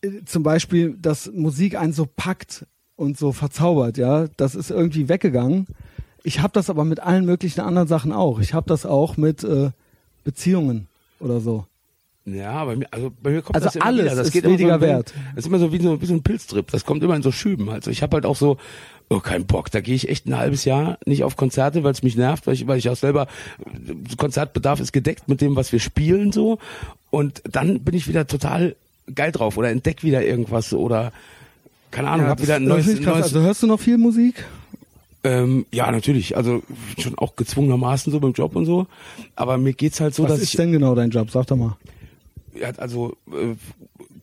äh, 0.02 0.24
zum 0.26 0.44
Beispiel, 0.44 0.96
dass 1.00 1.32
Musik 1.32 1.76
einen 1.76 1.94
so 1.94 2.06
packt 2.06 2.66
und 2.96 3.18
so 3.18 3.32
verzaubert, 3.32 3.98
ja, 3.98 4.28
das 4.38 4.56
ist 4.56 4.72
irgendwie 4.72 5.10
weggegangen. 5.10 5.68
Ich 6.24 6.42
habe 6.42 6.54
das 6.54 6.70
aber 6.70 6.84
mit 6.86 7.00
allen 7.00 7.26
möglichen 7.26 7.62
anderen 7.62 7.88
Sachen 7.88 8.12
auch. 8.12 8.40
Ich 8.40 8.54
habe 8.54 8.68
das 8.68 8.86
auch 8.86 9.18
mit 9.18 9.44
äh, 9.44 9.72
Beziehungen 10.24 10.88
oder 11.20 11.40
so. 11.40 11.66
Ja, 12.26 12.64
bei 12.66 12.76
mir, 12.76 12.88
also 12.92 13.12
bei 13.24 13.32
mir 13.32 13.42
kommt 13.42 13.56
Also 13.56 13.66
das 13.66 13.76
immer 13.78 13.86
alles 13.86 14.06
wieder. 14.06 14.16
Das 14.16 14.28
ist 14.28 14.34
geht 14.34 14.44
immer 14.44 14.54
weniger 14.60 14.76
so, 14.76 14.82
wenn- 14.82 14.90
wert. 14.90 15.14
Das 15.36 15.46
ist 15.46 15.48
immer 15.48 15.58
so 15.60 15.72
wie 15.72 15.82
so, 15.82 16.02
wie 16.02 16.06
so 16.06 16.14
ein 16.14 16.22
Pilztrip. 16.22 16.70
Das 16.72 16.86
kommt 16.86 17.02
immer 17.02 17.16
in 17.16 17.24
so 17.24 17.32
Schüben. 17.32 17.70
Also 17.70 17.90
ich 17.90 18.04
habe 18.04 18.16
halt 18.16 18.26
auch 18.26 18.36
so, 18.36 18.58
oh 19.10 19.20
kein 19.20 19.48
Bock. 19.48 19.72
Da 19.72 19.80
gehe 19.82 19.96
ich 19.96 20.10
echt 20.10 20.28
ein 20.28 20.38
halbes 20.38 20.66
Jahr 20.66 21.00
nicht 21.06 21.24
auf 21.24 21.38
Konzerte, 21.38 21.84
weil 21.84 21.94
es 21.94 22.04
mich 22.04 22.18
nervt, 22.18 22.46
weil 22.46 22.54
ich, 22.54 22.68
weil 22.68 22.78
ich 22.78 22.90
auch 22.90 22.98
selber 22.98 23.28
Konzertbedarf 24.18 24.80
ist 24.80 24.92
gedeckt 24.92 25.28
mit 25.28 25.42
dem, 25.42 25.56
was 25.56 25.72
wir 25.72 25.80
spielen 25.80 26.32
so. 26.32 26.60
Und 27.12 27.42
dann 27.50 27.80
bin 27.82 27.96
ich 27.96 28.08
wieder 28.08 28.28
total 28.28 28.76
geil 29.14 29.32
drauf 29.32 29.58
oder 29.58 29.70
entdeck 29.70 30.04
wieder 30.04 30.24
irgendwas 30.24 30.74
oder 30.74 31.12
keine 31.92 32.10
Ahnung, 32.10 32.28
hab 32.28 32.38
das- 32.38 32.46
wieder 32.48 32.58
ein 32.58 32.66
neues, 32.66 32.86
neues 33.00 33.24
Also 33.24 33.42
hörst 33.42 33.64
du 33.64 33.68
noch 33.68 33.80
viel 33.80 33.98
Musik? 33.98 34.46
ähm, 35.24 35.66
ja, 35.72 35.92
natürlich. 35.92 36.38
Also 36.38 36.62
schon 37.00 37.18
auch 37.18 37.36
gezwungenermaßen 37.36 38.12
so 38.12 38.20
beim 38.20 38.34
Job 38.34 38.56
und 38.56 38.66
so. 38.66 38.86
Aber 39.36 39.58
mir 39.58 39.74
geht's 39.74 40.00
halt 40.00 40.14
so, 40.16 40.24
Was 40.24 40.32
dass 40.34 40.42
ist 40.42 40.50
ich 40.52 40.58
denn 40.58 40.72
genau 40.72 40.94
dein 40.96 41.10
Job? 41.10 41.30
Sag 41.32 41.48
doch 41.48 41.58
mal. 41.58 41.76
ja, 42.54 42.70
also 42.78 43.18
äh, 43.32 43.56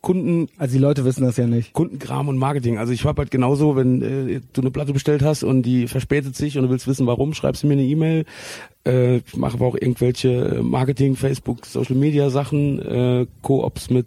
Kunden 0.07 0.47
Also 0.57 0.75
die 0.75 0.79
Leute 0.79 1.05
wissen 1.05 1.25
das 1.25 1.37
ja 1.37 1.49
nicht. 1.49 1.73
Kundenkram 1.73 2.29
und 2.29 2.39
Marketing. 2.39 2.79
Also 2.79 2.93
ich 2.93 3.05
habe 3.05 3.19
halt 3.23 3.33
genauso, 3.33 3.75
wenn 3.75 4.03
äh, 4.03 4.41
du 4.53 4.61
eine 4.61 4.71
Platte 4.71 4.93
bestellt 4.93 5.21
hast 5.21 5.43
und 5.43 5.63
die 5.65 5.89
verspätet 5.89 6.37
sich 6.37 6.57
und 6.57 6.63
du 6.63 6.71
willst 6.71 6.87
wissen, 6.87 7.09
warum, 7.09 7.35
schreibst 7.35 7.65
du 7.65 7.67
mir 7.67 7.73
eine 7.73 7.83
E-Mail. 7.83 8.25
Äh, 8.87 9.17
ich 9.17 9.37
mache 9.37 9.55
aber 9.55 9.67
auch 9.67 9.75
irgendwelche 9.75 10.61
Marketing, 10.63 11.17
Facebook, 11.17 11.67
Social 11.67 11.97
Media 11.97 12.31
Sachen, 12.31 12.79
äh, 12.81 13.27
Koops 13.43 13.91
mit 13.91 14.07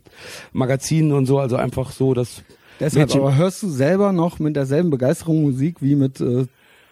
Magazinen 0.53 1.11
und 1.11 1.25
so. 1.25 1.37
Also 1.37 1.57
einfach 1.57 1.91
so, 1.91 2.13
dass 2.13 2.43
Deshalb, 2.79 3.09
Mädchen- 3.09 3.19
aber 3.19 3.35
hörst 3.35 3.61
du 3.61 3.67
selber 3.67 4.13
noch 4.13 4.39
mit 4.39 4.55
derselben 4.55 4.91
Begeisterung 4.91 5.41
Musik 5.41 5.81
wie 5.81 5.95
mit 5.95 6.21
äh, 6.21 6.45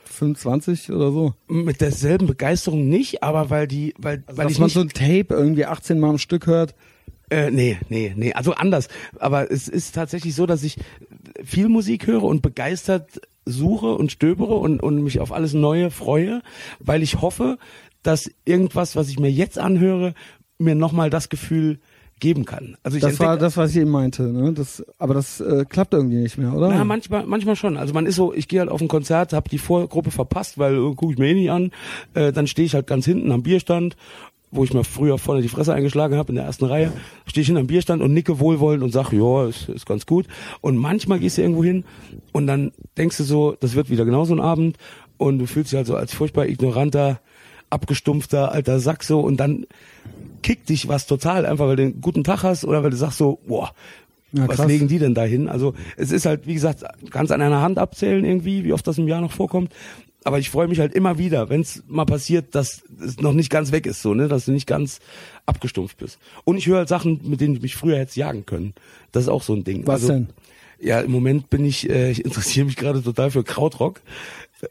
25 0.04 0.92
oder 0.92 1.12
so? 1.14 1.34
mit 1.48 1.80
derselben 1.80 2.28
Begeisterung 2.28 2.90
nicht, 2.90 3.24
aber 3.24 3.50
weil 3.50 3.70
die, 3.70 3.94
weil, 3.98 4.22
weil 4.28 4.48
Dass 4.48 4.52
ich 4.52 4.60
man 4.60 4.68
so 4.68 4.82
ein 4.82 4.90
Tape 4.90 5.28
irgendwie 5.30 5.64
18 5.66 5.98
Mal 5.98 6.10
am 6.10 6.18
Stück 6.18 6.46
hört. 6.46 6.76
Äh, 7.30 7.52
nee, 7.52 7.78
nee, 7.90 8.14
nee, 8.16 8.34
also 8.34 8.54
anders. 8.54 8.88
Aber 9.20 9.52
es 9.52 9.68
ist 9.68 9.96
tatsächlich 9.96 10.34
so, 10.34 10.46
dass 10.46 10.64
ich 10.64 10.78
viel 11.44 11.68
Musik 11.68 12.08
höre 12.08 12.24
und 12.24 12.42
begeistert 12.42 13.22
suche 13.46 13.94
und 13.94 14.12
stöbere 14.12 14.56
und, 14.56 14.82
und 14.82 15.04
mich 15.04 15.20
auf 15.20 15.32
alles 15.32 15.54
Neue 15.54 15.92
freue, 15.92 16.42
weil 16.80 17.04
ich 17.04 17.22
hoffe, 17.22 17.58
dass 18.04 18.32
irgendwas, 18.46 18.96
was 18.96 19.10
ich 19.10 19.20
mir 19.20 19.32
jetzt 19.32 19.60
anhöre, 19.60 20.14
mir 20.58 20.76
nochmal 20.76 21.10
das 21.10 21.30
Gefühl 21.30 21.80
geben 22.20 22.46
kann. 22.46 22.78
Also 22.82 22.98
ich 22.98 23.04
Das 23.04 23.20
war 23.20 23.38
das, 23.38 23.58
was 23.58 23.72
ich 23.72 23.78
eben 23.78 23.92
meinte. 23.92 24.24
Ne? 24.24 24.54
Das, 24.54 24.84
aber 24.98 25.14
das 25.14 25.40
äh, 25.40 25.66
klappt 25.66 25.94
irgendwie 25.94 26.18
nicht 26.18 26.38
mehr, 26.38 26.54
oder? 26.54 26.70
Na, 26.70 26.84
manchmal, 26.84 27.26
manchmal 27.26 27.56
schon. 27.56 27.78
Also 27.78 27.94
man 27.94 28.06
ist 28.06 28.16
so, 28.16 28.34
ich 28.34 28.48
gehe 28.48 28.60
halt 28.60 28.70
auf 28.70 28.82
ein 28.82 28.88
Konzert, 28.88 29.34
habe 29.34 29.50
die 29.50 29.60
Vorgruppe 29.60 30.12
verpasst, 30.12 30.58
weil 30.58 30.76
äh, 30.76 30.96
gucke 30.96 31.14
ich 31.14 31.20
mir 31.20 31.28
eh 31.28 31.34
nicht 31.36 31.52
an. 31.52 31.72
Äh, 32.14 32.32
dann 32.32 32.48
stehe 32.48 32.66
ich 32.66 32.74
halt 32.74 32.88
ganz 32.88 33.06
hinten 33.06 33.32
am 33.32 33.44
Bierstand 33.44 33.96
wo 34.52 34.64
ich 34.64 34.74
mal 34.74 34.84
früher 34.84 35.18
vorne 35.18 35.42
die 35.42 35.50
Fresse 35.50 35.74
eingeschlagen 35.74 36.16
habe 36.16 36.30
in 36.30 36.36
der 36.36 36.46
ersten 36.46 36.66
Reihe, 36.66 36.92
stehe 37.26 37.42
ich 37.42 37.48
hinterm 37.48 37.68
Bierstand 37.68 38.02
und 38.02 38.14
nicke 38.14 38.40
wohlwollend 38.40 38.84
und 38.84 38.92
sag, 38.92 39.12
ja, 39.12 39.48
ist, 39.48 39.70
ist 39.70 39.86
ganz 39.86 40.06
gut. 40.06 40.26
Und 40.62 40.78
manchmal 40.78 41.20
gehst 41.20 41.38
du 41.38 41.42
irgendwo 41.42 41.64
hin 41.64 41.84
und 42.32 42.48
dann 42.48 42.72
denkst 42.98 43.18
du 43.18 43.24
so, 43.24 43.58
das 43.60 43.76
wird 43.76 43.90
wieder 43.90 44.06
genauso 44.06 44.34
ein 44.34 44.40
Abend 44.40 44.78
und 45.18 45.40
du 45.40 45.48
fühlst 45.48 45.72
dich 45.72 45.78
halt 45.78 45.88
so 45.88 45.96
als 45.96 46.14
furchtbar 46.14 46.48
ignoranter, 46.48 47.20
abgestumpfter 47.70 48.52
alter 48.52 48.80
Sack 48.80 49.04
so 49.04 49.20
und 49.20 49.38
dann 49.38 49.66
kickt 50.42 50.70
dich 50.70 50.88
was 50.88 51.08
total, 51.08 51.46
einfach 51.46 51.68
weil 51.68 51.76
du 51.76 51.84
einen 51.84 52.02
guten 52.02 52.24
Tag 52.24 52.44
hast 52.44 52.64
oder 52.64 52.84
weil 52.84 52.92
du 52.92 52.98
sagst 52.98 53.18
so, 53.18 53.40
boah, 53.48 53.72
Ja, 54.32 54.48
was 54.48 54.66
legen 54.66 54.88
die 54.88 55.00
denn 55.00 55.14
da 55.14 55.24
hin? 55.24 55.50
Also 55.50 55.74
es 55.98 56.12
ist 56.12 56.26
halt, 56.26 56.48
wie 56.48 56.54
gesagt, 56.54 56.84
ganz 57.10 57.32
an 57.32 57.42
einer 57.42 57.62
Hand 57.62 57.80
abzählen 57.80 58.24
irgendwie, 58.24 58.64
wie 58.64 58.74
oft 58.74 58.88
das 58.88 58.98
im 58.98 59.08
Jahr 59.08 59.22
noch 59.22 59.32
vorkommt. 59.32 59.74
Aber 60.28 60.40
ich 60.40 60.50
freue 60.50 60.68
mich 60.68 60.82
halt 60.82 60.94
immer 60.94 61.18
wieder, 61.18 61.48
wenn 61.48 61.62
es 61.62 61.84
mal 61.88 62.04
passiert, 62.04 62.54
dass 62.54 62.84
es 63.00 63.22
noch 63.22 63.32
nicht 63.32 63.50
ganz 63.50 63.72
weg 63.72 63.86
ist, 63.86 64.02
so, 64.02 64.14
ne, 64.14 64.28
dass 64.28 64.44
du 64.44 64.52
nicht 64.52 64.68
ganz 64.68 65.00
abgestumpft 65.46 65.98
bist. 65.98 66.20
Und 66.44 66.58
ich 66.58 66.68
höre 66.68 66.80
halt 66.80 66.90
Sachen, 66.90 67.22
mit 67.24 67.40
denen 67.40 67.56
ich 67.56 67.62
mich 67.62 67.78
früher 67.78 67.98
hätte 67.98 68.20
jagen 68.20 68.46
können. 68.46 68.74
Das 69.14 69.24
ist 69.24 69.30
auch 69.30 69.42
so 69.42 69.54
ein 69.54 69.64
Ding. 69.64 69.88
Was 69.88 70.02
also, 70.02 70.08
denn? 70.10 70.28
Ja, 70.82 71.00
im 71.00 71.12
Moment 71.12 71.50
bin 71.50 71.64
ich, 71.64 71.90
äh, 71.90 72.12
ich 72.12 72.26
interessiere 72.26 72.66
mich 72.66 72.76
gerade 72.76 73.02
total 73.02 73.32
für 73.32 73.46
Krautrock. 73.46 74.02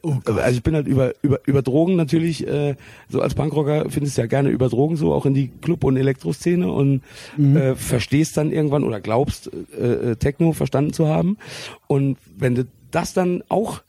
Oh 0.02 0.16
also 0.26 0.50
ich 0.50 0.62
bin 0.62 0.74
halt 0.74 0.88
über 0.88 1.14
über 1.22 1.40
über 1.46 1.62
Drogen 1.62 1.96
natürlich 1.96 2.46
äh, 2.46 2.74
so 3.08 3.22
als 3.22 3.34
Punkrocker 3.34 3.88
findest 3.88 4.18
du 4.18 4.22
ja 4.22 4.26
gerne 4.26 4.50
über 4.50 4.68
Drogen 4.68 4.96
so 4.96 5.14
auch 5.14 5.24
in 5.24 5.32
die 5.32 5.48
Club 5.62 5.84
und 5.84 5.96
Elektroszene 5.96 6.70
und 6.70 7.02
Mhm. 7.36 7.56
äh, 7.56 7.76
verstehst 7.76 8.36
dann 8.36 8.50
irgendwann 8.50 8.82
oder 8.82 9.00
glaubst 9.00 9.48
äh, 9.80 10.10
äh, 10.10 10.16
Techno 10.16 10.52
verstanden 10.52 10.92
zu 10.92 11.06
haben 11.06 11.38
und 11.86 12.18
wenn 12.36 12.56
du 12.56 12.66
das 12.90 13.12
dann 13.12 13.44
auch 13.48 13.82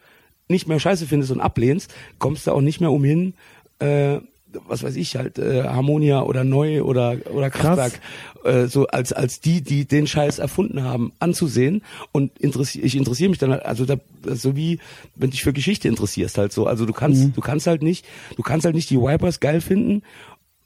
nicht 0.47 0.67
mehr 0.67 0.79
scheiße 0.79 1.07
findest 1.07 1.31
und 1.31 1.41
ablehnst, 1.41 1.93
kommst 2.19 2.47
du 2.47 2.51
auch 2.51 2.61
nicht 2.61 2.81
mehr 2.81 2.91
umhin 2.91 3.33
äh, 3.79 4.19
was 4.67 4.83
weiß 4.83 4.95
ich 4.95 5.15
halt 5.15 5.37
äh, 5.37 5.63
Harmonia 5.63 6.23
oder 6.23 6.43
Neu 6.43 6.81
oder 6.83 7.17
oder 7.33 7.49
Kraftwerk 7.49 7.99
äh, 8.43 8.67
so 8.67 8.87
als 8.87 9.13
als 9.13 9.39
die 9.39 9.61
die 9.61 9.85
den 9.85 10.07
Scheiß 10.07 10.39
erfunden 10.39 10.83
haben 10.83 11.11
anzusehen. 11.19 11.81
Und 12.11 12.37
interessiere 12.39 12.85
ich 12.85 12.95
interessiere 12.95 13.29
mich 13.29 13.39
dann 13.39 13.51
halt, 13.51 13.65
also 13.65 13.85
da, 13.85 13.97
so 14.23 14.55
wie 14.55 14.79
wenn 15.15 15.31
dich 15.31 15.43
für 15.43 15.53
Geschichte 15.53 15.87
interessierst 15.87 16.37
halt 16.37 16.53
so. 16.53 16.65
Also 16.65 16.85
du 16.85 16.93
kannst 16.93 17.35
du 17.35 17.41
kannst 17.41 17.67
halt 17.67 17.81
nicht 17.83 18.05
du 18.35 18.43
kannst 18.43 18.65
halt 18.65 18.75
nicht 18.75 18.89
die 18.89 18.99
Wipers 18.99 19.39
geil 19.39 19.61
finden 19.61 20.01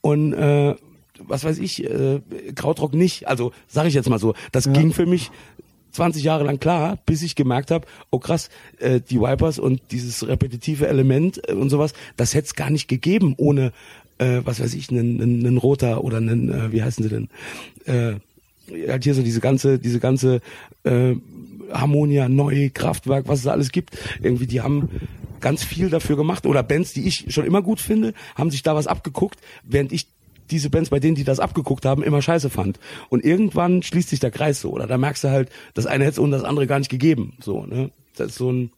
und 0.02 0.34
äh, 0.34 0.76
was 1.20 1.44
weiß 1.44 1.60
ich 1.60 1.84
äh, 1.84 2.22
Krautrock 2.56 2.94
nicht. 2.94 3.28
Also 3.28 3.52
sage 3.68 3.88
ich 3.88 3.94
jetzt 3.94 4.10
mal 4.10 4.20
so 4.20 4.36
das 4.52 4.72
ging 4.72 4.94
für 4.94 5.06
mich 5.06 5.32
20 5.92 6.24
Jahre 6.24 6.44
lang 6.44 6.60
klar, 6.60 6.98
bis 7.06 7.22
ich 7.24 7.36
gemerkt 7.36 7.72
habe, 7.72 7.88
oh 8.10 8.20
krass, 8.20 8.50
äh, 8.80 9.00
die 9.02 9.20
Wipers 9.20 9.60
und 9.60 9.82
dieses 9.92 10.28
repetitive 10.28 10.88
Element 10.88 11.42
äh, 11.50 11.54
und 11.54 11.70
sowas, 11.70 11.94
das 12.18 12.34
hätte 12.34 12.46
es 12.46 12.56
gar 12.56 12.70
nicht 12.70 12.88
gegeben 12.88 13.36
ohne, 13.38 13.72
äh, 14.18 14.42
was 14.44 14.60
weiß 14.62 14.74
ich, 14.74 14.90
einen, 14.90 15.58
Roter 15.58 16.04
oder 16.04 16.18
einen, 16.18 16.50
äh, 16.50 16.72
wie 16.72 16.84
heißen 16.84 17.04
sie 17.04 17.10
denn, 17.10 17.30
äh, 17.86 18.20
halt 18.90 19.04
hier 19.04 19.14
so 19.14 19.24
diese 19.24 19.42
ganze, 19.42 19.80
diese 19.80 20.00
ganze 20.00 20.42
äh, 20.84 21.16
Harmonia, 21.72 22.30
Neu, 22.30 22.70
Kraftwerk, 22.74 23.28
was 23.28 23.40
es 23.40 23.48
alles 23.48 23.72
gibt, 23.72 23.98
irgendwie, 24.22 24.48
die 24.48 24.62
haben 24.62 24.90
ganz 25.40 25.64
viel 25.64 25.90
dafür 25.90 26.16
gemacht. 26.16 26.46
Oder 26.46 26.64
Bands, 26.64 26.94
die 26.94 27.08
ich 27.08 27.34
schon 27.34 27.46
immer 27.46 27.62
gut 27.62 27.80
finde, 27.80 28.14
haben 28.36 28.52
sich 28.52 28.64
da 28.64 28.76
was 28.76 28.88
abgeguckt, 28.88 29.40
während 29.64 29.92
ich 29.92 30.08
diese 30.52 30.70
Bands, 30.70 30.90
bei 30.90 31.00
denen 31.00 31.16
die 31.16 31.24
das 31.24 31.40
abgeguckt 31.40 31.86
haben, 31.86 32.04
immer 32.04 32.22
scheiße 32.22 32.50
fand. 32.50 32.80
Und 33.10 33.24
irgendwann 33.24 33.82
schließt 33.82 34.10
sich 34.10 34.20
der 34.20 34.32
Kreis 34.32 34.62
so, 34.62 34.72
oder 34.72 34.88
da 34.88 34.98
merkst 34.98 35.24
du 35.24 35.30
halt, 35.30 35.50
das 35.74 35.86
eine 35.86 36.04
hätte 36.04 36.14
es 36.14 36.20
und 36.20 36.32
das 36.32 36.44
andere 36.44 36.68
gar 36.68 36.80
nicht 36.80 36.92
gegeben. 36.92 37.34
So, 37.40 37.66
ne? 37.66 37.92
Das 38.16 38.28
ist 38.28 38.38
so 38.38 38.52
ein 38.52 38.72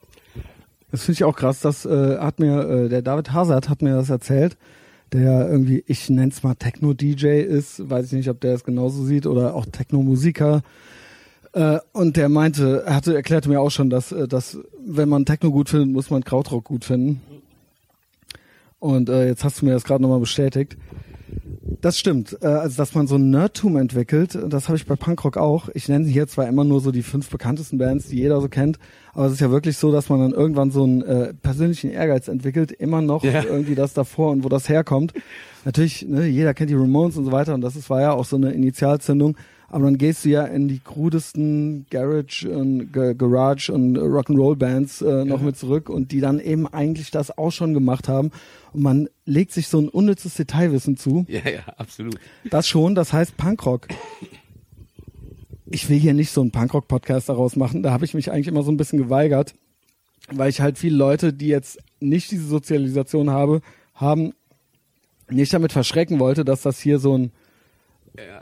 Das 0.91 1.03
finde 1.03 1.17
ich 1.17 1.23
auch 1.23 1.35
krass. 1.35 1.59
Das 1.59 1.85
äh, 1.85 2.17
hat 2.19 2.39
mir 2.39 2.61
äh, 2.69 2.89
der 2.89 3.01
David 3.01 3.33
Hazard 3.33 3.69
hat 3.69 3.81
mir 3.81 3.95
das 3.95 4.09
erzählt, 4.09 4.57
der 5.11 5.49
irgendwie, 5.49 5.83
ich 5.87 6.09
nenn's 6.09 6.43
mal 6.43 6.55
Techno-DJ 6.55 7.41
ist, 7.41 7.89
weiß 7.89 8.07
ich 8.07 8.13
nicht, 8.13 8.29
ob 8.29 8.41
der 8.41 8.53
es 8.53 8.63
genauso 8.63 9.03
sieht 9.03 9.25
oder 9.25 9.55
auch 9.55 9.65
Techno-Musiker. 9.65 10.61
Äh, 11.53 11.79
und 11.93 12.17
der 12.17 12.29
meinte, 12.29 12.83
er 12.85 12.95
hatte 12.95 13.15
erklärte 13.15 13.47
mir 13.47 13.61
auch 13.61 13.69
schon, 13.69 13.89
dass, 13.89 14.11
äh, 14.11 14.27
dass 14.27 14.57
wenn 14.85 15.09
man 15.09 15.25
Techno 15.25 15.51
gut 15.51 15.69
findet, 15.69 15.91
muss 15.91 16.09
man 16.09 16.23
Krautrock 16.23 16.63
gut 16.63 16.83
finden. 16.83 17.21
Und 18.79 19.07
äh, 19.07 19.27
jetzt 19.27 19.43
hast 19.43 19.61
du 19.61 19.65
mir 19.65 19.73
das 19.73 19.83
gerade 19.83 20.01
nochmal 20.01 20.19
bestätigt. 20.19 20.77
Das 21.81 21.97
stimmt. 21.97 22.37
Äh, 22.41 22.47
also, 22.47 22.77
dass 22.77 22.95
man 22.95 23.07
so 23.07 23.15
ein 23.15 23.29
Nerdtum 23.29 23.75
entwickelt, 23.77 24.37
das 24.47 24.67
habe 24.67 24.77
ich 24.77 24.85
bei 24.85 24.95
Punkrock 24.95 25.37
auch. 25.37 25.69
Ich 25.73 25.89
nenne 25.89 26.07
hier 26.07 26.27
zwar 26.27 26.47
immer 26.47 26.63
nur 26.63 26.79
so 26.81 26.91
die 26.91 27.03
fünf 27.03 27.29
bekanntesten 27.29 27.77
Bands, 27.77 28.07
die 28.07 28.17
jeder 28.17 28.39
so 28.41 28.47
kennt, 28.49 28.79
aber 29.13 29.25
es 29.27 29.33
ist 29.33 29.41
ja 29.41 29.51
wirklich 29.51 29.77
so, 29.77 29.91
dass 29.91 30.09
man 30.09 30.19
dann 30.19 30.31
irgendwann 30.31 30.71
so 30.71 30.83
einen 30.83 31.01
äh, 31.01 31.33
persönlichen 31.33 31.91
Ehrgeiz 31.91 32.27
entwickelt, 32.27 32.71
immer 32.71 33.01
noch 33.01 33.23
Ja. 33.23 33.43
irgendwie 33.43 33.75
das 33.75 33.93
davor 33.93 34.31
und 34.31 34.43
wo 34.43 34.49
das 34.49 34.69
herkommt. 34.69 35.13
Natürlich, 35.65 36.05
ne, 36.07 36.25
jeder 36.27 36.53
kennt 36.53 36.69
die 36.69 36.75
Ramones 36.75 37.17
und 37.17 37.25
so 37.25 37.31
weiter 37.31 37.53
und 37.53 37.61
das 37.61 37.75
ist, 37.75 37.89
war 37.89 38.01
ja 38.01 38.11
auch 38.13 38.25
so 38.25 38.35
eine 38.35 38.51
Initialzündung. 38.51 39.37
Aber 39.73 39.85
dann 39.85 39.97
gehst 39.97 40.23
du 40.23 40.29
ja 40.29 40.43
in 40.43 40.67
die 40.67 40.77
krudesten 40.77 41.87
Garage 41.89 42.47
und 42.47 42.91
Garage 42.91 43.73
und 43.73 43.97
Rock'n'Roll 43.97 44.55
Bands 44.55 45.01
äh, 45.01 45.25
noch 45.25 45.41
mit 45.41 45.57
zurück 45.57 45.89
und 45.89 46.11
die 46.11 46.19
dann 46.19 46.39
eben 46.39 46.67
eigentlich 46.67 47.09
das 47.09 47.35
auch 47.39 47.49
schon 47.49 47.73
gemacht 47.73 48.07
haben. 48.07 48.29
Und 48.71 48.83
man 48.83 49.09
legt 49.25 49.51
sich 49.51 49.67
so 49.69 49.79
ein 49.79 49.89
unnützes 49.89 50.35
Detailwissen 50.35 50.95
zu. 50.95 51.25
Ja, 51.27 51.39
ja, 51.49 51.61
absolut. 51.77 52.19
Das 52.51 52.67
schon, 52.67 52.93
das 52.93 53.13
heißt 53.13 53.35
Punkrock. 53.35 53.87
Ich 55.65 55.89
will 55.89 55.97
hier 55.97 56.13
nicht 56.13 56.29
so 56.29 56.41
einen 56.41 56.51
Punkrock-Podcast 56.51 57.29
daraus 57.29 57.55
machen. 57.55 57.81
Da 57.81 57.89
habe 57.89 58.05
ich 58.05 58.13
mich 58.13 58.31
eigentlich 58.31 58.49
immer 58.49 58.61
so 58.61 58.71
ein 58.71 58.77
bisschen 58.77 58.99
geweigert, 58.99 59.55
weil 60.31 60.51
ich 60.51 60.61
halt 60.61 60.77
viele 60.77 60.97
Leute, 60.97 61.33
die 61.33 61.47
jetzt 61.47 61.79
nicht 61.99 62.29
diese 62.29 62.45
Sozialisation 62.45 63.31
habe, 63.31 63.61
haben, 63.95 64.33
nicht 65.31 65.51
damit 65.51 65.73
verschrecken 65.73 66.19
wollte, 66.19 66.45
dass 66.45 66.61
das 66.61 66.79
hier 66.79 66.99
so 66.99 67.17
ein, 67.17 67.31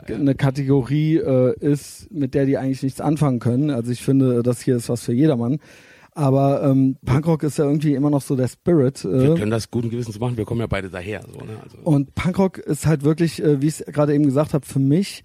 eine 0.06 0.34
Kategorie 0.34 1.16
äh, 1.16 1.54
ist, 1.58 2.10
mit 2.12 2.34
der 2.34 2.46
die 2.46 2.58
eigentlich 2.58 2.82
nichts 2.82 3.00
anfangen 3.00 3.38
können. 3.38 3.70
Also 3.70 3.90
ich 3.90 4.02
finde, 4.02 4.42
das 4.42 4.60
hier 4.60 4.76
ist 4.76 4.88
was 4.88 5.02
für 5.02 5.12
jedermann. 5.12 5.58
Aber 6.14 6.62
ähm, 6.62 6.96
Punkrock 7.06 7.42
ist 7.42 7.56
ja 7.56 7.64
irgendwie 7.64 7.94
immer 7.94 8.10
noch 8.10 8.20
so 8.20 8.36
der 8.36 8.48
Spirit. 8.48 9.02
Wir 9.02 9.32
Äh, 9.32 9.38
können 9.38 9.50
das 9.50 9.70
guten 9.70 9.88
Gewissens 9.88 10.20
machen, 10.20 10.36
wir 10.36 10.44
kommen 10.44 10.60
ja 10.60 10.66
beide 10.66 10.90
daher. 10.90 11.22
So, 11.26 11.38
ne? 11.38 11.58
also, 11.62 11.78
und 11.84 12.14
Punkrock 12.14 12.58
ist 12.58 12.86
halt 12.86 13.02
wirklich, 13.02 13.42
äh, 13.42 13.62
wie 13.62 13.68
ich 13.68 13.80
es 13.80 13.86
gerade 13.86 14.14
eben 14.14 14.24
gesagt 14.24 14.52
habe, 14.52 14.66
für 14.66 14.78
mich 14.78 15.24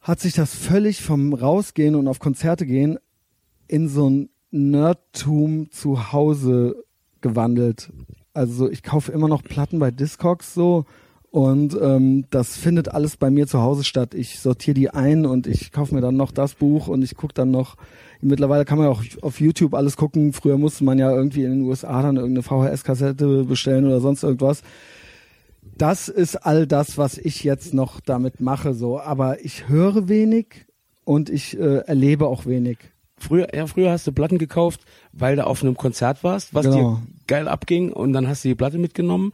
hat 0.00 0.18
sich 0.20 0.32
das 0.32 0.54
völlig 0.54 1.02
vom 1.02 1.34
Rausgehen 1.34 1.94
und 1.94 2.08
auf 2.08 2.20
Konzerte 2.20 2.64
gehen 2.64 2.98
in 3.68 3.88
so 3.88 4.08
ein 4.08 4.30
Nerdtum 4.50 5.70
zu 5.70 6.10
Hause 6.12 6.82
gewandelt. 7.20 7.92
Also 8.32 8.70
ich 8.70 8.82
kaufe 8.82 9.12
immer 9.12 9.28
noch 9.28 9.42
Platten 9.42 9.78
bei 9.78 9.90
Discogs 9.90 10.54
so 10.54 10.86
und 11.30 11.76
ähm, 11.80 12.24
das 12.30 12.56
findet 12.56 12.88
alles 12.88 13.16
bei 13.16 13.30
mir 13.30 13.46
zu 13.46 13.60
Hause 13.60 13.84
statt. 13.84 14.14
Ich 14.14 14.40
sortiere 14.40 14.74
die 14.74 14.90
ein 14.90 15.26
und 15.26 15.46
ich 15.46 15.72
kaufe 15.72 15.94
mir 15.94 16.00
dann 16.00 16.16
noch 16.16 16.32
das 16.32 16.54
Buch 16.54 16.88
und 16.88 17.02
ich 17.02 17.16
gucke 17.16 17.34
dann 17.34 17.50
noch. 17.50 17.76
Mittlerweile 18.20 18.64
kann 18.64 18.78
man 18.78 18.88
auch 18.88 19.02
auf 19.22 19.40
YouTube 19.40 19.74
alles 19.74 19.96
gucken. 19.96 20.32
Früher 20.32 20.58
musste 20.58 20.84
man 20.84 20.98
ja 20.98 21.10
irgendwie 21.10 21.44
in 21.44 21.50
den 21.52 21.62
USA 21.62 22.02
dann 22.02 22.16
irgendeine 22.16 22.42
VHS-Kassette 22.42 23.44
bestellen 23.44 23.86
oder 23.86 24.00
sonst 24.00 24.22
irgendwas 24.22 24.62
das 25.80 26.08
ist 26.08 26.36
all 26.36 26.66
das, 26.66 26.98
was 26.98 27.16
ich 27.16 27.42
jetzt 27.42 27.72
noch 27.72 28.00
damit 28.00 28.40
mache, 28.40 28.74
so. 28.74 29.00
Aber 29.00 29.42
ich 29.44 29.68
höre 29.68 30.08
wenig 30.08 30.66
und 31.04 31.30
ich 31.30 31.58
äh, 31.58 31.78
erlebe 31.86 32.26
auch 32.26 32.44
wenig. 32.46 32.78
früher, 33.16 33.54
ja, 33.54 33.66
früher 33.66 33.90
hast 33.90 34.06
du 34.06 34.12
Platten 34.12 34.38
gekauft, 34.38 34.80
weil 35.12 35.36
du 35.36 35.46
auf 35.46 35.62
einem 35.62 35.76
Konzert 35.76 36.22
warst, 36.22 36.54
was 36.54 36.66
Genau. 36.66 36.76
dir 36.76 37.02
geil 37.26 37.48
abging 37.48 37.92
und 37.92 38.12
dann 38.12 38.28
hast 38.28 38.44
du 38.44 38.48
die 38.48 38.54
Platte 38.54 38.78
mitgenommen 38.78 39.32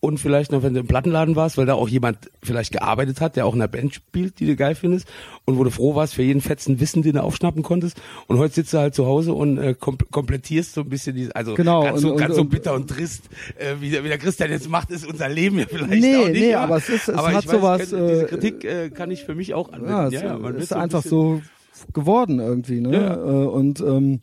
und 0.00 0.18
vielleicht 0.18 0.52
noch, 0.52 0.62
wenn 0.62 0.74
du 0.74 0.80
im 0.80 0.86
Plattenladen 0.86 1.36
warst, 1.36 1.56
weil 1.58 1.66
da 1.66 1.74
auch 1.74 1.88
jemand 1.88 2.30
vielleicht 2.42 2.70
gearbeitet 2.72 3.20
hat, 3.20 3.34
der 3.36 3.46
auch 3.46 3.54
in 3.54 3.60
der 3.60 3.66
Band 3.68 3.94
spielt, 3.94 4.38
die 4.40 4.46
du 4.46 4.54
geil 4.56 4.74
findest 4.74 5.08
und 5.46 5.58
wo 5.58 5.64
du 5.64 5.70
froh 5.70 5.94
warst 5.94 6.14
für 6.14 6.22
jeden 6.22 6.40
fetzen 6.40 6.78
Wissen, 6.80 7.02
den 7.02 7.14
du 7.14 7.22
aufschnappen 7.22 7.62
konntest 7.62 8.00
und 8.26 8.38
heute 8.38 8.54
sitzt 8.54 8.72
du 8.74 8.78
halt 8.78 8.94
zu 8.94 9.06
Hause 9.06 9.32
und 9.32 9.58
äh, 9.58 9.74
kom 9.78 9.96
komplettierst 10.10 10.74
so 10.74 10.82
ein 10.82 10.88
bisschen 10.88 11.16
die, 11.16 11.34
also 11.34 11.54
Genau, 11.54 11.82
ganz, 11.82 12.00
so, 12.02 12.10
und- 12.12 12.18
ganz 12.18 12.30
und- 12.30 12.36
so 12.36 12.44
bitter 12.44 12.74
und 12.74 12.88
trist, 12.88 13.24
äh, 13.58 13.76
wie, 13.80 13.90
der, 13.90 14.04
wie 14.04 14.08
der 14.08 14.18
Christian 14.18 14.50
jetzt 14.50 14.68
macht, 14.68 14.90
ist 14.90 15.06
unser 15.06 15.28
Leben 15.28 15.58
ja 15.58 15.66
vielleicht 15.68 15.90
Nee, 16.02 16.16
auch 16.16 16.28
nicht. 16.28 16.40
nee, 16.40 16.50
ja. 16.50 16.60
aber 16.62 16.76
es 16.76 16.88
ist- 16.88 17.08
es 17.08 17.14
aber 17.14 17.32
hat 17.32 17.48
sowas, 17.48 17.80
diese 17.90 18.22
äh, 18.22 18.24
Kritik 18.26 18.64
äh, 18.64 18.90
kann 18.90 19.10
ich 19.10 19.24
für 19.24 19.34
mich 19.34 19.54
auch 19.54 19.72
anwenden. 19.72 19.90
Ja, 19.90 20.06
es 20.08 20.12
ja, 20.12 20.36
ist 20.58 20.68
so 20.68 20.74
ein 20.74 20.80
einfach 20.82 21.02
so 21.02 21.40
geworden 21.92 22.38
irgendwie, 22.38 22.80
ne? 22.80 22.92
Ja. 22.92 23.14
Äh, 23.16 23.46
und 23.46 23.80
ähm, 23.80 24.20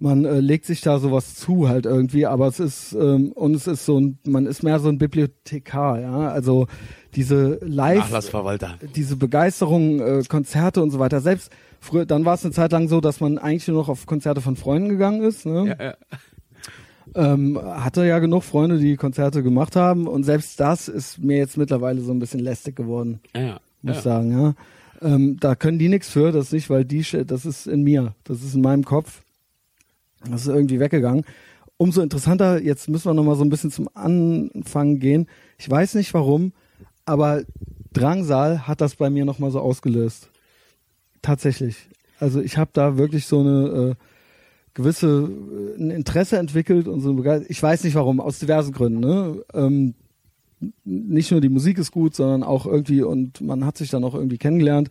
man 0.00 0.24
äh, 0.24 0.40
legt 0.40 0.64
sich 0.64 0.80
da 0.80 0.98
sowas 0.98 1.34
zu 1.34 1.68
halt 1.68 1.84
irgendwie, 1.86 2.26
aber 2.26 2.46
es 2.48 2.58
ist 2.58 2.92
ähm, 2.94 3.32
und 3.32 3.54
es 3.54 3.66
ist 3.66 3.84
so 3.84 4.00
ein, 4.00 4.18
man 4.26 4.46
ist 4.46 4.62
mehr 4.62 4.80
so 4.80 4.88
ein 4.88 4.98
Bibliothekar, 4.98 6.00
ja, 6.00 6.28
also 6.28 6.66
diese 7.14 7.58
Live, 7.62 7.98
Nachlassverwalter. 7.98 8.76
diese 8.96 9.16
Begeisterung, 9.16 10.00
äh, 10.00 10.22
Konzerte 10.28 10.82
und 10.82 10.90
so 10.90 10.98
weiter. 10.98 11.20
Selbst 11.20 11.52
früher, 11.80 12.06
dann 12.06 12.24
war 12.24 12.34
es 12.34 12.44
eine 12.44 12.52
Zeit 12.54 12.72
lang 12.72 12.88
so, 12.88 13.00
dass 13.00 13.20
man 13.20 13.36
eigentlich 13.38 13.68
nur 13.68 13.76
noch 13.76 13.88
auf 13.88 14.06
Konzerte 14.06 14.40
von 14.40 14.56
Freunden 14.56 14.88
gegangen 14.88 15.22
ist, 15.22 15.44
ne? 15.44 15.76
Ja, 15.78 15.84
ja. 15.84 17.32
ähm, 17.32 17.58
hatte 17.62 18.06
ja 18.06 18.18
genug 18.20 18.42
Freunde, 18.44 18.78
die 18.78 18.96
Konzerte 18.96 19.42
gemacht 19.42 19.76
haben 19.76 20.06
und 20.06 20.24
selbst 20.24 20.58
das 20.60 20.88
ist 20.88 21.18
mir 21.18 21.36
jetzt 21.36 21.58
mittlerweile 21.58 22.00
so 22.00 22.12
ein 22.12 22.18
bisschen 22.18 22.40
lästig 22.40 22.74
geworden, 22.74 23.20
Ja, 23.34 23.42
ja. 23.42 23.60
muss 23.82 23.94
ja. 23.94 23.98
ich 23.98 24.04
sagen, 24.04 24.32
ja. 24.32 24.54
Ähm, 25.02 25.38
da 25.40 25.54
können 25.54 25.78
die 25.78 25.88
nichts 25.88 26.10
für, 26.10 26.30
das 26.32 26.52
nicht, 26.52 26.68
weil 26.70 26.84
die, 26.84 27.04
das 27.26 27.44
ist 27.46 27.66
in 27.66 27.82
mir, 27.82 28.14
das 28.24 28.42
ist 28.42 28.54
in 28.54 28.60
meinem 28.60 28.84
Kopf, 28.84 29.22
das 30.28 30.42
ist 30.42 30.48
irgendwie 30.48 30.80
weggegangen. 30.80 31.24
Umso 31.76 32.02
interessanter, 32.02 32.60
jetzt 32.60 32.88
müssen 32.88 33.06
wir 33.06 33.14
nochmal 33.14 33.36
so 33.36 33.44
ein 33.44 33.50
bisschen 33.50 33.70
zum 33.70 33.88
Anfang 33.94 34.98
gehen. 34.98 35.26
Ich 35.58 35.68
weiß 35.70 35.94
nicht 35.94 36.12
warum, 36.12 36.52
aber 37.06 37.42
Drangsal 37.92 38.66
hat 38.68 38.80
das 38.80 38.96
bei 38.96 39.08
mir 39.08 39.24
nochmal 39.24 39.50
so 39.50 39.60
ausgelöst. 39.60 40.28
Tatsächlich. 41.22 41.88
Also 42.18 42.40
ich 42.40 42.58
habe 42.58 42.70
da 42.74 42.98
wirklich 42.98 43.26
so 43.26 43.40
eine 43.40 43.90
äh, 43.90 43.94
gewisse 44.74 45.30
äh, 45.78 45.82
ein 45.82 45.90
Interesse 45.90 46.38
entwickelt 46.38 46.86
und 46.86 47.00
so 47.00 47.10
eine. 47.10 47.44
Ich 47.48 47.62
weiß 47.62 47.84
nicht 47.84 47.94
warum, 47.94 48.20
aus 48.20 48.38
diversen 48.38 48.72
Gründen. 48.72 49.00
Ne? 49.00 49.42
Ähm, 49.54 49.94
nicht 50.84 51.30
nur 51.30 51.40
die 51.40 51.48
Musik 51.48 51.78
ist 51.78 51.92
gut, 51.92 52.14
sondern 52.14 52.42
auch 52.42 52.66
irgendwie 52.66 53.02
und 53.02 53.40
man 53.40 53.64
hat 53.64 53.78
sich 53.78 53.88
dann 53.88 54.04
auch 54.04 54.14
irgendwie 54.14 54.38
kennengelernt 54.38 54.90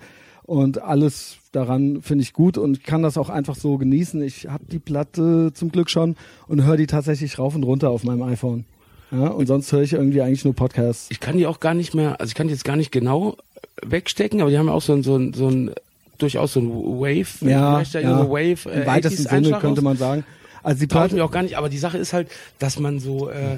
und 0.49 0.81
alles 0.81 1.37
daran 1.51 2.01
finde 2.01 2.23
ich 2.23 2.33
gut 2.33 2.57
und 2.57 2.83
kann 2.83 3.03
das 3.03 3.17
auch 3.17 3.29
einfach 3.29 3.55
so 3.55 3.77
genießen. 3.77 4.21
Ich 4.23 4.47
habe 4.47 4.65
die 4.65 4.79
Platte 4.79 5.51
zum 5.53 5.71
Glück 5.71 5.91
schon 5.91 6.15
und 6.47 6.63
höre 6.63 6.75
die 6.75 6.87
tatsächlich 6.87 7.37
rauf 7.37 7.53
und 7.53 7.63
runter 7.63 7.91
auf 7.91 8.03
meinem 8.03 8.23
iPhone. 8.23 8.65
Ja, 9.11 9.27
und 9.27 9.45
sonst 9.45 9.71
höre 9.71 9.83
ich 9.83 9.93
irgendwie 9.93 10.21
eigentlich 10.21 10.45
nur 10.45 10.55
Podcasts. 10.55 11.07
Ich 11.11 11.19
kann 11.19 11.37
die 11.37 11.45
auch 11.45 11.59
gar 11.59 11.75
nicht 11.75 11.93
mehr, 11.93 12.19
also 12.19 12.29
ich 12.29 12.35
kann 12.35 12.47
die 12.47 12.53
jetzt 12.53 12.65
gar 12.65 12.75
nicht 12.75 12.91
genau 12.91 13.37
wegstecken, 13.83 14.41
aber 14.41 14.49
die 14.49 14.57
haben 14.57 14.67
ja 14.67 14.73
auch 14.73 14.81
so 14.81 14.93
ein, 14.93 15.03
so 15.03 15.17
ein, 15.17 15.33
so 15.33 15.49
ein 15.49 15.71
durchaus 16.17 16.53
so 16.53 16.61
ein 16.61 16.69
Wave, 16.69 17.47
ja, 17.47 17.81
ja. 17.81 18.17
So 18.17 18.29
Wave, 18.29 18.69
äh, 18.69 18.81
im 18.81 18.87
weitesten 18.87 19.23
Sinne 19.23 19.59
könnte 19.59 19.83
man 19.83 19.97
sagen. 19.97 20.25
Also 20.63 20.79
die 20.79 20.87
Platte 20.87 21.15
mir 21.15 21.23
auch 21.23 21.31
gar 21.31 21.43
nicht, 21.43 21.57
aber 21.57 21.69
die 21.69 21.77
Sache 21.77 21.97
ist 21.97 22.11
halt, 22.11 22.27
dass 22.57 22.79
man 22.79 22.99
so 22.99 23.29
äh, 23.29 23.57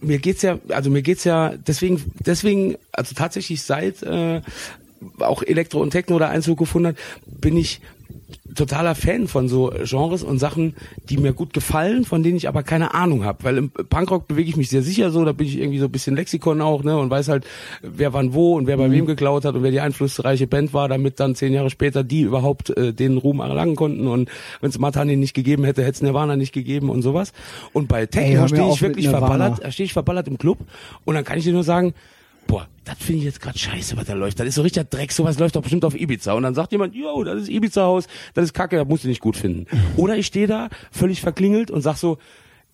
mir 0.00 0.18
geht's 0.18 0.42
ja, 0.42 0.58
also 0.68 0.90
mir 0.90 1.02
geht's 1.02 1.24
ja 1.24 1.54
deswegen 1.66 2.04
deswegen 2.24 2.76
also 2.92 3.14
tatsächlich 3.14 3.62
seit 3.62 4.02
äh, 4.02 4.42
auch 5.18 5.42
Elektro 5.42 5.80
und 5.80 5.90
Techno 5.90 6.18
da 6.18 6.28
Einzug 6.28 6.58
gefunden 6.58 6.88
hat, 6.88 6.96
bin 7.26 7.56
ich 7.56 7.80
totaler 8.54 8.94
Fan 8.94 9.28
von 9.28 9.48
so 9.48 9.72
Genres 9.84 10.22
und 10.22 10.38
Sachen, 10.38 10.74
die 11.08 11.18
mir 11.18 11.32
gut 11.32 11.52
gefallen, 11.52 12.04
von 12.04 12.22
denen 12.22 12.36
ich 12.36 12.48
aber 12.48 12.62
keine 12.62 12.94
Ahnung 12.94 13.24
habe. 13.24 13.44
Weil 13.44 13.58
im 13.58 13.70
Punkrock 13.70 14.26
bewege 14.26 14.48
ich 14.48 14.56
mich 14.56 14.70
sehr 14.70 14.82
sicher 14.82 15.10
so, 15.10 15.24
da 15.24 15.32
bin 15.32 15.46
ich 15.46 15.58
irgendwie 15.58 15.78
so 15.78 15.84
ein 15.84 15.92
bisschen 15.92 16.16
Lexikon 16.16 16.60
auch, 16.60 16.82
ne, 16.82 16.96
und 16.98 17.10
weiß 17.10 17.28
halt, 17.28 17.44
wer 17.82 18.12
wann 18.12 18.32
wo 18.34 18.56
und 18.56 18.66
wer 18.66 18.76
bei 18.76 18.88
mhm. 18.88 18.92
wem 18.92 19.06
geklaut 19.06 19.44
hat 19.44 19.54
und 19.54 19.62
wer 19.62 19.70
die 19.70 19.80
einflussreiche 19.80 20.46
Band 20.46 20.72
war, 20.72 20.88
damit 20.88 21.20
dann 21.20 21.34
zehn 21.34 21.52
Jahre 21.52 21.70
später 21.70 22.02
die 22.02 22.22
überhaupt 22.22 22.70
äh, 22.70 22.92
den 22.92 23.18
Ruhm 23.18 23.40
erlangen 23.40 23.76
konnten. 23.76 24.06
Und 24.06 24.30
wenn 24.60 24.70
es 24.70 24.78
Matani 24.78 25.16
nicht 25.16 25.34
gegeben 25.34 25.64
hätte, 25.64 25.82
hätte 25.82 25.92
es 25.92 26.02
Nirvana 26.02 26.36
nicht 26.36 26.52
gegeben 26.52 26.90
und 26.90 27.02
sowas. 27.02 27.32
Und 27.72 27.88
bei 27.88 28.06
Techno 28.06 28.48
stehe 28.48 28.70
ich 28.70 28.82
wirklich 28.82 29.08
verballert, 29.08 29.72
stehe 29.72 29.84
ich 29.84 29.92
verballert 29.92 30.28
im 30.28 30.38
Club 30.38 30.58
und 31.04 31.14
dann 31.14 31.24
kann 31.24 31.38
ich 31.38 31.44
dir 31.44 31.52
nur 31.52 31.64
sagen, 31.64 31.94
boah, 32.46 32.68
das 32.84 32.98
finde 32.98 33.18
ich 33.20 33.24
jetzt 33.24 33.40
gerade 33.40 33.58
scheiße, 33.58 33.96
was 33.96 34.06
da 34.06 34.14
läuft. 34.14 34.38
Das 34.40 34.46
ist 34.46 34.54
so 34.54 34.62
richtig 34.62 34.88
Dreck, 34.90 35.12
sowas 35.12 35.38
läuft 35.38 35.56
doch 35.56 35.62
bestimmt 35.62 35.84
auf 35.84 35.94
Ibiza. 35.94 36.32
Und 36.34 36.42
dann 36.44 36.54
sagt 36.54 36.72
jemand, 36.72 36.94
yo, 36.94 37.24
das 37.24 37.42
ist 37.42 37.48
Ibiza-Haus, 37.48 38.06
das 38.34 38.46
ist 38.46 38.54
Kacke, 38.54 38.76
das 38.76 38.86
musst 38.86 39.04
du 39.04 39.08
nicht 39.08 39.20
gut 39.20 39.36
finden. 39.36 39.66
Oder 39.96 40.16
ich 40.16 40.26
stehe 40.26 40.46
da, 40.46 40.68
völlig 40.90 41.20
verklingelt 41.20 41.70
und 41.70 41.82
sag 41.82 41.96
so, 41.96 42.18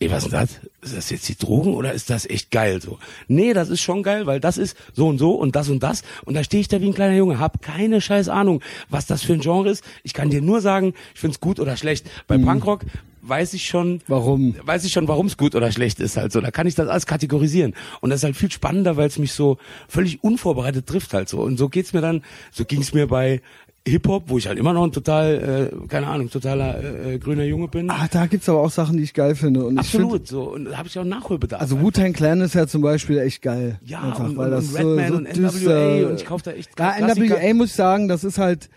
ey, 0.03 0.11
was 0.11 0.25
ist 0.25 0.33
das? 0.33 0.61
Ist 0.83 0.97
das 0.97 1.11
jetzt 1.11 1.29
die 1.29 1.37
Drogen 1.37 1.75
oder 1.75 1.93
ist 1.93 2.11
das 2.11 2.27
echt 2.27 2.51
geil 2.51 2.83
so? 2.83 2.99
Nee, 3.29 3.53
das 3.53 3.69
ist 3.69 3.81
schon 3.81 4.03
geil, 4.03 4.27
weil 4.27 4.41
das 4.41 4.59
ist 4.59 4.77
so 4.95 5.07
und 5.07 5.19
so 5.19 5.33
und 5.35 5.55
das 5.55 5.69
und 5.69 5.83
das. 5.83 6.03
Und 6.25 6.35
da 6.35 6.43
stehe 6.43 6.61
ich 6.61 6.67
da 6.67 6.81
wie 6.81 6.87
ein 6.87 6.95
kleiner 6.95 7.15
Junge, 7.15 7.39
hab 7.39 7.63
keine 7.63 8.01
scheiß 8.01 8.29
Ahnung, 8.29 8.63
was 8.89 9.07
das 9.07 9.23
für 9.23 9.35
ein 9.35 9.41
Genre 9.41 9.71
ist. 9.71 9.85
Ich 10.03 10.13
kann 10.13 10.29
dir 10.29 10.43
nur 10.43 10.61
sagen, 10.61 10.95
ich 11.15 11.21
find's 11.21 11.39
gut 11.39 11.61
oder 11.61 11.77
schlecht. 11.77 12.11
Bei 12.27 12.37
mhm. 12.37 12.47
Punkrock 12.47 12.85
weiß 13.23 13.55
ich 13.55 13.67
schon, 13.67 14.01
warum, 14.09 14.55
weiß 14.65 14.85
ich 14.85 14.93
schon, 14.93 15.09
warum 15.09 15.27
es 15.27 15.37
gut 15.37 15.55
oder 15.55 15.73
schlecht 15.73 16.01
ist 16.01 16.17
halt 16.17 16.33
so. 16.33 16.41
Da 16.41 16.51
kann 16.51 16.67
ich 16.67 16.75
das 16.75 16.89
alles 16.89 17.07
kategorisieren. 17.07 17.75
Und 18.01 18.11
das 18.11 18.21
ist 18.21 18.25
halt 18.25 18.37
viel 18.37 18.51
spannender, 18.51 18.97
weil 18.97 19.07
es 19.07 19.19
mich 19.19 19.33
so 19.33 19.59
völlig 19.89 20.23
unvorbereitet 20.23 20.87
trifft 20.87 21.15
halt 21.15 21.29
so. 21.29 21.41
Und 21.41 21.57
so 21.57 21.69
geht's 21.69 21.93
mir 21.93 22.01
dann, 22.01 22.23
so 22.51 22.65
ging's 22.65 22.93
mir 22.93 23.07
bei 23.07 23.41
Hip-Hop, 23.87 24.25
wo 24.27 24.39
ich 24.39 24.47
halt 24.47 24.59
immer 24.59 24.73
noch 24.73 24.85
ein 24.85 24.93
total, 24.93 25.71
äh, 25.73 25.89
keine 25.89 26.07
Ahnung, 26.07 26.31
totaler 26.31 26.83
äh, 26.83 27.19
grüner 27.19 27.45
Junge 27.45 27.69
bin. 27.69 27.91
Ah, 27.91 28.07
da 28.11 28.27
gibt's 28.27 28.49
aber 28.49 28.61
auch 28.61 28.71
Sachen, 28.71 28.97
die 28.97 29.03
ich 29.03 29.15
geil 29.15 29.35
finde. 29.35 29.65
Und 29.65 29.79
Absolut, 29.79 30.13
find, 30.13 30.29
so. 30.29 30.53
Und 30.53 30.67
da 30.67 30.79
habe 30.79 30.89
ich 30.89 30.99
auch 30.99 31.05
Nachholbedarf. 31.05 31.61
Also 31.61 31.81
Wu-Tang 31.81 32.13
Clan 32.13 32.41
ist 32.43 32.55
ja 32.55 32.67
zum 32.67 32.83
Beispiel 32.83 33.19
echt 33.19 33.43
geil. 33.43 33.81
Ja, 33.85 34.03
einfach, 34.03 34.25
und, 34.25 34.37
weil 34.37 34.47
und, 34.47 34.51
das 34.53 34.69
und 34.69 34.77
Redman 34.77 35.09
so, 35.09 35.13
so 35.15 35.19
und 35.19 35.65
NWA 35.65 36.09
und 36.09 36.17
ich 36.17 36.27
kaufe 36.27 36.45
da 36.45 36.53
echt 36.53 36.71
Ja, 36.79 36.97
NWA 37.01 37.55
muss 37.55 37.71
ich 37.71 37.75
sagen, 37.75 38.09
das 38.09 38.23
ist 38.23 38.39
halt 38.39 38.69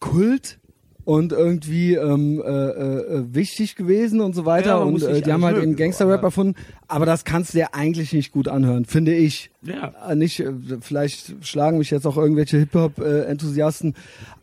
Kult 0.00 0.59
und 1.04 1.32
irgendwie 1.32 1.94
ähm, 1.94 2.42
äh, 2.44 2.50
äh, 2.50 3.24
wichtig 3.34 3.76
gewesen 3.76 4.20
und 4.20 4.34
so 4.34 4.44
weiter. 4.44 4.70
Ja, 4.70 4.76
und 4.78 5.02
äh, 5.02 5.22
die 5.22 5.32
haben 5.32 5.44
halt 5.44 5.56
den 5.56 5.76
Gangster-Rap 5.76 6.22
erfunden. 6.22 6.54
Aber 6.88 7.06
das 7.06 7.24
kannst 7.24 7.54
du 7.54 7.58
dir 7.58 7.74
eigentlich 7.74 8.12
nicht 8.12 8.32
gut 8.32 8.48
anhören, 8.48 8.84
finde 8.84 9.14
ich. 9.14 9.50
Ja. 9.62 9.92
Äh, 10.08 10.16
nicht, 10.16 10.40
äh, 10.40 10.52
vielleicht 10.80 11.46
schlagen 11.46 11.78
mich 11.78 11.90
jetzt 11.90 12.06
auch 12.06 12.16
irgendwelche 12.16 12.58
Hip-Hop-Enthusiasten, 12.58 13.94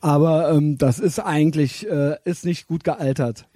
aber 0.02 0.52
ähm, 0.52 0.78
das 0.78 1.00
ist 1.00 1.20
eigentlich, 1.20 1.90
äh, 1.90 2.16
ist 2.26 2.46
nicht 2.46 2.68
gut 2.68 2.84
gealtert. 2.84 3.48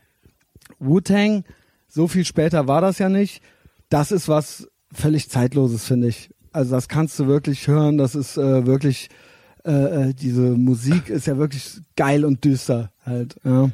Wu-Tang, 0.79 1.43
so 1.87 2.07
viel 2.07 2.25
später 2.25 2.67
war 2.67 2.81
das 2.81 2.99
ja 2.99 3.09
nicht. 3.09 3.41
Das 3.89 4.11
ist 4.11 4.27
was 4.27 4.67
völlig 4.93 5.29
Zeitloses, 5.29 5.85
finde 5.85 6.07
ich. 6.07 6.29
Also 6.53 6.75
das 6.75 6.87
kannst 6.87 7.19
du 7.19 7.27
wirklich 7.27 7.67
hören, 7.67 7.97
das 7.97 8.15
ist 8.15 8.37
äh, 8.37 8.65
wirklich 8.65 9.09
äh, 9.65 10.09
äh, 10.09 10.13
diese 10.13 10.41
Musik 10.41 11.09
ist 11.09 11.27
ja 11.27 11.37
wirklich 11.37 11.81
geil 11.95 12.25
und 12.25 12.43
düster 12.43 12.91
halt. 13.05 13.35
Ja. 13.43 13.69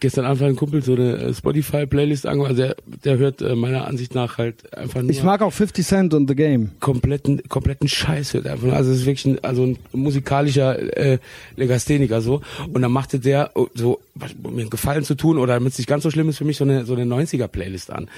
Gestern 0.00 0.24
Abend 0.24 0.40
hat 0.40 0.48
ein 0.48 0.56
Kumpel 0.56 0.82
so 0.82 0.94
eine 0.94 1.16
äh, 1.16 1.34
Spotify-Playlist 1.34 2.24
angehört, 2.24 2.52
also 2.52 2.62
der, 2.62 2.76
der 3.04 3.18
hört 3.18 3.42
äh, 3.42 3.54
meiner 3.54 3.86
Ansicht 3.86 4.14
nach 4.14 4.38
halt 4.38 4.74
einfach 4.74 5.02
nur. 5.02 5.10
Ich 5.10 5.22
mag 5.22 5.42
auch 5.42 5.52
50 5.52 5.86
Cent 5.86 6.14
und 6.14 6.26
The 6.26 6.34
Game. 6.34 6.70
Kompletten, 6.80 7.42
kompletten 7.50 7.86
Scheiß 7.86 8.32
hört 8.32 8.46
einfach. 8.46 8.72
Also 8.72 8.92
es 8.92 9.00
ist 9.00 9.06
wirklich 9.06 9.26
ein, 9.26 9.44
also 9.44 9.64
ein 9.64 9.78
musikalischer 9.92 10.96
äh, 10.96 11.18
Legastheniker 11.56 12.22
so. 12.22 12.40
Und 12.72 12.80
dann 12.80 12.92
machte 12.92 13.18
der 13.18 13.50
oh, 13.54 13.68
so, 13.74 14.00
um 14.42 14.54
mir 14.54 14.62
einen 14.62 14.70
Gefallen 14.70 15.04
zu 15.04 15.16
tun 15.16 15.36
oder 15.36 15.54
damit 15.54 15.72
es 15.72 15.78
nicht 15.78 15.86
ganz 15.86 16.02
so 16.02 16.10
schlimm 16.10 16.30
ist 16.30 16.38
für 16.38 16.46
mich, 16.46 16.56
so 16.56 16.64
eine, 16.64 16.86
so 16.86 16.94
eine 16.94 17.04
90er-Playlist 17.04 17.92
an. 17.92 18.08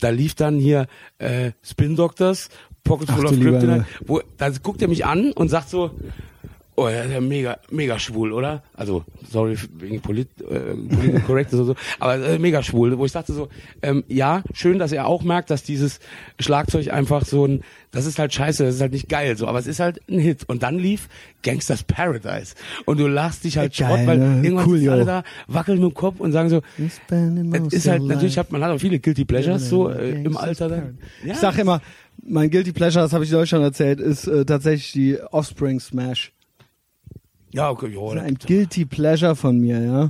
Da 0.00 0.10
lief 0.10 0.34
dann 0.34 0.58
hier 0.58 0.86
äh, 1.18 1.52
Spin 1.62 1.96
Doctors, 1.96 2.50
Pockets 2.84 3.10
Full 3.10 3.26
of 3.26 3.40
Kryptonite, 3.40 3.86
wo, 4.06 4.20
da 4.36 4.50
guckt 4.50 4.82
er 4.82 4.88
mich 4.88 5.06
an 5.06 5.32
und 5.32 5.48
sagt 5.48 5.70
so, 5.70 5.92
Oh, 6.74 6.88
ja, 6.88 7.04
ja 7.04 7.20
mega, 7.20 7.58
mega 7.70 7.98
schwul, 7.98 8.32
oder? 8.32 8.62
Also, 8.74 9.04
sorry 9.30 9.58
wegen 9.74 10.00
Polit, 10.00 10.28
äh, 10.40 10.74
Polit 10.74 11.26
Correct 11.26 11.52
und 11.52 11.66
so, 11.66 11.74
aber 12.00 12.14
äh, 12.16 12.38
mega 12.38 12.62
schwul, 12.62 12.96
wo 12.96 13.04
ich 13.04 13.12
dachte 13.12 13.34
so, 13.34 13.48
ähm, 13.82 14.04
ja, 14.08 14.42
schön, 14.54 14.78
dass 14.78 14.90
er 14.90 15.06
auch 15.06 15.22
merkt, 15.22 15.50
dass 15.50 15.62
dieses 15.62 16.00
Schlagzeug 16.40 16.90
einfach 16.90 17.26
so 17.26 17.46
ein, 17.46 17.62
das 17.90 18.06
ist 18.06 18.18
halt 18.18 18.32
scheiße, 18.32 18.64
das 18.64 18.76
ist 18.76 18.80
halt 18.80 18.92
nicht 18.92 19.10
geil, 19.10 19.36
so, 19.36 19.46
aber 19.48 19.58
es 19.58 19.66
ist 19.66 19.80
halt 19.80 20.00
ein 20.08 20.18
Hit. 20.18 20.48
Und 20.48 20.62
dann 20.62 20.78
lief 20.78 21.10
Gangsters 21.42 21.82
Paradise 21.82 22.54
und 22.86 22.98
du 22.98 23.06
lachst 23.06 23.44
dich 23.44 23.58
halt 23.58 23.76
Schrott, 23.76 24.06
weil 24.06 24.16
ne? 24.16 24.42
irgendwann 24.42 24.66
cool, 24.66 24.88
alle 24.88 25.04
da 25.04 25.24
wackeln 25.48 25.78
mit 25.78 25.90
dem 25.90 25.94
Kopf 25.94 26.20
und 26.20 26.32
sagen 26.32 26.48
so, 26.48 26.62
es 26.78 27.74
ist 27.74 27.86
halt, 27.86 28.02
natürlich 28.02 28.38
hat 28.38 28.50
man 28.50 28.64
hat 28.64 28.70
auch 28.70 28.78
viele 28.78 28.98
Guilty 28.98 29.26
Pleasures 29.26 29.68
so 29.68 29.90
äh, 29.90 30.22
im 30.22 30.38
Alter 30.38 30.70
dann. 30.70 30.98
Ja. 31.22 31.34
Ich 31.34 31.38
sag 31.38 31.58
immer, 31.58 31.82
mein 32.22 32.50
Guilty 32.50 32.72
Pleasure, 32.72 33.04
das 33.04 33.12
habe 33.12 33.24
ich 33.24 33.34
euch 33.34 33.50
schon 33.50 33.62
erzählt, 33.62 34.00
ist 34.00 34.26
äh, 34.26 34.46
tatsächlich 34.46 34.92
die 34.92 35.18
Offspring 35.20 35.78
Smash. 35.78 36.32
Ja, 37.52 37.70
okay, 37.70 37.88
jo, 37.88 38.14
das 38.14 38.24
ist 38.24 38.28
ein 38.28 38.38
Guilty 38.46 38.84
Pleasure 38.86 39.36
von 39.36 39.58
mir, 39.58 39.80
ja. 39.80 40.08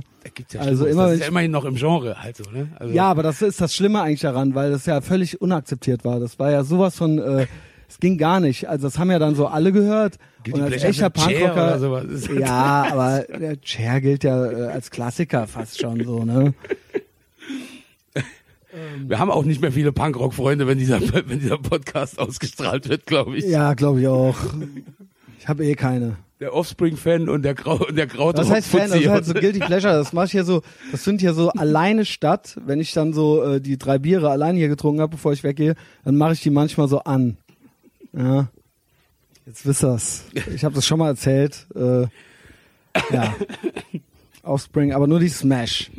Ja 0.53 0.61
also 0.61 0.85
immer, 0.85 1.07
das 1.07 1.15
ist 1.15 1.19
ja 1.21 1.27
immerhin 1.27 1.51
noch 1.51 1.65
im 1.65 1.75
Genre 1.75 2.21
halt 2.23 2.37
so, 2.37 2.49
ne? 2.49 2.69
Also 2.79 2.93
ja, 2.93 3.09
aber 3.09 3.23
das 3.23 3.41
ist 3.41 3.59
das 3.59 3.73
Schlimme 3.73 4.01
eigentlich 4.01 4.21
daran, 4.21 4.55
weil 4.55 4.71
das 4.71 4.85
ja 4.85 5.01
völlig 5.01 5.41
unakzeptiert 5.41 6.05
war. 6.05 6.21
Das 6.21 6.39
war 6.39 6.49
ja 6.49 6.63
sowas 6.63 6.95
von, 6.95 7.19
äh, 7.19 7.47
es 7.89 7.99
ging 7.99 8.17
gar 8.17 8.39
nicht. 8.39 8.69
Also 8.69 8.87
das 8.87 8.97
haben 8.97 9.11
ja 9.11 9.19
dann 9.19 9.35
so 9.35 9.47
alle 9.47 9.73
gehört. 9.73 10.17
Guilty 10.45 10.61
und 10.61 10.65
als 10.71 10.83
echter 10.83 11.09
Punkrocker, 11.09 12.05
ja, 12.39 12.87
aber 12.89 13.25
der 13.37 13.59
Chair 13.59 13.99
gilt 13.99 14.23
ja 14.23 14.49
äh, 14.49 14.67
als 14.67 14.89
Klassiker 14.89 15.45
fast 15.45 15.81
schon 15.81 16.03
so, 16.03 16.23
ne? 16.23 16.53
Wir 19.05 19.19
haben 19.19 19.29
auch 19.29 19.45
nicht 19.45 19.61
mehr 19.61 19.71
viele 19.71 19.91
Punkrock-Freunde, 19.91 20.65
wenn 20.65 20.79
dieser, 20.79 20.99
wenn 21.27 21.39
dieser 21.39 21.57
Podcast 21.57 22.17
ausgestrahlt 22.17 22.89
wird, 22.89 23.05
glaube 23.05 23.37
ich. 23.37 23.45
Ja, 23.45 23.73
glaube 23.73 24.01
ich 24.01 24.07
auch. 24.07 24.37
Ich 25.39 25.47
habe 25.47 25.65
eh 25.65 25.75
keine 25.75 26.17
der 26.43 26.53
Offspring-Fan 26.53 27.29
und 27.29 27.43
der 27.43 27.53
Grau 27.53 27.77
und 27.87 27.95
der 27.95 28.05
Kraut. 28.05 28.37
Das 28.37 28.49
heißt 28.49 28.67
Fan, 28.67 28.89
das 28.89 28.99
ist 28.99 29.07
halt 29.07 29.23
so 29.23 29.33
Guilty 29.33 29.59
Pleasure. 29.59 29.93
Das 29.93 30.11
mache 30.11 30.25
ich 30.25 30.31
hier 30.33 30.43
so, 30.43 30.61
das 30.91 31.05
sind 31.05 31.21
hier 31.21 31.33
so 31.33 31.49
alleine 31.51 32.03
statt. 32.03 32.59
Wenn 32.65 32.81
ich 32.81 32.91
dann 32.91 33.13
so 33.13 33.41
äh, 33.43 33.61
die 33.61 33.77
drei 33.77 33.97
Biere 33.97 34.29
alleine 34.29 34.59
hier 34.59 34.67
getrunken 34.67 34.99
habe, 34.99 35.11
bevor 35.11 35.31
ich 35.31 35.45
weggehe, 35.45 35.75
dann 36.03 36.17
mache 36.17 36.33
ich 36.33 36.41
die 36.41 36.49
manchmal 36.49 36.89
so 36.89 36.99
an. 36.99 37.37
Ja. 38.11 38.49
Jetzt 39.45 39.65
wisst 39.65 39.83
ihr's. 39.83 40.25
Ich 40.53 40.65
habe 40.65 40.75
das 40.75 40.85
schon 40.85 40.99
mal 40.99 41.07
erzählt. 41.07 41.65
Äh, 41.75 42.07
ja. 43.09 43.33
Offspring, 44.43 44.91
aber 44.91 45.07
nur 45.07 45.21
die 45.21 45.29
Smash. 45.29 45.91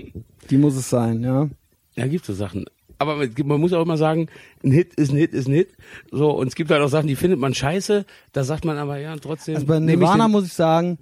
Die 0.51 0.59
muss 0.59 0.77
es 0.77 0.91
sein, 0.91 1.23
ja. 1.23 1.49
Ja, 1.97 2.07
gibt 2.07 2.27
so 2.27 2.35
Sachen 2.35 2.67
aber 2.99 3.17
man 3.45 3.61
muss 3.61 3.73
auch 3.73 3.83
immer 3.83 3.97
sagen, 3.97 4.29
ein 4.63 4.73
Hit 4.73 4.95
ist 4.95 5.13
ein 5.13 5.17
Hit 5.17 5.33
ist 5.33 5.49
ein 5.49 5.55
Hit. 5.55 5.73
So, 6.11 6.31
und 6.31 6.49
es 6.49 6.55
gibt 6.55 6.71
halt 6.71 6.83
auch 6.83 6.89
Sachen, 6.89 7.09
die 7.09 7.17
findet 7.17 7.39
man 7.39 7.55
scheiße, 7.55 8.05
da 8.33 8.45
sagt 8.45 8.65
man 8.65 8.79
aber 8.79 8.99
ja 8.99 9.17
trotzdem. 9.17 9.57
Also 9.57 9.67
bei 9.67 9.79
Nirvana 9.79 10.27
ich 10.27 10.33
muss 10.33 10.47
ich 10.47 10.53
sagen, 10.53 10.99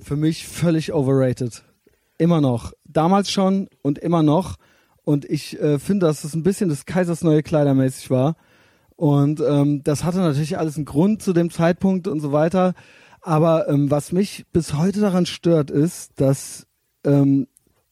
für 0.00 0.16
mich 0.16 0.46
völlig 0.46 0.92
overrated. 0.92 1.64
Immer 2.18 2.40
noch. 2.40 2.72
Damals 2.84 3.30
schon 3.30 3.68
und 3.82 3.98
immer 3.98 4.22
noch. 4.22 4.56
Und 5.04 5.24
ich 5.24 5.58
äh, 5.60 5.78
finde, 5.78 6.06
dass 6.06 6.24
es 6.24 6.34
ein 6.34 6.42
bisschen 6.42 6.68
des 6.68 6.84
Kaisers 6.84 7.22
neue 7.22 7.42
Kleider 7.42 7.74
mäßig 7.74 8.10
war. 8.10 8.36
Und 8.96 9.40
ähm, 9.40 9.82
das 9.82 10.04
hatte 10.04 10.18
natürlich 10.18 10.58
alles 10.58 10.76
einen 10.76 10.84
Grund 10.84 11.22
zu 11.22 11.32
dem 11.32 11.50
Zeitpunkt 11.50 12.06
und 12.06 12.20
so 12.20 12.32
weiter. 12.32 12.74
Aber 13.22 13.68
ähm, 13.68 13.90
was 13.90 14.12
mich 14.12 14.44
bis 14.52 14.74
heute 14.74 15.00
daran 15.00 15.26
stört, 15.26 15.70
ist, 15.70 16.20
dass 16.20 16.66
ähm, 17.04 17.46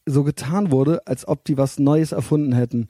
so 0.05 0.23
getan 0.23 0.71
wurde, 0.71 1.05
als 1.07 1.27
ob 1.27 1.45
die 1.45 1.57
was 1.57 1.79
Neues 1.79 2.11
erfunden 2.11 2.53
hätten. 2.53 2.87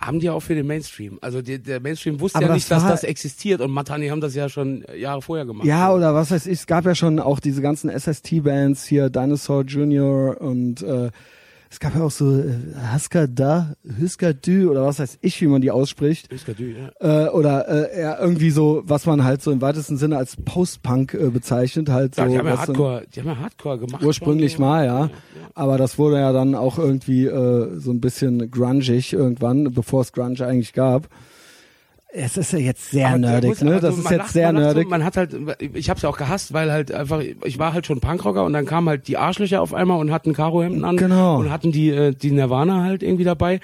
Haben 0.00 0.18
die 0.18 0.30
auch 0.30 0.40
für 0.40 0.54
den 0.54 0.66
Mainstream. 0.66 1.18
Also 1.20 1.42
die, 1.42 1.62
der 1.62 1.80
Mainstream 1.80 2.20
wusste 2.20 2.38
Aber 2.38 2.46
ja 2.46 2.48
das 2.48 2.56
nicht, 2.56 2.70
dass 2.70 2.86
das 2.86 3.04
existiert 3.04 3.60
und 3.60 3.70
Matani 3.70 4.08
haben 4.08 4.20
das 4.20 4.34
ja 4.34 4.48
schon 4.48 4.84
Jahre 4.96 5.20
vorher 5.20 5.44
gemacht. 5.44 5.66
Ja, 5.66 5.92
oder 5.92 6.14
was 6.14 6.30
weiß 6.30 6.46
ich, 6.46 6.60
es 6.60 6.66
gab 6.66 6.86
ja 6.86 6.94
schon 6.94 7.18
auch 7.18 7.38
diese 7.38 7.60
ganzen 7.60 7.90
SST-Bands 7.90 8.84
hier, 8.86 9.10
Dinosaur 9.10 9.64
Junior 9.64 10.40
und 10.40 10.82
äh, 10.82 11.10
es 11.72 11.78
gab 11.78 11.94
ja 11.94 12.02
auch 12.02 12.10
so 12.10 12.36
äh, 12.36 12.52
Husker 12.92 13.28
Da, 13.28 13.74
Husker 14.00 14.34
Dü 14.34 14.68
oder 14.68 14.84
was 14.84 14.98
weiß 14.98 15.18
ich, 15.20 15.40
wie 15.40 15.46
man 15.46 15.60
die 15.60 15.70
ausspricht. 15.70 16.28
Huskadü, 16.32 16.74
ja. 16.76 17.26
Äh, 17.26 17.30
oder 17.30 17.68
äh, 17.68 18.00
ja, 18.00 18.18
irgendwie 18.18 18.50
so, 18.50 18.82
was 18.84 19.06
man 19.06 19.22
halt 19.22 19.40
so 19.40 19.52
im 19.52 19.60
weitesten 19.60 19.96
Sinne 19.96 20.16
als 20.16 20.36
Post-Punk 20.36 21.14
äh, 21.14 21.30
bezeichnet, 21.30 21.88
halt 21.88 22.16
so. 22.16 22.22
Ja, 22.22 22.28
die 22.28 22.38
haben 22.38 22.46
ja 22.48 22.58
Hardcore, 22.58 23.04
die 23.14 23.20
haben 23.20 23.28
ja 23.28 23.38
Hardcore 23.38 23.78
gemacht. 23.78 24.02
Ursprünglich 24.02 24.54
schon, 24.54 24.62
mal, 24.62 24.84
ja. 24.84 25.10
Aber 25.54 25.78
das 25.78 25.96
wurde 25.96 26.16
ja 26.18 26.32
dann 26.32 26.56
auch 26.56 26.76
irgendwie 26.76 27.26
äh, 27.26 27.78
so 27.78 27.92
ein 27.92 28.00
bisschen 28.00 28.50
grungig 28.50 29.12
irgendwann, 29.12 29.72
bevor 29.72 30.00
es 30.00 30.12
Grunge 30.12 30.44
eigentlich 30.44 30.72
gab. 30.72 31.08
Es 32.12 32.36
ist 32.36 32.52
ja 32.52 32.58
jetzt 32.58 32.90
sehr 32.90 33.08
Aber 33.08 33.18
nerdig, 33.18 33.50
muss- 33.50 33.62
ne? 33.62 33.78
Das 33.80 33.94
so, 33.94 34.00
ist 34.02 34.10
jetzt 34.10 34.18
lacht- 34.18 34.32
sehr 34.32 34.52
man 34.52 34.62
nerdig. 34.62 34.84
So, 34.84 34.90
man 34.90 35.04
hat 35.04 35.16
halt, 35.16 35.36
ich 35.74 35.88
hab's 35.90 36.02
ja 36.02 36.08
auch 36.08 36.16
gehasst, 36.18 36.52
weil 36.52 36.72
halt 36.72 36.90
einfach, 36.92 37.20
ich 37.20 37.58
war 37.58 37.72
halt 37.72 37.86
schon 37.86 38.00
Punkrocker 38.00 38.44
und 38.44 38.52
dann 38.52 38.66
kamen 38.66 38.88
halt 38.88 39.06
die 39.06 39.16
Arschlöcher 39.16 39.62
auf 39.62 39.72
einmal 39.74 39.98
und 40.00 40.10
hatten 40.10 40.32
Karohemden 40.32 40.84
an 40.84 40.96
Genau. 40.96 41.38
und 41.38 41.50
hatten 41.50 41.70
die 41.70 41.90
äh, 41.90 42.12
die 42.12 42.32
Nirvana 42.32 42.82
halt 42.82 43.02
irgendwie 43.04 43.24
dabei. 43.24 43.60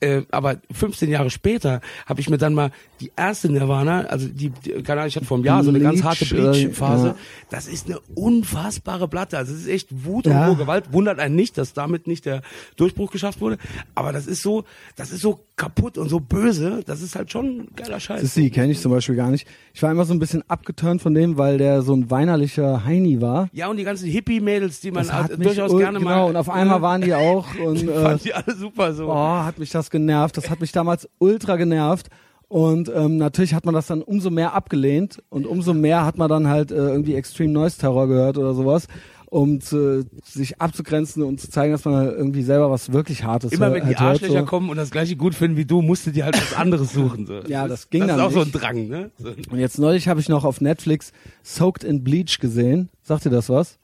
Äh, 0.00 0.22
aber 0.30 0.56
15 0.72 1.08
Jahre 1.10 1.28
später 1.30 1.80
habe 2.06 2.20
ich 2.20 2.30
mir 2.30 2.38
dann 2.38 2.54
mal 2.54 2.70
die 3.00 3.10
erste 3.16 3.50
Nirvana, 3.50 4.02
also 4.02 4.28
die, 4.28 4.50
die 4.50 4.82
keine 4.82 5.00
Ahnung, 5.00 5.08
ich 5.08 5.16
hatte 5.16 5.26
vor 5.26 5.36
einem 5.38 5.44
Jahr 5.46 5.64
so 5.64 5.70
eine 5.70 5.80
ganz 5.80 6.02
harte 6.04 6.24
äh, 6.24 6.28
Bleach-Phase. 6.28 7.06
ja. 7.08 7.14
Das 7.50 7.66
ist 7.66 7.86
eine 7.86 7.98
unfassbare 8.14 9.08
Platte. 9.08 9.38
Also 9.38 9.54
es 9.54 9.60
ist 9.62 9.68
echt 9.68 10.04
Wut 10.04 10.26
Ja. 10.26 10.42
und 10.44 10.48
rohe 10.50 10.56
Gewalt. 10.56 10.92
Wundert 10.92 11.18
einen 11.18 11.34
nicht, 11.34 11.58
dass 11.58 11.72
damit 11.72 12.06
nicht 12.06 12.26
der 12.26 12.42
Durchbruch 12.76 13.10
geschafft 13.10 13.40
wurde. 13.40 13.58
Aber 13.94 14.12
das 14.12 14.26
ist 14.26 14.42
so, 14.42 14.64
das 14.96 15.10
ist 15.10 15.20
so 15.22 15.40
kaputt 15.56 15.98
und 15.98 16.08
so 16.08 16.20
böse. 16.20 16.82
Das 16.86 17.02
ist 17.02 17.16
halt 17.16 17.32
schon 17.32 17.46
ein 17.46 17.68
geiler 17.74 17.98
Scheiß. 17.98 18.20
Sissy 18.20 18.50
kenne 18.50 18.72
ich 18.72 18.80
zum 18.80 18.92
Beispiel 18.92 19.16
gar 19.16 19.30
nicht. 19.30 19.46
Ich 19.74 19.82
war 19.82 19.90
immer 19.90 20.04
so 20.04 20.12
ein 20.14 20.18
bisschen 20.18 20.42
abgeturnt 20.48 21.02
von 21.02 21.14
dem, 21.14 21.38
weil 21.38 21.58
der 21.58 21.82
so 21.82 21.94
ein 21.94 22.10
weinerlicher 22.10 22.84
Heini 22.84 23.20
war. 23.20 23.48
Ja, 23.52 23.68
und 23.68 23.76
die 23.76 23.84
ganzen 23.84 24.08
Hippie-Mädels, 24.08 24.80
die 24.80 24.90
man 24.92 25.06
mich 25.06 25.46
durchaus 25.46 25.76
gerne 25.76 25.98
genau, 25.98 26.10
mal. 26.10 26.22
und 26.24 26.36
auf 26.36 26.48
einmal 26.50 26.82
waren 26.82 27.00
die 27.00 27.14
auch 27.14 27.46
und 27.58 27.82
äh, 27.88 28.02
fand 28.02 28.24
die 28.24 28.34
alle 28.34 28.54
super 28.54 28.92
so. 28.94 29.08
oh, 29.10 29.14
hat 29.16 29.58
mich 29.58 29.70
das 29.70 29.87
genervt. 29.90 30.36
Das 30.36 30.50
hat 30.50 30.60
mich 30.60 30.72
damals 30.72 31.08
ultra 31.18 31.56
genervt. 31.56 32.08
Und 32.48 32.90
ähm, 32.94 33.18
natürlich 33.18 33.52
hat 33.52 33.66
man 33.66 33.74
das 33.74 33.88
dann 33.88 34.00
umso 34.00 34.30
mehr 34.30 34.54
abgelehnt 34.54 35.22
und 35.28 35.46
umso 35.46 35.74
mehr 35.74 36.06
hat 36.06 36.16
man 36.16 36.30
dann 36.30 36.48
halt 36.48 36.70
äh, 36.70 36.76
irgendwie 36.76 37.14
Extreme 37.14 37.52
Noise 37.52 37.76
Terror 37.78 38.08
gehört 38.08 38.38
oder 38.38 38.54
sowas, 38.54 38.86
um 39.26 39.60
zu, 39.60 40.06
sich 40.24 40.58
abzugrenzen 40.58 41.22
und 41.24 41.38
zu 41.42 41.50
zeigen, 41.50 41.72
dass 41.72 41.84
man 41.84 41.94
halt 41.96 42.16
irgendwie 42.16 42.42
selber 42.42 42.70
was 42.70 42.90
wirklich 42.90 43.22
Hartes 43.22 43.52
Immer 43.52 43.66
wenn 43.74 43.82
die 43.82 43.88
halt 43.88 44.00
hört, 44.00 44.10
Arschlöcher 44.22 44.40
so. 44.40 44.46
kommen 44.46 44.70
und 44.70 44.78
das 44.78 44.90
gleiche 44.90 45.14
gut 45.16 45.34
finden 45.34 45.58
wie 45.58 45.66
du, 45.66 45.82
musst 45.82 46.06
du 46.06 46.10
dir 46.10 46.24
halt 46.24 46.40
was 46.40 46.54
anderes 46.56 46.94
suchen. 46.94 47.26
So. 47.26 47.40
Ja, 47.48 47.64
ist- 47.66 47.70
das 47.70 47.90
ging 47.90 48.00
Das 48.06 48.16
dann 48.16 48.18
ist 48.20 48.24
auch 48.24 48.30
so 48.30 48.40
ein 48.40 48.46
nicht. 48.46 48.62
Drang, 48.62 48.88
ne? 48.88 49.10
So. 49.18 49.28
Und 49.50 49.58
jetzt 49.58 49.78
neulich 49.78 50.08
habe 50.08 50.20
ich 50.20 50.30
noch 50.30 50.46
auf 50.46 50.62
Netflix 50.62 51.12
Soaked 51.42 51.84
in 51.84 52.02
Bleach 52.02 52.38
gesehen. 52.40 52.88
Sagt 53.02 53.26
ihr 53.26 53.30
das 53.30 53.50
was? 53.50 53.78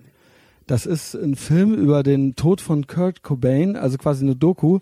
Das 0.66 0.86
ist 0.86 1.14
ein 1.14 1.34
Film 1.36 1.74
über 1.74 2.02
den 2.02 2.34
Tod 2.34 2.62
von 2.62 2.86
Kurt 2.86 3.22
Cobain, 3.22 3.76
also 3.76 3.98
quasi 3.98 4.24
eine 4.24 4.36
Doku, 4.36 4.78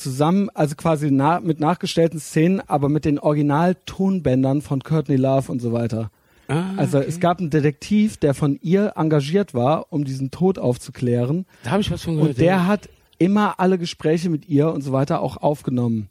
zusammen, 0.00 0.48
also 0.54 0.74
quasi 0.74 1.10
na, 1.10 1.40
mit 1.40 1.60
nachgestellten 1.60 2.18
Szenen, 2.18 2.60
aber 2.60 2.88
mit 2.88 3.04
den 3.04 3.18
Original-Tonbändern 3.18 4.62
von 4.62 4.82
Courtney 4.82 5.16
Love 5.16 5.52
und 5.52 5.60
so 5.60 5.72
weiter. 5.72 6.10
Ah, 6.48 6.74
Also 6.76 6.98
okay. 6.98 7.06
es 7.08 7.20
gab 7.20 7.38
einen 7.38 7.50
Detektiv, 7.50 8.16
der 8.16 8.34
von 8.34 8.58
ihr 8.60 8.94
engagiert 8.96 9.54
war, 9.54 9.92
um 9.92 10.04
diesen 10.04 10.30
Tod 10.30 10.58
aufzuklären. 10.58 11.46
Da 11.62 11.70
habe 11.70 11.80
ich 11.80 11.90
was 11.90 12.02
von 12.02 12.16
gehört. 12.16 12.30
Und 12.30 12.38
der 12.38 12.46
ja. 12.46 12.66
hat 12.66 12.88
immer 13.18 13.60
alle 13.60 13.78
Gespräche 13.78 14.30
mit 14.30 14.48
ihr 14.48 14.72
und 14.72 14.82
so 14.82 14.92
weiter 14.92 15.20
auch 15.20 15.36
aufgenommen. 15.36 16.08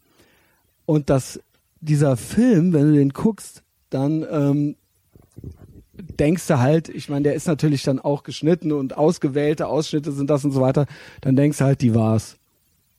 Und 0.85 1.09
das, 1.09 1.41
dieser 1.81 2.15
Film, 2.15 2.71
wenn 2.71 2.87
du 2.87 2.93
den 2.93 3.09
guckst, 3.09 3.63
dann 3.89 4.25
ähm, 4.31 4.75
denkst 5.93 6.47
du 6.47 6.59
halt, 6.59 6.89
ich 6.89 7.09
meine, 7.09 7.23
der 7.23 7.33
ist 7.33 7.47
natürlich 7.47 7.83
dann 7.83 7.99
auch 7.99 8.23
geschnitten 8.23 8.71
und 8.71 8.97
ausgewählte 8.97 9.67
Ausschnitte 9.67 10.11
sind 10.11 10.29
das 10.29 10.45
und 10.45 10.51
so 10.51 10.61
weiter, 10.61 10.85
dann 11.21 11.35
denkst 11.35 11.57
du 11.57 11.65
halt, 11.65 11.81
die 11.81 11.93
war's. 11.93 12.38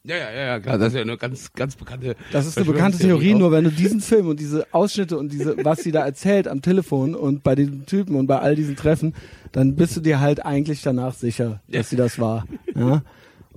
Ja, 0.05 0.17
ja, 0.17 0.31
ja, 0.31 0.47
ja, 0.47 0.61
klar. 0.61 0.79
Das 0.79 0.89
ist 0.89 0.95
ja 0.95 1.03
eine 1.03 1.17
ganz, 1.19 1.53
ganz 1.53 1.77
bekannte. 1.77 2.17
Das 2.33 2.47
ist 2.47 2.57
eine 2.57 2.67
bekannte 2.67 2.99
Theorie, 2.99 3.35
nur 3.35 3.53
wenn 3.53 3.65
du 3.65 3.71
diesen 3.85 4.01
Film 4.01 4.29
und 4.29 4.41
diese 4.41 4.67
Ausschnitte 4.73 5.19
und 5.19 5.31
diese, 5.31 5.63
was 5.65 5.81
sie 5.83 5.93
da 5.93 6.05
erzählt 6.05 6.49
am 6.49 6.63
Telefon 6.63 7.15
und 7.15 7.43
bei 7.43 7.55
diesem 7.55 7.85
Typen 7.85 8.15
und 8.17 8.27
bei 8.27 8.39
all 8.39 8.57
diesen 8.57 8.77
Treffen, 8.77 9.15
dann 9.53 9.77
bist 9.77 9.97
du 9.97 10.01
dir 10.01 10.21
halt 10.21 10.45
eigentlich 10.45 10.81
danach 10.83 11.13
sicher, 11.15 11.61
dass 11.69 11.75
Ja. 11.77 11.83
sie 11.83 11.97
das 11.97 12.19
war. 12.19 12.47
Ja. 12.75 13.03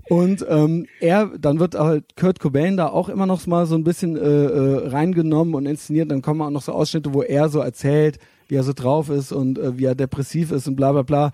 Und 0.10 0.46
ähm, 0.50 0.86
er, 1.00 1.28
dann 1.40 1.60
wird 1.62 1.76
halt 1.76 2.18
Kurt 2.18 2.40
Cobain 2.42 2.76
da 2.76 2.88
auch 2.88 3.08
immer 3.08 3.26
noch 3.26 3.48
mal 3.48 3.66
so 3.66 3.76
ein 3.76 3.86
bisschen 3.86 4.18
äh, 4.18 4.20
äh, 4.20 4.88
reingenommen 4.90 5.56
und 5.56 5.66
inszeniert. 5.66 6.12
Dann 6.12 6.22
kommen 6.22 6.42
auch 6.42 6.50
noch 6.50 6.62
so 6.62 6.74
Ausschnitte, 6.74 7.14
wo 7.14 7.22
er 7.24 7.48
so 7.48 7.60
erzählt, 7.60 8.20
wie 8.50 8.56
er 8.56 8.64
so 8.64 8.74
drauf 8.74 9.10
ist 9.10 9.32
und 9.32 9.58
äh, 9.58 9.78
wie 9.78 9.86
er 9.86 9.96
depressiv 9.96 10.52
ist 10.52 10.68
und 10.68 10.76
bla 10.76 10.92
bla 10.92 11.04
bla. 11.04 11.32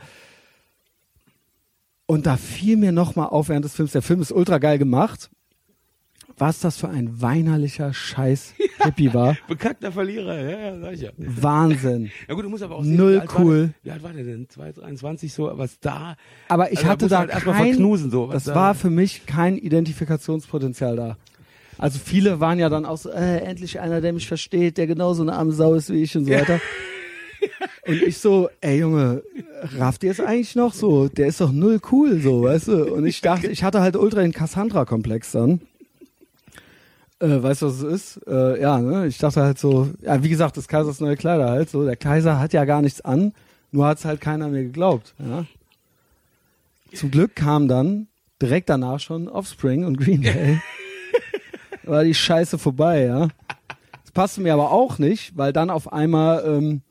Und 2.09 2.25
da 2.25 2.37
fiel 2.37 2.75
mir 2.75 2.91
noch 2.91 3.15
mal 3.15 3.27
auf 3.27 3.49
während 3.49 3.65
des 3.65 3.75
Films, 3.75 3.91
der 3.91 4.01
Film 4.01 4.19
ist 4.19 4.31
ultra 4.31 4.57
geil 4.57 4.79
gemacht, 4.79 5.29
was 6.39 6.59
das 6.59 6.77
für 6.77 6.89
ein 6.89 7.21
weinerlicher 7.21 7.93
Scheiß 7.93 8.55
Hippie 8.79 9.13
war. 9.13 9.37
Bekackter 9.47 9.91
Verlierer, 9.91 10.39
ja, 10.39 10.59
ja, 10.71 10.79
sag 10.79 10.93
ich 10.93 11.01
ja. 11.01 11.11
Wahnsinn. 11.17 12.09
Ja 12.27 12.33
gut, 12.33 12.45
du 12.45 12.49
musst 12.49 12.63
aber 12.63 12.77
auch 12.77 12.83
Null 12.83 13.17
wie 13.17 13.19
alt 13.19 13.35
war 13.35 13.41
cool. 13.45 13.57
der- 13.67 13.73
Wie 13.83 13.91
alt 13.91 14.01
war 14.01 14.13
der 14.13 14.23
denn? 14.23 14.47
23 14.47 15.31
so, 15.31 15.51
was 15.53 15.79
da? 15.79 16.15
Aber 16.47 16.71
ich 16.71 16.79
Also 16.79 16.89
hatte 16.89 17.07
da 17.09 17.19
halt 17.19 17.29
kein, 17.29 17.43
verknusen, 17.43 18.09
so, 18.09 18.25
das 18.31 18.45
da- 18.45 18.55
war 18.55 18.73
für 18.73 18.89
mich 18.89 19.27
kein 19.27 19.59
Identifikationspotenzial 19.59 20.95
da. 20.95 21.17
Also 21.77 21.99
viele 22.03 22.39
waren 22.39 22.57
ja 22.57 22.69
dann 22.69 22.85
auch 22.87 22.97
so, 22.97 23.11
äh, 23.11 23.37
endlich 23.41 23.79
einer, 23.79 24.01
der 24.01 24.13
mich 24.13 24.27
versteht, 24.27 24.79
der 24.79 24.87
genauso 24.87 25.21
eine 25.21 25.33
arme 25.33 25.51
Sau 25.51 25.75
ist 25.75 25.91
wie 25.93 26.01
ich 26.01 26.17
und 26.17 26.25
so 26.25 26.31
weiter. 26.31 26.59
Und 27.87 28.01
ich 28.01 28.17
so, 28.17 28.49
ey 28.61 28.79
Junge, 28.79 29.23
rafft 29.77 30.03
ihr 30.03 30.11
es 30.11 30.19
eigentlich 30.19 30.55
noch 30.55 30.73
so? 30.73 31.07
Der 31.07 31.27
ist 31.27 31.41
doch 31.41 31.51
null 31.51 31.79
cool, 31.91 32.19
so, 32.21 32.43
weißt 32.43 32.67
du? 32.67 32.93
Und 32.93 33.05
ich 33.05 33.21
dachte, 33.21 33.47
ich 33.47 33.63
hatte 33.63 33.81
halt 33.81 33.95
ultra 33.95 34.21
den 34.21 34.33
Cassandra-Komplex 34.33 35.31
dann. 35.31 35.61
Äh, 37.19 37.41
weißt 37.43 37.61
du, 37.61 37.67
was 37.67 37.81
es 37.81 38.17
ist? 38.17 38.27
Äh, 38.27 38.61
ja, 38.61 38.79
ne? 38.79 39.07
Ich 39.07 39.17
dachte 39.17 39.41
halt 39.41 39.59
so, 39.59 39.89
ja, 40.01 40.23
wie 40.23 40.29
gesagt, 40.29 40.57
des 40.57 40.67
Kaisers 40.67 40.99
neue 41.01 41.17
Kleider 41.17 41.49
halt 41.49 41.69
so. 41.69 41.83
Der 41.85 41.97
Kaiser 41.97 42.39
hat 42.39 42.53
ja 42.53 42.65
gar 42.65 42.81
nichts 42.81 43.01
an, 43.01 43.33
nur 43.71 43.87
hat's 43.87 44.05
halt 44.05 44.21
keiner 44.21 44.47
mir 44.47 44.63
geglaubt, 44.63 45.13
ja. 45.19 45.45
Zum 46.93 47.11
Glück 47.11 47.35
kam 47.35 47.67
dann 47.67 48.07
direkt 48.41 48.69
danach 48.69 48.99
schon 48.99 49.27
Offspring 49.27 49.83
und 49.85 49.97
Green 49.97 50.21
Day. 50.21 50.59
War 51.83 52.03
die 52.03 52.15
Scheiße 52.15 52.57
vorbei, 52.57 53.03
ja. 53.05 53.27
Das 54.03 54.11
passte 54.11 54.41
mir 54.41 54.53
aber 54.53 54.71
auch 54.71 54.97
nicht, 54.97 55.37
weil 55.37 55.53
dann 55.53 55.69
auf 55.69 55.91
einmal 55.93 56.43
ähm, 56.45 56.81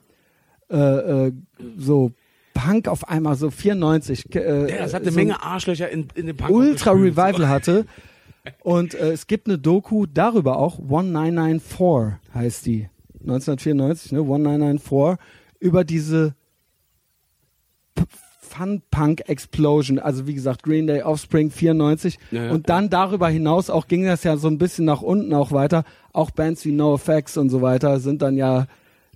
äh, 0.70 0.76
äh, 0.76 1.32
so 1.76 2.12
Punk 2.54 2.88
auf 2.88 3.08
einmal 3.08 3.36
so 3.36 3.50
94 3.50 4.34
äh, 4.34 4.70
Ja, 4.70 4.78
das 4.78 4.94
hat 4.94 5.02
eine 5.02 5.12
so 5.12 5.16
Menge 5.16 5.42
Arschlöcher 5.42 5.88
in, 5.88 6.08
in 6.14 6.26
den 6.26 6.36
Punk. 6.36 6.50
Ultra. 6.50 6.92
Revival 6.92 7.48
hatte. 7.48 7.86
Und 8.62 8.94
äh, 8.94 9.12
es 9.12 9.26
gibt 9.26 9.46
eine 9.46 9.58
Doku 9.58 10.06
darüber 10.06 10.58
auch, 10.58 10.78
1994 10.78 12.18
heißt 12.34 12.66
die. 12.66 12.88
1994, 13.20 14.12
ne? 14.12 14.20
1994, 14.20 15.18
über 15.60 15.84
diese 15.84 16.34
Fun-Punk-Explosion. 18.48 19.98
Also 19.98 20.26
wie 20.26 20.34
gesagt, 20.34 20.62
Green 20.62 20.86
Day, 20.86 21.02
Offspring, 21.02 21.50
94. 21.50 22.18
Ja, 22.30 22.44
ja. 22.44 22.50
und 22.52 22.68
dann 22.68 22.90
darüber 22.90 23.28
hinaus 23.28 23.70
auch 23.70 23.86
ging 23.86 24.04
das 24.04 24.24
ja 24.24 24.36
so 24.36 24.48
ein 24.48 24.58
bisschen 24.58 24.84
nach 24.84 25.02
unten 25.02 25.32
auch 25.34 25.52
weiter. 25.52 25.84
Auch 26.12 26.30
Bands 26.30 26.64
wie 26.64 26.72
NoFX 26.72 27.36
und 27.36 27.50
so 27.50 27.62
weiter 27.62 28.00
sind 28.00 28.22
dann 28.22 28.36
ja, 28.36 28.66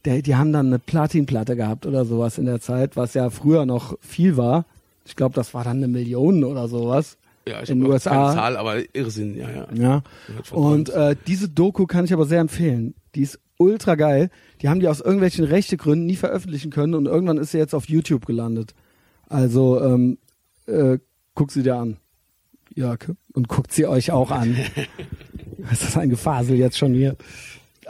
die, 0.04 0.22
die 0.22 0.36
haben 0.36 0.52
dann 0.52 0.66
eine 0.66 0.78
Platinplatte 0.78 1.56
gehabt 1.56 1.86
oder 1.86 2.04
sowas 2.04 2.38
in 2.38 2.46
der 2.46 2.60
Zeit, 2.60 2.96
was 2.96 3.14
ja 3.14 3.30
früher 3.30 3.66
noch 3.66 3.96
viel 4.00 4.36
war. 4.36 4.64
Ich 5.04 5.16
glaube, 5.16 5.34
das 5.34 5.54
war 5.54 5.64
dann 5.64 5.78
eine 5.78 5.88
Million 5.88 6.44
oder 6.44 6.68
sowas. 6.68 7.16
Ja, 7.46 7.62
ich 7.62 7.70
in 7.70 7.80
den 7.80 7.90
USA. 7.90 8.10
Keine 8.10 8.34
Zahl, 8.34 8.56
aber 8.56 8.94
Irrsinn, 8.94 9.36
ja, 9.36 9.50
ja. 9.50 9.66
Ja. 9.74 10.02
Und 10.50 10.90
äh, 10.90 11.16
diese 11.26 11.48
Doku 11.48 11.86
kann 11.86 12.04
ich 12.04 12.12
aber 12.12 12.24
sehr 12.24 12.40
empfehlen. 12.40 12.94
Die 13.14 13.22
ist 13.22 13.40
ultra 13.56 13.96
geil. 13.96 14.30
Die 14.60 14.68
haben 14.68 14.80
die 14.80 14.88
aus 14.88 15.00
irgendwelchen 15.00 15.44
Rechtegründen 15.44 16.06
nie 16.06 16.16
veröffentlichen 16.16 16.70
können 16.70 16.94
und 16.94 17.06
irgendwann 17.06 17.38
ist 17.38 17.50
sie 17.50 17.58
jetzt 17.58 17.74
auf 17.74 17.88
YouTube 17.88 18.26
gelandet. 18.26 18.74
Also 19.28 19.80
ähm, 19.82 20.18
äh, 20.66 20.98
guckt 21.34 21.50
sie 21.50 21.62
dir 21.62 21.76
an. 21.76 21.96
Jörg. 22.74 23.12
Und 23.32 23.48
guckt 23.48 23.72
sie 23.72 23.86
euch 23.86 24.12
auch 24.12 24.30
an. 24.30 24.56
Was 25.58 25.72
ist 25.72 25.84
das 25.84 25.96
ein 25.96 26.10
Gefasel 26.10 26.56
jetzt 26.56 26.78
schon 26.78 26.94
hier? 26.94 27.16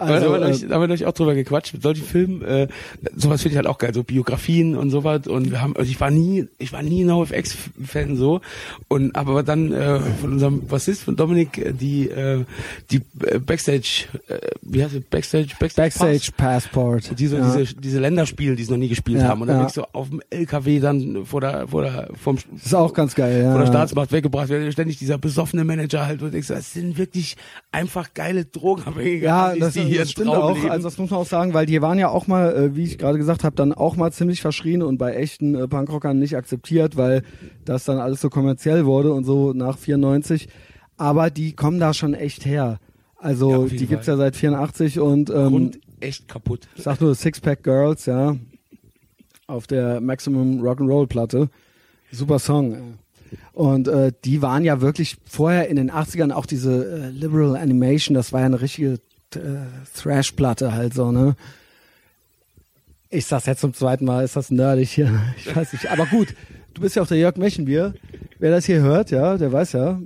Also, 0.03 0.27
da 0.27 0.27
haben 0.27 0.33
wir, 0.33 0.41
neulich, 0.41 0.61
da 0.69 0.75
haben 0.75 0.81
wir 0.83 0.89
neulich 0.89 1.07
auch 1.07 1.13
drüber 1.13 1.35
gequatscht 1.35 1.75
mit 1.75 1.83
solchen 1.83 2.05
Filmen. 2.05 2.43
Äh, 2.43 2.69
sowas 3.17 3.43
finde 3.43 3.55
ich 3.55 3.57
halt 3.57 3.67
auch 3.67 3.79
geil, 3.79 3.95
so 3.95 4.03
Biografien 4.03 4.77
und 4.77 4.91
sowas. 4.91 5.27
Und 5.27 5.51
wir 5.51 5.61
haben, 5.61 5.77
also 5.77 5.91
ich 5.91 6.01
war 6.01 6.11
nie, 6.11 6.49
ich 6.59 6.73
war 6.73 6.83
nie 6.83 7.05
ein 7.05 7.09
NoFX-Fan 7.09 8.17
so. 8.17 8.41
Und 8.89 9.15
aber 9.17 9.43
dann 9.43 9.73
äh, 9.73 10.01
von 10.21 10.33
unserem 10.33 10.67
Bassist 10.67 11.05
von 11.05 11.17
Dominik 11.17 11.59
äh, 11.59 11.73
die 11.73 12.09
äh, 12.09 12.45
die 12.91 13.03
äh, 13.27 13.39
Backstage, 13.39 14.07
äh, 14.29 14.39
wie 14.63 14.83
heißt 14.83 14.95
es 14.95 15.03
Backstage 15.05 15.49
Backstage, 15.59 15.91
Backstage 15.99 16.33
Passport. 16.37 17.19
Die 17.19 17.27
so 17.27 17.37
ja. 17.37 17.55
diese 17.57 17.75
diese 17.75 18.01
Länderspiele, 18.01 18.57
die 18.57 18.65
sie 18.65 18.71
noch 18.71 18.79
nie 18.79 18.89
gespielt 18.89 19.21
Ja, 19.21 19.29
haben. 19.29 19.43
Und 19.43 19.49
dann 19.49 19.59
ja. 19.59 19.63
ja. 19.65 19.69
so 19.69 19.87
auf 19.93 20.09
dem 20.09 20.23
LKW 20.31 20.81
dann 20.81 21.27
vor 21.27 21.41
der 21.41 21.69
vor 21.69 21.83
der 21.83 22.09
vom 22.21 22.37
Das 22.37 22.67
ist 22.67 22.75
auch 22.75 22.93
ganz 22.93 23.15
geil, 23.15 23.43
ja. 23.43 23.53
von 23.53 23.61
der 23.61 23.69
Staatsmacht 23.69 24.13
weggebracht 24.13 24.49
werden. 24.49 24.71
Ständig 24.73 24.99
dieser 24.99 25.19
besoffene 25.19 25.65
Manager 25.65 26.07
halt. 26.07 26.23
Und 26.23 26.35
ich 26.35 26.47
so, 26.47 26.55
das 26.55 26.73
sind 26.73 26.99
wirklich 26.99 27.37
einfach 27.71 28.15
geile 28.15 28.45
Drogenabhängige. 28.45 29.25
Ja, 29.25 29.55
das, 29.55 29.75
die 29.75 29.92
hier 29.93 30.01
das 30.01 30.11
stimmt 30.11 30.29
Traum 30.29 30.43
auch. 30.43 30.55
leben. 30.57 30.71
Also 30.71 30.89
das 30.89 30.99
muss 30.99 31.11
man 31.11 31.21
auch 31.21 31.27
sagen, 31.27 31.55
weil 31.55 31.67
die 31.67 31.81
waren 31.83 31.99
ja 31.99 32.09
auch 32.09 32.27
mal, 32.27 32.55
äh, 32.55 32.77
wie 32.77 32.85
ich 32.85 32.99
gerade 32.99 33.19
gesagt 33.19 33.45
habe, 33.45 33.55
dann 33.57 33.73
auch 33.73 33.97
mal 33.97 34.13
ziemlich 34.13 34.41
verschrien 34.41 34.83
und 34.83 34.99
bei 34.99 35.15
echten 35.15 35.55
äh, 35.55 35.69
Punkrockern 35.69 36.19
nicht 36.19 36.37
akzeptiert, 36.37 36.97
weil 36.97 37.23
das 37.65 37.85
dann 37.85 37.99
alles 37.99 38.21
so 38.21 38.31
kommerziell 38.31 38.85
wurde 38.87 39.13
und 39.13 39.25
so 39.25 39.53
nach 39.53 39.79
94. 39.79 40.49
Aber 40.97 41.31
die 41.31 41.55
kommen 41.55 41.79
da 41.81 41.95
schon 41.95 42.15
echt 42.15 42.45
her. 42.45 42.79
Ja, 42.81 43.29
Also 43.29 43.65
jeden 43.65 43.79
die 43.79 43.87
gibt's 43.87 44.07
Fall. 44.07 44.15
ja 44.15 44.19
seit 44.19 44.37
84 44.37 45.01
und 45.01 45.31
ähm, 45.31 45.49
Grund 45.49 45.81
echt 46.01 46.29
kaputt. 46.29 46.69
ich 46.77 46.83
sag 46.83 47.01
nur 47.01 47.15
Sixpack 47.15 47.63
Girls, 47.63 48.07
ja, 48.07 48.37
auf 49.47 49.67
der 49.67 50.01
Maximum 50.01 50.61
Rock'n'Roll 50.61 51.07
Platte. 51.07 51.49
Super 52.11 52.39
Song. 52.39 52.99
Und 53.53 53.89
äh, 53.89 54.13
die 54.25 54.43
waren 54.43 54.65
ja 54.65 54.81
wirklich 54.81 55.17
vorher 55.25 55.69
in 55.69 55.77
den 55.77 55.91
80ern 55.91 56.33
auch 56.33 56.45
diese 56.47 56.85
äh, 56.85 57.09
Liberal 57.11 57.57
Animation, 57.57 58.15
das 58.15 58.33
war 58.33 58.41
ja 58.41 58.47
eine 58.47 58.61
richtige 58.61 58.99
Thrash-Platte 59.95 60.73
halt 60.73 60.95
so, 60.95 61.13
ne? 61.13 61.35
Ich 63.11 63.27
sag's 63.27 63.47
jetzt 63.47 63.61
zum 63.61 63.75
zweiten 63.75 64.05
Mal, 64.05 64.25
ist 64.25 64.37
das 64.37 64.51
nerdig 64.51 64.91
hier? 64.91 65.21
Ich 65.37 65.55
weiß 65.55 65.73
nicht. 65.75 65.91
Aber 65.91 66.07
gut, 66.07 66.35
du 66.75 66.81
bist 66.81 66.97
ja 66.97 67.03
auch 67.03 67.07
der 67.07 67.19
Jörg 67.19 67.37
Mechenbier. 67.37 67.95
Wer 68.39 68.51
das 68.51 68.65
hier 68.65 68.81
hört, 68.81 69.11
ja, 69.11 69.37
der 69.37 69.53
weiß 69.53 69.73
ja, 69.73 70.01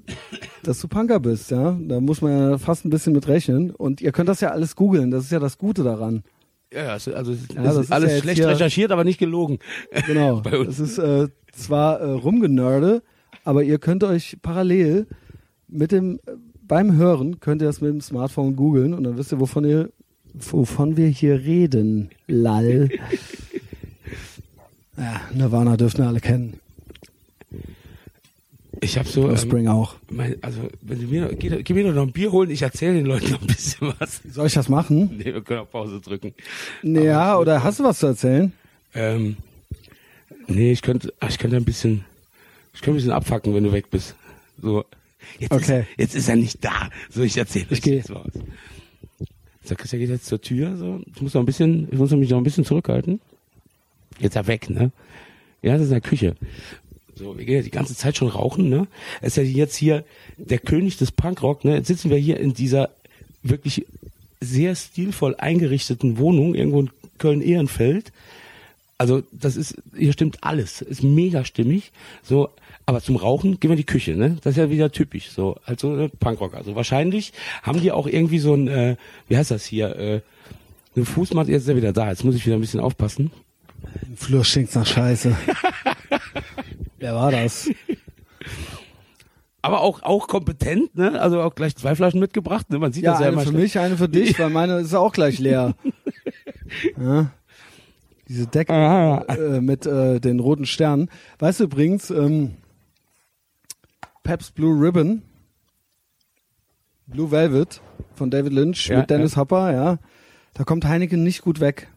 dass 0.63 0.81
du 0.81 0.89
Punker 0.89 1.21
bist, 1.21 1.51
ja. 1.51 1.79
Da 1.81 2.01
muss 2.01 2.21
man 2.21 2.33
ja 2.51 2.59
fast 2.59 2.85
ein 2.85 2.91
bisschen 2.91 3.13
mit 3.15 3.29
rechnen. 3.29 3.71
Und 3.71 4.01
ihr 4.01 4.13
könnt 4.13 4.29
das 4.29 4.41
ja 4.41 4.51
alles 4.51 4.77
googeln, 4.77 5.11
das 5.11 5.25
ist 5.25 5.33
ja 5.33 5.39
das 5.39 5.57
Gute 5.57 5.83
daran. 5.85 6.23
Ja, 6.73 6.83
ja, 6.85 6.97
ist- 6.97 7.09
also 7.09 7.33
es 7.33 7.39
Ja, 7.55 7.63
das 7.63 7.77
ist 7.77 7.81
ist 7.85 7.93
alles 7.93 8.09
ja 8.11 8.15
jetzt 8.17 8.23
schlecht 8.25 8.39
hier- 8.39 8.49
recherchiert, 8.49 8.91
aber 8.91 9.05
nicht 9.05 9.19
gelogen. 9.19 9.59
Genau. 10.07 10.41
Das 10.67 10.81
ist 10.81 10.99
äh, 10.99 11.29
zwar 11.53 12.01
äh, 12.01 12.11
rumgenörde, 12.11 13.03
aber 13.45 13.63
ihr 13.63 13.79
könnt 13.79 14.03
euch 14.05 14.37
parallel 14.43 15.07
mit 15.69 15.93
dem 15.93 16.19
äh, 16.27 16.33
beim 16.69 16.97
Hören 16.97 17.41
könnt 17.41 17.63
ihr 17.63 17.67
das 17.67 17.81
mit 17.81 17.91
dem 17.91 18.01
Smartphone 18.01 18.57
googeln 18.57 18.95
und 18.95 19.05
dann 19.05 19.17
wisst 19.17 19.33
ihr, 19.33 19.41
wovon 19.41 19.65
ihr 19.65 19.91
wovon 20.35 20.97
wir 20.97 21.09
hier 21.09 21.39
reden. 21.41 22.11
Lall. 22.27 22.91
ja, 24.99 25.21
Nirvana 25.35 25.77
dürfen 25.77 25.99
wir 25.99 26.09
alle 26.09 26.21
kennen. 26.21 26.55
Ich 28.81 28.99
habe 28.99 29.09
so, 29.09 29.31
ähm, 29.31 29.37
Spring 29.39 29.69
auch. 29.69 29.95
mein, 30.11 30.37
also 30.43 30.61
wenn 30.83 31.01
du 31.01 31.07
mir, 31.07 31.35
geh, 31.35 31.63
geh 31.63 31.73
mir 31.73 31.91
noch 31.93 32.03
ein 32.03 32.13
Bier 32.13 32.31
holen, 32.31 32.51
ich 32.51 32.61
erzähle 32.61 32.95
den 32.95 33.07
Leuten 33.07 33.31
noch 33.31 33.41
ein 33.41 33.47
bisschen 33.47 33.95
was. 33.99 34.21
Soll 34.31 34.47
ich 34.49 34.55
das 34.55 34.69
machen? 34.69 35.13
Nee, 35.19 35.33
wir 35.33 35.41
können 35.41 35.61
auf 35.61 35.71
Pause 35.71 36.01
drücken. 36.01 36.35
Ja, 36.83 37.21
Aber- 37.23 37.41
oder 37.41 37.65
hast 37.65 37.81
du 37.81 37.85
was 37.85 37.99
zu 37.99 38.07
erzählen? 38.09 38.53
Ähm, 38.95 39.37
nee, 40.47 40.73
ich 40.73 40.83
könnte, 40.83 41.13
ich 41.27 41.39
könnte 41.39 41.57
ein 41.57 41.65
bisschen, 41.65 42.05
ich 42.75 42.81
könnte 42.83 42.93
ein 42.93 42.97
bisschen 42.97 43.13
abfacken, 43.13 43.55
wenn 43.55 43.65
du 43.65 43.73
weg 43.73 43.91
bist. 43.91 44.15
So, 44.61 44.85
jetzt, 45.39 45.53
Okay. 45.53 45.81
ist, 45.81 45.99
jetzt 45.99 46.15
ist 46.15 46.29
er 46.29 46.37
nicht 46.37 46.65
da. 46.65 46.91
So, 47.11 47.23
ich 47.23 47.37
erzähle 47.37 47.67
Ich 47.71 47.83
euch 47.83 47.87
jetzt 47.87 48.11
was. 48.11 48.33
So, 49.65 49.75
Christian 49.75 50.01
geht 50.01 50.11
jetzt 50.11 50.27
zur 50.27 50.41
Tür. 50.41 50.77
So, 50.77 51.01
ich 51.15 51.21
muss 51.21 51.35
noch 51.35 51.43
ein 51.43 51.47
bisschen, 51.47 51.89
ich 51.91 51.99
muss 51.99 52.11
mich 52.13 52.31
noch 52.31 52.39
ein 52.39 52.45
bisschen 52.45 52.65
zurückhalten. 52.65 53.21
Jetzt 54.19 54.33
ist 54.33 54.37
er 54.37 54.47
weg, 54.47 54.71
ne? 54.71 54.93
Ja, 55.63 55.73
das 55.73 55.83
ist 55.83 55.89
in 55.89 55.95
der 55.95 56.01
Küche. 56.01 56.37
So, 57.17 57.37
wir 57.37 57.45
gehen 57.45 57.57
ja 57.57 57.63
die 57.63 57.71
ganze 57.71 57.97
Zeit 57.97 58.17
schon 58.17 58.29
rauchen, 58.29 58.69
ne? 58.69 58.87
Er 59.21 59.27
ist 59.27 59.37
ja 59.37 59.43
jetzt 59.43 59.75
hier 59.77 60.05
der 60.37 60.59
König 60.59 60.99
des 60.99 61.11
Punkrock, 61.11 61.65
ne? 61.65 61.77
Jetzt 61.77 61.89
sitzen 61.89 62.11
wir 62.11 62.19
hier 62.19 62.39
in 62.39 62.55
dieser 62.55 62.91
wirklich 63.43 63.87
sehr 64.41 64.75
stilvoll 64.77 65.35
eingerichteten 65.37 66.19
Wohnung 66.19 66.55
irgendwo 66.55 66.81
in 66.81 66.91
Köln-Ehrenfeld. 67.19 68.13
Also 68.99 69.23
das 69.33 69.57
ist, 69.57 69.77
hier 69.97 70.13
stimmt 70.13 70.45
alles, 70.45 70.81
ist 70.83 71.03
mega 71.03 71.45
stimmig. 71.45 71.91
So, 72.23 72.51
aber 72.87 73.01
zum 73.01 73.17
Rauchen 73.17 73.59
gehen 73.59 73.71
wir 73.71 73.73
in 73.73 73.79
die 73.79 73.85
Küche, 73.85 74.17
ne? 74.17 74.37
Das 74.43 74.53
ist 74.53 74.59
ja 74.59 74.71
wieder 74.71 74.93
typisch, 74.93 75.31
so 75.31 75.57
also 75.65 75.91
ne, 75.91 76.09
Punkrock. 76.09 76.55
Also 76.55 76.77
wahrscheinlich 76.77 77.33
haben 77.63 77.81
die 77.81 77.91
auch 77.91 78.07
irgendwie 78.07 78.39
so 78.39 78.55
ein, 78.55 78.69
äh, 78.69 78.97
wie 79.29 79.37
heißt 79.37 79.51
das 79.51 79.65
hier, 79.65 79.97
äh, 79.97 80.21
eine 80.95 81.05
Fußmatte. 81.05 81.51
Jetzt 81.51 81.63
ist 81.63 81.69
er 81.69 81.77
wieder 81.77 81.93
da. 81.93 82.09
Jetzt 82.09 82.25
muss 82.25 82.37
ich 82.37 82.47
wieder 82.47 82.57
ein 82.57 82.61
bisschen 82.61 82.81
aufpassen. 82.81 83.33
Im 84.07 84.17
Flur 84.17 84.45
stinkt's 84.45 84.75
nach 84.77 84.87
Scheiße. 84.87 85.37
Wer 86.99 87.15
war 87.15 87.31
das? 87.33 87.69
Aber 89.63 89.81
auch 89.81 90.03
auch 90.05 90.29
kompetent, 90.29 90.95
ne? 90.95 91.21
Also 91.21 91.43
auch 91.43 91.57
gleich 91.57 91.75
zwei 91.75 91.97
Flaschen 91.97 92.21
mitgebracht. 92.21 92.71
Ne? 92.71 92.79
Man 92.79 92.93
sieht 92.93 93.03
Ja, 93.03 93.13
das 93.13 93.21
ja 93.21 93.27
eine 93.27 93.35
immer 93.35 93.43
für 93.43 93.53
mich, 93.53 93.79
eine 93.79 93.97
für 93.97 94.09
dich, 94.09 94.39
weil 94.39 94.51
meine 94.51 94.79
ist 94.79 94.95
auch 94.95 95.13
gleich 95.13 95.39
leer. 95.39 95.75
Ja. 97.01 97.31
Diese 98.29 98.49
Decke 98.49 98.73
äh, 99.29 99.61
mit 99.61 99.87
äh, 99.87 100.19
den 100.19 100.41
roten 100.41 100.67
Sternen. 100.67 101.09
Weißt 101.39 101.61
du 101.61 101.65
übrigens, 101.65 102.11
ähm, 102.11 102.57
Peps 104.27 104.51
Blue 104.51 104.75
Ribbon, 104.81 105.23
Blue 107.07 107.31
Velvet 107.31 107.81
von 108.17 108.29
David 108.31 108.53
Lynch 108.53 108.89
Ja, 108.89 108.99
mit 108.99 109.11
Dennis 109.11 109.37
Hopper, 109.37 109.73
ja. 109.73 109.99
Da 110.55 110.65
kommt 110.65 110.85
Heineken 110.85 111.23
nicht 111.23 111.43
gut 111.43 111.61
weg. 111.61 111.89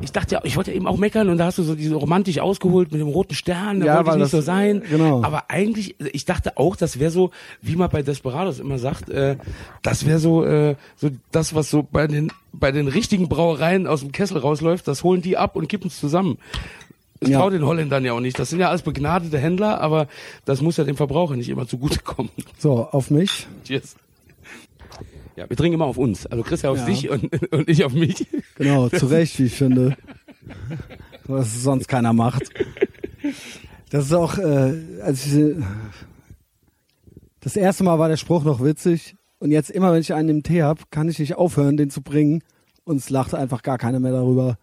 Ich 0.00 0.12
dachte 0.12 0.34
ja, 0.34 0.40
ich 0.44 0.56
wollte 0.56 0.72
eben 0.72 0.86
auch 0.86 0.98
meckern 0.98 1.28
und 1.30 1.38
da 1.38 1.46
hast 1.46 1.56
du 1.56 1.62
so 1.62 1.74
diese 1.74 1.94
romantisch 1.94 2.38
ausgeholt 2.40 2.92
mit 2.92 3.00
dem 3.00 3.08
roten 3.08 3.34
Stern, 3.34 3.80
da 3.80 3.86
Ja, 3.86 3.96
wollte 3.96 4.10
ich 4.10 4.14
nicht 4.16 4.24
das- 4.24 4.30
so 4.32 4.40
sein. 4.42 4.82
genau. 4.90 5.22
Aber 5.22 5.44
eigentlich, 5.50 5.94
ich 6.12 6.24
dachte 6.26 6.58
auch, 6.58 6.76
das 6.76 6.98
wäre 6.98 7.10
so, 7.10 7.30
wie 7.62 7.76
man 7.76 7.88
bei 7.88 8.02
Desperados 8.02 8.58
immer 8.58 8.78
sagt, 8.78 9.08
äh, 9.08 9.36
das 9.82 10.04
wäre 10.04 10.18
so, 10.18 10.44
äh, 10.44 10.74
so 10.96 11.10
das, 11.30 11.54
was 11.54 11.70
so 11.70 11.82
bei 11.82 12.06
den 12.06 12.30
bei 12.52 12.70
den 12.72 12.86
richtigen 12.88 13.28
Brauereien 13.28 13.86
aus 13.86 14.00
dem 14.00 14.12
Kessel 14.12 14.38
rausläuft, 14.38 14.86
das 14.86 15.02
holen 15.02 15.22
die 15.22 15.36
ab 15.36 15.56
und 15.56 15.68
kippen 15.68 15.88
es 15.88 15.98
zusammen. 15.98 16.38
Ich 17.24 17.30
Ja. 17.30 17.40
traue 17.40 17.50
den 17.52 17.64
Holländern 17.64 18.04
ja 18.04 18.12
auch 18.12 18.20
nicht. 18.20 18.38
Das 18.38 18.50
sind 18.50 18.60
ja 18.60 18.68
alles 18.68 18.82
begnadete 18.82 19.38
Händler, 19.38 19.80
aber 19.80 20.06
das 20.44 20.60
muss 20.60 20.76
ja 20.76 20.84
dem 20.84 20.96
Verbraucher 20.96 21.36
nicht 21.36 21.48
immer 21.48 21.66
zugutekommen. 21.66 22.30
So, 22.58 22.86
auf 22.90 23.10
mich. 23.10 23.46
Cheers. 23.64 23.96
Ja, 25.36 25.48
wir 25.48 25.56
trinken 25.56 25.74
immer 25.74 25.86
auf 25.86 25.98
uns. 25.98 26.26
Also 26.26 26.44
Chris 26.44 26.62
ja 26.62 26.70
auf 26.70 26.78
Ja. 26.78 26.86
sich 26.86 27.10
und, 27.10 27.52
und 27.52 27.68
ich 27.68 27.84
auf 27.84 27.92
mich. 27.92 28.26
Genau, 28.56 28.88
zu 28.88 29.06
Recht, 29.06 29.38
wie 29.40 29.44
ich 29.46 29.54
finde. 29.54 29.96
Was 31.24 31.62
sonst 31.62 31.88
keiner 31.88 32.12
macht. 32.12 32.44
Das 33.90 34.06
ist 34.06 34.12
auch, 34.12 34.38
äh, 34.38 34.74
als 35.02 35.26
ich, 35.26 35.56
das 37.40 37.56
erste 37.56 37.84
Mal 37.84 37.98
war 37.98 38.08
der 38.08 38.16
Spruch 38.16 38.44
noch 38.44 38.62
witzig 38.62 39.16
und 39.38 39.50
jetzt 39.50 39.70
immer, 39.70 39.92
wenn 39.92 40.00
ich 40.00 40.14
einen 40.14 40.28
im 40.28 40.42
Tee 40.42 40.62
hab, 40.62 40.90
kann 40.90 41.08
ich 41.08 41.18
nicht 41.18 41.34
aufhören, 41.36 41.76
den 41.76 41.90
zu 41.90 42.02
bringen 42.02 42.42
und 42.84 42.96
es 42.98 43.10
lacht 43.10 43.34
einfach 43.34 43.62
gar 43.62 43.78
keiner 43.78 44.00
mehr 44.00 44.12
darüber. 44.12 44.58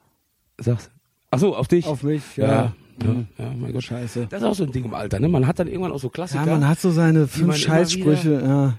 Sag's. 0.59 0.89
Ach 1.32 1.40
so, 1.40 1.56
auf 1.56 1.68
dich. 1.68 1.88
Auf 1.88 2.03
mich, 2.03 2.38
ja. 2.38 2.48
ja. 2.48 2.74
Ja, 3.03 3.45
ja, 3.45 3.52
mein 3.60 3.74
Gott. 3.74 3.84
Scheiße. 3.84 4.28
Das 4.30 4.41
ist 4.41 4.48
auch 4.48 4.53
so 4.53 4.64
ein 4.64 4.72
Ding 4.72 4.86
im 4.86 4.94
Alter, 4.94 5.20
ne? 5.20 5.28
Man 5.28 5.48
hat 5.48 5.58
dann 5.60 5.68
irgendwann 5.68 5.91
auch 5.91 5.99
so 5.99 6.10
Klassiker. 6.10 6.45
Ja, 6.45 6.52
man 6.52 6.68
hat 6.68 6.80
so 6.80 6.91
seine 6.91 7.28
fünf 7.28 7.56
Scheißsprüche, 7.56 8.41
ja. 8.44 8.74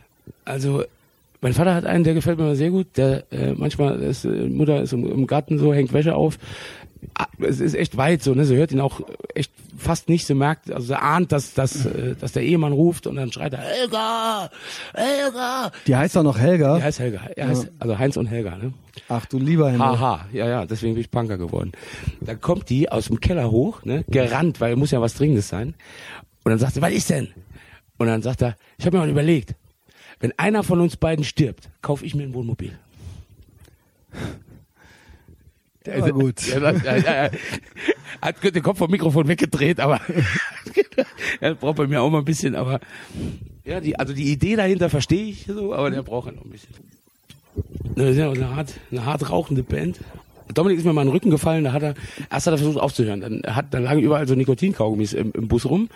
Also, 0.45 0.85
mein 1.41 1.55
Vater 1.55 1.75
hat 1.75 1.87
einen, 1.87 2.05
der 2.05 2.15
gefällt 2.15 2.39
mir 2.39 2.45
immer 2.45 2.55
sehr 2.55 2.71
gut. 2.71 2.87
Der 2.97 3.25
äh, 3.33 3.55
manchmal 3.57 4.01
ist 4.01 4.25
äh, 4.25 4.29
Mutter 4.49 4.81
ist 4.83 4.93
im, 4.93 5.11
im 5.11 5.27
Garten 5.27 5.59
so, 5.59 5.75
hängt 5.75 5.93
Wäsche 5.93 6.15
auf. 6.15 6.39
Ah, 7.15 7.27
Es 7.41 7.61
ist 7.61 7.75
echt 7.75 7.97
weit 7.97 8.23
so, 8.23 8.35
ne? 8.35 8.45
Sie 8.45 8.57
hört 8.57 8.73
ihn 8.73 8.81
auch 8.81 9.01
echt 9.35 9.53
fast 9.77 10.09
nicht. 10.09 10.27
Sie 10.27 10.35
merkt, 10.35 10.71
also 10.71 10.87
sie 10.87 10.99
ahnt, 11.01 11.33
dass, 11.33 11.55
dass, 11.55 11.85
äh, 11.87 12.15
dass 12.15 12.33
der 12.33 12.43
Ehemann 12.43 12.73
ruft 12.73 13.07
und 13.07 13.17
dann 13.17 13.33
schreit 13.33 13.53
er 13.55 13.61
Helga, 13.61 14.51
Helga. 14.95 15.73
Die 15.87 15.97
heißt 15.97 16.17
doch 16.17 16.23
noch 16.23 16.39
Helga. 16.39 16.77
Die 16.77 16.83
heißt 16.85 17.01
Helga. 17.01 17.21
Er 17.37 17.49
heißt, 17.49 17.71
also 17.79 17.99
Heinz 17.99 18.17
und 18.17 18.27
Helga, 18.27 18.57
ne? 18.57 18.73
Ach 19.09 19.27
du 19.27 19.39
lieber 19.39 19.71
Himmel. 19.71 19.87
Haha, 19.99 20.27
ja, 20.33 20.49
ja, 20.49 20.67
deswegen 20.67 20.95
bin 20.95 21.01
ich 21.01 21.11
Punker 21.11 21.39
geworden. 21.39 21.73
Dann 22.21 22.41
kommt 22.41 22.71
die 22.71 22.91
aus 22.91 23.07
dem 23.07 23.21
Keller 23.21 23.51
hoch, 23.51 23.85
ne, 23.85 24.05
gerannt, 24.09 24.61
weil 24.61 24.77
muss 24.77 24.91
ja 24.91 25.01
was 25.01 25.15
Dringendes 25.15 25.49
sein. 25.49 25.75
Und 26.45 26.51
dann 26.51 26.59
sagt 26.59 26.75
sie, 26.75 26.83
was 26.83 26.93
ist 26.93 27.11
denn? 27.11 27.29
Und 27.99 28.07
dann 28.07 28.23
sagt 28.23 28.43
er, 28.43 28.57
ich 28.79 28.87
habe 28.87 28.97
mir 28.97 29.05
mal 29.05 29.11
überlegt, 29.11 29.55
wenn 30.21 30.33
einer 30.39 30.63
von 30.63 30.81
uns 30.81 30.97
beiden 30.97 31.25
stirbt, 31.25 31.69
kaufe 31.83 32.05
ich 32.05 32.15
mir 32.15 32.23
ein 32.25 32.35
Wohnmobil. 32.35 32.79
Der 35.87 36.01
war 36.01 36.13
gut. 36.13 36.41
Ja, 36.47 36.61
das- 36.61 36.83
ja, 36.83 36.97
ja. 36.97 37.31
Hat 38.21 38.37
den 38.55 38.63
Kopf 38.63 38.79
vom 38.79 38.91
Mikrofon 38.91 39.27
weggedreht, 39.27 39.81
aber 39.81 40.01
er 41.41 41.55
braucht 41.55 41.77
bei 41.77 41.87
mir 41.87 42.03
auch 42.03 42.11
mal 42.11 42.19
ein 42.19 42.25
bisschen, 42.25 42.55
aber 42.55 42.79
ja, 43.65 43.81
die, 43.81 43.99
also 43.99 44.13
die 44.13 44.31
Idee 44.31 44.57
dahinter 44.57 44.91
verstehe 44.91 45.25
ich 45.31 45.47
so, 45.47 45.75
aber 45.75 45.91
der 45.91 46.03
braucht 46.03 46.27
halt 46.27 46.37
noch 46.37 46.45
ein 46.45 46.51
bisschen. 46.51 46.73
Wir 47.97 48.07
sind 48.15 48.19
ja 48.19 48.31
eine 48.31 48.55
hart, 48.57 48.75
eine 48.91 49.05
hart 49.07 49.29
rauchende 49.31 49.63
Band. 49.63 49.99
Dominik 50.55 50.79
ist 50.79 50.85
mir 50.85 50.93
mal 50.93 51.03
in 51.03 51.09
den 51.09 51.15
Rücken 51.15 51.31
gefallen, 51.31 51.65
da 51.65 51.73
hat 51.73 51.83
er, 51.83 51.95
erst 52.31 52.47
hat 52.47 52.55
er 52.55 52.59
versucht 52.59 52.79
aufzuhören, 52.79 53.21
dann 53.21 53.43
hat, 53.47 53.73
da 53.73 53.79
lagen 53.79 54.01
überall 54.01 54.29
so 54.29 54.35
Nikotinkaugummis 54.35 55.15
im, 55.15 55.33
im 55.33 55.49
Bus 55.49 55.65
rum 55.65 55.89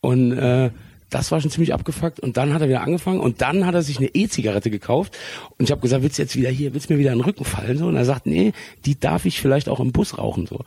und 0.00 0.32
äh, 0.32 0.70
das 1.10 1.30
war 1.30 1.40
schon 1.40 1.50
ziemlich 1.50 1.74
abgefuckt 1.74 2.20
und 2.20 2.36
dann 2.36 2.52
hat 2.52 2.62
er 2.62 2.68
wieder 2.68 2.82
angefangen 2.82 3.20
und 3.20 3.40
dann 3.40 3.66
hat 3.66 3.74
er 3.74 3.82
sich 3.82 3.98
eine 3.98 4.08
E-Zigarette 4.08 4.70
gekauft 4.70 5.16
und 5.58 5.64
ich 5.64 5.70
habe 5.70 5.80
gesagt, 5.80 6.02
willst 6.02 6.18
du 6.18 6.22
jetzt 6.22 6.36
wieder 6.36 6.50
hier, 6.50 6.74
willst 6.74 6.90
du 6.90 6.94
mir 6.94 6.98
wieder 6.98 7.12
in 7.12 7.18
den 7.18 7.24
Rücken 7.24 7.44
fallen 7.44 7.78
so 7.78 7.86
und 7.86 7.96
er 7.96 8.04
sagt, 8.04 8.26
nee, 8.26 8.52
die 8.84 8.98
darf 8.98 9.24
ich 9.24 9.40
vielleicht 9.40 9.68
auch 9.68 9.80
im 9.80 9.92
Bus 9.92 10.18
rauchen 10.18 10.46
so 10.46 10.64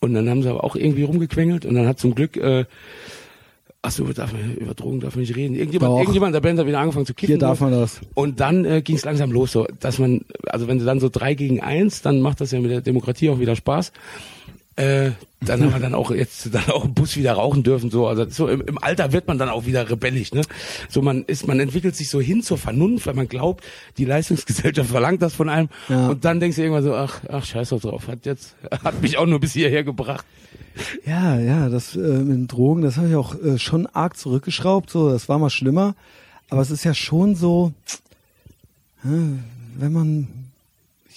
und 0.00 0.14
dann 0.14 0.28
haben 0.28 0.42
sie 0.42 0.50
aber 0.50 0.64
auch 0.64 0.76
irgendwie 0.76 1.02
rumgequengelt 1.02 1.66
und 1.66 1.74
dann 1.74 1.86
hat 1.86 1.98
zum 1.98 2.14
Glück 2.14 2.36
äh, 2.36 2.64
Ach 3.80 3.92
so, 3.92 4.04
darf 4.12 4.32
man, 4.32 4.56
über 4.56 4.74
Drogen 4.74 4.98
darf 4.98 5.14
man 5.14 5.20
nicht 5.20 5.36
reden. 5.36 5.54
Irgendjemand, 5.54 5.92
Doch. 5.92 5.98
irgendjemand 6.00 6.34
der 6.34 6.40
Band 6.40 6.58
hat 6.58 6.66
wieder 6.66 6.80
angefangen 6.80 7.06
zu 7.06 7.14
kiffen. 7.14 7.34
Hier 7.34 7.38
darf 7.38 7.60
man 7.60 7.70
das. 7.70 8.00
Und 8.14 8.40
dann 8.40 8.64
äh, 8.64 8.82
ging 8.82 8.96
es 8.96 9.04
langsam 9.04 9.30
los, 9.30 9.52
so, 9.52 9.68
dass 9.78 10.00
man, 10.00 10.22
also 10.46 10.66
wenn 10.66 10.80
du 10.80 10.84
dann 10.84 10.98
so 10.98 11.08
drei 11.08 11.34
gegen 11.34 11.60
eins, 11.60 12.02
dann 12.02 12.20
macht 12.20 12.40
das 12.40 12.50
ja 12.50 12.58
mit 12.58 12.72
der 12.72 12.80
Demokratie 12.80 13.30
auch 13.30 13.38
wieder 13.38 13.54
Spaß. 13.54 13.92
Äh, 14.78 15.10
dann 15.40 15.62
haben 15.62 15.72
wir 15.72 15.80
dann 15.80 15.94
auch 15.94 16.12
jetzt 16.12 16.54
dann 16.54 16.68
auch 16.70 16.84
im 16.84 16.94
Bus 16.94 17.16
wieder 17.16 17.32
rauchen 17.32 17.62
dürfen, 17.64 17.90
so, 17.90 18.06
also 18.06 18.28
so 18.28 18.46
im, 18.48 18.60
im 18.60 18.78
Alter 18.78 19.12
wird 19.12 19.26
man 19.26 19.36
dann 19.36 19.48
auch 19.48 19.66
wieder 19.66 19.90
rebellisch, 19.90 20.32
ne? 20.32 20.42
So 20.88 21.02
man 21.02 21.24
ist, 21.24 21.48
man 21.48 21.58
entwickelt 21.58 21.96
sich 21.96 22.10
so 22.10 22.20
hin 22.20 22.42
zur 22.42 22.58
Vernunft, 22.58 23.06
weil 23.06 23.14
man 23.14 23.26
glaubt, 23.28 23.64
die 23.98 24.04
Leistungsgesellschaft 24.04 24.88
verlangt 24.90 25.20
das 25.20 25.34
von 25.34 25.48
einem 25.48 25.68
Ja. 25.88 26.08
und 26.08 26.24
dann 26.24 26.38
denkst 26.38 26.56
du 26.56 26.62
irgendwann 26.62 26.84
so, 26.84 26.94
ach, 26.94 27.20
ach, 27.28 27.44
scheiß 27.44 27.70
doch 27.70 27.80
drauf, 27.80 28.06
hat 28.06 28.24
jetzt, 28.24 28.54
hat 28.84 29.02
mich 29.02 29.18
auch 29.18 29.26
nur 29.26 29.40
bis 29.40 29.52
hierher 29.52 29.82
gebracht. 29.82 30.24
Ja, 31.04 31.38
ja, 31.40 31.68
das 31.68 31.96
äh, 31.96 31.98
mit 31.98 32.52
Drogen, 32.52 32.82
das 32.82 32.98
habe 32.98 33.08
ich 33.08 33.16
auch 33.16 33.34
äh, 33.42 33.58
schon 33.58 33.86
arg 33.88 34.16
zurückgeschraubt. 34.16 34.90
So, 34.90 35.10
das 35.10 35.28
war 35.28 35.38
mal 35.40 35.50
schlimmer. 35.50 35.96
Aber 36.50 36.62
es 36.62 36.70
ist 36.70 36.84
ja 36.84 36.94
schon 36.94 37.34
so, 37.34 37.72
äh, 39.04 39.08
wenn 39.76 39.92
man 39.92 40.28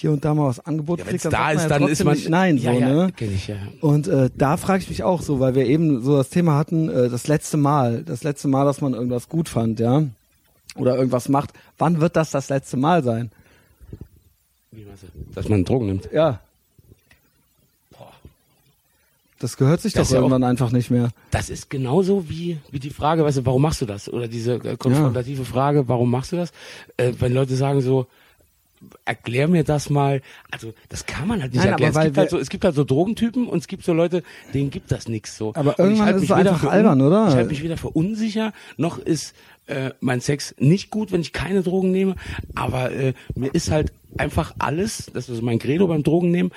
hier 0.01 0.11
und 0.11 0.25
da 0.25 0.33
mal 0.33 0.47
was 0.47 0.59
Angeboten 0.59 1.01
Ja, 1.03 1.07
kriegt, 1.07 1.23
dann 1.25 1.31
da 1.31 1.51
ist, 1.51 1.61
ja 1.63 1.69
dann 1.69 1.87
ist 1.87 2.03
man 2.03 2.15
nicht 2.15 2.27
nein, 2.29 2.57
ja, 2.57 2.73
so, 2.73 2.79
ja, 2.79 2.87
ne? 2.89 3.13
ich 3.19 3.47
ja. 3.47 3.55
Und 3.81 4.07
äh, 4.07 4.29
da 4.35 4.57
frage 4.57 4.81
ich 4.83 4.89
mich 4.89 5.03
auch 5.03 5.21
so, 5.21 5.39
weil 5.39 5.55
wir 5.55 5.65
eben 5.67 6.01
so 6.03 6.17
das 6.17 6.29
Thema 6.29 6.57
hatten, 6.57 6.89
äh, 6.89 7.09
das 7.09 7.27
letzte 7.27 7.57
Mal, 7.57 8.03
das 8.03 8.23
letzte 8.23 8.47
Mal, 8.47 8.65
dass 8.65 8.81
man 8.81 8.93
irgendwas 8.93 9.29
gut 9.29 9.47
fand, 9.47 9.79
ja, 9.79 10.03
oder 10.75 10.95
irgendwas 10.97 11.29
macht. 11.29 11.51
Wann 11.77 12.01
wird 12.01 12.15
das 12.15 12.31
das 12.31 12.49
letzte 12.49 12.77
Mal 12.77 13.03
sein? 13.03 13.31
Wie 14.71 14.83
meinst 14.83 15.03
du? 15.03 15.07
Dass 15.35 15.47
man 15.49 15.63
Drogen 15.65 15.85
nimmt. 15.85 16.09
Ja. 16.11 16.39
Das 19.39 19.57
gehört 19.57 19.81
sich 19.81 19.93
Das 19.93 20.07
doch 20.09 20.13
ja 20.13 20.19
auch- 20.19 20.23
irgendwann 20.25 20.43
einfach 20.43 20.71
nicht 20.71 20.91
mehr. 20.91 21.09
Das 21.31 21.49
ist 21.49 21.69
genauso 21.71 22.29
wie, 22.29 22.59
wie 22.69 22.79
die 22.79 22.91
Frage, 22.91 23.23
weißt 23.23 23.37
du, 23.39 23.45
warum 23.45 23.63
machst 23.63 23.81
du 23.81 23.87
das? 23.87 24.07
Oder 24.07 24.27
diese 24.27 24.53
äh, 24.55 24.77
konfrontative 24.77 25.45
Frage, 25.45 25.87
warum 25.87 26.11
machst 26.11 26.31
du 26.31 26.35
das? 26.35 26.51
Äh, 26.97 27.13
wenn 27.19 27.33
Leute 27.33 27.55
sagen 27.55 27.81
so, 27.81 28.05
erklär 29.05 29.47
mir 29.47 29.63
das 29.63 29.89
mal. 29.89 30.21
Also 30.49 30.73
das 30.89 31.05
kann 31.05 31.27
man 31.27 31.41
halt 31.41 31.53
nicht 31.53 31.63
Nein, 31.63 31.71
erklären. 31.71 31.95
Es 31.95 32.03
gibt, 32.03 32.17
halt 32.17 32.29
so, 32.29 32.39
es 32.39 32.49
gibt 32.49 32.65
halt 32.65 32.75
so 32.75 32.83
Drogentypen 32.83 33.47
und 33.47 33.59
es 33.59 33.67
gibt 33.67 33.83
so 33.83 33.93
Leute, 33.93 34.23
denen 34.53 34.69
gibt 34.69 34.91
das 34.91 35.07
nichts 35.07 35.37
so. 35.37 35.53
Aber 35.55 35.77
irgendwann 35.79 36.05
halte 36.07 36.17
ist 36.17 36.21
mich 36.21 36.31
es 36.31 36.35
einfach 36.35 36.63
albern, 36.69 37.01
oder? 37.01 37.27
Ich 37.29 37.35
halte 37.35 37.49
mich 37.49 37.63
weder 37.63 37.77
für 37.77 37.89
unsicher, 37.89 38.53
noch 38.77 38.97
ist 38.97 39.35
äh, 39.67 39.91
mein 39.99 40.21
Sex 40.21 40.55
nicht 40.57 40.89
gut, 40.89 41.11
wenn 41.11 41.21
ich 41.21 41.33
keine 41.33 41.61
Drogen 41.61 41.91
nehme. 41.91 42.15
Aber 42.55 42.91
äh, 42.91 43.13
mir 43.35 43.53
ist 43.53 43.71
halt 43.71 43.93
einfach 44.17 44.53
alles, 44.59 45.11
das 45.13 45.29
ist 45.29 45.41
mein 45.41 45.59
Credo 45.59 45.87
beim 45.87 46.03
Drogennehmen. 46.03 46.51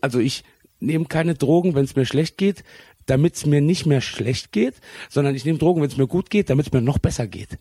Also 0.00 0.18
ich 0.18 0.44
nehme 0.80 1.04
keine 1.06 1.34
Drogen, 1.34 1.74
wenn 1.74 1.84
es 1.84 1.96
mir 1.96 2.06
schlecht 2.06 2.38
geht, 2.38 2.64
damit 3.06 3.34
es 3.34 3.46
mir 3.46 3.60
nicht 3.60 3.86
mehr 3.86 4.00
schlecht 4.00 4.52
geht, 4.52 4.74
sondern 5.08 5.34
ich 5.34 5.44
nehme 5.44 5.58
Drogen, 5.58 5.82
wenn 5.82 5.88
es 5.88 5.96
mir 5.96 6.06
gut 6.06 6.30
geht, 6.30 6.50
damit 6.50 6.66
es 6.66 6.72
mir 6.72 6.80
noch 6.80 6.98
besser 6.98 7.26
geht. 7.26 7.58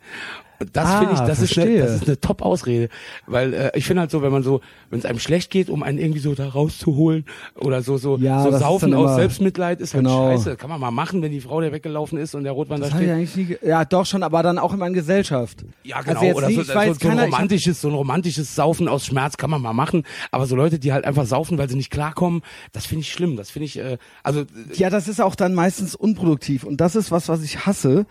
Das 0.74 0.86
Ah, 0.88 1.00
finde 1.00 1.14
ich, 1.14 1.20
das 1.22 1.40
ist, 1.42 1.58
eine, 1.58 1.78
das 1.80 1.92
ist 1.96 2.08
eine 2.08 2.20
Top-Ausrede, 2.20 2.90
weil 3.28 3.54
äh, 3.54 3.72
ich 3.76 3.86
finde 3.86 4.02
halt 4.02 4.12
so, 4.12 4.22
wenn 4.22 4.32
man 4.32 4.44
so, 4.44 4.60
wenn 4.90 5.00
es 5.00 5.06
einem 5.06 5.20
schlecht 5.20 5.52
geht, 5.52 5.70
um 5.70 5.84
einen 5.84 5.98
irgendwie 5.98 6.20
so 6.20 6.36
da 6.36 6.50
rauszuholen 6.50 7.26
oder 7.56 7.82
so 7.82 7.98
so, 7.98 8.18
Ja, 8.18 8.44
so 8.44 8.58
saufen 8.58 8.94
aus 8.94 9.16
Selbstmitleid 9.16 9.80
ist 9.80 9.94
halt 9.94 10.04
Genau. 10.04 10.30
scheiße. 10.30 10.58
Kann 10.58 10.70
man 10.70 10.80
mal 10.82 10.92
machen, 10.92 11.22
wenn 11.22 11.32
die 11.32 11.40
Frau, 11.42 11.62
der 11.62 11.72
weggelaufen 11.72 12.18
ist 12.18 12.36
und 12.36 12.44
der 12.44 12.52
Rotwein 12.52 12.82
Das 12.82 12.90
da 12.90 12.98
steht. 12.98 13.36
nie. 13.38 13.58
Ja, 13.66 13.86
doch 13.86 14.06
schon, 14.06 14.22
aber 14.22 14.44
dann 14.44 14.58
auch 14.58 14.74
immer 14.74 14.88
in 14.88 14.94
Gesellschaft. 14.94 15.64
Ja, 15.84 16.02
genau. 16.02 16.20
Also 16.20 16.36
oder 16.38 16.48
nie, 16.50 16.56
so, 16.56 16.64
so, 16.64 16.76
weiß 16.76 16.86
so 17.00 17.08
ein 17.08 17.10
keiner, 17.10 17.24
romantisches, 17.26 17.82
so 17.82 17.88
ein 17.88 17.94
romantisches 17.96 18.54
Saufen 18.56 18.88
aus 18.88 19.06
Schmerz 19.06 19.38
kann 19.38 19.50
man 19.50 19.62
mal 19.62 19.74
machen. 19.74 20.04
Aber 20.32 20.46
so 20.46 20.56
Leute, 20.56 20.78
die 20.80 20.92
halt 20.92 21.06
einfach 21.06 21.26
saufen, 21.26 21.58
weil 21.58 21.70
sie 21.70 21.78
nicht 21.78 21.90
klarkommen, 21.92 22.42
das 22.74 22.86
finde 22.86 23.02
ich 23.04 23.12
schlimm. 23.12 23.38
Das 23.38 23.50
finde 23.50 23.66
ich, 23.68 23.78
äh, 23.80 23.98
also 24.24 24.44
Ja, 24.74 24.90
das 24.90 25.08
ist 25.08 25.22
auch 25.22 25.36
dann 25.36 25.54
meistens 25.54 25.96
unproduktiv 25.96 26.64
und 26.66 26.82
das 26.82 26.96
ist 26.96 27.12
was, 27.12 27.30
was 27.30 27.44
ich 27.44 27.66
hasse. 27.66 28.06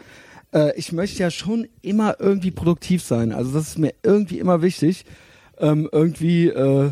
Äh, 0.52 0.76
ich 0.78 0.92
möchte 0.92 1.22
ja 1.22 1.30
schon 1.30 1.68
immer 1.82 2.16
irgendwie 2.20 2.50
produktiv 2.50 3.02
sein. 3.02 3.32
Also 3.32 3.52
das 3.52 3.68
ist 3.68 3.78
mir 3.78 3.94
irgendwie 4.02 4.38
immer 4.38 4.62
wichtig, 4.62 5.04
ähm, 5.58 5.88
irgendwie 5.90 6.48
äh, 6.48 6.90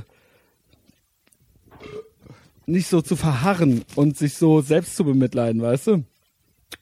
nicht 2.67 2.89
so 2.89 3.01
zu 3.01 3.17
verharren 3.17 3.85
und 3.95 4.17
sich 4.17 4.35
so 4.35 4.61
selbst 4.61 4.97
zu 4.97 5.05
bemitleiden, 5.05 5.63
weißt 5.63 5.87
du? 5.87 6.05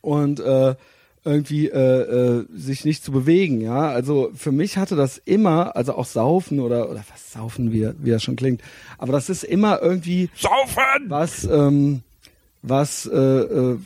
Und 0.01 0.41
äh, 0.41 0.75
irgendwie 1.25 1.69
äh, 1.69 1.79
äh, 1.79 2.47
sich 2.55 2.85
nicht 2.85 3.03
zu 3.03 3.13
bewegen, 3.13 3.61
ja. 3.61 3.89
Also 3.89 4.31
für 4.35 4.53
mich 4.53 4.77
hatte 4.77 4.97
das 4.97 5.19
immer, 5.19 5.75
also 5.75 5.95
auch 5.95 6.05
Saufen 6.05 6.61
oder 6.61 6.91
oder 6.91 7.03
was 7.11 7.33
Saufen, 7.33 7.73
wie, 7.73 7.89
wie 7.99 8.11
das 8.11 8.23
schon 8.23 8.37
klingt, 8.37 8.63
aber 8.99 9.13
das 9.13 9.31
ist 9.31 9.45
immer 9.45 9.81
irgendwie 9.81 10.29
saufen. 10.37 11.09
was 11.09 11.45
ähm, 11.45 12.03
was 12.63 13.07
äh, 13.07 13.19
äh, 13.19 13.79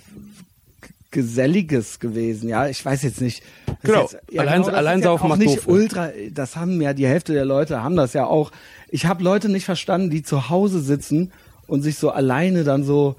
geselliges 1.11 2.01
gewesen, 2.01 2.49
ja. 2.49 2.69
Ich 2.69 2.85
weiß 2.85 3.03
jetzt 3.03 3.21
nicht. 3.21 3.43
Genau. 3.83 4.03
Jetzt, 4.03 4.17
Allein- 4.39 4.63
das 4.63 4.75
allein 4.75 4.99
ist 4.99 5.05
jetzt 5.05 5.11
saufen 5.11 5.29
macht 5.29 5.39
nicht 5.41 5.59
doof, 5.59 5.67
ne? 5.67 5.73
ultra. 5.73 6.09
Das 6.33 6.57
haben 6.57 6.81
ja 6.81 6.93
die 6.93 7.07
Hälfte 7.07 7.33
der 7.33 7.45
Leute 7.45 7.83
haben 7.83 7.97
das 7.97 8.13
ja 8.13 8.27
auch. 8.27 8.51
Ich 8.91 9.07
habe 9.07 9.23
Leute 9.25 9.49
nicht 9.49 9.65
verstanden, 9.65 10.11
die 10.11 10.23
zu 10.23 10.49
Hause 10.51 10.81
sitzen 10.81 11.33
und 11.67 11.83
sich 11.83 11.97
so 11.99 12.11
alleine 12.11 12.65
dann 12.65 12.85
so 12.85 13.17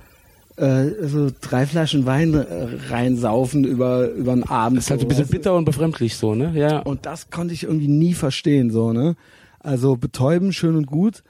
äh, 0.58 1.08
so 1.08 1.30
drei 1.42 1.66
Flaschen 1.66 2.06
Wein 2.06 2.34
äh, 2.34 2.46
reinsaufen 2.90 3.64
über 3.64 4.10
über 4.10 4.34
einen 4.34 4.44
Abend. 4.44 4.78
Das 4.78 4.86
ist 4.86 4.92
halt 4.92 5.02
so 5.02 5.06
ein 5.06 5.10
bisschen 5.10 5.28
bitter 5.28 5.56
und 5.56 5.66
befremdlich 5.66 6.16
so, 6.18 6.36
ne? 6.36 6.52
Ja. 6.56 6.80
Und 6.80 7.06
das 7.06 7.30
konnte 7.30 7.54
ich 7.54 7.64
irgendwie 7.64 7.88
nie 7.88 8.14
verstehen, 8.14 8.70
so, 8.70 8.92
ne? 8.94 9.16
Also 9.62 9.96
betäuben, 9.98 10.54
schön 10.54 10.76
und 10.76 10.88
gut, 10.88 11.24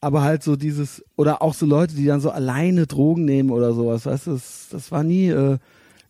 aber 0.00 0.22
halt 0.22 0.42
so 0.42 0.56
dieses, 0.56 1.04
oder 1.16 1.40
auch 1.42 1.54
so 1.54 1.66
Leute, 1.66 1.94
die 1.94 2.04
dann 2.06 2.20
so 2.20 2.30
alleine 2.30 2.86
Drogen 2.86 3.24
nehmen 3.24 3.50
oder 3.50 3.72
sowas, 3.72 4.06
weißt 4.06 4.26
du, 4.26 4.32
das, 4.32 4.68
das 4.70 4.90
war 4.92 5.02
nie, 5.02 5.28
äh, 5.28 5.58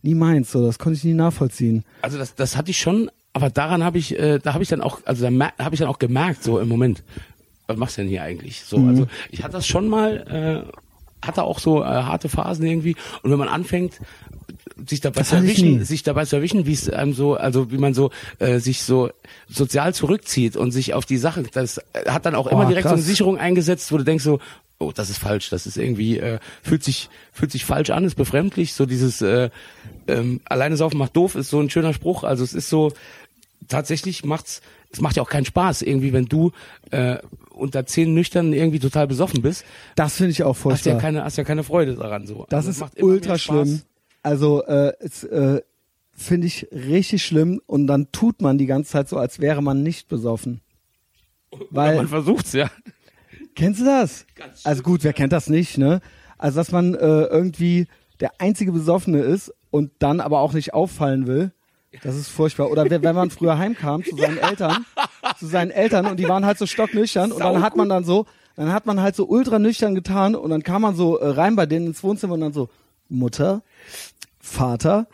nie 0.02 0.14
meins, 0.14 0.50
so, 0.52 0.64
das 0.64 0.78
konnte 0.78 0.96
ich 0.98 1.04
nie 1.04 1.14
nachvollziehen. 1.14 1.84
Also 2.02 2.18
das, 2.18 2.34
das 2.34 2.56
hatte 2.56 2.70
ich 2.70 2.78
schon, 2.78 3.10
aber 3.32 3.50
daran 3.50 3.84
habe 3.84 3.98
ich, 3.98 4.18
äh, 4.18 4.38
da 4.38 4.54
habe 4.54 4.62
ich 4.62 4.68
dann 4.68 4.80
auch, 4.80 5.00
also 5.04 5.28
da 5.28 5.52
habe 5.58 5.74
ich 5.74 5.80
dann 5.80 5.88
auch 5.88 5.98
gemerkt, 5.98 6.42
so 6.42 6.58
im 6.58 6.68
Moment, 6.68 7.02
was 7.66 7.76
machst 7.76 7.96
du 7.98 8.02
denn 8.02 8.08
hier 8.10 8.22
eigentlich? 8.22 8.62
So, 8.62 8.78
Mhm. 8.78 8.88
also 8.88 9.06
ich 9.30 9.42
hatte 9.44 9.52
das 9.54 9.66
schon 9.66 9.88
mal, 9.88 10.64
äh, 10.66 11.26
hatte 11.26 11.42
auch 11.42 11.58
so 11.58 11.82
äh, 11.82 11.84
harte 11.84 12.28
Phasen 12.30 12.64
irgendwie. 12.66 12.96
Und 13.22 13.30
wenn 13.30 13.38
man 13.38 13.48
anfängt, 13.48 14.00
sich 14.86 15.02
dabei 15.02 15.22
zu 15.22 15.36
erwischen, 15.36 15.84
sich 15.84 16.02
dabei 16.02 16.24
zu 16.24 16.36
erwischen, 16.36 16.64
wie 16.66 16.72
es 16.72 16.88
einem 16.88 17.12
so, 17.12 17.34
also 17.34 17.70
wie 17.70 17.76
man 17.76 17.92
so 17.92 18.10
äh, 18.38 18.58
sich 18.58 18.82
so 18.82 19.10
sozial 19.46 19.94
zurückzieht 19.94 20.56
und 20.56 20.72
sich 20.72 20.94
auf 20.94 21.04
die 21.04 21.18
Sache, 21.18 21.42
das 21.52 21.80
hat 22.08 22.24
dann 22.24 22.34
auch 22.34 22.46
immer 22.46 22.64
Oh, 22.64 22.68
direkt 22.68 22.84
so 22.84 22.94
eine 22.94 22.98
krass. 23.02 23.06
Sicherung 23.06 23.36
eingesetzt, 23.36 23.92
wo 23.92 23.98
du 23.98 24.04
denkst 24.04 24.24
so, 24.24 24.38
oh, 24.80 24.92
das 24.92 25.10
ist 25.10 25.18
falsch, 25.18 25.50
das 25.50 25.66
ist 25.66 25.76
irgendwie, 25.76 26.18
äh, 26.18 26.38
fühlt 26.62 26.82
sich, 26.82 27.08
fühlt 27.32 27.52
sich 27.52 27.64
falsch 27.64 27.90
an, 27.90 28.04
ist 28.04 28.16
befremdlich, 28.16 28.72
so 28.72 28.86
dieses 28.86 29.20
äh, 29.22 29.50
ähm, 30.08 30.40
alleine 30.46 30.76
saufen 30.76 30.98
macht 30.98 31.14
doof, 31.16 31.34
ist 31.36 31.50
so 31.50 31.60
ein 31.60 31.70
schöner 31.70 31.92
Spruch. 31.92 32.24
Also 32.24 32.42
es 32.42 32.54
ist 32.54 32.68
so, 32.68 32.92
tatsächlich 33.68 34.24
macht's, 34.24 34.62
es 34.90 35.00
macht 35.00 35.16
ja 35.16 35.22
auch 35.22 35.28
keinen 35.28 35.44
Spaß, 35.44 35.82
irgendwie, 35.82 36.12
wenn 36.12 36.24
du 36.26 36.50
äh, 36.90 37.18
unter 37.50 37.84
zehn 37.86 38.14
nüchtern 38.14 38.52
irgendwie 38.52 38.78
total 38.80 39.06
besoffen 39.06 39.42
bist, 39.42 39.64
Das 39.96 40.16
finde 40.16 40.32
ich 40.32 40.42
auch 40.42 40.54
hast 40.54 40.60
furchtbar. 40.62 40.94
ja 40.94 40.98
keine, 40.98 41.24
hast 41.24 41.36
ja 41.36 41.44
keine 41.44 41.62
Freude 41.62 41.94
daran 41.94 42.26
so. 42.26 42.46
das 42.48 42.66
Also 42.66 42.84
ist 42.86 43.02
ultra 43.02 43.38
schlimm. 43.38 43.82
Also, 44.22 44.64
äh, 44.64 44.92
es, 45.00 45.24
äh, 45.24 45.60
finde 46.12 46.46
ich 46.46 46.68
richtig 46.72 47.24
schlimm 47.24 47.60
und 47.66 47.86
dann 47.86 48.12
tut 48.12 48.42
man 48.42 48.58
die 48.58 48.66
ganze 48.66 48.90
Zeit 48.90 49.08
so, 49.08 49.16
als 49.16 49.40
wäre 49.40 49.62
man 49.62 49.82
nicht 49.82 50.08
besoffen. 50.08 50.60
Oder 51.50 51.64
Weil, 51.70 51.96
man 51.96 52.08
versucht's, 52.08 52.52
ja. 52.52 52.70
Kennst 53.54 53.80
du 53.80 53.84
das? 53.84 54.26
Ganz 54.34 54.64
Also 54.64 54.82
gut, 54.82 55.04
wer 55.04 55.12
kennt 55.12 55.32
das 55.32 55.48
nicht, 55.48 55.78
ne? 55.78 56.00
Also 56.38 56.56
dass 56.58 56.72
man 56.72 56.94
äh, 56.94 56.98
irgendwie 57.24 57.86
der 58.20 58.32
einzige 58.38 58.72
Besoffene 58.72 59.20
ist 59.20 59.52
und 59.70 59.90
dann 59.98 60.20
aber 60.20 60.40
auch 60.40 60.52
nicht 60.52 60.74
auffallen 60.74 61.26
will. 61.26 61.52
Das 62.02 62.14
ist 62.16 62.28
furchtbar. 62.28 62.70
Oder 62.70 62.88
wenn 62.88 63.14
man 63.14 63.30
früher 63.30 63.58
heimkam 63.58 64.04
zu 64.04 64.14
seinen 64.16 64.38
Eltern, 64.38 64.86
zu 65.38 65.46
seinen 65.46 65.70
Eltern 65.72 66.06
und 66.06 66.18
die 66.18 66.28
waren 66.28 66.46
halt 66.46 66.56
so 66.56 66.66
stocknüchtern 66.66 67.32
und 67.32 67.40
dann 67.40 67.62
hat 67.62 67.76
man 67.76 67.88
dann 67.88 68.04
so, 68.04 68.26
dann 68.56 68.72
hat 68.72 68.86
man 68.86 69.00
halt 69.00 69.16
so 69.16 69.26
ultra 69.26 69.58
nüchtern 69.58 69.94
getan 69.96 70.34
und 70.36 70.50
dann 70.50 70.62
kam 70.62 70.82
man 70.82 70.94
so 70.94 71.16
äh, 71.18 71.26
rein 71.28 71.56
bei 71.56 71.66
denen 71.66 71.88
ins 71.88 72.02
Wohnzimmer 72.04 72.34
und 72.34 72.40
dann 72.42 72.52
so, 72.52 72.68
Mutter, 73.08 73.62
Vater, 74.38 75.08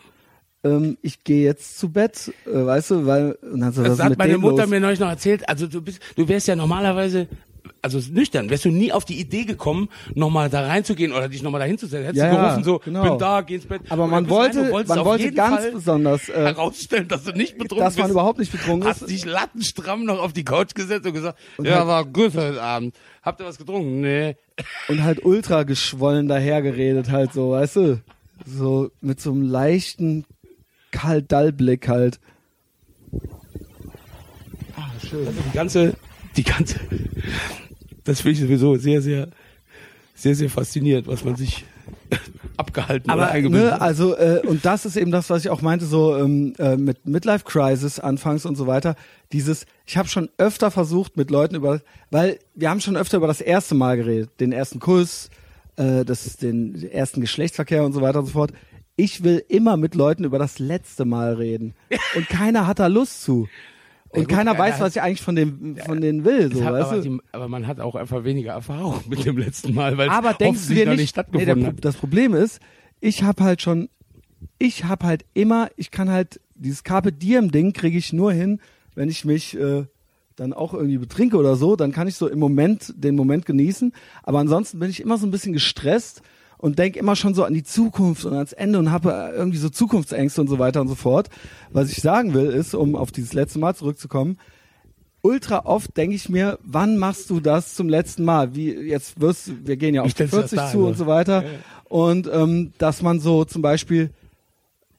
ähm, 0.64 0.98
ich 1.00 1.24
gehe 1.24 1.44
jetzt 1.44 1.78
zu 1.78 1.90
Bett, 1.90 2.32
äh, 2.46 2.66
weißt 2.66 2.90
du, 2.90 3.06
weil 3.06 3.32
und 3.42 3.60
dann 3.60 3.72
so, 3.72 3.82
was 3.82 3.88
Das 3.90 3.98
ist 3.98 4.04
hat 4.04 4.18
meine 4.18 4.36
Mutter 4.38 4.62
los? 4.62 4.70
mir 4.70 4.80
neulich 4.80 5.00
noch 5.00 5.08
erzählt. 5.08 5.48
Also 5.48 5.66
du 5.66 5.80
bist, 5.80 6.00
du 6.16 6.28
wärst 6.28 6.46
ja 6.48 6.56
normalerweise, 6.56 7.26
also 7.82 7.98
nüchtern, 8.12 8.50
wärst 8.50 8.64
du 8.64 8.70
nie 8.70 8.92
auf 8.92 9.04
die 9.04 9.18
Idee 9.20 9.44
gekommen, 9.44 9.88
nochmal 10.14 10.50
da 10.50 10.66
reinzugehen 10.66 11.12
oder 11.12 11.28
dich 11.28 11.42
nochmal 11.42 11.60
dahin 11.60 11.78
zu 11.78 11.86
setzen. 11.86 12.04
Hättest 12.06 12.24
Ja, 12.24 12.30
du 12.30 12.36
gerufen 12.36 12.64
so, 12.64 12.78
genau. 12.78 13.02
bin 13.02 13.18
da, 13.18 13.40
geh 13.42 13.54
ins 13.56 13.66
Bett. 13.66 13.82
Aber 13.88 14.04
Und 14.04 14.10
man 14.10 14.28
wollte, 14.30 14.70
wolltest 14.70 14.94
man 14.94 15.04
wollte 15.04 15.32
ganz 15.32 15.56
Fall 15.62 15.72
besonders 15.72 16.28
äh, 16.28 16.32
herausstellen, 16.34 17.08
dass 17.08 17.24
du 17.24 17.32
nicht 17.32 17.58
betrunken 17.58 17.84
dass 17.84 17.96
man 17.96 18.06
bist. 18.06 18.12
überhaupt 18.12 18.38
nicht 18.38 18.52
betrunken 18.52 18.88
ist. 18.90 19.00
Hast 19.02 19.10
dich 19.10 19.24
lattenstramm 19.24 20.04
noch 20.04 20.18
auf 20.20 20.32
die 20.32 20.44
Couch 20.44 20.74
gesetzt 20.74 21.06
und 21.06 21.12
gesagt, 21.14 21.38
ja, 21.62 21.76
halt- 21.78 21.86
war 21.86 22.04
gut 22.04 22.34
heute 22.34 22.62
Abend. 22.62 22.94
Habt 23.22 23.40
ihr 23.40 23.46
was 23.46 23.58
getrunken? 23.58 24.00
Nee. 24.00 24.36
und 24.88 25.02
halt 25.04 25.24
ultra 25.24 25.64
geschwollen 25.64 26.28
dahergeredet 26.28 27.10
halt 27.10 27.32
so, 27.32 27.50
weißt 27.50 27.76
du? 27.76 28.00
So 28.46 28.90
mit 29.00 29.20
so 29.20 29.32
einem 29.32 29.42
leichten 29.42 30.24
kalt, 30.92 31.32
Dallblick 31.32 31.88
halt. 31.88 32.20
Ah, 34.76 34.90
schön. 35.08 35.26
Also 35.26 35.40
die 35.40 35.52
ganze, 35.56 35.94
die 36.36 36.44
ganze, 36.44 36.78
das 38.04 38.20
finde 38.20 38.32
ich 38.32 38.40
sowieso 38.40 38.76
sehr, 38.76 39.02
sehr, 39.02 39.28
sehr, 40.14 40.34
sehr 40.34 40.50
faszinierend, 40.50 41.06
was 41.06 41.24
man 41.24 41.36
sich 41.36 41.64
abgehalten 42.56 43.10
Aber 43.10 43.22
oder 43.22 43.30
eingebildet 43.30 43.68
ne, 43.70 43.74
hat. 43.74 43.80
also 43.80 44.16
äh, 44.16 44.42
und 44.46 44.64
das 44.64 44.86
ist 44.86 44.96
eben 44.96 45.10
das, 45.10 45.30
was 45.30 45.44
ich 45.44 45.50
auch 45.50 45.62
meinte, 45.62 45.86
so 45.86 46.16
ähm, 46.16 46.54
äh, 46.58 46.76
mit 46.76 47.06
Midlife 47.06 47.44
Crisis 47.44 48.00
anfangs 48.00 48.46
und 48.46 48.56
so 48.56 48.66
weiter. 48.66 48.96
Dieses, 49.32 49.66
ich 49.84 49.96
habe 49.96 50.08
schon 50.08 50.28
öfter 50.38 50.70
versucht 50.70 51.16
mit 51.16 51.30
Leuten 51.30 51.54
über, 51.54 51.80
weil 52.10 52.38
wir 52.54 52.70
haben 52.70 52.80
schon 52.80 52.96
öfter 52.96 53.18
über 53.18 53.26
das 53.26 53.40
erste 53.40 53.74
Mal 53.74 53.96
geredet, 53.96 54.30
den 54.40 54.52
ersten 54.52 54.80
Kuss, 54.80 55.30
äh, 55.76 56.04
das 56.04 56.36
den 56.36 56.82
ersten 56.90 57.20
Geschlechtsverkehr 57.20 57.84
und 57.84 57.92
so 57.92 58.00
weiter 58.00 58.20
und 58.20 58.26
so 58.26 58.32
fort. 58.32 58.52
Ich 58.96 59.22
will 59.22 59.44
immer 59.48 59.76
mit 59.76 59.94
Leuten 59.94 60.24
über 60.24 60.38
das 60.38 60.58
letzte 60.58 61.04
Mal 61.04 61.34
reden 61.34 61.74
und 62.16 62.28
keiner 62.28 62.66
hat 62.66 62.78
da 62.78 62.86
Lust 62.86 63.22
zu. 63.22 63.48
Und 64.08 64.28
gut, 64.28 64.28
keiner 64.28 64.56
weiß, 64.56 64.80
was 64.80 64.96
ich 64.96 65.02
eigentlich 65.02 65.22
von 65.22 65.36
dem 65.36 65.76
von 65.76 66.00
denen 66.00 66.24
will, 66.24 66.52
so, 66.54 66.64
weißt 66.64 66.92
aber, 66.92 67.02
du? 67.02 67.02
die, 67.02 67.18
aber 67.32 67.48
man 67.48 67.66
hat 67.66 67.80
auch 67.80 67.94
einfach 67.94 68.24
weniger 68.24 68.52
Erfahrung 68.52 69.00
mit 69.08 69.24
dem 69.24 69.36
letzten 69.36 69.74
Mal, 69.74 69.98
weil 69.98 70.08
Aber 70.08 70.32
denkst 70.32 70.68
du 70.68 70.74
dir 70.74 70.86
nicht, 70.86 70.90
nicht 70.90 70.98
nee, 71.00 71.06
stattgefunden 71.06 71.60
der, 71.60 71.68
hat. 71.68 71.84
das 71.84 71.96
Problem 71.96 72.34
ist, 72.34 72.60
ich 73.00 73.22
habe 73.22 73.42
halt 73.44 73.62
schon, 73.62 73.88
ich 74.58 74.84
habe 74.84 75.06
halt 75.06 75.24
immer, 75.34 75.68
ich 75.76 75.90
kann 75.90 76.08
halt 76.08 76.40
dieses 76.54 76.84
Carpe 76.84 77.12
Diem 77.12 77.50
Ding 77.50 77.72
kriege 77.72 77.98
ich 77.98 78.12
nur 78.12 78.32
hin, 78.32 78.60
wenn 78.94 79.08
ich 79.08 79.24
mich 79.24 79.58
äh, 79.58 79.84
dann 80.36 80.52
auch 80.52 80.74
irgendwie 80.74 80.98
betrinke 80.98 81.36
oder 81.36 81.56
so, 81.56 81.76
dann 81.76 81.92
kann 81.92 82.08
ich 82.08 82.16
so 82.16 82.28
im 82.28 82.38
Moment 82.38 82.94
den 82.96 83.16
Moment 83.16 83.46
genießen. 83.46 83.92
Aber 84.22 84.38
ansonsten 84.38 84.78
bin 84.78 84.90
ich 84.90 85.00
immer 85.00 85.18
so 85.18 85.26
ein 85.26 85.30
bisschen 85.30 85.52
gestresst 85.52 86.22
und 86.58 86.78
denke 86.78 86.98
immer 86.98 87.16
schon 87.16 87.34
so 87.34 87.44
an 87.44 87.54
die 87.54 87.64
Zukunft 87.64 88.24
und 88.24 88.34
ans 88.34 88.52
Ende 88.52 88.78
und 88.78 88.90
habe 88.90 89.32
irgendwie 89.36 89.58
so 89.58 89.68
Zukunftsängste 89.68 90.40
und 90.40 90.48
so 90.48 90.58
weiter 90.58 90.80
und 90.80 90.88
so 90.88 90.94
fort. 90.94 91.28
Was 91.70 91.90
ich 91.90 92.00
sagen 92.00 92.34
will, 92.34 92.46
ist, 92.46 92.74
um 92.74 92.96
auf 92.96 93.12
dieses 93.12 93.32
letzte 93.32 93.58
Mal 93.58 93.74
zurückzukommen, 93.74 94.38
ultra 95.26 95.64
oft 95.64 95.96
denke 95.96 96.14
ich 96.14 96.28
mir, 96.28 96.58
wann 96.62 96.96
machst 96.96 97.30
du 97.30 97.40
das 97.40 97.74
zum 97.74 97.88
letzten 97.88 98.24
Mal? 98.24 98.54
Wie 98.54 98.72
jetzt 98.72 99.20
wirst 99.20 99.48
du, 99.48 99.52
wir 99.64 99.76
gehen 99.76 99.94
ja 99.94 100.02
auf 100.02 100.08
die 100.08 100.12
stellst 100.12 100.34
du 100.34 100.40
das 100.40 100.50
40 100.50 100.58
dar, 100.58 100.70
zu 100.70 100.86
und 100.86 100.96
so 100.96 101.06
weiter. 101.06 101.42
Ja, 101.42 101.48
ja. 101.48 101.58
Und 101.88 102.30
ähm, 102.32 102.72
dass 102.78 103.02
man 103.02 103.20
so 103.20 103.44
zum 103.44 103.62
Beispiel, 103.62 104.10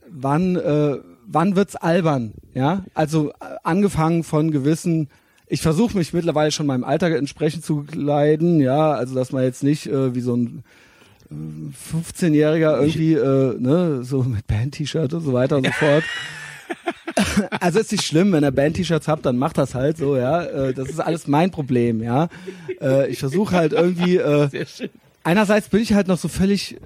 wann, 0.10 0.56
äh, 0.56 0.98
wann 1.26 1.56
wird's 1.56 1.76
albern? 1.76 2.34
Ja, 2.54 2.84
also 2.94 3.30
äh, 3.32 3.56
angefangen 3.64 4.24
von 4.24 4.52
gewissen. 4.52 5.10
Ich 5.48 5.62
versuche 5.62 5.98
mich 5.98 6.14
mittlerweile 6.14 6.52
schon 6.52 6.66
meinem 6.66 6.84
Alter 6.84 7.16
entsprechend 7.16 7.64
zu 7.64 7.84
kleiden, 7.84 8.60
ja, 8.60 8.92
also 8.92 9.16
dass 9.16 9.32
man 9.32 9.44
jetzt 9.44 9.64
nicht 9.64 9.88
äh, 9.88 10.14
wie 10.14 10.22
so 10.22 10.36
ein 10.36 10.64
15-Jähriger 11.32 12.80
irgendwie, 12.80 13.14
äh, 13.14 13.60
ne, 13.60 14.04
so 14.04 14.24
mit 14.24 14.48
Band-T-Shirt 14.48 15.14
und 15.14 15.22
so 15.22 15.34
weiter 15.34 15.58
und 15.58 15.66
so 15.66 15.72
fort. 15.74 16.04
Also 17.62 17.80
ist 17.80 17.92
nicht 17.92 18.04
schlimm, 18.04 18.32
wenn 18.34 18.44
ihr 18.44 18.52
Band-T-Shirts 18.52 19.08
habt, 19.08 19.26
dann 19.26 19.38
macht 19.38 19.58
das 19.58 19.74
halt 19.74 19.98
so, 19.98 20.18
ja. 20.18 20.44
Äh, 20.44 20.74
das 20.74 20.90
ist 20.90 21.00
alles 21.00 21.28
mein 21.28 21.50
Problem, 21.50 22.04
ja. 22.04 22.28
Äh, 22.80 23.10
ich 23.10 23.20
versuche 23.20 23.56
halt 23.56 23.74
irgendwie. 23.74 24.18
Äh, 24.18 24.50
einerseits 25.24 25.70
bin 25.70 25.82
ich 25.82 25.94
halt 25.94 26.08
noch 26.08 26.18
so 26.18 26.28
völlig, 26.28 26.78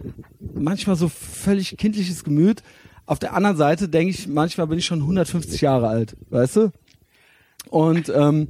manchmal 0.53 0.95
so 0.95 1.09
völlig 1.09 1.76
kindliches 1.77 2.23
Gemüt. 2.23 2.63
Auf 3.05 3.19
der 3.19 3.34
anderen 3.34 3.57
Seite 3.57 3.89
denke 3.89 4.11
ich, 4.11 4.27
manchmal 4.27 4.68
bin 4.68 4.77
ich 4.77 4.85
schon 4.85 5.01
150 5.01 5.59
Jahre 5.59 5.88
alt, 5.88 6.15
weißt 6.30 6.55
du? 6.57 6.72
Und 7.69 8.09
ähm, 8.15 8.47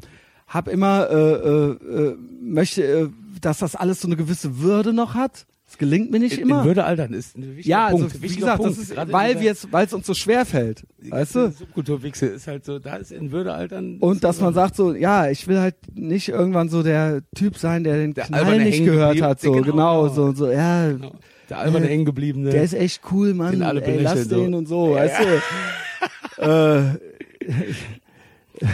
hab 0.47 0.68
immer 0.68 1.09
äh, 1.09 1.15
äh, 1.15 1.72
äh, 1.72 2.18
möchte, 2.41 2.84
äh, 2.84 3.09
dass 3.39 3.59
das 3.59 3.76
alles 3.76 4.01
so 4.01 4.07
eine 4.07 4.18
gewisse 4.18 4.59
Würde 4.59 4.93
noch 4.93 5.15
hat. 5.15 5.45
Es 5.72 5.77
gelingt 5.77 6.11
mir 6.11 6.19
nicht 6.19 6.34
In, 6.38 6.43
immer. 6.43 6.60
in 6.61 6.65
Würde 6.68 6.84
altern 6.84 7.14
ist 7.14 7.38
ein 7.38 7.56
wichtiger 7.56 7.69
ja, 7.69 7.85
also 7.85 7.98
Punkt. 7.99 8.14
wie 8.18 8.22
wichtiger 8.23 8.39
gesagt, 8.41 8.61
Punkt. 8.61 8.77
das 8.77 8.84
ist, 8.84 8.93
Gerade 8.93 9.14
weil 9.14 9.35
wir 9.39 9.45
jetzt, 9.45 9.72
weil 9.72 9.85
es 9.85 9.93
uns 9.93 10.06
so 10.06 10.14
schwer 10.14 10.45
fällt, 10.45 10.84
weißt 11.02 11.35
du? 11.35 11.52
Subkulturwechsel 11.52 12.30
ist 12.30 12.48
halt 12.48 12.65
so, 12.65 12.77
da 12.77 12.98
ist 12.98 13.11
in 13.14 13.31
Würde 13.31 13.53
altern. 13.53 13.98
Und 13.99 14.23
dass 14.26 14.41
man 14.41 14.53
sagt 14.53 14.76
so, 14.76 14.93
ja, 14.93 15.30
ich 15.30 15.48
will 15.48 15.60
halt 15.60 15.76
nicht 15.93 16.27
irgendwann 16.27 16.68
so 16.69 16.84
der 16.84 17.22
Typ 17.35 17.57
sein, 17.57 17.84
der 17.85 17.95
den 17.95 18.14
Der 18.14 18.26
Knall 18.26 18.60
nicht 18.60 18.76
hängen 18.80 18.85
gehört 18.85 19.22
hat, 19.22 19.39
so 19.39 19.52
genau, 19.53 19.64
genau, 19.64 20.02
genau. 20.03 20.14
so 20.14 20.34
so, 20.34 20.52
ja, 20.52 20.91
Genau. 20.91 21.14
Der 21.49 21.60
alberne 21.60 21.85
Äh, 21.85 21.89
hängengebliebene. 21.89 22.49
der 22.49 22.64
ist 22.64 22.73
echt 22.73 23.02
cool, 23.11 23.34
Mann, 23.34 23.52
Den 23.52 23.64
alle 23.64 23.81
ey, 23.81 24.02
lass 24.02 24.26
so. 24.26 24.41
den 24.43 24.53
und 24.53 24.68
so, 24.68 24.91
weißt 24.95 25.15
du? 25.19 25.26
Äh, 26.41 26.81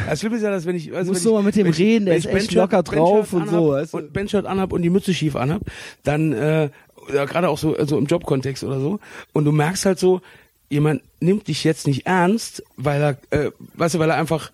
Das 0.09 0.19
Schlimme 0.19 0.35
ist 0.35 0.41
ja, 0.43 0.51
dass 0.51 0.65
wenn 0.65 0.75
ich, 0.75 0.93
also 0.93 1.11
Musst 1.11 1.23
wenn 1.23 1.29
du 1.31 1.35
mal 1.37 1.43
mit 1.43 1.55
dem 1.55 1.67
ich- 1.67 1.77
reden, 1.79 2.05
der 2.07 2.17
ist 2.17 2.25
echt 2.25 2.53
locker 2.53 2.83
drauf 2.83 3.31
und 3.33 3.49
so, 3.49 3.69
weißt 3.69 3.93
du? 3.93 3.97
Und 3.97 4.13
Bandshirt 4.13 4.45
anhab 4.45 4.73
und 4.73 4.81
die 4.81 4.89
Mütze 4.89 5.13
schief 5.13 5.35
anhab, 5.35 5.61
dann, 6.03 6.33
äh, 6.33 6.69
ja, 7.13 7.25
gerade 7.25 7.49
auch 7.49 7.57
so, 7.57 7.75
also 7.75 7.97
im 7.97 8.05
Jobkontext 8.05 8.63
oder 8.63 8.79
so. 8.79 8.99
Und 9.33 9.45
du 9.45 9.51
merkst 9.51 9.85
halt 9.85 9.99
so, 9.99 10.21
jemand 10.69 11.01
nimmt 11.19 11.47
dich 11.47 11.63
jetzt 11.63 11.87
nicht 11.87 12.05
ernst, 12.05 12.63
weil 12.75 13.01
er, 13.01 13.17
äh, 13.45 13.51
weißt 13.75 13.95
du, 13.95 13.99
weil 13.99 14.09
er 14.09 14.17
einfach, 14.17 14.51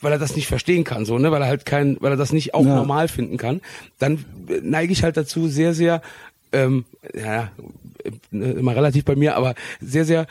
weil 0.00 0.12
er 0.12 0.18
das 0.18 0.36
nicht 0.36 0.46
verstehen 0.46 0.84
kann, 0.84 1.04
so, 1.04 1.18
ne, 1.18 1.30
weil 1.30 1.42
er 1.42 1.48
halt 1.48 1.66
kein, 1.66 1.96
weil 2.00 2.12
er 2.12 2.16
das 2.16 2.32
nicht 2.32 2.54
auch 2.54 2.64
Ja. 2.64 2.74
normal 2.76 3.08
finden 3.08 3.36
kann, 3.36 3.60
dann 3.98 4.24
äh, 4.48 4.60
neige 4.62 4.92
ich 4.92 5.02
halt 5.02 5.16
dazu, 5.16 5.48
sehr, 5.48 5.74
sehr, 5.74 6.00
ähm, 6.52 6.84
ja, 7.14 7.50
äh, 8.04 8.10
immer 8.52 8.74
relativ 8.76 9.04
bei 9.04 9.16
mir, 9.16 9.36
aber 9.36 9.54
sehr, 9.80 10.04
sehr 10.04 10.26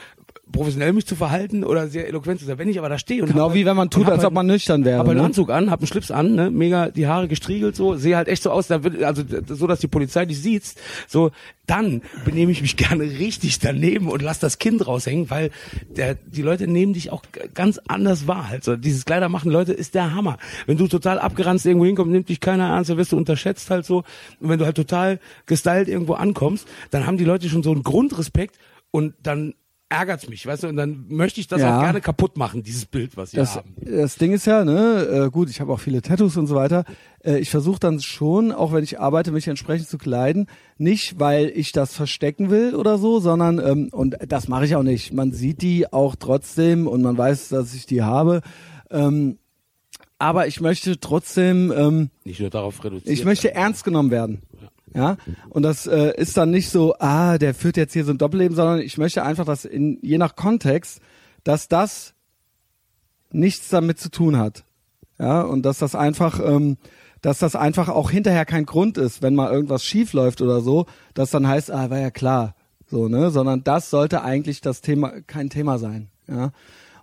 professionell 0.53 0.93
mich 0.93 1.05
zu 1.05 1.15
verhalten 1.15 1.65
oder 1.65 1.87
sehr 1.87 2.07
eloquent 2.07 2.39
zu 2.39 2.45
sein. 2.45 2.57
Wenn 2.57 2.69
ich 2.69 2.79
aber 2.79 2.87
da 2.87 2.97
stehe 2.97 3.23
und 3.23 3.29
Genau 3.29 3.49
hab 3.49 3.55
wie 3.55 3.65
wenn 3.65 3.75
man 3.75 3.89
tut, 3.89 4.07
als 4.07 4.23
ob 4.23 4.33
man 4.33 4.47
nüchtern 4.47 4.85
wäre. 4.85 4.99
hab 4.99 5.09
einen 5.09 5.17
ne? 5.17 5.25
Anzug 5.25 5.49
an, 5.49 5.69
hab 5.69 5.81
einen 5.81 5.87
Schlips 5.87 6.11
an, 6.11 6.35
ne, 6.35 6.49
mega 6.49 6.89
die 6.89 7.07
Haare 7.07 7.27
gestriegelt 7.27 7.75
so, 7.75 7.95
sehe 7.95 8.15
halt 8.15 8.29
echt 8.29 8.43
so 8.43 8.51
aus, 8.51 8.67
da 8.67 8.83
wird, 8.83 9.03
also 9.03 9.23
so, 9.47 9.67
dass 9.67 9.81
die 9.81 9.87
Polizei 9.87 10.25
dich 10.25 10.41
sieht, 10.41 10.63
so, 11.07 11.31
dann 11.65 12.01
benehme 12.23 12.51
ich 12.51 12.61
mich 12.61 12.77
gerne 12.77 13.03
richtig 13.03 13.59
daneben 13.59 14.07
und 14.07 14.21
lass 14.21 14.39
das 14.39 14.59
Kind 14.59 14.85
raushängen, 14.85 15.29
weil 15.29 15.51
der, 15.97 16.15
die 16.15 16.41
Leute 16.41 16.67
nehmen 16.67 16.93
dich 16.93 17.11
auch 17.11 17.23
ganz 17.53 17.79
anders 17.87 18.27
wahr 18.27 18.49
halt. 18.49 18.63
So, 18.63 18.75
dieses 18.75 19.05
Kleidermachen, 19.05 19.51
Leute, 19.51 19.73
ist 19.73 19.95
der 19.95 20.13
Hammer. 20.13 20.37
Wenn 20.67 20.77
du 20.77 20.87
total 20.87 21.19
abgeranzt 21.19 21.65
irgendwo 21.65 21.85
hinkommst, 21.85 22.11
nimmt 22.11 22.29
dich 22.29 22.39
keiner 22.39 22.69
ernst, 22.69 22.89
dann 22.89 22.97
wirst 22.97 23.11
du 23.11 23.17
unterschätzt 23.17 23.69
halt 23.69 23.85
so. 23.85 24.03
Und 24.39 24.49
wenn 24.49 24.59
du 24.59 24.65
halt 24.65 24.77
total 24.77 25.19
gestylt 25.45 25.87
irgendwo 25.87 26.13
ankommst, 26.13 26.67
dann 26.91 27.07
haben 27.07 27.17
die 27.17 27.25
Leute 27.25 27.49
schon 27.49 27.63
so 27.63 27.71
einen 27.71 27.83
Grundrespekt 27.83 28.57
und 28.91 29.15
dann 29.23 29.55
ärgert's 29.93 30.27
mich, 30.29 30.45
weißt 30.45 30.63
du, 30.63 30.67
und 30.67 30.75
dann 30.75 31.05
möchte 31.07 31.39
ich 31.39 31.47
das 31.47 31.61
Ja. 31.61 31.77
auch 31.77 31.81
gerne 31.81 32.01
kaputt 32.01 32.37
machen, 32.37 32.63
dieses 32.63 32.85
Bild, 32.85 33.15
was 33.17 33.31
sie 33.31 33.37
Das, 33.37 33.55
haben. 33.55 33.75
das 33.81 34.15
Ding 34.17 34.31
ist 34.33 34.45
ja, 34.45 34.65
ne, 34.65 35.25
äh, 35.27 35.29
gut, 35.29 35.49
ich 35.49 35.61
habe 35.61 35.71
auch 35.71 35.79
viele 35.79 36.01
Tattoos 36.01 36.35
und 36.37 36.47
so 36.47 36.55
weiter. 36.55 36.83
Äh, 37.23 37.37
ich 37.39 37.49
versuche 37.49 37.79
dann 37.79 37.99
schon, 38.01 38.51
auch 38.51 38.73
wenn 38.73 38.83
ich 38.83 38.99
arbeite, 38.99 39.31
mich 39.31 39.47
entsprechend 39.47 39.87
zu 39.87 39.97
kleiden. 39.97 40.47
Nicht, 40.77 41.19
weil 41.19 41.51
ich 41.55 41.71
das 41.71 41.93
verstecken 41.95 42.49
will 42.49 42.75
oder 42.75 42.97
so, 42.97 43.19
sondern, 43.19 43.59
ähm, 43.59 43.89
und 43.91 44.17
das 44.27 44.47
mache 44.47 44.65
ich 44.65 44.75
auch 44.75 44.83
nicht. 44.83 45.13
Man 45.13 45.31
sieht 45.31 45.61
die 45.61 45.91
auch 45.93 46.15
trotzdem 46.15 46.87
und 46.87 47.01
man 47.01 47.17
weiß, 47.17 47.49
dass 47.49 47.73
ich 47.73 47.85
die 47.85 48.01
habe. 48.01 48.41
Ähm, 48.91 49.37
aber 50.19 50.47
ich 50.47 50.61
möchte 50.61 50.99
trotzdem, 50.99 51.73
ähm, 51.75 52.09
Nicht 52.23 52.39
nur 52.39 52.49
darauf 52.49 52.81
reduziert. 52.83 53.09
ich 53.11 53.25
möchte 53.25 53.53
ernst 53.53 53.83
genommen 53.83 54.09
werden. 54.11 54.41
Ja, 54.95 55.17
und 55.49 55.63
das 55.63 55.87
äh, 55.87 56.13
ist 56.17 56.37
dann 56.37 56.51
nicht 56.51 56.69
so, 56.69 56.95
ah, 56.99 57.37
der 57.39 57.55
führt 57.55 57.77
jetzt 57.77 57.93
hier 57.93 58.05
so 58.05 58.11
ein 58.11 58.19
Doppelleben, 58.19 58.55
sondern 58.55 58.79
ich 58.79 58.97
möchte 58.97 59.23
einfach, 59.23 59.45
dass 59.45 59.65
in, 59.65 59.97
je 60.01 60.19
nach 60.19 60.35
Kontext, 60.35 61.01
dass 61.43 61.67
das 61.67 62.13
nichts 63.31 63.69
damit 63.69 63.99
zu 63.99 64.09
tun 64.09 64.37
hat. 64.37 64.63
Ja, 65.17 65.41
und 65.41 65.63
dass 65.63 65.79
das 65.79 65.95
einfach, 65.95 66.39
ähm, 66.43 66.77
dass 67.21 67.39
das 67.39 67.55
einfach 67.55 67.89
auch 67.89 68.11
hinterher 68.11 68.45
kein 68.45 68.65
Grund 68.65 68.97
ist, 68.97 69.21
wenn 69.21 69.33
mal 69.33 69.51
irgendwas 69.51 69.83
schief 69.83 70.13
läuft 70.13 70.41
oder 70.41 70.61
so, 70.61 70.85
dass 71.13 71.31
dann 71.31 71.47
heißt, 71.47 71.71
ah, 71.71 71.89
war 71.89 71.99
ja 71.99 72.11
klar, 72.11 72.55
so, 72.85 73.07
ne, 73.07 73.31
sondern 73.31 73.63
das 73.63 73.89
sollte 73.89 74.23
eigentlich 74.23 74.61
das 74.61 74.81
Thema, 74.81 75.21
kein 75.21 75.49
Thema 75.49 75.79
sein, 75.79 76.09
ja. 76.27 76.51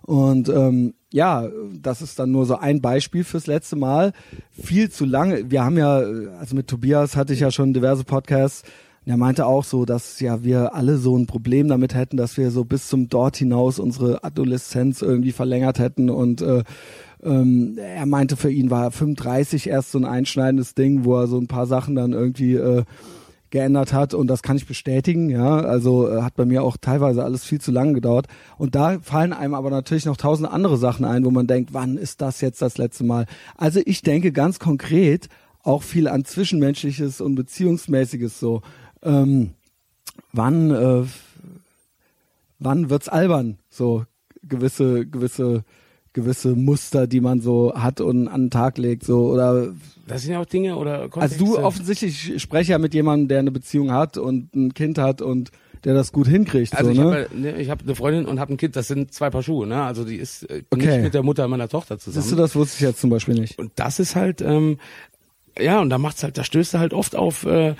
Und 0.03 0.49
ähm, 0.49 0.93
ja, 1.11 1.47
das 1.81 2.01
ist 2.01 2.17
dann 2.19 2.31
nur 2.31 2.45
so 2.45 2.55
ein 2.57 2.81
Beispiel 2.81 3.23
fürs 3.23 3.47
letzte 3.47 3.75
Mal. 3.75 4.13
Viel 4.51 4.89
zu 4.89 5.05
lange. 5.05 5.51
Wir 5.51 5.63
haben 5.63 5.77
ja, 5.77 5.97
also 6.39 6.55
mit 6.55 6.67
Tobias 6.67 7.15
hatte 7.15 7.33
ich 7.33 7.41
ja 7.41 7.51
schon 7.51 7.73
diverse 7.73 8.03
Podcasts. 8.03 8.63
Und 9.05 9.11
er 9.11 9.17
meinte 9.17 9.45
auch 9.45 9.63
so, 9.63 9.85
dass 9.85 10.19
ja 10.19 10.43
wir 10.43 10.75
alle 10.75 10.97
so 10.97 11.17
ein 11.17 11.25
Problem 11.25 11.67
damit 11.67 11.95
hätten, 11.95 12.17
dass 12.17 12.37
wir 12.37 12.51
so 12.51 12.63
bis 12.63 12.87
zum 12.87 13.09
dort 13.09 13.35
hinaus 13.35 13.79
unsere 13.79 14.23
Adoleszenz 14.23 15.01
irgendwie 15.01 15.31
verlängert 15.31 15.79
hätten. 15.79 16.09
Und 16.09 16.41
äh, 16.41 16.63
ähm, 17.23 17.77
er 17.77 18.05
meinte, 18.05 18.37
für 18.37 18.51
ihn 18.51 18.69
war 18.69 18.91
35 18.91 19.67
erst 19.67 19.91
so 19.91 19.99
ein 19.99 20.05
einschneidendes 20.05 20.75
Ding, 20.75 21.03
wo 21.03 21.15
er 21.17 21.27
so 21.27 21.37
ein 21.37 21.47
paar 21.47 21.65
Sachen 21.65 21.95
dann 21.95 22.13
irgendwie 22.13 22.55
äh, 22.55 22.83
geändert 23.51 23.93
hat 23.93 24.13
und 24.13 24.27
das 24.27 24.41
kann 24.41 24.57
ich 24.57 24.65
bestätigen, 24.65 25.29
ja, 25.29 25.59
also 25.59 26.09
äh, 26.09 26.21
hat 26.21 26.35
bei 26.35 26.45
mir 26.45 26.63
auch 26.63 26.77
teilweise 26.77 27.23
alles 27.23 27.43
viel 27.43 27.61
zu 27.61 27.71
lange 27.71 27.93
gedauert 27.93 28.27
und 28.57 28.75
da 28.75 28.99
fallen 28.99 29.33
einem 29.33 29.53
aber 29.53 29.69
natürlich 29.69 30.05
noch 30.05 30.17
tausend 30.17 30.49
andere 30.49 30.77
Sachen 30.77 31.05
ein, 31.05 31.25
wo 31.25 31.31
man 31.31 31.47
denkt, 31.47 31.73
wann 31.73 31.97
ist 31.97 32.21
das 32.21 32.41
jetzt 32.41 32.61
das 32.61 32.77
letzte 32.77 33.03
Mal? 33.03 33.27
Also 33.57 33.81
ich 33.85 34.01
denke 34.01 34.31
ganz 34.31 34.57
konkret 34.57 35.27
auch 35.63 35.83
viel 35.83 36.07
an 36.07 36.25
Zwischenmenschliches 36.25 37.21
und 37.21 37.35
Beziehungsmäßiges 37.35 38.39
so, 38.39 38.61
ähm, 39.03 39.51
wann, 40.31 40.71
äh, 40.71 41.03
wann 42.59 42.89
wird's 42.89 43.09
albern? 43.09 43.59
So 43.69 44.05
gewisse, 44.43 45.05
gewisse, 45.05 45.63
gewisse 46.13 46.55
Muster, 46.55 47.07
die 47.07 47.21
man 47.21 47.41
so 47.41 47.73
hat 47.75 48.01
und 48.01 48.27
an 48.27 48.43
den 48.45 48.49
Tag 48.51 48.77
legt, 48.77 49.03
so 49.03 49.29
oder 49.31 49.69
Das 50.07 50.23
sind 50.23 50.33
ja 50.33 50.39
auch 50.39 50.45
Dinge 50.45 50.75
oder 50.75 50.99
also 51.03 51.09
Kontexte. 51.09 51.39
du 51.39 51.57
offensichtlich 51.57 52.33
ich 52.35 52.41
spreche 52.41 52.71
ja 52.73 52.77
mit 52.79 52.93
jemandem, 52.93 53.27
der 53.29 53.39
eine 53.39 53.51
Beziehung 53.51 53.91
hat 53.91 54.17
und 54.17 54.53
ein 54.55 54.73
Kind 54.73 54.97
hat 54.97 55.21
und 55.21 55.51
der 55.83 55.93
das 55.93 56.11
gut 56.11 56.27
hinkriegt. 56.27 56.75
Also 56.75 56.87
so, 56.87 56.91
ich 56.91 56.99
ne? 56.99 57.05
habe 57.05 57.27
ne, 57.33 57.69
hab 57.69 57.81
eine 57.81 57.95
Freundin 57.95 58.25
und 58.25 58.39
habe 58.39 58.53
ein 58.53 58.57
Kind, 58.57 58.75
das 58.75 58.87
sind 58.87 59.13
zwei 59.13 59.29
Paar 59.29 59.41
Schuhe, 59.41 59.65
ne? 59.65 59.81
Also 59.83 60.03
die 60.03 60.17
ist 60.17 60.43
äh, 60.43 60.63
Okay. 60.69 60.85
nicht 60.85 61.01
mit 61.03 61.13
der 61.13 61.23
Mutter 61.23 61.47
meiner 61.47 61.67
Tochter 61.69 61.97
zusammen. 61.97 62.21
Siehst 62.21 62.31
du, 62.31 62.35
das 62.35 62.55
wusste 62.55 62.75
ich 62.75 62.81
jetzt 62.81 62.99
zum 63.01 63.09
Beispiel 63.09 63.33
nicht. 63.35 63.57
Und 63.57 63.71
das 63.77 63.99
ist 63.99 64.15
halt, 64.15 64.41
ähm, 64.41 64.77
ja, 65.59 65.79
und 65.81 65.89
da 65.89 65.97
macht's 65.97 66.23
halt, 66.23 66.37
da 66.37 66.43
stößt 66.43 66.75
er 66.75 66.81
halt 66.81 66.93
oft 66.93 67.15
auf, 67.15 67.45
äh, 67.45 67.73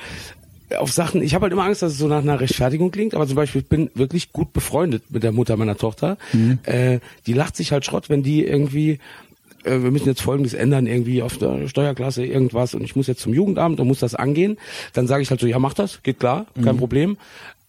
auf 0.78 0.92
Sachen. 0.92 1.22
Ich 1.22 1.34
habe 1.34 1.44
halt 1.44 1.54
immer 1.54 1.64
Angst, 1.64 1.82
dass 1.82 1.94
es 1.94 1.98
so 1.98 2.08
nach 2.08 2.22
einer 2.22 2.40
Rechtfertigung 2.40 2.92
klingt, 2.92 3.14
aber 3.14 3.28
zum 3.28 3.36
Beispiel, 3.36 3.62
ich 3.62 3.68
bin 3.68 3.90
wirklich 3.96 4.32
gut 4.32 4.54
befreundet 4.54 5.04
mit 5.10 5.24
der 5.24 5.32
Mutter 5.32 5.58
meiner 5.58 5.78
Tochter. 5.78 6.18
Äh, 6.64 7.00
die 7.28 7.34
lacht 7.34 7.56
sich 7.56 7.72
halt 7.72 7.86
Schrott, 7.86 8.10
wenn 8.10 8.24
die 8.24 8.46
irgendwie 8.46 9.00
äh, 9.64 9.84
wir 9.84 9.92
müssen 9.92 10.08
jetzt 10.08 10.22
Folgendes 10.22 10.54
ändern, 10.54 10.88
irgendwie 10.88 11.22
auf 11.22 11.38
der 11.38 11.68
Steuerklasse 11.68 12.26
irgendwas 12.26 12.74
und 12.74 12.84
ich 12.84 12.96
muss 12.96 13.08
jetzt 13.08 13.22
zum 13.22 13.34
Jugendamt 13.34 13.80
und 13.80 13.88
muss 13.88 14.00
das 14.00 14.16
angehen. 14.16 14.58
Dann 14.94 15.08
sage 15.08 15.22
ich 15.24 15.30
halt 15.30 15.40
so, 15.40 15.48
ja, 15.48 15.60
mach 15.60 15.74
das, 15.74 16.04
geht 16.04 16.20
klar, 16.20 16.46
kein 16.64 16.78
Problem. 16.78 17.18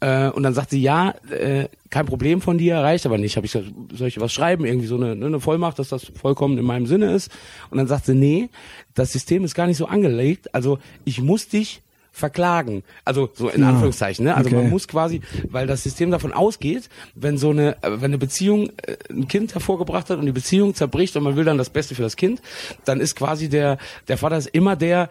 Äh, 0.03 0.31
und 0.31 0.43
dann 0.43 0.53
sagt 0.53 0.71
sie, 0.71 0.83
ja, 0.83 1.15
äh, 1.31 1.69
kein 1.91 2.07
Problem 2.07 2.41
von 2.41 2.59
dir, 2.59 2.79
reicht 2.79 3.07
aber 3.07 3.19
nicht. 3.19 3.37
Hab 3.37 3.45
ich 3.45 3.53
gesagt, 3.53 3.73
soll 3.93 4.09
ich 4.09 4.19
was 4.19 4.33
schreiben, 4.33 4.65
irgendwie 4.65 4.89
so 4.89 4.97
eine, 4.97 5.15
ne, 5.15 5.27
eine 5.27 5.39
Vollmacht, 5.39 5.79
dass 5.79 5.91
das 5.91 6.11
vollkommen 6.21 6.59
in 6.59 6.65
meinem 6.65 6.87
Sinne 6.87 7.13
ist. 7.13 7.31
Und 7.71 7.79
dann 7.79 7.87
sagt 7.87 8.07
sie, 8.07 8.15
nee, 8.15 8.49
das 8.95 9.13
System 9.13 9.45
ist 9.45 9.55
gar 9.55 9.69
nicht 9.69 9.77
so 9.77 9.87
angelegt. 9.87 10.53
Also 10.55 10.81
ich 11.05 11.21
muss 11.21 11.47
dich 11.47 11.83
verklagen. 12.13 12.85
Also 13.05 13.31
so 13.33 13.49
in 13.49 13.63
Ja, 13.63 13.71
Anführungszeichen. 13.71 14.27
Ne? 14.27 14.37
Also 14.37 14.49
okay. 14.51 14.57
man 14.57 14.71
muss 14.71 14.87
quasi, 14.87 15.23
weil 15.49 15.67
das 15.67 15.83
System 15.83 16.11
davon 16.11 16.33
ausgeht, 16.33 16.89
wenn 17.15 17.39
so 17.39 17.51
eine, 17.51 17.77
äh, 17.83 17.91
wenn 17.91 18.05
eine 18.05 18.19
Beziehung 18.19 18.69
äh, 18.83 18.97
ein 19.11 19.27
Kind 19.27 19.55
hervorgebracht 19.55 20.11
hat 20.11 20.19
und 20.19 20.27
die 20.27 20.33
Beziehung 20.33 20.75
zerbricht 20.75 21.17
und 21.17 21.25
man 21.25 21.37
will 21.37 21.45
dann 21.45 21.59
das 21.59 21.71
Beste 21.71 21.95
für 21.95 22.03
das 22.03 22.17
Kind, 22.17 22.43
dann 22.85 23.01
ist 23.01 23.17
quasi 23.17 23.49
der 23.49 23.79
der 24.09 24.19
Vater 24.19 24.37
ist 24.37 24.49
immer 24.49 24.77
der 24.77 25.09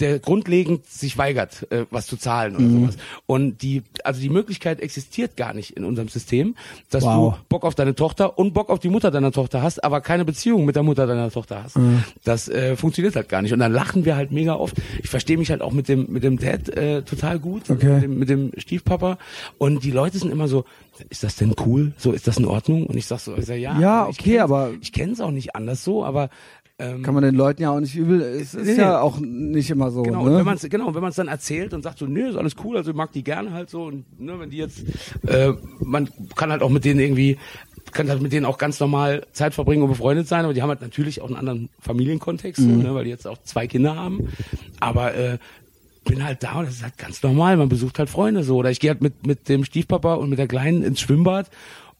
der 0.00 0.18
grundlegend 0.18 0.86
sich 0.86 1.18
weigert, 1.18 1.70
äh, 1.70 1.84
was 1.90 2.06
zu 2.06 2.16
zahlen 2.16 2.56
oder 2.56 2.68
sowas. 2.68 2.96
Und 3.26 3.62
die, 3.62 3.82
also 4.04 4.20
die 4.20 4.30
Möglichkeit 4.30 4.80
existiert 4.80 5.36
gar 5.36 5.54
nicht 5.54 5.76
in 5.76 5.84
unserem 5.84 6.08
System, 6.08 6.54
dass 6.90 7.04
Wow. 7.04 7.34
du 7.36 7.44
Bock 7.48 7.64
auf 7.64 7.74
deine 7.74 7.94
Tochter 7.94 8.38
und 8.38 8.52
Bock 8.54 8.70
auf 8.70 8.78
die 8.80 8.88
Mutter 8.88 9.10
deiner 9.10 9.32
Tochter 9.32 9.62
hast, 9.62 9.84
aber 9.84 10.00
keine 10.00 10.24
Beziehung 10.24 10.64
mit 10.64 10.76
der 10.76 10.82
Mutter 10.82 11.06
deiner 11.06 11.30
Tochter 11.30 11.62
hast. 11.64 11.76
Das 12.24 12.48
äh, 12.48 12.74
funktioniert 12.76 13.14
halt 13.16 13.28
gar 13.28 13.42
nicht. 13.42 13.52
Und 13.52 13.58
dann 13.60 13.72
lachen 13.72 14.04
wir 14.04 14.16
halt 14.16 14.32
mega 14.32 14.54
oft. 14.54 14.76
Ich 15.02 15.08
verstehe 15.10 15.36
mich 15.38 15.50
halt 15.50 15.62
auch 15.62 15.72
mit 15.72 15.88
dem 15.88 16.06
mit 16.10 16.24
dem 16.24 16.38
Dad 16.38 16.68
äh, 16.70 17.02
total 17.02 17.38
gut, 17.38 17.70
Okay. 17.70 17.92
mit, 17.94 18.02
dem, 18.02 18.18
mit 18.18 18.28
dem 18.28 18.52
Stiefpapa. 18.56 19.18
Und 19.58 19.84
die 19.84 19.90
Leute 19.90 20.18
sind 20.18 20.30
immer 20.32 20.48
so, 20.48 20.64
ist 21.10 21.22
das 21.22 21.36
denn 21.36 21.54
cool? 21.66 21.92
So 21.98 22.12
ist 22.12 22.26
das 22.26 22.38
in 22.38 22.44
Ordnung? 22.46 22.86
Und 22.86 22.96
ich 22.96 23.06
sag 23.06 23.18
so, 23.20 23.36
ich 23.36 23.46
sag, 23.46 23.56
ja, 23.58 23.78
Ja, 23.78 24.06
okay, 24.06 24.40
aber- 24.40 24.72
ich 24.80 24.92
kenne 24.92 25.12
es 25.12 25.20
auch 25.20 25.30
nicht 25.30 25.54
anders 25.54 25.84
so, 25.84 26.04
aber 26.04 26.28
ähm, 26.82 27.02
Kann 27.02 27.14
man 27.14 27.22
den 27.22 27.34
Leuten 27.36 27.62
ja 27.62 27.70
auch 27.70 27.78
nicht 27.80 27.94
übel. 27.94 28.20
Es 28.20 28.54
ist 28.54 28.66
Nee, 28.66 28.76
ja 28.76 29.00
auch 29.00 29.18
nicht 29.20 29.70
immer 29.70 29.90
so. 29.90 30.02
Genau, 30.02 30.24
ne? 30.24 30.30
und 30.30 30.36
wenn 30.38 30.44
man 30.44 30.56
es 30.56 30.62
genau, 30.68 30.94
wenn 30.94 31.00
man 31.00 31.10
es 31.10 31.16
dann 31.16 31.28
erzählt 31.28 31.72
und 31.74 31.82
sagt 31.82 31.98
so, 31.98 32.06
nö, 32.06 32.28
ist 32.30 32.36
alles 32.36 32.56
cool, 32.64 32.76
also 32.76 32.90
ich 32.90 32.96
mag 32.96 33.12
die 33.12 33.22
gerne 33.22 33.52
halt 33.52 33.70
so 33.70 33.84
und 33.84 34.04
ne, 34.20 34.38
wenn 34.40 34.50
die 34.50 34.56
jetzt, 34.56 34.82
äh, 35.26 35.52
man 35.80 36.08
kann 36.34 36.50
halt 36.50 36.62
auch 36.62 36.70
mit 36.70 36.84
denen 36.84 36.98
irgendwie, 37.00 37.38
kann 37.92 38.08
halt 38.08 38.20
mit 38.22 38.32
denen 38.32 38.46
auch 38.46 38.58
ganz 38.58 38.80
normal 38.80 39.26
Zeit 39.32 39.54
verbringen 39.54 39.82
und 39.82 39.90
befreundet 39.90 40.26
sein, 40.26 40.44
aber 40.44 40.54
die 40.54 40.62
haben 40.62 40.70
halt 40.70 40.80
natürlich 40.82 41.20
auch 41.20 41.26
einen 41.28 41.36
anderen 41.36 41.68
Familienkontext, 41.78 42.60
so, 42.60 42.68
ne, 42.68 42.94
weil 42.94 43.04
die 43.04 43.10
jetzt 43.10 43.26
auch 43.28 43.38
zwei 43.44 43.66
Kinder 43.66 43.94
haben, 43.94 44.28
aber 44.80 45.14
äh, 45.14 45.38
bin 46.04 46.24
halt 46.24 46.42
da 46.42 46.54
und 46.58 46.66
das 46.66 46.74
ist 46.76 46.82
halt 46.82 46.98
ganz 46.98 47.22
normal, 47.22 47.56
man 47.56 47.68
besucht 47.68 47.98
halt 48.00 48.10
Freunde 48.10 48.42
so 48.42 48.56
oder 48.56 48.70
ich 48.72 48.80
gehe 48.80 48.90
halt 48.90 49.02
mit 49.02 49.24
mit 49.24 49.48
dem 49.48 49.64
Stiefpapa 49.64 50.14
und 50.14 50.30
mit 50.30 50.38
der 50.40 50.48
Kleinen 50.48 50.82
ins 50.82 51.00
Schwimmbad 51.00 51.48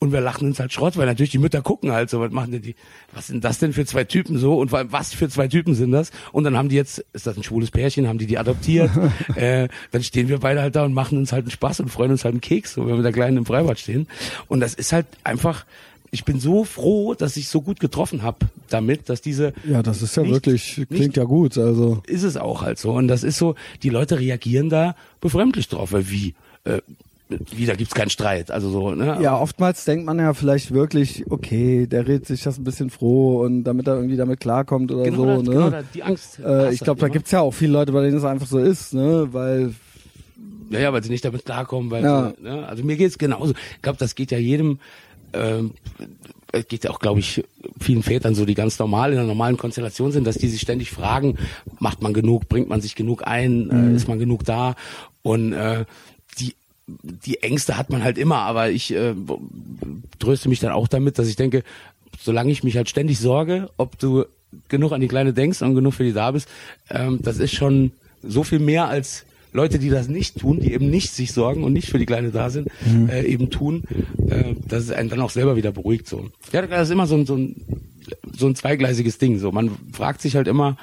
und 0.02 0.12
wir 0.12 0.20
lachen 0.20 0.48
uns 0.48 0.58
halt 0.60 0.72
Schrott, 0.72 0.96
weil 0.96 1.06
natürlich 1.06 1.30
die 1.30 1.38
Mütter 1.38 1.62
gucken 1.62 1.92
halt 1.92 2.10
so, 2.10 2.20
was 2.20 2.32
machen 2.32 2.50
denn 2.52 2.62
die, 2.62 2.74
was 3.14 3.28
sind 3.28 3.44
das 3.44 3.58
denn 3.58 3.72
für 3.72 3.86
zwei 3.86 4.04
Typen 4.04 4.36
so 4.36 4.58
und 4.58 4.68
vor 4.70 4.78
allem, 4.80 4.90
was 4.92 5.14
für 5.14 5.28
zwei 5.28 5.46
Typen 5.48 5.74
sind 5.74 5.92
das? 5.92 6.10
Und 6.32 6.44
dann 6.44 6.56
haben 6.56 6.68
die 6.68 6.76
jetzt, 6.76 7.04
ist 7.12 7.26
das 7.26 7.36
ein 7.36 7.42
schwules 7.44 7.70
Pärchen, 7.70 8.08
haben 8.08 8.18
die 8.18 8.26
die 8.26 8.36
adoptiert? 8.36 8.90
äh, 9.36 9.68
dann 9.92 10.02
stehen 10.02 10.28
wir 10.28 10.38
beide 10.40 10.60
halt 10.60 10.74
da 10.76 10.84
und 10.84 10.92
machen 10.92 11.18
uns 11.18 11.32
halt 11.32 11.44
einen 11.44 11.50
Spaß 11.52 11.80
und 11.80 11.88
freuen 11.88 12.10
uns 12.10 12.24
halt 12.24 12.34
einen 12.34 12.40
Keks, 12.40 12.74
so, 12.74 12.82
wenn 12.82 12.88
wir 12.88 12.96
mit 12.96 13.04
der 13.04 13.12
Kleinen 13.12 13.36
im 13.38 13.46
Freibad 13.46 13.78
stehen. 13.78 14.08
Und 14.48 14.60
das 14.60 14.74
ist 14.74 14.92
halt 14.92 15.06
einfach, 15.24 15.64
ich 16.10 16.24
bin 16.24 16.40
so 16.40 16.64
froh, 16.64 17.14
dass 17.14 17.36
ich 17.36 17.48
so 17.48 17.62
gut 17.62 17.78
getroffen 17.80 18.22
habe 18.22 18.46
damit, 18.68 19.08
dass 19.08 19.20
diese 19.22 19.52
ja, 19.64 19.82
das 19.82 20.02
ist 20.02 20.16
ja 20.16 20.24
nicht- 20.24 20.32
wirklich, 20.32 20.78
nicht- 20.78 20.90
klingt 20.90 21.16
ja 21.16 21.24
gut. 21.24 21.56
Also 21.56 22.02
ist 22.06 22.24
es 22.24 22.36
auch 22.36 22.62
halt 22.62 22.78
so. 22.78 22.90
Und 22.92 23.08
das 23.08 23.22
ist 23.24 23.38
so, 23.38 23.54
die 23.82 23.88
Leute 23.90 24.18
reagieren 24.18 24.68
da 24.68 24.96
befremdlich 25.20 25.68
drauf, 25.68 25.92
weil 25.92 26.10
wie, 26.10 26.34
äh, 26.64 26.80
wie, 27.54 27.66
da 27.66 27.74
gibt's 27.74 27.94
keinen 27.94 28.10
Streit. 28.10 28.50
Also 28.50 28.70
so, 28.70 28.94
ne? 28.94 29.18
ja, 29.20 29.38
oftmals 29.38 29.84
denkt 29.84 30.04
man 30.06 30.18
ja 30.18 30.34
vielleicht 30.34 30.72
wirklich, 30.72 31.24
okay, 31.30 31.86
der 31.86 32.06
redet 32.06 32.26
sich 32.26 32.42
das 32.42 32.58
ein 32.58 32.64
bisschen 32.64 32.90
froh 32.90 33.42
und 33.44 33.64
damit 33.64 33.86
er 33.88 33.96
irgendwie 33.96 34.16
damit 34.16 34.40
klarkommt 34.40 34.90
oder 34.92 35.04
genau, 35.04 35.16
so. 35.16 35.26
das, 35.36 35.42
ne? 35.42 35.50
genau 35.54 35.70
da, 35.70 35.82
die 35.82 36.02
Angst. 36.02 36.38
äh, 36.38 36.72
ich 36.72 36.80
glaube, 36.80 37.00
da 37.00 37.06
immer. 37.06 37.12
gibt's 37.12 37.30
ja 37.30 37.40
auch 37.40 37.52
viele 37.52 37.72
Leute, 37.72 37.92
bei 37.92 38.02
denen 38.02 38.16
es 38.16 38.24
einfach 38.24 38.46
so 38.46 38.58
ist, 38.58 38.94
ne? 38.94 39.28
Weil 39.32 39.74
Ja, 40.70 40.78
ja, 40.80 40.92
weil 40.92 41.02
sie 41.02 41.10
nicht 41.10 41.24
damit 41.24 41.44
klarkommen, 41.44 41.90
weil 41.90 42.02
Ja. 42.04 42.32
sie, 42.36 42.42
ne? 42.42 42.66
also 42.66 42.82
mir 42.84 42.96
geht's 42.96 43.18
genauso. 43.18 43.52
Ich 43.76 43.82
glaube, 43.82 43.98
das 43.98 44.14
geht 44.14 44.30
ja 44.30 44.38
jedem, 44.38 44.78
ähm, 45.34 45.72
es 46.54 46.68
geht 46.68 46.84
ja 46.84 46.90
auch, 46.90 46.98
glaube 46.98 47.20
ich, 47.20 47.42
vielen 47.80 48.02
Vätern 48.02 48.34
so, 48.34 48.44
die 48.44 48.54
ganz 48.54 48.78
normal 48.78 49.12
in 49.12 49.18
einer 49.18 49.26
normalen 49.26 49.56
Konstellation 49.56 50.12
sind, 50.12 50.26
dass 50.26 50.36
die 50.36 50.48
sich 50.48 50.60
ständig 50.60 50.90
fragen, 50.90 51.38
macht 51.78 52.02
man 52.02 52.12
genug, 52.12 52.48
bringt 52.48 52.68
man 52.68 52.80
sich 52.82 52.94
genug 52.94 53.26
ein, 53.26 53.64
Mhm. 53.68 53.94
äh, 53.94 53.96
ist 53.96 54.06
man 54.08 54.18
genug 54.18 54.44
da? 54.44 54.74
Und 55.22 55.52
äh, 55.54 55.84
die 57.02 57.42
Ängste 57.42 57.76
hat 57.76 57.90
man 57.90 58.02
halt 58.02 58.18
immer, 58.18 58.38
aber 58.38 58.70
ich 58.70 58.92
äh, 58.94 59.14
tröste 60.18 60.48
mich 60.48 60.60
dann 60.60 60.72
auch 60.72 60.88
damit, 60.88 61.18
dass 61.18 61.28
ich 61.28 61.36
denke, 61.36 61.62
solange 62.20 62.52
ich 62.52 62.64
mich 62.64 62.76
halt 62.76 62.88
ständig 62.88 63.18
sorge, 63.18 63.70
ob 63.76 63.98
du 63.98 64.24
genug 64.68 64.92
an 64.92 65.00
die 65.00 65.08
Kleine 65.08 65.32
denkst 65.32 65.62
und 65.62 65.74
genug 65.74 65.94
für 65.94 66.04
die 66.04 66.12
da 66.12 66.30
bist, 66.30 66.48
ähm, 66.90 67.18
das 67.22 67.38
ist 67.38 67.54
schon 67.54 67.92
so 68.22 68.44
viel 68.44 68.58
mehr 68.58 68.88
als 68.88 69.24
Leute, 69.52 69.78
die 69.78 69.90
das 69.90 70.08
nicht 70.08 70.38
tun, 70.38 70.60
die 70.60 70.72
eben 70.72 70.88
nicht 70.88 71.12
sich 71.12 71.32
sorgen 71.32 71.64
und 71.64 71.72
nicht 71.72 71.88
für 71.88 71.98
die 71.98 72.06
Kleine 72.06 72.30
da 72.30 72.48
sind, 72.48 72.68
äh, 73.08 73.24
eben 73.26 73.50
tun, 73.50 73.84
äh, 74.28 74.54
dass 74.66 74.84
es 74.84 74.90
einen 74.90 75.10
dann 75.10 75.20
auch 75.20 75.30
selber 75.30 75.56
wieder 75.56 75.72
beruhigt 75.72 76.08
so. 76.08 76.30
Ja, 76.52 76.62
das 76.62 76.88
ist 76.88 76.92
immer 76.92 77.06
so 77.06 77.16
ein, 77.16 77.26
so 77.26 77.36
ein, 77.36 77.56
so 78.34 78.46
ein 78.46 78.54
zweigleisiges 78.54 79.18
Ding. 79.18 79.38
So, 79.38 79.52
man 79.52 79.70
fragt 79.92 80.22
sich 80.22 80.36
halt 80.36 80.48
immer, 80.48 80.76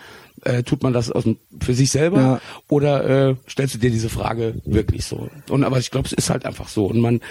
äh, 0.46 0.64
tut 0.64 0.84
man 0.84 0.94
das 0.94 1.12
aus 1.12 1.24
dem, 1.24 1.38
für 1.62 1.74
sich 1.74 1.92
selber 1.92 2.18
Ja. 2.22 2.42
oder 2.70 3.30
äh, 3.30 3.36
stellst 3.50 3.76
du 3.76 3.80
dir 3.80 3.92
diese 3.92 4.10
Frage 4.10 4.56
wirklich 4.66 5.06
so? 5.06 5.30
Und 5.50 5.64
aber 5.64 5.80
ich 5.80 5.92
glaube, 5.92 6.08
es 6.08 6.14
ist 6.14 6.30
halt 6.30 6.46
einfach 6.46 6.68
so 6.68 6.86
und 6.86 7.00
man 7.00 7.22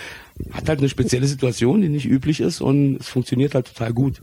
hat 0.53 0.69
halt 0.69 0.79
eine 0.81 0.89
spezielle 0.89 1.27
Situation, 1.27 1.81
die 1.81 1.89
nicht 1.89 2.07
üblich 2.07 2.41
ist 2.41 2.61
und 2.61 2.97
es 3.01 3.09
funktioniert 3.09 3.55
halt 3.55 3.67
total 3.67 3.93
gut. 3.93 4.21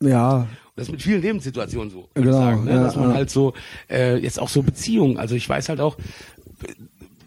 ja, 0.00 0.46
Das 0.76 0.86
ist 0.88 0.92
mit 0.92 1.02
vielen 1.02 1.22
Lebenssituationen 1.22 1.90
so, 1.90 2.08
Genau, 2.14 2.32
sagen, 2.32 2.64
ne? 2.64 2.72
ja, 2.72 2.82
dass 2.82 2.96
man 2.96 3.10
ja. 3.10 3.14
halt 3.16 3.30
so 3.30 3.52
äh, 3.90 4.16
jetzt 4.18 4.38
auch 4.40 4.48
so 4.48 4.62
Beziehungen. 4.62 5.16
Also 5.18 5.34
ich 5.34 5.48
weiß 5.48 5.68
halt 5.68 5.80
auch, 5.80 5.96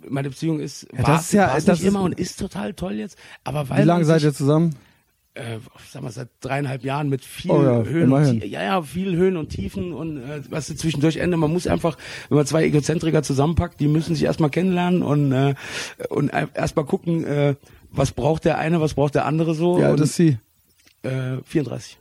meine 0.10 0.30
Beziehung 0.30 0.60
ist, 0.60 0.88
Ja, 0.94 1.00
war, 1.04 1.16
das 1.16 1.26
ist 1.26 1.34
ja- 1.34 1.54
das 1.54 1.68
nicht 1.68 1.80
ist- 1.82 1.88
immer 1.88 2.02
und 2.02 2.18
ist 2.20 2.40
total 2.40 2.74
toll 2.74 2.94
jetzt. 2.94 3.18
Aber 3.44 3.70
weil 3.70 3.84
wie 3.84 3.88
lange 3.88 4.06
seid 4.06 4.24
ihr 4.24 4.34
zusammen? 4.34 4.76
Äh, 5.38 5.60
sag 5.92 6.02
mal, 6.04 6.12
seit 6.12 6.30
dreieinhalb 6.42 6.84
Jahren 6.84 7.10
mit 7.10 7.24
viel 7.24 7.52
Oh 7.52 7.64
ja, 7.64 7.84
Höhen 7.84 8.04
immerhin. 8.04 8.42
und 8.42 8.46
ja, 8.46 8.64
ja, 8.64 8.82
viel 8.82 9.16
Höhen 9.16 9.38
und 9.38 9.50
Tiefen 9.50 9.94
und 9.94 10.18
äh, 10.18 10.42
was 10.50 10.68
du 10.68 10.76
zwischendurch 10.76 11.18
Ende. 11.18 11.38
Man 11.38 11.52
muss 11.54 11.68
einfach, 11.68 11.98
wenn 12.30 12.38
man 12.38 12.46
zwei 12.46 12.64
Egozentriker 12.66 13.24
zusammenpackt, 13.24 13.80
die 13.80 13.88
müssen 13.88 14.16
sich 14.16 14.24
erstmal 14.24 14.50
kennenlernen 14.50 15.04
und 15.04 15.32
äh, 15.32 15.56
und 16.10 16.30
erstmal 16.54 16.86
gucken, 16.86 17.24
äh, 17.26 17.56
was 17.92 18.12
braucht 18.12 18.46
der 18.46 18.58
eine, 18.58 18.82
was 18.82 18.96
braucht 18.96 19.16
der 19.16 19.26
andere 19.26 19.54
so. 19.54 19.78
Alt 19.78 19.94
und, 19.94 20.02
ist 20.02 20.16
sie? 20.16 20.38
äh, 21.04 21.38
34. 21.46 21.98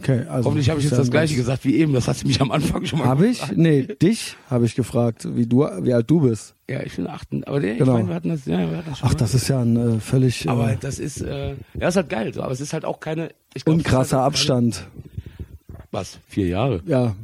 Okay, 0.00 0.24
also 0.28 0.46
Hoffentlich 0.46 0.70
habe 0.70 0.80
ich 0.80 0.86
jetzt 0.86 0.98
das 0.98 1.10
gleiche 1.10 1.36
gesagt 1.36 1.64
wie 1.64 1.76
eben. 1.76 1.92
Das 1.92 2.08
hat 2.08 2.16
sie 2.16 2.26
mich 2.26 2.40
am 2.40 2.50
Anfang 2.50 2.84
schon 2.86 2.98
mal 2.98 3.06
Habe 3.08 3.26
ich? 3.28 3.38
gefragt. 3.40 3.58
Nee, 3.58 3.82
dich 3.82 4.36
habe 4.48 4.64
ich 4.64 4.74
gefragt, 4.74 5.28
wie 5.36 5.46
du, 5.46 5.60
wie 5.82 5.92
alt 5.92 6.10
du 6.10 6.20
bist. 6.22 6.54
Ja, 6.68 6.82
ich 6.82 6.96
bin 6.96 7.06
achten. 7.06 7.44
Aber 7.44 7.60
der, 7.60 7.74
Genau. 7.74 7.92
ich 7.92 7.96
meine, 7.98 8.08
wir 8.08 8.14
hatten 8.14 8.28
das, 8.30 8.46
ja, 8.46 8.58
wir 8.70 8.78
hatten 8.78 8.88
das 8.90 8.98
schon 8.98 9.08
Ach, 9.08 9.12
mal. 9.12 9.18
das 9.18 9.34
ist 9.34 9.48
ja 9.48 9.60
ein 9.60 9.76
äh, 9.96 10.00
völlig 10.00 10.48
aber 10.48 10.72
äh, 10.72 10.76
das 10.80 10.98
ist, 10.98 11.20
äh, 11.20 11.54
ja, 11.78 11.88
ist 11.88 11.96
halt 11.96 12.08
geil. 12.08 12.32
So. 12.34 12.42
Aber 12.42 12.52
es 12.52 12.60
ist 12.60 12.72
halt 12.72 12.84
auch 12.84 12.98
keine, 13.00 13.30
ich 13.54 13.64
glaub, 13.64 13.76
ist 13.78 13.84
unkrasser 13.86 14.18
halt 14.18 14.26
Abstand. 14.28 14.86
Keine, 15.68 15.76
was? 15.92 16.18
Vier 16.26 16.48
Jahre? 16.48 16.80
Ja, 16.86 17.14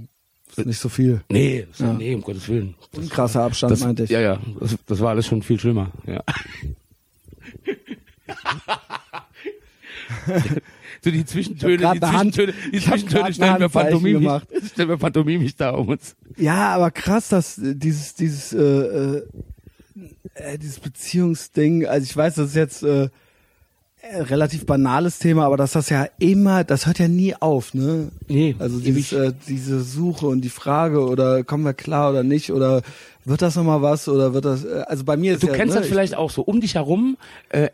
ist 0.55 0.67
nicht 0.67 0.79
so 0.79 0.89
viel. 0.91 1.23
Nee, 1.31 1.67
Ja. 1.79 1.95
nee, 1.95 2.15
um 2.15 2.21
Gottes 2.21 2.49
Willen. 2.49 2.75
Das, 2.93 3.03
Unkrasser 3.03 3.43
Abstand, 3.45 3.73
das, 3.73 3.81
meinte 3.81 4.05
ich. 4.05 4.11
Ja, 4.11 4.21
ja, 4.21 4.39
das, 4.61 4.77
das 4.87 5.01
war 5.01 5.09
alles 5.11 5.27
schon 5.27 5.43
viel 5.43 5.59
schlimmer. 5.59 5.91
Ja. 6.07 6.23
so 11.03 11.11
die 11.11 11.25
Zwischentöne, 11.25 11.77
die 11.79 11.85
eine 11.87 12.13
Hand- 12.13 12.35
Zwischentöne, 12.35 12.55
die 12.73 12.81
Zwischentöne 12.81 13.33
stellen 13.33 13.61
wir 13.61 13.69
pantomimisch, 13.69 14.23
gemacht. 14.23 14.49
stellen 14.73 14.89
wir 14.89 14.97
pantomimisch 14.97 15.57
da 15.57 15.71
um 15.71 15.89
uns. 15.89 16.17
Ja, 16.37 16.75
aber 16.75 16.91
krass, 16.91 17.29
dass 17.29 17.59
äh, 17.59 17.75
dieses 17.75 18.15
dieses 18.15 18.53
äh, 18.53 18.59
äh, 18.63 19.23
äh, 20.35 20.59
dieses 20.59 20.79
Beziehungsding, 20.81 21.87
also 21.87 22.05
ich 22.05 22.17
weiß, 22.17 22.35
das 22.37 22.51
ist 22.51 22.57
jetzt 22.57 22.83
äh, 22.83 23.09
äh, 24.01 24.21
relativ 24.23 24.65
banales 24.67 25.19
Thema, 25.19 25.45
aber 25.47 25.57
dass 25.57 25.73
das 25.73 25.89
ja 25.91 26.07
immer, 26.21 26.63
das 26.65 26.87
hört 26.87 26.99
ja 27.01 27.09
nie 27.09 27.35
auf, 27.35 27.75
ne? 27.75 28.11
Nee, 28.29 28.55
Also 28.61 28.79
dieses, 28.79 29.13
äh, 29.13 29.33
diese 29.49 29.81
Suche 29.83 30.27
und 30.27 30.43
die 30.43 30.51
Frage 30.51 31.05
oder 31.05 31.43
kommen 31.43 31.65
wir 31.65 31.75
klar 31.75 32.11
oder 32.11 32.23
nicht 32.23 32.53
oder 32.53 32.83
wird 33.25 33.43
das 33.43 33.57
nochmal 33.57 33.83
was 33.83 34.09
oder 34.09 34.33
wird 34.35 34.45
das, 34.45 34.65
äh, 34.65 34.85
also 34.87 35.03
bei 35.05 35.17
mir 35.17 35.35
ist 35.35 35.43
Du 35.43 35.49
ja, 35.49 35.53
kennst 35.55 35.75
ne, 35.75 35.81
das 35.81 35.89
vielleicht 35.89 36.15
auch 36.17 36.31
so. 36.31 36.43
Um 36.43 36.61
dich 36.61 36.77
herum 36.77 37.17
äh, 37.49 37.71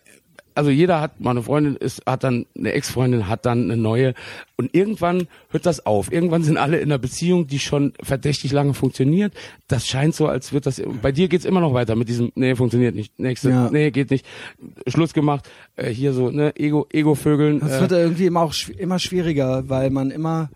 also 0.55 0.71
jeder 0.71 1.01
hat 1.01 1.21
mal 1.21 1.31
eine 1.33 1.43
Freundin, 1.43 1.77
ist, 1.77 2.03
hat 2.07 2.25
dann 2.25 2.47
eine 2.57 2.73
Ex-Freundin, 2.73 3.29
hat 3.29 3.45
dann 3.45 3.65
eine 3.65 3.77
neue 3.77 4.15
und 4.57 4.75
irgendwann 4.75 5.27
hört 5.51 5.67
das 5.67 5.85
auf. 5.85 6.13
Irgendwann 6.13 6.43
sind 6.45 6.57
alle 6.57 6.79
in 6.79 6.85
einer 6.91 6.99
Beziehung, 6.99 7.47
die 7.47 7.59
schon 7.59 7.93
verdächtig 8.03 8.53
lange 8.53 8.73
funktioniert. 8.75 9.33
Das 9.69 9.87
scheint 9.87 10.15
so, 10.15 10.29
als 10.29 10.53
wird 10.53 10.67
das. 10.67 10.81
Bei 11.03 11.11
dir 11.13 11.29
geht's 11.29 11.45
immer 11.45 11.61
noch 11.61 11.75
weiter 11.75 11.97
mit 11.97 12.09
diesem, 12.09 12.31
nee, 12.37 12.55
funktioniert 12.55 12.95
nicht. 12.95 13.19
Nächste, 13.19 13.51
Ja. 13.51 13.71
nee, 13.71 13.91
geht 13.91 14.11
nicht. 14.11 14.25
Schluss 14.87 15.13
gemacht. 15.13 15.49
Äh, 15.77 15.91
hier 15.91 16.13
so, 16.13 16.31
ne, 16.31 16.55
Ego, 16.57 16.87
Ego-Vögeln. 16.93 17.61
Das 17.61 17.73
äh, 17.79 17.81
wird 17.81 17.93
irgendwie 17.93 18.27
immer 18.27 18.43
auch 18.43 18.53
schw- 18.53 18.77
immer 18.77 18.99
schwieriger, 18.99 19.69
weil 19.69 19.91
man 19.91 20.11
immer 20.11 20.51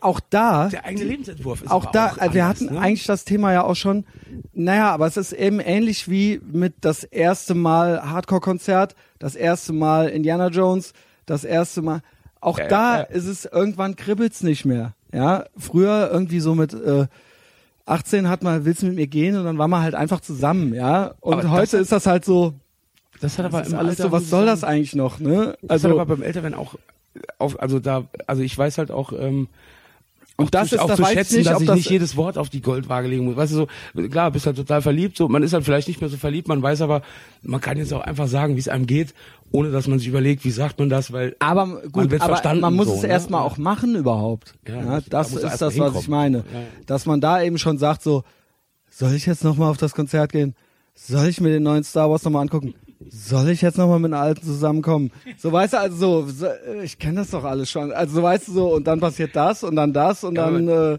auch 0.00 0.20
da 0.30 0.68
der 0.68 0.84
eigene 0.84 1.04
Lebensentwurf 1.04 1.62
ist 1.62 1.70
auch 1.70 1.84
aber 1.84 1.92
da, 1.92 2.06
auch 2.12 2.16
äh, 2.18 2.34
wir 2.34 2.44
anders, 2.44 2.60
hatten 2.62 2.74
ne? 2.74 2.80
eigentlich 2.80 3.06
das 3.06 3.24
Thema 3.24 3.52
ja 3.52 3.64
auch 3.64 3.76
schon. 3.76 4.04
Naja, 4.52 4.90
aber 4.92 5.06
es 5.06 5.16
ist 5.16 5.32
eben 5.32 5.60
ähnlich 5.60 6.08
wie 6.10 6.40
mit 6.44 6.74
das 6.80 7.04
erste 7.04 7.54
Mal 7.54 8.02
Hardcore-Konzert, 8.10 8.94
das 9.18 9.34
erste 9.36 9.72
Mal 9.72 10.08
Indiana 10.08 10.48
Jones, 10.48 10.92
das 11.26 11.44
erste 11.44 11.82
Mal. 11.82 12.02
Auch 12.40 12.58
Ja, 12.58 12.68
da 12.68 12.96
ja. 12.98 13.02
ist 13.04 13.26
es 13.26 13.44
irgendwann 13.46 13.96
kribbelt's 13.96 14.42
nicht 14.42 14.64
mehr. 14.64 14.94
Ja, 15.12 15.44
früher 15.56 16.10
irgendwie 16.12 16.40
so 16.40 16.54
mit 16.54 16.74
äh, 16.74 17.06
18 17.86 18.28
hat 18.28 18.42
man, 18.42 18.64
willst 18.64 18.82
du 18.82 18.86
mit 18.86 18.96
mir 18.96 19.06
gehen? 19.06 19.36
Und 19.36 19.44
dann 19.44 19.58
war 19.58 19.68
man 19.68 19.82
halt 19.82 19.94
einfach 19.94 20.20
zusammen, 20.20 20.74
ja. 20.74 21.14
Und 21.20 21.34
Aber 21.34 21.42
das 21.42 21.50
heute 21.50 21.76
hat- 21.76 21.82
ist 21.82 21.92
das 21.92 22.06
halt 22.06 22.24
so, 22.24 22.54
Das 23.20 23.38
hat 23.38 23.46
aber 23.46 23.60
das 23.62 23.72
alles 23.74 23.98
so, 23.98 24.10
was 24.10 24.28
soll 24.30 24.46
das 24.46 24.64
eigentlich 24.64 24.94
noch, 24.94 25.20
ne? 25.20 25.56
Das 25.62 25.84
hat 25.84 25.90
aber 25.90 26.00
Also, 26.02 26.14
beim 26.16 26.22
Älterwerden 26.22 26.58
auch 26.58 26.76
auf, 27.38 27.60
also 27.62 27.78
da, 27.78 28.04
also 28.26 28.42
ich 28.42 28.56
weiß 28.58 28.78
halt 28.78 28.90
auch, 28.90 29.12
ähm, 29.12 29.48
und 30.36 30.46
auch 30.46 30.50
das 30.50 30.70
zu, 30.70 30.74
ist, 30.74 30.80
auch 30.80 30.88
das 30.88 30.96
zu 30.96 31.04
schätzen, 31.04 31.36
nicht, 31.36 31.50
dass 31.50 31.60
ich 31.60 31.66
das, 31.66 31.76
nicht 31.76 31.90
jedes 31.90 32.16
Wort 32.16 32.38
auf 32.38 32.48
die 32.48 32.60
Goldwaage 32.60 33.06
legen 33.06 33.24
muss. 33.24 33.36
Weißt 33.36 33.52
du, 33.52 33.66
so, 33.94 34.08
klar, 34.08 34.32
bist 34.32 34.46
halt 34.46 34.56
total 34.56 34.82
verliebt, 34.82 35.16
so, 35.16 35.28
man 35.28 35.42
ist 35.44 35.52
halt 35.52 35.64
vielleicht 35.64 35.86
nicht 35.86 36.00
mehr 36.00 36.10
so 36.10 36.16
verliebt, 36.16 36.48
man 36.48 36.60
weiß 36.60 36.80
aber, 36.80 37.02
man 37.42 37.60
kann 37.60 37.76
jetzt 37.78 37.92
auch 37.92 38.00
einfach 38.00 38.26
sagen, 38.26 38.56
wie 38.56 38.60
es 38.60 38.68
einem 38.68 38.86
geht, 38.86 39.14
ohne 39.52 39.70
dass 39.70 39.86
man 39.86 40.00
sich 40.00 40.08
überlegt, 40.08 40.44
wie 40.44 40.50
sagt 40.50 40.80
man 40.80 40.88
das, 40.90 41.12
weil, 41.12 41.36
Aber 41.38 41.66
Man 41.66 41.92
gut, 41.92 42.10
wird 42.10 42.22
aber 42.22 42.32
verstanden 42.32 42.62
man 42.62 42.74
muss 42.74 42.88
so, 42.88 42.94
es 42.94 43.02
ne? 43.02 43.08
erstmal 43.08 43.42
auch 43.42 43.58
machen 43.58 43.94
überhaupt. 43.94 44.54
Ja, 44.66 44.74
Ja, 44.74 45.00
da 45.00 45.00
das 45.08 45.36
er 45.36 45.52
ist 45.52 45.62
das, 45.62 45.78
was 45.78 45.94
ich 45.94 46.08
meine. 46.08 46.38
Ja. 46.38 46.44
Dass 46.86 47.06
man 47.06 47.20
da 47.20 47.40
eben 47.40 47.58
schon 47.58 47.78
sagt 47.78 48.02
so, 48.02 48.24
soll 48.90 49.12
ich 49.12 49.26
jetzt 49.26 49.44
nochmal 49.44 49.70
auf 49.70 49.76
das 49.76 49.94
Konzert 49.94 50.32
gehen? 50.32 50.56
Soll 50.94 51.28
ich 51.28 51.40
mir 51.40 51.50
den 51.50 51.62
neuen 51.62 51.84
Star 51.84 52.10
Wars 52.10 52.24
nochmal 52.24 52.42
angucken? 52.42 52.74
Soll 53.08 53.48
ich 53.50 53.60
jetzt 53.62 53.76
nochmal 53.78 53.98
mit 53.98 54.10
den 54.10 54.14
Alten 54.14 54.42
zusammenkommen? 54.44 55.10
So 55.36 55.52
weißt 55.52 55.74
du, 55.74 55.78
also 55.78 55.96
so, 56.22 56.26
so 56.30 56.46
ich 56.82 56.98
kenne 56.98 57.16
das 57.16 57.30
doch 57.30 57.44
alles 57.44 57.70
schon. 57.70 57.92
Also 57.92 58.16
so 58.16 58.22
weißt 58.22 58.48
du 58.48 58.52
so, 58.52 58.74
und 58.74 58.84
dann 58.86 59.00
passiert 59.00 59.34
das 59.36 59.62
und 59.62 59.76
dann 59.76 59.92
das 59.92 60.24
und 60.24 60.34
dann 60.36 60.68
äh, 60.68 60.98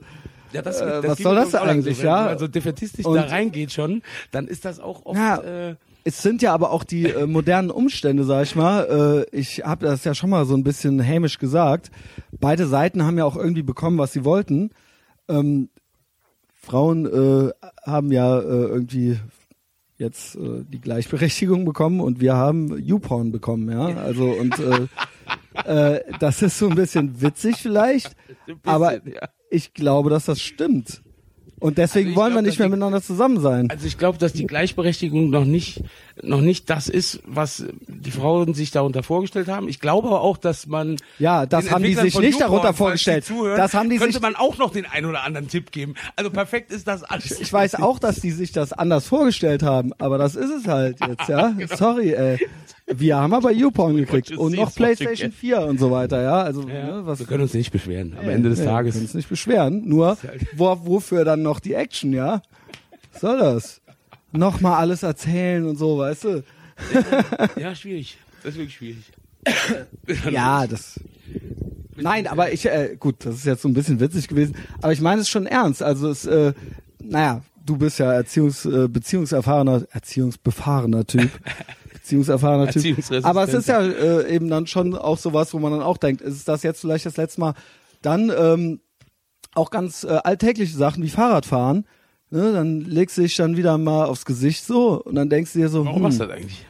ja, 0.53 0.61
das, 0.61 0.80
Äh, 0.80 1.01
das 1.01 1.05
was 1.11 1.17
soll 1.19 1.35
das 1.35 1.55
eigentlich, 1.55 1.97
so, 1.97 2.03
ja? 2.03 2.26
Also 2.27 2.47
defetistisch 2.47 3.03
da 3.05 3.22
reingeht 3.23 3.72
schon, 3.73 4.01
dann 4.31 4.47
ist 4.47 4.63
das 4.65 4.80
auch 4.80 5.05
oft, 5.05 5.17
Ja. 5.17 5.38
äh, 5.72 5.76
Es 6.03 6.22
sind 6.22 6.41
ja 6.43 6.53
aber 6.53 6.72
auch 6.72 6.84
die 6.84 7.05
äh, 7.09 7.26
modernen 7.26 7.72
Umstände, 7.72 8.23
sag 8.23 8.43
ich 8.43 8.55
mal. 8.55 9.26
Äh, 9.31 9.35
ich 9.38 9.63
habe 9.65 9.85
das 9.88 10.03
ja 10.03 10.13
schon 10.13 10.30
mal 10.30 10.45
so 10.45 10.55
ein 10.55 10.63
bisschen 10.63 10.99
hämisch 10.99 11.39
gesagt. 11.39 11.89
Beide 12.39 12.67
Seiten 12.67 13.03
haben 13.03 13.17
ja 13.17 13.26
auch 13.26 13.35
irgendwie 13.35 13.63
bekommen, 13.63 13.97
was 13.97 14.13
sie 14.13 14.23
wollten. 14.23 14.69
Ähm, 15.27 15.69
Frauen 16.53 17.05
äh, 17.05 17.51
haben 17.85 18.11
ja 18.11 18.39
äh, 18.39 18.43
irgendwie 18.43 19.17
jetzt 19.97 20.35
äh, 20.35 20.63
die 20.67 20.81
Gleichberechtigung 20.81 21.65
bekommen 21.65 21.99
und 22.01 22.19
wir 22.19 22.35
haben 22.35 22.77
YouPorn 22.77 23.31
bekommen, 23.31 23.69
ja. 23.72 23.97
Also 23.97 24.26
und 24.26 24.57
äh, 24.59 24.88
äh, 25.95 26.03
das 26.19 26.41
ist 26.41 26.59
so 26.59 26.69
ein 26.69 26.76
bisschen 26.76 27.22
witzig 27.22 27.57
vielleicht, 27.57 28.15
bisschen, 28.47 28.59
aber 28.63 28.93
ja. 29.07 29.30
ich 29.49 29.73
glaube, 29.73 30.09
dass 30.09 30.26
das 30.26 30.41
stimmt. 30.41 31.01
Und 31.66 31.78
deswegen 31.80 32.10
Also 32.10 32.22
wollen 32.22 32.34
wir 32.34 32.42
glaub, 32.42 32.46
nicht 32.46 32.60
mehr 32.60 32.68
die- 32.68 32.72
miteinander 32.72 33.02
zusammen 33.02 33.40
sein. 33.40 33.70
Also 33.72 33.88
ich 33.88 33.98
glaube, 33.98 34.18
dass 34.20 34.34
die 34.34 34.46
Gleichberechtigung 34.46 35.30
noch 35.32 35.46
nicht, 35.46 35.82
noch 36.22 36.42
nicht 36.42 36.70
das 36.70 36.88
ist, 36.90 37.22
was 37.26 37.66
die 37.88 38.12
Frauen 38.12 38.54
sich 38.54 38.70
darunter 38.72 39.02
vorgestellt 39.02 39.48
haben. 39.48 39.68
Ich 39.68 39.80
glaube 39.80 40.08
aber 40.10 40.22
auch, 40.22 40.38
dass 40.38 40.68
man 40.68 40.98
Ja, 41.18 41.46
das 41.46 41.72
haben 41.72 41.84
die 41.84 41.96
sich 41.96 42.18
nicht 42.20 42.40
darunter 42.40 42.74
vorgestellt. 42.74 43.26
Zuhören, 43.26 43.58
Das 43.58 43.74
haben 43.74 43.90
die 43.90 43.98
könnte 43.98 44.14
sich- 44.14 44.22
man 44.22 44.36
auch 44.36 44.58
noch 44.58 44.72
den 44.72 44.86
einen 44.86 45.08
oder 45.08 45.24
anderen 45.24 45.48
Tipp 45.48 45.72
geben. 45.72 45.96
Also 46.16 46.30
perfekt 46.30 46.72
ist 46.72 46.88
das 46.88 47.04
alles. 47.04 47.40
Ich 47.40 47.52
weiß 47.52 47.76
auch, 47.76 47.98
dass 48.00 48.20
die 48.20 48.32
sich 48.32 48.52
das 48.52 48.72
anders 48.72 49.08
vorgestellt 49.08 49.64
haben, 49.64 49.92
aber 49.98 50.18
das 50.18 50.36
ist 50.36 50.52
es 50.52 50.68
halt 50.68 50.98
jetzt, 51.00 51.28
ja. 51.30 51.50
Genau. 51.50 51.76
Sorry, 51.76 52.12
ey. 52.14 52.38
Wir 52.88 53.16
haben 53.16 53.34
aber 53.34 53.52
YouPorn 53.52 53.95
gekriegt 53.98 54.32
und 54.38 54.53
noch 54.56 54.74
PlayStation 54.74 55.32
get. 55.32 55.40
4 55.40 55.62
und 55.62 55.80
so 55.80 55.90
weiter, 55.90 56.22
ja. 56.22 56.41
Also, 56.44 56.68
Ja, 56.68 56.98
ne, 56.98 57.06
was 57.06 57.18
wir 57.20 57.26
können 57.26 57.41
uns 57.44 57.53
nicht 57.53 57.72
beschweren. 57.72 58.16
Am 58.20 58.30
Ende 58.30 58.49
des 58.49 58.64
Tages. 58.64 58.94
können 58.94 59.06
uns 59.06 59.14
nicht 59.16 59.28
beschweren. 59.30 59.88
Nur, 59.88 60.18
halt- 60.22 60.45
wo, 60.56 60.78
wofür 60.86 61.26
dann 61.26 61.41
noch 61.41 61.60
die 61.60 61.74
Action, 61.74 62.14
ja? 62.14 62.41
Was 63.12 63.22
soll 63.22 63.40
das? 63.40 63.82
Nochmal 64.32 64.74
alles 64.80 65.02
erzählen 65.02 65.66
und 65.66 65.78
so, 65.78 65.98
weißt 65.98 66.24
du? 66.26 66.44
Ja, 67.60 67.74
schwierig. 67.74 68.18
Das 68.44 68.52
ist 68.53 68.57
wirklich 68.60 68.76
schwierig. 68.76 69.03
Ja, 70.32 70.68
das. 70.68 70.99
Nein, 71.95 72.28
aber 72.28 72.52
ich, 72.52 72.66
äh, 72.66 72.98
gut, 72.99 73.26
das 73.26 73.36
ist 73.36 73.45
jetzt 73.45 73.62
so 73.62 73.70
ein 73.70 73.74
bisschen 73.74 73.99
witzig 73.99 74.28
gewesen, 74.28 74.56
aber 74.82 74.91
ich 74.91 75.02
meine 75.02 75.22
es 75.22 75.30
schon 75.30 75.45
ernst. 75.45 75.82
Also 75.82 76.10
es, 76.10 76.26
äh, 76.26 76.53
naja, 77.02 77.41
du 77.66 77.78
bist 77.78 77.99
ja 77.99 78.12
Erziehungs, 78.12 78.66
äh, 78.66 78.88
beziehungserfahrener, 78.90 79.86
erziehungsbefahrener 79.91 81.06
Typ. 81.07 81.30
Beziehungserfahrener 82.06 82.72
Typ. 82.72 82.98
Aber 83.23 83.44
es 83.44 83.53
ist 83.53 83.68
ja 83.68 83.82
äh, 83.82 84.34
eben 84.34 84.49
dann 84.49 84.68
schon 84.68 84.95
auch 84.95 85.18
sowas, 85.18 85.53
wo 85.53 85.60
man 85.60 85.72
dann 85.72 85.82
auch 85.82 85.98
denkt, 85.98 86.22
ist 86.22 86.48
das 86.48 86.64
jetzt 86.64 86.82
vielleicht 86.82 87.06
das 87.06 87.18
letzte 87.18 87.41
Mal? 87.41 87.53
Dann 88.02 88.32
ähm, 88.38 88.80
auch 89.56 89.72
ganz 89.72 90.03
äh, 90.03 90.19
alltägliche 90.23 90.77
Sachen 90.77 91.03
wie 91.03 91.10
Fahrradfahren. 91.10 91.86
Ne, 92.32 92.53
dann 92.53 92.82
legst 92.82 93.18
du 93.18 93.22
dich 93.22 93.36
dann 93.36 93.56
wieder 93.56 93.77
mal 93.77 94.06
aufs 94.06 94.26
Gesicht 94.26 94.65
so 94.65 95.02
und 95.02 95.15
dann 95.15 95.30
denkst 95.30 95.53
du 95.53 95.60
dir 95.60 95.69
so, 95.69 95.86
Warum 95.86 95.98
hm, 95.98 96.03
machst 96.03 96.19
du 96.19 96.26
das 96.26 96.36
eigentlich? 96.36 96.65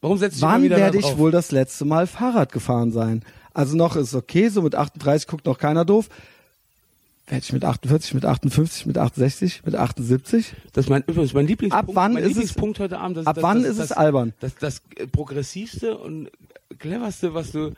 Warum 0.00 0.18
setzt 0.18 0.38
du 0.38 0.42
Wann 0.42 0.68
werde 0.70 0.98
ich 0.98 1.18
wohl 1.18 1.30
das 1.30 1.50
letzte 1.50 1.84
Mal 1.84 2.06
Fahrrad 2.06 2.52
gefahren 2.52 2.92
sein? 2.92 3.22
Also 3.52 3.76
noch 3.76 3.96
ist 3.96 4.14
okay, 4.14 4.48
so 4.48 4.62
mit 4.62 4.74
38 4.74 5.28
guckt 5.28 5.46
noch 5.46 5.58
keiner 5.58 5.84
doof. 5.84 6.08
Werde 7.26 7.42
ich 7.42 7.52
mit 7.54 7.64
48, 7.64 8.12
mit 8.14 8.24
58, 8.26 8.84
mit 8.86 8.98
68, 8.98 9.62
mit 9.64 9.74
78? 9.74 10.54
Das 10.74 10.84
ist 10.84 10.90
mein, 10.90 11.02
übrigens 11.06 11.32
mein 11.32 11.46
Lieblingspunkt. 11.46 11.88
Ab 11.88 11.94
wann 11.96 12.12
mein 12.14 12.22
ist 12.22 12.30
es- 12.30 12.34
Lieblingspunkt 12.36 12.78
heute 12.80 12.98
Abend. 12.98 13.16
Das, 13.16 13.26
ab 13.26 13.36
das, 13.36 13.42
wann 13.42 13.62
das, 13.62 13.72
ist 13.72 13.78
es 13.78 13.92
albern? 13.92 14.34
Das, 14.40 14.54
das, 14.56 14.82
äh, 14.96 15.06
progressivste 15.06 15.96
und 15.96 16.30
cleverste, 16.78 17.32
was 17.32 17.52
du 17.52 17.72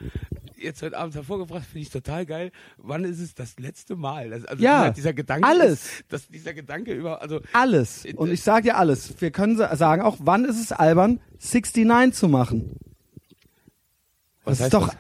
jetzt 0.57 0.83
heute 0.83 0.97
Abend 0.99 1.15
hervorgebracht 1.15 1.61
hast, 1.61 1.69
finde 1.69 1.83
ich 1.83 1.91
total 1.91 2.27
geil. 2.27 2.51
Wann 2.79 3.05
ist 3.05 3.21
es 3.21 3.35
das 3.35 3.57
letzte 3.61 3.95
Mal? 3.95 4.31
Das, 4.31 4.45
also 4.47 4.61
Ja, 4.65 4.81
dieser, 4.85 4.95
dieser 4.95 5.13
Gedanke. 5.13 5.47
alles. 5.47 6.03
Dass 6.09 6.27
dieser 6.27 6.53
Gedanke 6.53 6.93
über, 6.93 7.23
also 7.23 7.41
Alles. 7.53 8.05
Äh, 8.05 8.15
Und 8.15 8.33
ich 8.33 8.43
sage 8.43 8.65
dir 8.65 8.77
alles. 8.77 9.15
Wir 9.21 9.31
können 9.31 9.57
sa- 9.57 9.77
sagen 9.77 10.03
auch, 10.03 10.17
wann 10.19 10.45
ist 10.45 10.61
es 10.61 10.73
albern, 10.73 11.21
69 11.39 12.15
zu 12.19 12.27
machen? 12.29 12.73
was 14.45 14.59
das 14.59 14.65
heißt 14.67 14.75
ist 14.75 14.81
doch 14.81 14.95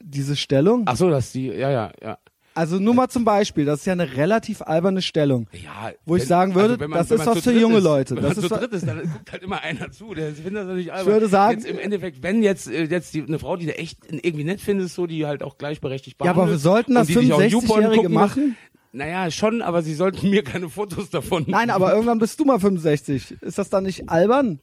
diese 0.00 0.36
Stellung. 0.36 0.82
Ach 0.86 0.96
so, 0.96 1.10
dass 1.10 1.32
die, 1.32 1.46
ja, 1.46 1.70
ja, 1.70 1.92
ja. 2.02 2.18
Also 2.54 2.78
nur 2.78 2.92
mal 2.94 3.08
zum 3.08 3.24
Beispiel, 3.24 3.64
das 3.64 3.80
ist 3.80 3.86
ja 3.86 3.94
eine 3.94 4.16
relativ 4.16 4.60
alberne 4.62 5.00
Stellung. 5.00 5.48
Ja, 5.52 5.92
Wo 6.04 6.16
ich 6.16 6.26
sagen 6.26 6.54
würde, 6.54 6.78
wenn 6.78 6.90
man, 6.90 6.98
das 6.98 7.10
ist 7.10 7.24
was 7.26 7.40
für 7.40 7.52
junge 7.52 7.78
ist, 7.78 7.84
Leute. 7.84 8.16
Wenn 8.16 8.22
Das 8.24 8.36
man 8.36 8.44
ist 8.44 8.48
zu 8.52 8.58
dritt 8.58 8.72
ist, 8.72 8.86
dann 8.86 9.00
guckt 9.10 9.32
halt 9.32 9.42
immer 9.42 9.60
einer 9.62 9.90
zu. 9.90 10.12
Der 10.14 10.32
findet 10.34 10.56
das 10.56 10.66
natürlich 10.66 10.92
albern. 10.92 11.12
würde 11.14 11.28
sagen- 11.28 11.58
jetzt 11.60 11.66
im 11.70 11.78
Endeffekt, 11.78 12.22
wenn 12.22 12.42
jetzt 12.42 12.68
äh, 12.70 12.84
jetzt 12.84 13.14
die, 13.14 13.22
eine 13.22 13.38
Frau, 13.38 13.56
die 13.56 13.66
du 13.66 13.78
echt 13.78 13.98
irgendwie 14.10 14.44
nett 14.44 14.60
findest, 14.60 14.94
so 14.94 15.06
die 15.06 15.24
halt 15.26 15.42
auch 15.42 15.56
gleichberechtigt 15.56 16.18
Ja, 16.22 16.30
aber 16.30 16.42
wir 16.42 16.44
behandelt 16.44 16.60
sollten 16.60 16.94
das 16.94 17.08
und 17.08 17.14
die 17.14 17.20
dich 17.20 17.32
auch 17.32 17.40
YouPorn 17.42 17.80
65-Jährige 17.84 17.96
gucken, 17.96 18.12
machen? 18.12 18.56
Naja, 18.92 19.30
schon, 19.30 19.62
aber 19.62 19.80
sie 19.82 19.94
sollten 19.94 20.28
mir 20.30 20.44
keine 20.44 20.68
Fotos 20.68 21.08
davon. 21.08 21.44
Nein, 21.46 21.70
aber 21.70 21.92
irgendwann 21.94 22.18
bist 22.18 22.38
du 22.38 22.44
mal 22.44 22.60
65. 22.60 23.36
Ist 23.40 23.56
das 23.58 23.70
dann 23.70 23.84
nicht 23.84 24.10
albern? 24.10 24.60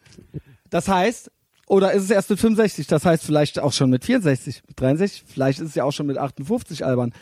Das 0.69 0.87
heißt, 0.87 1.31
oder 1.65 1.93
ist 1.93 2.03
es 2.03 2.11
erst 2.11 2.29
mit 2.29 2.39
65? 2.39 2.85
Das 2.87 3.05
heißt 3.05 3.23
vielleicht 3.23 3.57
auch 3.59 3.73
schon 3.73 3.89
mit 3.89 4.05
64, 4.05 4.61
mit 4.67 4.79
63, 4.79 5.23
vielleicht 5.27 5.59
ist 5.59 5.69
es 5.69 5.75
ja 5.75 5.83
auch 5.83 5.91
schon 5.91 6.05
mit 6.07 6.17
58 6.19 6.85
albern. 6.85 7.13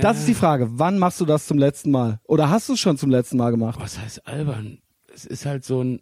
Das 0.00 0.18
ist 0.18 0.28
die 0.28 0.34
Frage. 0.34 0.68
Wann 0.72 0.98
machst 0.98 1.20
du 1.20 1.24
das 1.24 1.46
zum 1.46 1.58
letzten 1.58 1.90
Mal? 1.90 2.20
Oder 2.24 2.50
hast 2.50 2.68
du 2.68 2.74
es 2.74 2.80
schon 2.80 2.96
zum 2.98 3.10
letzten 3.10 3.36
Mal 3.36 3.50
gemacht? 3.50 3.78
Was 3.80 3.98
heißt 3.98 4.26
albern? 4.26 4.78
Es 5.14 5.24
ist 5.24 5.44
halt 5.46 5.64
so 5.64 5.82
ein. 5.82 6.00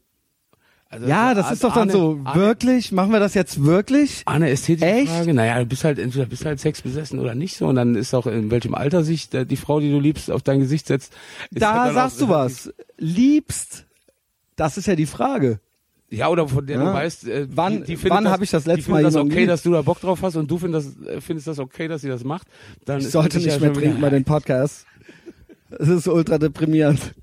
Also 0.93 1.07
Ja, 1.07 1.35
das 1.35 1.47
Art- 1.47 1.53
ist 1.55 1.65
doch 1.65 1.73
dann 1.73 1.83
Arne- 1.89 1.93
so, 1.93 2.21
Arne, 2.25 2.41
wirklich? 2.41 2.91
Machen 2.91 3.13
wir 3.13 3.21
das 3.21 3.35
jetzt 3.35 3.63
wirklich? 3.65 4.23
Arne 4.27 4.51
ästhetische 4.51 4.91
Echt? 4.91 5.13
Frage. 5.13 5.33
Naja, 5.35 5.59
du 5.61 5.67
bist 5.67 5.85
halt 5.85 5.99
entweder 6.01 6.27
bist 6.27 6.45
halt 6.45 6.59
sexbesessen 6.59 7.21
oder 7.21 7.35
nicht 7.37 7.57
so. 7.57 7.69
Und 7.69 7.77
dann 7.77 7.95
ist 7.95 8.13
auch 8.13 8.27
in 8.27 8.51
welchem 8.51 8.75
Alter 8.75 9.05
sich 9.05 9.29
der, 9.31 9.45
die 9.45 9.57
Frau, 9.57 9.79
die 9.81 9.91
du 9.91 10.01
liebst, 10.01 10.31
auf 10.33 10.43
dein 10.43 10.59
Gesicht 10.59 10.89
setzt. 10.89 11.13
Da 11.53 11.83
halt 11.85 11.95
sagst 11.95 12.17
auch 12.23 12.27
du 12.27 12.33
was. 12.33 12.73
Liebst. 12.99 13.87
Das 14.57 14.77
ist 14.79 14.87
ja 14.87 14.97
die 14.97 15.07
Frage. 15.07 15.61
Ja, 16.11 16.29
oder 16.29 16.49
von 16.49 16.67
der 16.67 16.77
Ja. 16.79 16.85
du 16.87 16.93
weißt, 16.93 17.29
äh, 17.29 17.47
Wann- 17.55 17.85
die, 17.85 17.95
die 17.97 18.11
wann 18.11 18.25
das, 18.25 18.33
hab 18.33 18.43
ich 18.43 18.51
das 18.51 18.67
letzte 18.67 18.91
Mal 18.91 19.03
das 19.05 19.15
okay, 19.17 19.47
dass 19.47 19.63
du 19.63 19.71
da 19.71 19.83
Bock 19.83 20.01
drauf 20.01 20.21
hast 20.23 20.35
und 20.37 20.51
du 20.51 20.59
findest 20.59 20.97
das, 21.03 21.07
äh, 21.07 21.21
findest 21.21 21.47
das 21.47 21.59
okay, 21.61 21.87
dass 21.89 22.03
sie 22.03 22.09
das 22.09 22.25
macht. 22.25 22.49
Dann 22.85 22.99
Ich 23.01 23.09
sollte 23.11 23.39
nicht 23.39 23.47
ja 23.47 23.59
mehr 23.59 23.73
trinken 23.73 24.01
bei 24.01 24.11
den 24.11 24.25
Podcasts. 24.25 24.87
Es 25.79 25.89
ist 25.89 26.09
ultra 26.09 26.39
deprimierend. 26.39 27.15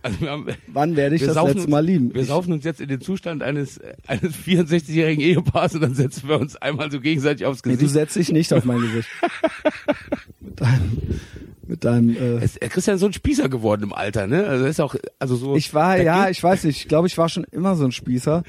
Also 0.00 0.26
haben, 0.26 0.46
Wann 0.68 0.96
werde 0.96 1.16
ich 1.16 1.22
das 1.22 1.34
saufen 1.34 1.54
letzte 1.54 1.70
Mal 1.70 1.84
lieben? 1.84 2.14
Wir 2.14 2.24
saufen 2.24 2.52
uns 2.52 2.64
jetzt 2.64 2.80
in 2.80 2.88
den 2.88 3.00
Zustand 3.00 3.42
eines 3.42 3.80
eines 4.06 4.34
64-jährigen 4.34 5.22
Ehepaars 5.22 5.74
und 5.74 5.80
dann 5.82 5.94
setzen 5.94 6.28
wir 6.28 6.38
uns 6.40 6.56
einmal 6.56 6.90
so 6.90 7.00
gegenseitig 7.00 7.46
aufs 7.46 7.64
Nee, 7.64 7.72
du 7.72 7.78
Gesicht. 7.78 7.92
setzt 7.94 8.16
dich 8.16 8.30
nicht 8.32 8.52
auf 8.52 8.64
mein 8.66 8.80
Gesicht. 8.82 9.08
mit 11.66 11.84
deinem, 11.84 12.10
äh, 12.16 12.36
Es- 12.42 12.56
er 12.56 12.74
ist 12.76 12.86
ja 12.86 12.96
so 12.98 13.06
ein 13.06 13.12
Spießer 13.12 13.48
geworden 13.48 13.82
im 13.82 13.92
Alter, 13.92 14.26
ne? 14.26 14.46
Also 14.46 14.64
ist 14.66 14.80
auch, 14.80 14.94
also 15.18 15.36
so. 15.36 15.56
ich 15.56 15.72
war, 15.74 16.00
ja, 16.00 16.28
ich 16.28 16.42
weiß 16.42 16.64
nicht, 16.64 16.80
ich 16.82 16.88
glaube, 16.88 17.06
ich 17.06 17.16
war 17.18 17.28
schon 17.28 17.44
immer 17.50 17.76
so 17.76 17.84
ein 17.84 17.92
Spießer. 17.92 18.42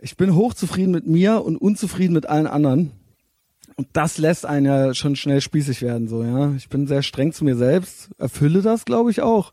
Ich 0.00 0.16
bin 0.16 0.34
hochzufrieden 0.34 0.92
mit 0.92 1.06
mir 1.06 1.42
und 1.44 1.56
unzufrieden 1.56 2.12
mit 2.12 2.26
allen 2.26 2.46
anderen. 2.46 2.92
Und 3.76 3.88
das 3.92 4.18
lässt 4.18 4.46
einen 4.46 4.66
ja 4.66 4.94
schon 4.94 5.16
schnell 5.16 5.40
spießig 5.40 5.82
werden, 5.82 6.08
so, 6.08 6.22
ja. 6.22 6.52
Ich 6.56 6.68
bin 6.68 6.86
sehr 6.86 7.02
streng 7.02 7.32
zu 7.32 7.44
mir 7.44 7.56
selbst, 7.56 8.08
erfülle 8.18 8.62
das, 8.62 8.84
glaube 8.84 9.10
ich, 9.10 9.20
auch. 9.22 9.52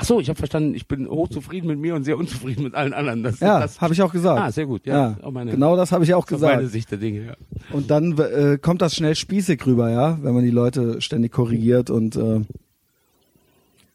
Ach 0.00 0.04
so, 0.04 0.20
ich 0.20 0.28
habe 0.28 0.38
verstanden, 0.38 0.74
ich 0.76 0.86
bin 0.86 1.08
hochzufrieden 1.08 1.66
mit 1.68 1.78
mir 1.80 1.94
und 1.96 2.04
sehr 2.04 2.16
unzufrieden 2.16 2.62
mit 2.62 2.74
allen 2.74 2.92
anderen. 2.92 3.24
Das, 3.24 3.40
Ja, 3.40 3.58
das, 3.58 3.80
habe 3.80 3.92
ich 3.94 4.00
auch 4.02 4.12
gesagt. 4.12 4.40
Ah, 4.40 4.52
sehr 4.52 4.64
gut. 4.66 4.86
Ja, 4.86 5.16
Ja, 5.20 5.30
meine, 5.32 5.50
genau 5.50 5.76
das 5.76 5.90
habe 5.90 6.04
ich 6.04 6.14
auch 6.14 6.24
ist 6.30 6.40
meine 6.40 6.58
gesagt. 6.58 6.72
Sicht 6.72 6.90
der 6.92 6.98
Dinge. 6.98 7.26
Ja. 7.26 7.34
Und 7.72 7.90
dann 7.90 8.16
äh, 8.16 8.58
kommt 8.62 8.80
das 8.80 8.94
schnell 8.94 9.16
spießig 9.16 9.66
rüber, 9.66 9.90
ja, 9.90 10.16
wenn 10.22 10.34
man 10.34 10.44
die 10.44 10.50
Leute 10.50 11.00
ständig 11.02 11.32
korrigiert 11.32 11.90
und 11.90 12.14
äh, 12.14 12.40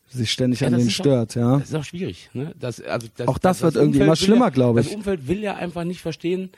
sich 0.09 0.31
ständig 0.31 0.59
Ja, 0.59 0.67
an 0.67 0.73
denen 0.73 0.87
ist 0.87 0.93
auch- 0.99 1.03
stört, 1.03 1.35
ja. 1.35 1.57
Das 1.59 1.69
ist 1.69 1.75
auch 1.75 1.83
schwierig. 1.85 2.29
Ne? 2.33 2.53
Das, 2.59 2.81
also 2.81 3.07
das, 3.15 3.27
Auch 3.27 3.37
das 3.37 3.61
wird 3.61 3.75
irgendwie 3.75 3.99
Umfeld 3.99 4.07
immer 4.07 4.15
schlimmer, 4.17 4.51
glaube 4.51 4.81
ich. 4.81 4.87
Das 4.87 4.95
Umfeld 4.95 5.27
will 5.27 5.39
ja 5.41 5.55
einfach 5.55 5.85
nicht 5.85 6.01
verstehen, 6.01 6.49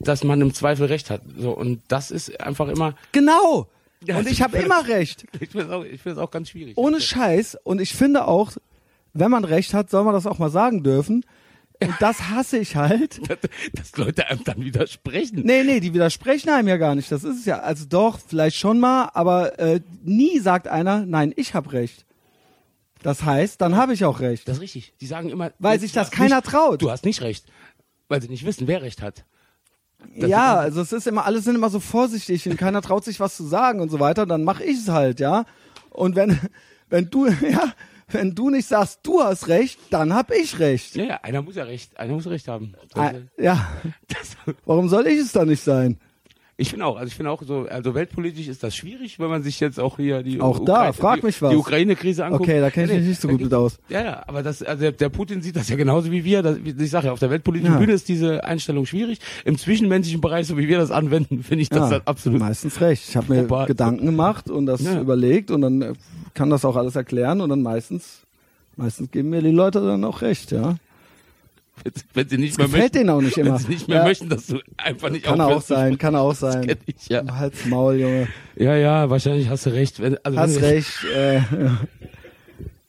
dass 0.00 0.24
man 0.24 0.40
im 0.40 0.54
Zweifel 0.54 0.86
recht 0.86 1.10
hat. 1.10 1.20
So 1.38 1.50
und 1.50 1.80
das 1.88 2.10
ist 2.10 2.40
einfach 2.40 2.68
immer. 2.68 2.94
Genau. 3.12 3.66
Ja, 4.04 4.18
und 4.18 4.28
ich 4.28 4.42
habe 4.42 4.58
immer 4.58 4.86
recht. 4.88 5.26
Ich 5.40 5.50
finde 5.50 5.66
es 5.66 5.72
auch, 5.72 5.84
ich 5.84 6.00
finde 6.00 6.18
es 6.20 6.26
auch 6.26 6.30
ganz 6.30 6.50
schwierig. 6.50 6.76
Ohne 6.76 7.00
Scheiß. 7.00 7.58
Und 7.64 7.80
ich 7.80 7.94
finde 7.94 8.26
auch, 8.26 8.52
wenn 9.12 9.30
man 9.30 9.44
recht 9.44 9.74
hat, 9.74 9.90
soll 9.90 10.04
man 10.04 10.14
das 10.14 10.26
auch 10.26 10.38
mal 10.38 10.50
sagen 10.50 10.82
dürfen. 10.82 11.24
Und 11.82 11.94
das 12.00 12.30
hasse 12.30 12.58
ich 12.58 12.76
halt. 12.76 13.20
dass, 13.28 13.38
dass 13.72 13.96
Leute 13.96 14.28
einem 14.28 14.44
dann 14.44 14.64
widersprechen. 14.64 15.42
Nee, 15.44 15.62
nee, 15.62 15.80
die 15.80 15.92
widersprechen 15.92 16.50
einem 16.50 16.68
ja 16.68 16.76
gar 16.76 16.94
nicht. 16.94 17.10
Das 17.12 17.24
ist 17.24 17.40
es 17.40 17.44
ja. 17.44 17.60
Also 17.60 17.84
doch, 17.86 18.18
vielleicht 18.18 18.56
schon 18.56 18.80
mal, 18.80 19.10
aber 19.12 19.58
äh, 19.58 19.80
nie 20.02 20.38
sagt 20.38 20.68
einer, 20.68 21.04
nein, 21.04 21.32
ich 21.36 21.54
habe 21.54 21.72
recht. 21.72 22.04
Das 23.02 23.24
heißt, 23.24 23.60
dann 23.60 23.76
habe 23.76 23.92
ich 23.92 24.04
auch 24.04 24.20
recht. 24.20 24.48
Das 24.48 24.56
ist 24.56 24.62
richtig. 24.62 24.94
Die 25.00 25.06
sagen 25.06 25.28
immer, 25.28 25.52
Weil 25.58 25.78
sich 25.78 25.92
das 25.92 26.10
keiner 26.10 26.36
nicht, 26.36 26.46
traut. 26.46 26.82
Du 26.82 26.90
hast 26.90 27.04
nicht 27.04 27.20
recht, 27.20 27.46
weil 28.08 28.22
sie 28.22 28.28
nicht 28.28 28.44
wissen, 28.46 28.66
wer 28.66 28.82
recht 28.82 29.02
hat. 29.02 29.24
Das 30.16 30.30
ja, 30.30 30.56
also 30.56 30.80
es 30.82 30.92
ist 30.92 31.06
immer, 31.06 31.24
alle 31.26 31.40
sind 31.40 31.54
immer 31.54 31.70
so 31.70 31.80
vorsichtig 31.80 32.48
und 32.48 32.56
keiner 32.56 32.82
traut 32.82 33.04
sich 33.04 33.20
was 33.20 33.36
zu 33.36 33.44
sagen 33.44 33.80
und 33.80 33.90
so 33.90 34.00
weiter, 34.00 34.26
dann 34.26 34.44
mache 34.44 34.64
ich 34.64 34.78
es 34.78 34.88
halt, 34.88 35.20
ja. 35.20 35.44
Und 35.90 36.16
wenn, 36.16 36.38
wenn 36.88 37.10
du, 37.10 37.26
ja, 37.50 37.72
wenn 38.08 38.34
du 38.34 38.50
nicht 38.50 38.68
sagst, 38.68 39.00
du 39.02 39.22
hast 39.22 39.48
recht, 39.48 39.78
dann 39.90 40.14
hab 40.14 40.30
ich 40.30 40.58
recht. 40.58 40.94
Ja, 40.96 41.04
ja, 41.04 41.20
einer 41.22 41.42
muss 41.42 41.56
ja 41.56 41.64
recht, 41.64 41.98
einer 41.98 42.14
muss 42.14 42.26
recht 42.26 42.48
haben. 42.48 42.74
Ah, 42.94 43.12
Ja, 43.36 43.66
Das, 44.08 44.36
warum 44.64 44.88
soll 44.88 45.06
ich 45.08 45.18
es 45.18 45.32
dann 45.32 45.48
nicht 45.48 45.62
sein? 45.62 45.98
Ich 46.58 46.70
finde 46.70 46.86
auch, 46.86 46.96
also 46.96 47.08
ich 47.08 47.14
finde 47.14 47.30
auch 47.30 47.42
so, 47.42 47.66
also 47.68 47.94
weltpolitisch 47.94 48.48
ist 48.48 48.62
das 48.62 48.74
schwierig, 48.74 49.18
wenn 49.18 49.28
man 49.28 49.42
sich 49.42 49.60
jetzt 49.60 49.78
auch 49.78 49.96
hier 49.98 50.22
die 50.22 50.40
Auch 50.40 50.64
da, 50.64 50.92
frag 50.94 51.22
mich 51.22 51.42
was. 51.42 51.50
die 51.50 51.56
Ukraine-Krise 51.56 52.24
anguckt. 52.24 52.44
Okay, 52.44 52.60
da 52.60 52.70
kenne 52.70 52.86
ich 52.86 52.92
Nee, 52.92 52.98
mich 53.00 53.08
nicht 53.10 53.20
so 53.20 53.28
gut 53.28 53.42
mit 53.42 53.52
aus. 53.52 53.78
Ja, 53.90 54.02
ja, 54.02 54.22
aber 54.26 54.42
das, 54.42 54.62
also 54.62 54.80
der, 54.80 54.92
der 54.92 55.10
Putin 55.10 55.42
sieht 55.42 55.54
das 55.56 55.68
ja 55.68 55.76
genauso 55.76 56.10
wie 56.10 56.24
wir. 56.24 56.42
Das, 56.42 56.56
ich 56.64 56.90
sage 56.90 57.08
ja, 57.08 57.12
auf 57.12 57.18
der 57.18 57.28
weltpolitischen 57.30 57.74
Ja. 57.74 57.78
Bühne 57.78 57.92
ist 57.92 58.08
diese 58.08 58.42
Einstellung 58.44 58.86
schwierig. 58.86 59.18
Im 59.44 59.58
zwischenmenschlichen 59.58 60.22
Bereich, 60.22 60.46
so 60.46 60.56
wie 60.56 60.66
wir 60.66 60.78
das 60.78 60.90
anwenden, 60.90 61.42
finde 61.42 61.60
ich 61.60 61.68
das 61.68 61.78
Ja, 61.80 61.90
halt 61.90 62.08
absolut. 62.08 62.40
meistens 62.40 62.80
recht. 62.80 63.06
Ich 63.06 63.16
habe 63.16 63.32
mir 63.34 63.42
Opa- 63.46 63.66
Gedanken 63.66 64.06
gemacht 64.06 64.48
und 64.48 64.64
das 64.64 64.80
Ja. 64.82 64.98
überlegt 64.98 65.50
und 65.50 65.60
dann 65.60 65.96
kann 66.32 66.48
das 66.48 66.64
auch 66.64 66.76
alles 66.76 66.96
erklären 66.96 67.42
und 67.42 67.50
dann 67.50 67.60
meistens, 67.62 68.22
meistens 68.76 69.10
geben 69.10 69.28
mir 69.28 69.42
die 69.42 69.50
Leute 69.50 69.80
dann 69.82 70.02
auch 70.04 70.22
recht, 70.22 70.52
ja. 70.52 70.76
Wenn, 72.14 72.28
sie 72.28 72.38
nicht 72.38 72.58
Das 72.58 72.70
mehr 72.70 72.80
möchten, 72.80 72.98
denen 72.98 73.10
auch 73.10 73.20
nicht 73.20 73.36
immer. 73.38 73.52
wenn 73.52 73.58
sie 73.58 73.68
nicht 73.68 73.88
mehr 73.88 73.98
Ja. 73.98 74.04
möchten, 74.04 74.28
dass 74.28 74.46
du 74.46 74.58
einfach 74.76 75.10
nicht 75.10 75.24
Kann 75.24 75.40
auch 75.40 75.62
sein, 75.62 75.98
kann 75.98 76.14
auch 76.16 76.30
Das 76.30 76.40
sein. 76.40 76.66
kenn 76.66 76.78
ich, 76.86 77.08
ja. 77.08 77.22
Halt's 77.38 77.64
Maul, 77.66 77.96
Junge. 77.96 78.28
Ja, 78.56 78.74
ja, 78.76 79.08
wahrscheinlich 79.10 79.48
hast 79.48 79.66
du 79.66 79.70
recht. 79.70 80.00
Wenn, 80.00 80.16
also 80.24 80.38
Hast 80.38 80.60
recht. 80.62 81.04
Äh, 81.14 81.40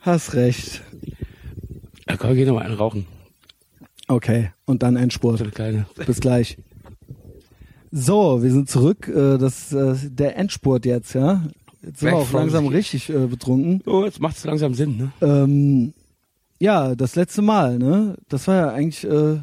hast 0.02 0.34
recht. 0.34 0.82
Ja, 2.10 2.18
komm, 2.18 2.36
geh 2.36 2.46
noch 2.46 2.56
mal 2.56 2.64
einen 2.64 2.76
rauchen. 2.76 3.06
Okay, 4.08 4.52
und 4.66 4.84
dann 4.84 4.96
Endspurt. 4.96 5.44
Bis 6.06 6.20
gleich. 6.22 6.58
So, 7.92 8.42
wir 8.44 8.52
sind 8.52 8.70
zurück. 8.70 9.08
Äh, 9.08 9.38
Das 9.38 9.72
äh, 9.74 9.96
der 10.10 10.38
Endspurt 10.38 10.86
jetzt, 10.86 11.14
ja. 11.14 11.44
Jetzt 11.82 12.00
sind 12.00 12.10
Weg 12.10 12.16
wir 12.16 12.22
auch 12.22 12.32
langsam 12.34 12.68
richtig 12.68 13.10
äh, 13.10 13.28
betrunken. 13.28 13.82
Oh, 13.86 14.04
jetzt 14.06 14.20
macht 14.20 14.38
es 14.38 14.44
langsam 14.46 14.74
Sinn, 14.74 14.98
ne? 14.98 15.12
Ähm, 15.22 15.94
ja, 16.60 16.96
das 16.96 17.16
letzte 17.16 17.42
Mal, 17.42 17.78
ne? 17.78 18.16
Das 18.30 18.48
war 18.48 18.56
ja 18.56 18.70
eigentlich. 18.70 19.04
Äh, 19.04 19.40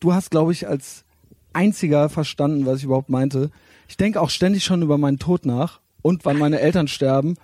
du 0.00 0.14
hast, 0.14 0.30
glaube 0.30 0.52
ich, 0.52 0.68
als 0.68 1.04
einziger 1.52 2.08
verstanden, 2.08 2.66
was 2.66 2.78
ich 2.78 2.84
überhaupt 2.84 3.08
meinte. 3.08 3.50
Ich 3.88 3.96
denke 3.96 4.20
auch 4.20 4.30
ständig 4.30 4.64
schon 4.64 4.82
über 4.82 4.98
meinen 4.98 5.18
Tod 5.18 5.46
nach 5.46 5.80
und 6.02 6.24
wann 6.24 6.38
meine 6.38 6.60
Eltern 6.60 6.88
sterben 6.88 7.36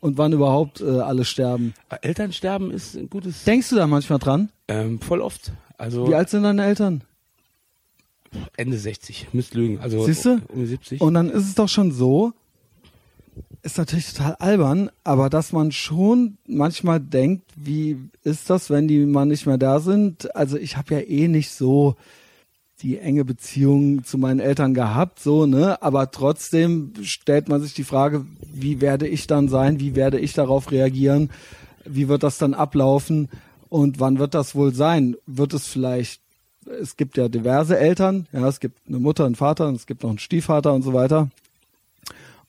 und 0.00 0.18
wann 0.18 0.32
überhaupt 0.32 0.80
äh, 0.80 1.00
alle 1.00 1.24
sterben. 1.24 1.74
Elternsterben 2.02 2.70
ist 2.70 2.96
ein 2.96 3.08
gutes. 3.08 3.44
Denkst 3.44 3.70
du 3.70 3.76
da 3.76 3.86
manchmal 3.86 4.18
dran? 4.18 4.50
Ähm, 4.68 5.00
voll 5.00 5.20
oft. 5.20 5.52
Also 5.78 6.08
Wie 6.08 6.14
alt 6.14 6.30
sind 6.30 6.42
deine 6.42 6.64
Eltern? 6.64 7.02
Ende 8.56 8.76
60, 8.76 9.28
müsst 9.32 9.54
lügen. 9.54 9.80
Also 9.80 10.04
Siehste? 10.04 10.42
um 10.48 10.60
die 10.60 10.66
70. 10.66 11.00
Und 11.00 11.14
dann 11.14 11.30
ist 11.30 11.44
es 11.44 11.54
doch 11.54 11.68
schon 11.68 11.92
so, 11.92 12.32
ist 13.66 13.78
natürlich 13.78 14.12
total 14.12 14.36
albern, 14.36 14.90
aber 15.02 15.28
dass 15.28 15.52
man 15.52 15.72
schon 15.72 16.38
manchmal 16.46 17.00
denkt, 17.00 17.44
wie 17.56 17.98
ist 18.22 18.48
das, 18.48 18.70
wenn 18.70 18.86
die 18.86 19.04
mal 19.04 19.26
nicht 19.26 19.44
mehr 19.44 19.58
da 19.58 19.80
sind? 19.80 20.34
Also 20.36 20.56
ich 20.56 20.76
habe 20.76 20.94
ja 20.94 21.00
eh 21.00 21.26
nicht 21.26 21.50
so 21.50 21.96
die 22.80 22.98
enge 22.98 23.24
Beziehung 23.24 24.04
zu 24.04 24.18
meinen 24.18 24.38
Eltern 24.38 24.72
gehabt, 24.72 25.18
so, 25.18 25.46
ne? 25.46 25.82
Aber 25.82 26.12
trotzdem 26.12 26.92
stellt 27.02 27.48
man 27.48 27.60
sich 27.60 27.74
die 27.74 27.84
Frage, 27.84 28.24
wie 28.40 28.80
werde 28.80 29.08
ich 29.08 29.26
dann 29.26 29.48
sein? 29.48 29.80
Wie 29.80 29.96
werde 29.96 30.20
ich 30.20 30.32
darauf 30.32 30.70
reagieren? 30.70 31.30
Wie 31.84 32.06
wird 32.06 32.22
das 32.22 32.38
dann 32.38 32.54
ablaufen? 32.54 33.28
Und 33.68 33.98
wann 33.98 34.20
wird 34.20 34.34
das 34.34 34.54
wohl 34.54 34.74
sein? 34.74 35.16
Wird 35.26 35.54
es 35.54 35.66
vielleicht, 35.66 36.20
es 36.80 36.96
gibt 36.96 37.16
ja 37.16 37.28
diverse 37.28 37.76
Eltern, 37.76 38.28
ja, 38.32 38.46
es 38.46 38.60
gibt 38.60 38.78
eine 38.86 39.00
Mutter, 39.00 39.24
einen 39.24 39.34
Vater, 39.34 39.66
und 39.66 39.74
es 39.74 39.86
gibt 39.86 40.04
noch 40.04 40.10
einen 40.10 40.20
Stiefvater 40.20 40.72
und 40.72 40.82
so 40.82 40.92
weiter. 40.92 41.30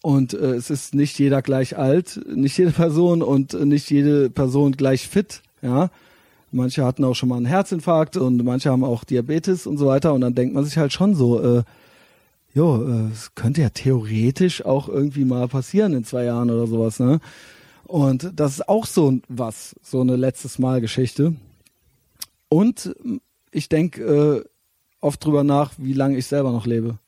Und 0.01 0.33
äh, 0.33 0.53
es 0.53 0.69
ist 0.69 0.93
nicht 0.93 1.17
jeder 1.19 1.41
gleich 1.41 1.77
alt, 1.77 2.19
nicht 2.27 2.57
jede 2.57 2.71
Person 2.71 3.21
und 3.21 3.53
nicht 3.53 3.89
jede 3.89 4.29
Person 4.29 4.73
gleich 4.73 5.07
fit, 5.07 5.41
ja. 5.61 5.89
Manche 6.51 6.85
hatten 6.85 7.03
auch 7.03 7.13
schon 7.13 7.27
mal 7.29 7.35
einen 7.35 7.45
Herzinfarkt 7.45 8.15
und 8.15 8.41
manche 8.43 8.71
haben 8.71 8.85
auch 8.85 9.03
Diabetes 9.03 9.67
und 9.67 9.77
so 9.77 9.87
weiter. 9.87 10.13
Und 10.13 10.21
dann 10.21 10.33
denkt 10.33 10.55
man 10.55 10.63
sich 10.63 10.77
halt 10.77 10.93
schon 10.93 11.13
so, 11.13 11.41
äh, 11.41 11.63
jo, 12.53 12.83
äh, 12.87 13.11
es 13.11 13.35
könnte 13.35 13.61
ja 13.61 13.69
theoretisch 13.69 14.63
auch 14.65 14.87
irgendwie 14.87 15.25
mal 15.25 15.49
passieren 15.49 15.93
in 15.93 16.05
zwei 16.05 16.23
Jahren 16.23 16.49
oder 16.49 16.65
sowas, 16.67 16.99
ne? 16.99 17.19
Und 17.83 18.31
das 18.35 18.53
ist 18.53 18.69
auch 18.69 18.85
so 18.85 19.19
was, 19.27 19.75
so 19.81 20.01
eine 20.01 20.15
letztes 20.15 20.59
Mal 20.59 20.81
Geschichte. 20.81 21.35
Und 22.49 22.95
ich 23.51 23.69
denke 23.69 24.03
äh, 24.03 24.43
oft 24.99 25.23
drüber 25.23 25.43
nach, 25.43 25.73
wie 25.77 25.93
lange 25.93 26.17
ich 26.17 26.27
selber 26.27 26.51
noch 26.51 26.65
lebe. 26.65 26.99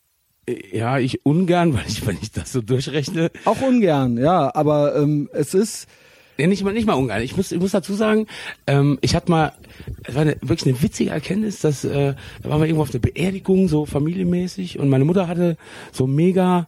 Ja, 0.72 1.00
ich 1.00 1.26
ungern, 1.26 1.74
weil 1.76 1.86
ich, 1.88 2.06
wenn 2.06 2.18
ich 2.22 2.32
das 2.32 2.52
so 2.52 2.62
durchrechne. 2.62 3.32
Auch 3.46 3.62
ungern, 3.62 4.18
ja, 4.18 4.54
aber 4.54 4.96
ähm, 4.96 5.30
es 5.34 5.54
ist, 5.54 5.88
Ja, 6.38 6.48
nicht 6.48 6.64
mal, 6.64 6.74
nicht 6.74 6.88
mal 6.88 6.94
ungern. 6.94 7.22
Ich 7.22 7.36
muss, 7.36 7.52
ich 7.52 7.60
muss 7.60 7.72
dazu 7.72 7.94
sagen, 7.94 8.26
ähm, 8.66 8.98
ich 9.02 9.14
hatte 9.14 9.30
mal, 9.30 9.52
es 10.04 10.16
war 10.16 10.22
eine, 10.22 10.38
wirklich 10.42 10.68
eine 10.68 10.82
witzige 10.82 11.10
Erkenntnis, 11.10 11.60
dass, 11.60 11.84
äh, 11.84 12.14
da 12.42 12.50
waren 12.50 12.62
wir 12.62 12.68
irgendwo 12.68 12.84
auf 12.84 12.92
einer 12.92 13.02
Beerdigung, 13.02 13.68
so 13.68 13.86
familienmäßig, 13.86 14.80
und 14.80 14.88
meine 14.88 15.04
Mutter 15.04 15.28
hatte 15.28 15.58
so 15.92 16.08
mega, 16.08 16.68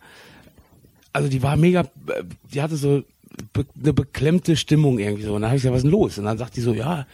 also 1.13 1.29
die 1.29 1.41
war 1.41 1.55
mega, 1.55 1.81
äh, 2.07 2.23
die 2.53 2.61
hatte 2.61 2.75
so 2.75 3.03
be 3.53 3.65
eine 3.81 3.93
beklemmte 3.93 4.57
Stimmung 4.57 4.99
irgendwie 4.99 5.23
so. 5.23 5.33
Und 5.33 5.41
dann 5.41 5.51
habe 5.51 5.55
ich 5.55 5.61
gesagt, 5.61 5.73
was 5.73 5.79
ist 5.79 5.85
denn 5.85 5.91
los? 5.91 6.17
Und 6.17 6.25
dann 6.25 6.37
sagt 6.37 6.57
die 6.57 6.61
so, 6.61 6.73
ja, 6.73 7.07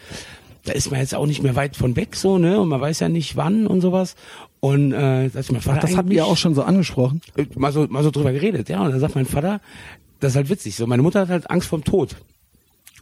da 0.66 0.74
ist 0.74 0.90
man 0.90 1.00
jetzt 1.00 1.14
auch 1.14 1.28
nicht 1.28 1.44
mehr 1.44 1.56
weit 1.56 1.76
von 1.76 1.96
weg 1.96 2.16
so, 2.16 2.40
ne? 2.40 2.60
Und 2.60 2.70
man 2.70 2.82
weiß 2.82 3.00
ja 3.00 3.08
nicht 3.08 3.38
wann 3.38 3.68
und 3.68 3.82
sowas. 3.82 4.16
Und 4.60 4.92
äh, 4.92 5.30
dass 5.30 5.52
mein 5.52 5.62
Vater 5.62 5.80
ach, 5.80 5.82
das 5.82 5.98
habt 5.98 6.12
ihr 6.12 6.26
auch 6.26 6.38
schon 6.38 6.56
so 6.56 6.64
angesprochen. 6.64 7.22
äh, 7.36 7.46
mal 7.56 7.72
so, 7.72 7.88
mal 7.88 8.04
so 8.04 8.12
drüber 8.12 8.32
geredet, 8.32 8.70
ja. 8.70 8.82
Und 8.82 8.92
dann 8.92 9.00
sagt 9.00 9.16
mein 9.16 9.26
Vater, 9.26 9.62
das 10.20 10.32
ist 10.32 10.36
halt 10.36 10.50
witzig, 10.50 10.76
so, 10.76 10.88
meine 10.88 11.04
Mutter 11.04 11.22
hat 11.22 11.30
halt 11.30 11.50
Angst 11.50 11.68
vorm 11.68 11.84
Tod. 11.84 12.16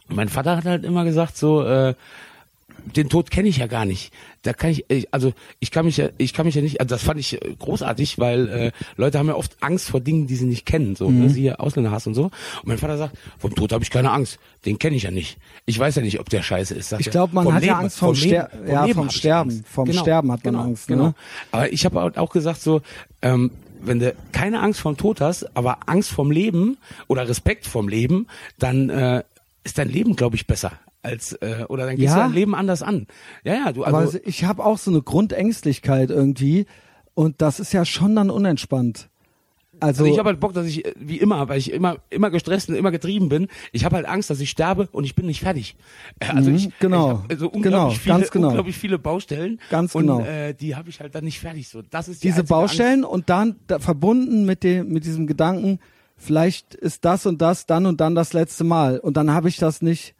Und 0.08 0.16
mein 0.16 0.28
Vater 0.28 0.56
hat 0.56 0.64
halt 0.64 0.84
immer 0.84 1.04
gesagt, 1.04 1.36
so, 1.36 1.64
äh, 1.64 1.94
den 2.94 3.08
Tod 3.08 3.30
kenne 3.30 3.48
ich 3.48 3.56
ja 3.58 3.66
gar 3.66 3.84
nicht. 3.84 4.12
Da 4.42 4.52
kann 4.52 4.70
ich, 4.70 4.84
ich, 4.88 5.12
also 5.12 5.32
ich 5.58 5.70
kann 5.72 5.86
mich 5.86 5.96
ja, 5.96 6.08
ich 6.18 6.32
kann 6.32 6.46
mich 6.46 6.54
ja 6.54 6.62
nicht, 6.62 6.80
also 6.80 6.94
das 6.94 7.02
fand 7.02 7.18
ich 7.18 7.34
äh, 7.42 7.54
großartig, 7.58 8.18
weil 8.18 8.48
äh, 8.48 8.72
Leute 8.96 9.18
haben 9.18 9.26
ja 9.26 9.34
oft 9.34 9.56
Angst 9.60 9.88
vor 9.88 10.00
Dingen, 10.00 10.26
die 10.28 10.36
sie 10.36 10.44
nicht 10.44 10.64
kennen, 10.66 10.94
so, 10.94 11.08
Mhm. 11.08 11.20
ne, 11.22 11.30
siehe 11.30 11.58
Ausländerhass 11.58 12.06
und 12.06 12.14
so. 12.14 12.24
Und 12.24 12.32
mein 12.66 12.78
Vater 12.78 12.96
sagt, 12.96 13.16
vom 13.38 13.54
Tod 13.54 13.72
habe 13.72 13.82
ich 13.82 13.90
keine 13.90 14.12
Angst, 14.12 14.38
den 14.64 14.78
kenne 14.78 14.94
ich 14.96 15.02
ja 15.02 15.10
nicht. 15.10 15.38
Ich 15.64 15.78
weiß 15.78 15.96
ja 15.96 16.02
nicht, 16.02 16.20
ob 16.20 16.28
der 16.30 16.42
scheiße 16.42 16.74
ist. 16.74 16.90
sagt 16.90 17.00
Ich 17.04 17.10
glaube, 17.10 17.34
man 17.34 17.44
Vom 17.44 17.54
hat 17.54 17.62
ja 17.64 17.72
Leben- 17.72 17.80
Angst 17.84 17.98
vom 17.98 18.14
Ster- 18.14 18.50
Leben- 18.52 18.68
ja, 18.72 18.84
Leben 18.84 18.94
vom 18.98 19.10
Sterben. 19.10 19.64
Vom 19.68 19.92
Sterben 19.92 20.30
hat 20.32 20.44
man 20.44 20.52
genau, 20.54 20.64
Angst, 20.64 20.88
ne? 20.90 20.96
Genau. 20.96 21.14
Aber 21.50 21.72
ich 21.72 21.84
habe 21.84 22.12
auch 22.20 22.30
gesagt 22.30 22.60
so, 22.62 22.82
ähm, 23.22 23.50
wenn 23.82 23.98
du 23.98 24.14
keine 24.32 24.60
Angst 24.60 24.80
vom 24.80 24.96
Tod 24.96 25.20
hast, 25.20 25.54
aber 25.56 25.78
Angst 25.86 26.10
vom 26.10 26.30
Leben 26.30 26.76
oder 27.08 27.28
Respekt 27.28 27.66
vom 27.66 27.88
Leben, 27.88 28.26
dann 28.58 28.90
äh, 28.90 29.22
ist 29.64 29.78
dein 29.78 29.88
Leben, 29.88 30.14
glaube 30.16 30.36
ich, 30.36 30.46
besser 30.46 30.72
als 31.02 31.32
äh, 31.34 31.64
oder 31.68 31.86
dann 31.86 31.96
gehst 31.96 32.14
Ja. 32.14 32.22
du 32.22 32.26
dein 32.28 32.32
Leben 32.34 32.54
anders 32.54 32.82
an. 32.82 33.06
Ja, 33.44 33.54
ja, 33.54 33.72
du 33.72 33.84
also 33.84 33.96
Aber 34.18 34.26
ich 34.28 34.44
habe 34.44 34.64
auch 34.64 34.78
so 34.78 34.90
eine 34.90 35.02
Grundängstlichkeit 35.02 36.10
irgendwie 36.10 36.66
und 37.14 37.40
das 37.42 37.60
ist 37.60 37.72
ja 37.72 37.84
schon 37.84 38.14
dann 38.16 38.30
unentspannt. 38.30 39.08
Also, 39.78 40.04
Also 40.04 40.12
ich 40.14 40.18
habe 40.18 40.30
halt 40.30 40.40
Bock, 40.40 40.54
dass 40.54 40.66
ich 40.66 40.86
äh, 40.86 40.94
wie 40.98 41.18
immer, 41.18 41.50
weil 41.50 41.58
ich 41.58 41.70
immer 41.70 41.98
immer 42.08 42.30
gestresst 42.30 42.70
und 42.70 42.76
immer 42.76 42.90
getrieben 42.90 43.28
bin. 43.28 43.48
Ich 43.72 43.84
habe 43.84 43.96
halt 43.96 44.06
Angst, 44.06 44.30
dass 44.30 44.40
ich 44.40 44.48
sterbe 44.48 44.88
und 44.90 45.04
ich 45.04 45.14
bin 45.14 45.26
nicht 45.26 45.40
fertig. 45.40 45.76
Äh, 46.18 46.28
Also 46.34 46.48
Mhm, 46.50 46.56
ich 46.56 46.70
genau. 46.78 47.22
ich 47.26 47.30
also 47.32 47.50
Genau, 47.50 47.56
unglaublich 47.56 47.98
viele, 48.00 48.14
ganz 48.18 48.30
genau. 48.30 48.48
unglaublich 48.48 48.76
viele 48.78 48.98
Baustellen. 48.98 49.60
Ganz 49.68 49.94
und, 49.94 50.06
genau. 50.06 50.20
Äh, 50.20 50.54
die 50.54 50.76
habe 50.76 50.88
ich 50.88 50.98
halt 51.00 51.14
dann 51.14 51.24
nicht 51.24 51.40
fertig. 51.40 51.68
So, 51.68 51.82
das 51.82 52.08
ist 52.08 52.24
die 52.24 52.28
diese 52.28 52.42
Baustellen 52.44 53.04
und 53.04 53.28
dann 53.28 53.56
da, 53.66 53.78
verbunden 53.78 54.46
mit 54.46 54.62
dem 54.64 54.88
mit 54.88 55.04
diesem 55.04 55.26
Gedanken, 55.26 55.78
vielleicht 56.16 56.74
ist 56.74 57.04
das 57.04 57.26
und 57.26 57.42
das 57.42 57.66
dann 57.66 57.84
und 57.84 58.00
dann 58.00 58.14
das 58.14 58.32
letzte 58.32 58.64
Mal 58.64 58.98
und 58.98 59.18
dann 59.18 59.30
habe 59.30 59.50
ich 59.50 59.58
das 59.58 59.82
nicht 59.82 60.14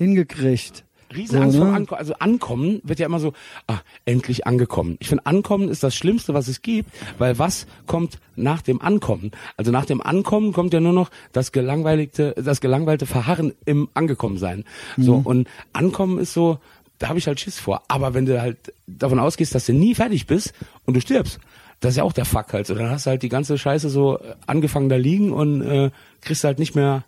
hingekriegt. 0.00 0.84
Riesenangst 1.14 1.54
So, 1.56 1.62
vor 1.62 1.70
ne? 1.70 1.76
Ankommen. 1.76 1.98
Also 1.98 2.14
Ankommen 2.20 2.80
wird 2.84 3.00
ja 3.00 3.06
immer 3.06 3.18
so, 3.18 3.32
ah, 3.66 3.78
endlich 4.04 4.46
angekommen. 4.46 4.96
Ich 5.00 5.08
finde, 5.08 5.26
Ankommen 5.26 5.68
ist 5.68 5.82
das 5.82 5.94
Schlimmste, 5.96 6.34
was 6.34 6.46
es 6.46 6.62
gibt, 6.62 6.88
weil 7.18 7.36
was 7.38 7.66
kommt 7.88 8.18
nach 8.36 8.62
dem 8.62 8.80
Ankommen? 8.80 9.32
Also 9.56 9.72
nach 9.72 9.86
dem 9.86 10.00
Ankommen 10.00 10.52
kommt 10.52 10.72
ja 10.72 10.78
nur 10.80 10.92
noch 10.92 11.10
das 11.32 11.50
gelangweiligte, 11.50 12.34
das 12.42 12.60
gelangweilte 12.60 13.06
Verharren 13.06 13.52
im 13.66 13.88
Angekommensein. 13.94 14.64
So, 14.96 15.18
Mhm. 15.18 15.26
und 15.26 15.48
Ankommen 15.72 16.18
ist 16.20 16.32
so, 16.32 16.58
da 17.00 17.08
habe 17.08 17.18
ich 17.18 17.26
halt 17.26 17.40
Schiss 17.40 17.58
vor. 17.58 17.82
Aber 17.88 18.14
wenn 18.14 18.24
du 18.26 18.40
halt 18.40 18.72
davon 18.86 19.18
ausgehst, 19.18 19.52
dass 19.54 19.66
du 19.66 19.72
nie 19.72 19.96
fertig 19.96 20.26
bist 20.28 20.52
und 20.86 20.94
du 20.94 21.00
stirbst, 21.00 21.40
das 21.80 21.94
ist 21.94 21.96
ja 21.96 22.04
auch 22.04 22.12
der 22.12 22.24
Fuck 22.26 22.52
halt. 22.52 22.68
So, 22.68 22.74
dann 22.76 22.88
hast 22.90 23.06
du 23.06 23.10
halt 23.10 23.22
die 23.24 23.28
ganze 23.30 23.58
Scheiße 23.58 23.88
so 23.90 24.18
angefangen 24.46 24.88
da 24.88 24.96
liegen 24.96 25.32
und 25.32 25.60
äh, 25.62 25.90
kriegst 26.20 26.44
halt 26.44 26.60
nicht 26.60 26.76
mehr 26.76 27.02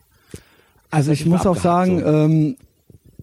Also 0.90 1.12
ich 1.12 1.24
muss 1.24 1.46
auch 1.46 1.56
sagen, 1.56 2.00
so. 2.00 2.06
ähm, 2.06 2.56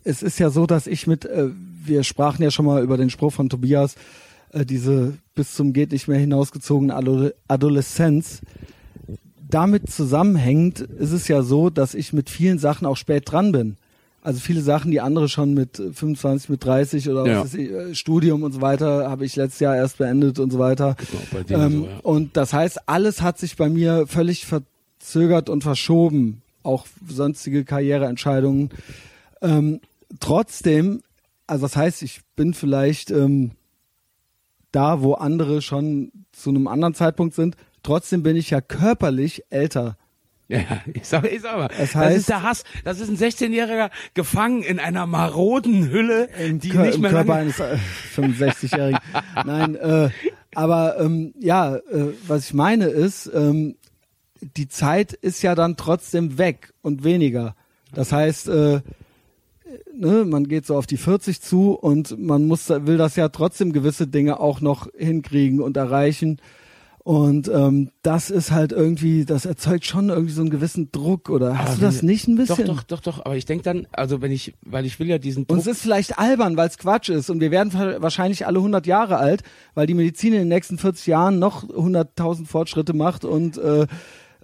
es 0.04 0.22
ist 0.24 0.40
ja 0.40 0.50
so, 0.50 0.66
dass 0.66 0.88
ich 0.88 1.08
mit, 1.08 1.26
äh, 1.26 1.50
wir 1.86 2.04
sprachen 2.04 2.44
ja 2.44 2.52
schon 2.52 2.66
mal 2.66 2.84
über 2.84 2.98
den 2.98 3.10
Spruch 3.10 3.34
von 3.34 3.50
Tobias, 3.50 3.96
äh, 4.52 4.66
diese 4.66 5.14
bis 5.36 5.54
zum 5.54 5.74
geht 5.74 5.92
nicht 5.92 6.08
mehr 6.08 6.20
hinausgezogene 6.20 6.96
Ado 6.96 7.30
Adoleszenz. 7.48 8.42
Damit 9.50 9.90
zusammenhängend 9.90 10.82
ist 10.82 11.12
es 11.12 11.28
ja 11.28 11.42
so, 11.42 11.70
dass 11.70 11.96
ich 11.96 12.14
mit 12.14 12.30
vielen 12.30 12.60
Sachen 12.60 12.86
auch 12.86 12.98
spät 12.98 13.32
dran 13.32 13.52
bin. 13.52 13.78
Also 14.22 14.42
viele 14.42 14.62
Sachen, 14.62 14.92
die 14.92 15.00
andere 15.00 15.30
schon 15.30 15.54
mit 15.54 15.80
äh, 15.80 15.94
25, 15.94 16.50
mit 16.50 16.64
30 16.64 17.10
oder 17.10 17.26
Ja. 17.26 17.46
ich, 17.46 17.56
äh, 17.56 17.96
Studium 17.96 18.44
und 18.44 18.52
so 18.52 18.62
weiter, 18.62 19.10
habe 19.10 19.26
ich 19.26 19.36
letztes 19.36 19.60
Jahr 19.62 19.76
erst 19.76 19.98
beendet 19.98 20.40
und 20.40 20.52
so 20.52 20.60
weiter. 20.60 20.96
Genau, 21.48 21.64
Ähm, 21.66 21.72
so, 21.72 21.86
ja. 21.86 21.98
Und 22.04 22.38
das 22.38 22.54
heißt, 22.54 22.88
alles 22.88 23.22
hat 23.22 23.40
sich 23.40 23.56
bei 23.56 23.70
mir 23.70 24.08
völlig 24.08 24.46
verzögert 24.46 25.50
und 25.50 25.64
verschoben. 25.64 26.42
Auch 26.64 26.86
sonstige 27.08 27.64
Karriereentscheidungen. 27.64 28.72
Ähm, 29.42 29.80
trotzdem, 30.20 31.02
also 31.48 31.66
das 31.66 31.76
heißt, 31.76 32.02
ich 32.04 32.22
bin 32.36 32.54
vielleicht 32.54 33.12
ähm, 33.12 33.52
da, 34.72 35.02
wo 35.02 35.14
andere 35.14 35.62
schon 35.62 36.12
zu 36.32 36.50
einem 36.50 36.68
anderen 36.68 36.94
Zeitpunkt 36.94 37.36
sind. 37.36 37.56
Trotzdem 37.84 38.24
bin 38.24 38.36
ich 38.36 38.50
ja 38.50 38.62
körperlich 38.62 39.44
älter. 39.50 39.98
Ja, 40.48 40.62
ich 40.94 41.08
sag, 41.08 41.32
ich 41.32 41.42
sag 41.42 41.58
mal, 41.58 41.70
das 41.78 41.96
heißt- 41.96 42.16
ist 42.16 42.30
der 42.30 42.44
Hass. 42.44 42.64
Das 42.84 43.00
ist 43.00 43.10
ein 43.10 43.18
16-Jähriger 43.18 43.90
gefangen 44.14 44.64
in 44.64 44.80
einer 44.80 45.06
maroden 45.06 45.90
Hülle, 45.90 46.30
Im, 46.40 46.60
die 46.60 46.70
Kör 46.70 46.86
nicht 46.86 46.96
im 46.96 47.02
mehr 47.02 47.12
Körper 47.12 47.28
lange... 47.36 47.42
eines 47.42 47.60
äh, 47.60 47.78
65-Jährigen. 48.16 49.00
Nein, 49.46 49.76
äh, 49.76 50.10
aber 50.56 51.00
ähm, 51.00 51.34
ja, 51.40 51.76
äh, 51.76 52.14
was 52.28 52.46
ich 52.46 52.54
meine 52.54 52.86
ist, 52.86 53.30
ähm, 53.34 53.76
die 54.42 54.68
Zeit 54.68 55.14
ist 55.14 55.42
ja 55.42 55.54
dann 55.54 55.78
trotzdem 55.78 56.38
weg 56.38 56.74
und 56.82 57.04
weniger. 57.04 57.56
Das 57.94 58.12
heißt, 58.12 58.48
äh, 58.50 58.82
ne, 59.94 60.26
man 60.26 60.48
geht 60.48 60.66
so 60.66 60.76
auf 60.76 60.86
die 60.88 60.98
40 60.98 61.42
zu 61.42 61.72
und 61.74 62.18
man 62.20 62.48
muss, 62.48 62.70
will 62.70 62.98
das 62.98 63.16
ja 63.16 63.30
trotzdem 63.30 63.74
gewisse 63.74 64.08
Dinge 64.08 64.40
auch 64.40 64.62
noch 64.62 64.88
hinkriegen 64.98 65.60
und 65.62 65.78
erreichen. 65.78 66.38
Und 67.02 67.48
ähm, 67.48 67.90
das 68.04 68.30
ist 68.30 68.52
halt 68.52 68.72
irgendwie, 68.72 69.26
das 69.26 69.46
erzeugt 69.46 69.86
schon 69.86 70.10
irgendwie 70.10 70.34
so 70.34 70.42
einen 70.42 70.52
gewissen 70.52 70.92
Druck. 70.92 71.30
Oder 71.30 71.58
hast 71.58 71.68
Aber 71.70 71.76
du 71.78 71.82
das 71.82 72.04
nicht 72.04 72.28
ein 72.28 72.36
bisschen? 72.36 72.68
Doch, 72.68 72.84
doch, 72.84 73.00
doch, 73.00 73.02
doch. 73.18 73.26
Aber 73.26 73.36
ich 73.36 73.46
denk 73.46 73.64
dann, 73.64 73.88
also 73.94 74.22
wenn 74.22 74.32
ich, 74.32 74.54
weil 74.64 74.86
ich 74.86 75.00
will 75.00 75.08
ja 75.08 75.18
diesen 75.18 75.44
Und 75.44 75.50
Druck... 75.52 75.60
es 75.60 75.66
ist 75.68 75.82
vielleicht 75.82 76.20
albern, 76.20 76.56
weil 76.56 76.68
es 76.68 76.78
Quatsch 76.78 77.10
ist. 77.10 77.30
Und 77.32 77.40
wir 77.40 77.50
werden 77.50 77.74
wa- 77.74 77.96
wahrscheinlich 78.00 78.46
alle 78.46 78.60
100 78.60 78.86
Jahre 78.86 79.18
alt, 79.18 79.42
weil 79.74 79.88
die 79.88 79.96
Medizin 79.96 80.34
in 80.34 80.40
den 80.40 80.48
nächsten 80.50 80.78
40 80.78 81.08
Jahren 81.08 81.40
noch 81.40 81.64
100.000 81.68 82.46
Fortschritte 82.46 82.94
macht 82.94 83.26
und 83.26 83.58
äh, 83.58 83.88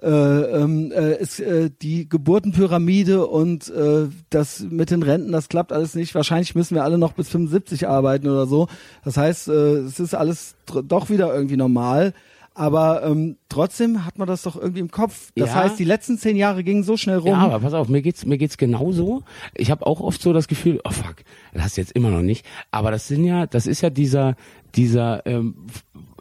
äh, 0.01 0.07
ähm, 0.09 0.91
äh, 0.91 1.15
ist, 1.21 1.39
äh, 1.39 1.69
die 1.81 2.07
Geburtenpyramide 2.09 3.25
und 3.27 3.69
äh, 3.69 4.07
das 4.29 4.59
mit 4.59 4.91
den 4.91 5.03
Renten, 5.03 5.31
das 5.31 5.49
klappt 5.49 5.71
alles 5.71 5.95
nicht. 5.95 6.13
Wahrscheinlich 6.15 6.53
müssen 6.55 6.75
wir 6.75 6.83
alle 6.83 6.97
noch 6.97 7.13
bis 7.13 7.29
75 7.29 7.87
arbeiten 7.87 8.27
oder 8.27 8.45
so. 8.45 8.67
Das 9.03 9.17
heißt, 9.17 9.47
äh, 9.47 9.77
es 9.79 9.99
ist 9.99 10.13
alles 10.13 10.55
doch 10.65 11.09
wieder 11.09 11.33
irgendwie 11.33 11.57
normal. 11.57 12.13
Aber 12.57 13.03
ähm, 13.03 13.35
trotzdem 13.49 14.05
hat 14.05 14.17
man 14.17 14.29
das 14.29 14.43
doch 14.43 14.55
irgendwie 14.55 14.79
im 14.79 14.89
Kopf. 14.89 15.31
Das 15.35 15.49
Ja. 15.49 15.55
heißt, 15.55 15.77
die 15.77 15.83
letzten 15.83 16.17
zehn 16.17 16.37
Jahre 16.37 16.63
gingen 16.63 16.83
so 16.83 16.95
schnell 16.95 17.17
rum. 17.17 17.31
Ja, 17.31 17.39
aber 17.39 17.59
pass 17.59 17.73
auf, 17.73 17.89
mir 17.89 18.01
geht's 18.01 18.25
mir 18.25 18.37
geht's 18.37 18.57
genauso. 18.57 19.23
Ich 19.55 19.71
habe 19.71 19.85
auch 19.85 19.99
oft 19.99 20.21
so 20.21 20.31
das 20.31 20.47
Gefühl, 20.47 20.79
oh 20.85 20.91
fuck, 20.91 21.15
das 21.53 21.63
hast 21.63 21.75
du 21.77 21.81
jetzt 21.81 21.91
immer 21.91 22.11
noch 22.11 22.21
nicht. 22.21 22.45
Aber 22.71 22.91
das 22.91 23.09
sind 23.09 23.25
ja, 23.25 23.45
das 23.45 23.67
ist 23.67 23.81
ja 23.81 23.89
dieser 23.89 24.37
dieser 24.73 25.25
ähm, 25.25 25.65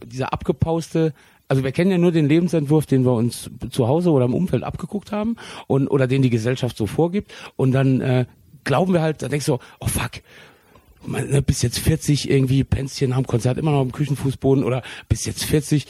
dieser 0.05 0.33
abgepauste. 0.33 1.13
Also 1.49 1.63
wir 1.63 1.73
kennen 1.73 1.91
ja 1.91 1.99
nur 1.99 2.13
den 2.13 2.29
Lebensentwurf, 2.29 2.87
den 2.87 3.05
wir 3.05 3.13
uns 3.13 3.51
zu 3.71 3.87
Hause 3.87 4.11
oder 4.11 4.25
im 4.25 4.35
Umfeld 4.35 4.63
abgeguckt 4.63 5.13
haben 5.13 5.37
und 5.67 5.89
oder 5.89 6.07
den 6.07 6.23
die 6.23 6.31
Gesellschaft 6.31 6.77
so 6.77 6.87
vorgibt. 6.87 7.33
Und 7.57 7.73
dann 7.73 8.01
äh, 8.01 8.27
glauben 8.65 8.93
wir 8.93 9.03
halt, 9.03 9.23
da 9.23 9.29
denkst 9.29 9.47
du, 9.47 9.59
oh 9.81 9.87
fuck, 9.87 10.23
man, 11.07 11.29
ne, 11.29 11.43
bis 11.43 11.63
jetzt 11.63 11.79
40 11.79 12.31
irgendwie 12.31 12.65
Pänzchen 12.65 13.15
haben 13.15 13.27
Konzert 13.27 13.59
immer 13.59 13.73
noch 13.73 13.81
am 13.81 13.93
Küchenfußboden 13.93 14.65
oder 14.65 14.83
bis 15.09 15.27
jetzt 15.27 15.45
40 15.45 15.87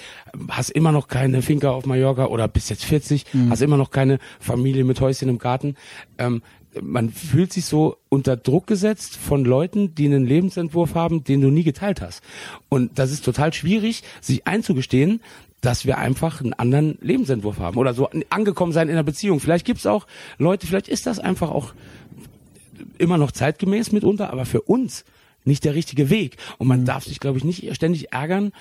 hast 0.48 0.70
immer 0.70 0.93
noch 0.93 1.09
keine 1.09 1.43
Finca 1.43 1.70
auf 1.70 1.86
Mallorca 1.86 2.26
oder 2.26 2.48
bis 2.48 2.68
jetzt 2.68 2.85
40 2.85 3.24
hast 3.48 3.62
immer 3.62 3.76
noch 3.76 3.90
keine 3.90 4.18
Familie 4.40 4.85
mit 4.85 5.01
Häuschen 5.01 5.28
im 5.28 5.39
Garten. 5.39 5.76
Ähm, 6.18 6.43
man 6.82 7.10
fühlt 7.10 7.52
sich 7.52 7.66
so 7.66 7.98
unter 8.09 8.36
Druck 8.36 8.66
gesetzt 8.66 9.16
von 9.16 9.44
Leuten, 9.44 9.94
die 9.94 10.06
einen 10.06 10.26
Lebensentwurf 10.26 10.94
haben, 10.94 11.24
den 11.24 11.40
du 11.40 11.51
nie 11.51 11.62
geteilt 11.62 12.01
hast. 12.01 12.22
Und 12.68 12.98
das 12.98 13.12
ist 13.12 13.24
total 13.24 13.52
schwierig, 13.52 14.02
sich 14.20 14.47
einzugestehen, 14.47 15.20
dass 15.65 15.86
wir 15.86 15.99
einfach 15.99 16.41
einen 16.41 16.53
anderen 16.53 16.99
Lebensentwurf 17.01 17.59
haben 17.59 17.78
oder 17.78 17.95
so 17.95 18.11
angekommen 18.31 18.73
sein 18.73 18.89
in 18.89 18.95
einer 18.95 19.03
Beziehung. 19.03 19.41
Vielleicht 19.41 19.65
gibt's 19.65 19.86
auch 19.86 20.07
Leute, 20.39 20.66
vielleicht 20.66 20.89
ist 20.89 21.07
das 21.07 21.19
einfach 21.19 21.51
auch 21.51 21.74
immer 22.99 23.19
noch 23.19 23.32
zeitgemäß 23.32 23.93
mitunter, 23.93 24.32
aber 24.32 24.47
für 24.47 24.62
uns 24.62 25.05
nicht 25.45 25.65
der 25.65 25.74
richtige 25.74 26.11
Weg. 26.11 26.36
Und 26.59 26.69
man 26.69 26.85
darf 26.85 27.05
sich, 27.05 27.20
glaube 27.20 27.39
ich, 27.39 27.45
nicht 27.45 27.74
ständig 27.74 28.12
ärgern, 28.12 28.53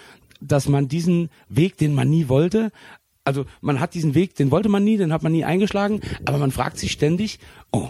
dass 0.41 0.67
man 0.67 0.87
diesen 0.87 1.29
Weg, 1.49 1.77
den 1.77 1.93
man 1.93 2.09
nie 2.09 2.27
wollte, 2.27 2.71
also 3.25 3.45
man 3.61 3.79
hat 3.79 3.93
diesen 3.93 4.15
Weg, 4.15 4.35
den 4.35 4.51
wollte 4.51 4.69
man 4.69 4.83
nie, 4.83 4.97
den 4.97 5.13
hat 5.13 5.23
man 5.23 5.31
nie 5.31 5.45
eingeschlagen, 5.45 6.01
aber 6.25 6.37
man 6.37 6.51
fragt 6.51 6.77
sich 6.77 6.91
ständig, 6.91 7.39
oh, 7.71 7.89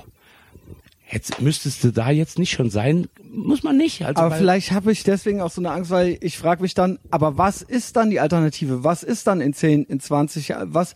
jetzt 1.14 1.42
müsstest 1.42 1.84
du 1.84 1.92
da 1.92 2.10
jetzt 2.10 2.40
nicht 2.40 2.52
schon 2.52 2.70
sein, 2.70 3.08
muss 3.32 3.64
man 3.64 3.78
nicht. 3.78 4.04
Also 4.04 4.22
Aber 4.22 4.36
vielleicht 4.36 4.72
habe 4.72 4.92
ich 4.92 5.04
deswegen 5.04 5.42
auch 5.42 5.52
so 5.52 5.62
eine 5.62 5.72
Angst, 5.72 5.92
weil 5.92 6.18
ich 6.22 6.38
frage 6.38 6.62
mich 6.62 6.74
dann, 6.74 7.00
aber 7.12 7.38
was 7.38 7.62
ist 7.62 7.96
dann 7.96 8.10
die 8.10 8.20
Alternative? 8.20 8.84
Was 8.84 9.04
ist 9.04 9.28
dann 9.28 9.40
in 9.40 9.54
10, 9.54 9.84
in 9.84 10.00
20 10.00 10.50
Jahren? 10.50 10.74
Was, 10.74 10.96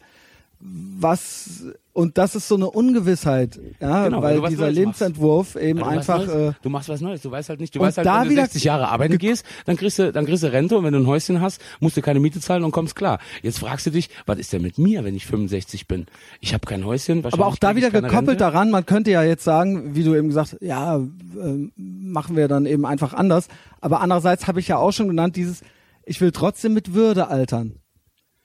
was, 0.59 1.65
und 1.97 2.19
das 2.19 2.35
ist 2.35 2.47
so 2.47 2.53
eine 2.53 2.69
Ungewissheit, 2.69 3.59
ja, 3.79 4.03
Genau, 4.03 4.21
weil 4.21 4.39
dieser 4.49 4.69
Lebensentwurf 4.69 5.55
eben 5.55 5.79
Ja, 5.79 5.85
du 5.85 5.89
einfach, 5.89 6.19
machst 6.19 6.35
äh, 6.35 6.51
du 6.61 6.69
machst 6.69 6.89
was 6.89 7.01
Neues, 7.01 7.23
du 7.23 7.31
weißt 7.31 7.49
halt 7.49 7.59
nicht, 7.59 7.73
du 7.73 7.79
weißt 7.79 7.97
halt, 7.97 8.07
wenn 8.07 8.23
du 8.25 8.29
wieder 8.29 8.43
60 8.43 8.63
Jahre 8.65 8.89
arbeiten 8.89 9.17
gehst, 9.17 9.43
dann 9.65 9.77
kriegst 9.77 9.97
du, 9.97 10.11
dann 10.13 10.27
kriegst 10.27 10.43
du 10.43 10.51
Rente 10.51 10.77
und 10.77 10.83
wenn 10.83 10.93
du 10.93 10.99
ein 10.99 11.07
Häuschen 11.07 11.41
hast, 11.41 11.59
musst 11.79 11.97
du 11.97 12.03
keine 12.03 12.19
Miete 12.19 12.39
zahlen 12.39 12.63
und 12.63 12.69
kommst 12.69 12.95
klar. 12.95 13.17
Jetzt 13.41 13.57
fragst 13.57 13.87
du 13.87 13.89
dich, 13.89 14.11
was 14.27 14.37
ist 14.37 14.53
denn 14.53 14.61
mit 14.61 14.77
mir, 14.77 15.03
wenn 15.05 15.15
ich 15.15 15.25
65 15.25 15.87
bin? 15.87 16.05
Ich 16.39 16.53
habe 16.53 16.67
kein 16.67 16.85
Häuschen, 16.85 17.23
wahrscheinlich 17.23 17.43
aber 17.43 17.51
auch 17.51 17.57
da 17.57 17.75
wieder 17.75 17.89
gekoppelt 17.89 18.13
Rente. 18.13 18.35
daran, 18.35 18.69
man 18.69 18.85
könnte 18.85 19.09
ja 19.09 19.23
jetzt 19.23 19.43
sagen, 19.43 19.95
wie 19.95 20.03
du 20.03 20.13
eben 20.13 20.27
gesagt, 20.27 20.57
ja, 20.61 20.97
äh, 20.97 21.69
machen 21.75 22.35
wir 22.35 22.47
dann 22.47 22.67
eben 22.67 22.85
einfach 22.85 23.15
anders. 23.15 23.47
Aber 23.81 24.01
andererseits 24.01 24.45
habe 24.45 24.59
ich 24.59 24.67
ja 24.67 24.77
auch 24.77 24.91
schon 24.91 25.07
genannt, 25.07 25.35
dieses, 25.35 25.61
ich 26.05 26.21
will 26.21 26.31
trotzdem 26.31 26.75
mit 26.75 26.93
Würde 26.93 27.29
altern. 27.29 27.79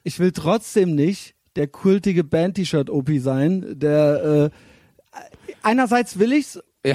Ich 0.04 0.18
will 0.20 0.32
trotzdem 0.32 0.94
nicht 0.94 1.34
der 1.56 1.66
kultige 1.68 2.24
Band-T-Shirt-OP 2.24 3.10
sein, 3.18 3.64
der 3.78 4.50
äh, 5.12 5.18
einerseits 5.62 6.18
will 6.18 6.32
ich's 6.32 6.60
Ja. 6.84 6.94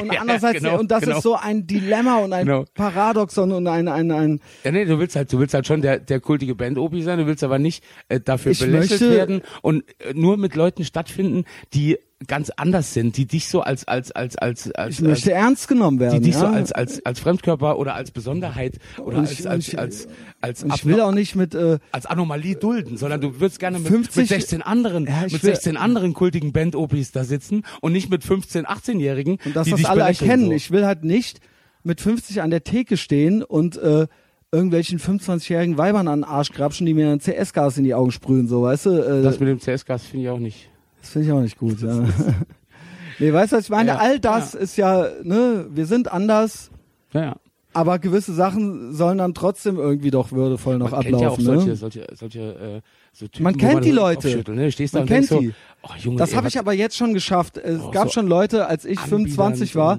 und 0.00 0.12
Ja, 0.12 0.20
andererseits 0.20 0.62
genau, 0.62 0.78
und 0.78 0.90
das 0.90 1.00
genau. 1.02 1.16
ist 1.16 1.22
so 1.22 1.34
ein 1.36 1.66
Dilemma 1.66 2.18
und 2.18 2.32
ein 2.32 2.46
Genau. 2.46 2.64
Paradoxon 2.74 3.52
und 3.52 3.66
ein 3.66 3.88
ein 3.88 4.10
ein 4.12 4.40
Ja, 4.64 4.70
nee, 4.72 4.84
du 4.84 4.98
willst 4.98 5.16
halt, 5.16 5.32
du 5.32 5.38
willst 5.38 5.54
halt 5.54 5.66
schon 5.66 5.82
der, 5.82 5.98
der 5.98 6.20
kultige 6.20 6.54
Band-Opi 6.54 7.02
sein, 7.02 7.18
du 7.18 7.26
willst 7.26 7.42
aber 7.44 7.58
nicht 7.58 7.82
äh, 8.08 8.20
dafür 8.20 8.52
Ich 8.52 8.60
belächelt 8.60 9.00
möchte- 9.00 9.10
werden 9.10 9.42
und 9.62 9.84
äh, 10.00 10.14
nur 10.14 10.36
mit 10.36 10.54
Leuten 10.54 10.84
stattfinden, 10.84 11.44
die 11.74 11.98
ganz 12.26 12.50
anders 12.50 12.92
sind, 12.92 13.16
die 13.16 13.24
dich 13.24 13.48
so 13.48 13.62
als, 13.62 13.88
als, 13.88 14.12
als, 14.12 14.36
als, 14.36 14.70
als, 14.72 14.94
ich 14.96 15.00
möchte 15.00 15.32
ernst 15.32 15.68
genommen 15.68 15.96
die 15.98 16.04
werden, 16.04 16.22
dich 16.22 16.34
ja? 16.34 16.40
so 16.40 16.46
als, 16.46 16.70
als, 16.70 17.04
als 17.06 17.18
Fremdkörper 17.18 17.78
oder 17.78 17.94
als 17.94 18.10
Besonderheit 18.10 18.78
oder 19.02 19.18
als, 19.18 19.32
ich- 19.40 19.48
als, 19.48 19.68
ich- 19.68 19.78
als, 19.78 20.06
als, 20.42 20.62
und 20.62 20.74
ich 20.74 20.84
will 20.84 21.00
auch 21.00 21.12
nicht 21.12 21.34
mit 21.34 21.54
äh, 21.54 21.78
als 21.92 22.04
Anomalie 22.04 22.56
dulden, 22.56 22.98
sondern 22.98 23.22
du 23.22 23.40
würdest 23.40 23.58
gerne 23.58 23.78
mit, 23.78 23.88
50 23.88 24.16
mit 24.16 24.28
16 24.28 24.60
anderen, 24.62 25.06
Ja, 25.06 25.22
mit 25.22 25.32
will- 25.32 25.38
16 25.40 25.78
anderen 25.78 26.12
kultigen 26.12 26.52
Band-Opis 26.52 27.12
da 27.12 27.24
sitzen 27.24 27.62
und 27.80 27.92
nicht 27.92 28.10
mit 28.10 28.22
15, 28.22 28.66
18-Jährigen, 28.66 29.38
und 29.44 29.56
dass 29.56 29.64
die 29.64 29.70
das 29.70 29.86
alle 29.86 30.02
erkennen. 30.02 30.46
So. 30.46 30.52
Ich 30.52 30.70
will 30.70 30.84
halt 30.84 31.04
nicht 31.04 31.40
mit 31.84 32.02
50 32.02 32.42
an 32.42 32.50
der 32.50 32.64
Theke 32.64 32.98
stehen 32.98 33.42
und 33.42 33.78
äh, 33.78 34.06
irgendwelchen 34.52 34.98
25-jährigen 34.98 35.78
Weibern 35.78 36.06
an 36.06 36.20
den 36.20 36.24
Arsch 36.24 36.52
grapschen, 36.52 36.84
die 36.84 36.92
mir 36.92 37.06
dann 37.06 37.20
CS-Gas 37.20 37.78
in 37.78 37.84
die 37.84 37.94
Augen 37.94 38.10
sprühen, 38.10 38.46
so, 38.46 38.62
weißt 38.62 38.86
du? 38.86 38.90
Äh, 38.90 39.22
Das 39.22 39.40
mit 39.40 39.48
dem 39.48 39.58
CS-Gas 39.58 40.02
finde 40.04 40.24
ich 40.26 40.30
auch 40.30 40.38
nicht. 40.38 40.68
Das 41.00 41.10
finde 41.10 41.26
ich 41.26 41.32
auch 41.32 41.40
nicht 41.40 41.58
gut, 41.58 41.80
ja. 41.80 41.94
nee, 43.18 43.32
weißt 43.32 43.52
du, 43.52 43.56
was 43.56 43.64
ich 43.64 43.70
meine? 43.70 43.90
Ja, 43.90 43.96
All 43.98 44.18
das 44.20 44.54
ist 44.54 44.76
ja, 44.76 45.06
ne, 45.22 45.66
wir 45.70 45.86
sind 45.86 46.10
anders, 46.12 46.70
Ja, 47.12 47.20
ja. 47.22 47.36
aber 47.72 47.98
gewisse 47.98 48.34
Sachen 48.34 48.92
sollen 48.94 49.18
dann 49.18 49.34
trotzdem 49.34 49.76
irgendwie 49.76 50.10
doch 50.10 50.32
würdevoll 50.32 50.78
noch 50.78 50.90
Man 50.92 51.02
kennt 51.02 51.20
ja 51.20 51.28
auch 51.28 51.32
ablaufen, 51.38 51.44
solche, 51.44 51.68
ne? 51.70 51.76
solche, 51.76 52.06
solche, 52.14 52.40
äh, 52.40 52.80
so 53.12 53.26
Typen, 53.28 53.44
Man 53.44 53.56
kennt 53.56 53.84
die 53.84 53.90
so 53.90 53.96
Leute. 53.96 54.28
Ne? 54.52 54.70
Man 54.92 55.06
kennt 55.06 55.26
so, 55.26 55.40
die. 55.40 55.52
oh 55.82 55.88
Junge, 55.98 56.18
Das 56.18 56.34
habe 56.36 56.48
ich 56.48 56.58
aber 56.58 56.72
jetzt 56.72 56.96
schon 56.96 57.12
geschafft. 57.14 57.56
Es 57.58 57.80
Oh, 57.80 57.90
gab 57.90 58.08
so 58.08 58.14
schon 58.14 58.26
Leute, 58.28 58.66
als 58.66 58.84
ich 58.84 58.98
anbiedernd 58.98 59.30
25 59.32 59.76
war, 59.76 59.98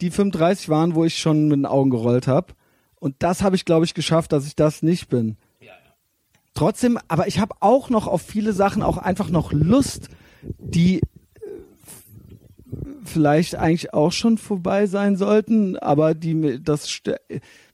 die 0.00 0.10
35 0.10 0.68
waren, 0.68 0.94
wo 0.94 1.04
ich 1.04 1.16
schon 1.18 1.48
mit 1.48 1.56
den 1.58 1.66
Augen 1.66 1.90
gerollt 1.90 2.26
habe. 2.26 2.54
Und 2.96 3.14
das 3.20 3.42
habe 3.42 3.56
ich, 3.56 3.64
glaube 3.64 3.84
ich, 3.86 3.94
geschafft, 3.94 4.32
dass 4.32 4.46
ich 4.46 4.56
das 4.56 4.82
nicht 4.82 5.08
bin. 5.08 5.36
Trotzdem, 6.52 6.98
aber 7.08 7.28
ich 7.28 7.38
habe 7.38 7.54
auch 7.60 7.90
noch 7.90 8.06
auf 8.06 8.22
viele 8.22 8.52
Sachen 8.52 8.82
auch 8.82 8.98
einfach 8.98 9.30
noch 9.30 9.52
Lust, 9.52 10.08
die 10.58 10.98
äh, 10.98 11.00
vielleicht 13.04 13.56
eigentlich 13.56 13.92
auch 13.94 14.12
schon 14.12 14.38
vorbei 14.38 14.86
sein 14.86 15.16
sollten, 15.16 15.76
aber 15.76 16.14
die 16.14 16.60
das 16.62 16.88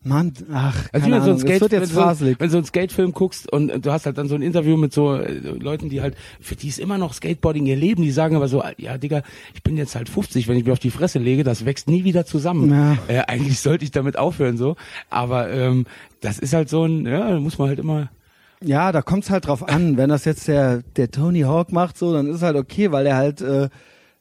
Mann, 0.06 0.32
ach, 0.52 0.88
Also 0.92 1.04
keine 1.04 1.16
wenn, 1.16 1.22
so 1.22 1.30
ein 1.30 1.36
Ahnung, 1.36 1.38
Skate, 1.40 1.54
es 1.54 1.60
wird 1.62 1.72
wenn, 1.72 1.80
jetzt 1.80 1.92
so, 1.92 2.00
faselig. 2.00 2.36
wenn 2.38 2.50
so 2.50 2.58
ein 2.58 2.64
Skatefilm 2.64 3.12
guckst 3.12 3.52
und 3.52 3.70
äh, 3.70 3.80
du 3.80 3.90
hast 3.90 4.06
halt 4.06 4.16
dann 4.18 4.28
so 4.28 4.36
ein 4.36 4.42
Interview 4.42 4.76
mit 4.76 4.92
so 4.92 5.14
äh, 5.16 5.32
Leuten, 5.32 5.90
die 5.90 6.00
halt, 6.00 6.16
für 6.40 6.54
die 6.54 6.68
ist 6.68 6.78
immer 6.78 6.96
noch 6.96 7.12
Skateboarding 7.12 7.66
ihr 7.66 7.74
Leben, 7.76 8.02
die 8.02 8.12
sagen 8.12 8.36
aber 8.36 8.46
so, 8.46 8.62
ja 8.78 8.98
Digga, 8.98 9.22
ich 9.54 9.64
bin 9.64 9.76
jetzt 9.76 9.96
halt 9.96 10.08
50, 10.08 10.46
wenn 10.46 10.56
ich 10.56 10.64
mir 10.64 10.72
auf 10.72 10.78
die 10.78 10.90
Fresse 10.90 11.18
lege, 11.18 11.42
das 11.42 11.64
wächst 11.64 11.88
nie 11.88 12.04
wieder 12.04 12.24
zusammen. 12.24 12.70
Ja. 12.70 12.98
Äh, 13.08 13.24
eigentlich 13.26 13.58
sollte 13.60 13.84
ich 13.84 13.90
damit 13.90 14.16
aufhören 14.16 14.56
so, 14.56 14.76
aber 15.10 15.50
ähm, 15.50 15.86
das 16.20 16.38
ist 16.38 16.52
halt 16.52 16.68
so 16.68 16.84
ein, 16.84 17.04
ja, 17.04 17.30
da 17.30 17.40
muss 17.40 17.58
man 17.58 17.68
halt 17.68 17.80
immer, 17.80 18.08
Ja, 18.62 18.90
da 18.92 19.02
kommt's 19.02 19.30
halt 19.30 19.46
drauf 19.46 19.68
an. 19.68 19.96
Wenn 19.96 20.08
das 20.08 20.24
jetzt 20.24 20.48
der 20.48 20.82
der 20.96 21.10
Tony 21.10 21.40
Hawk 21.40 21.72
macht, 21.72 21.98
so, 21.98 22.12
dann 22.12 22.26
ist 22.28 22.36
es 22.36 22.42
halt 22.42 22.56
okay, 22.56 22.90
weil 22.92 23.06
er 23.06 23.16
halt, 23.16 23.40
äh, 23.40 23.68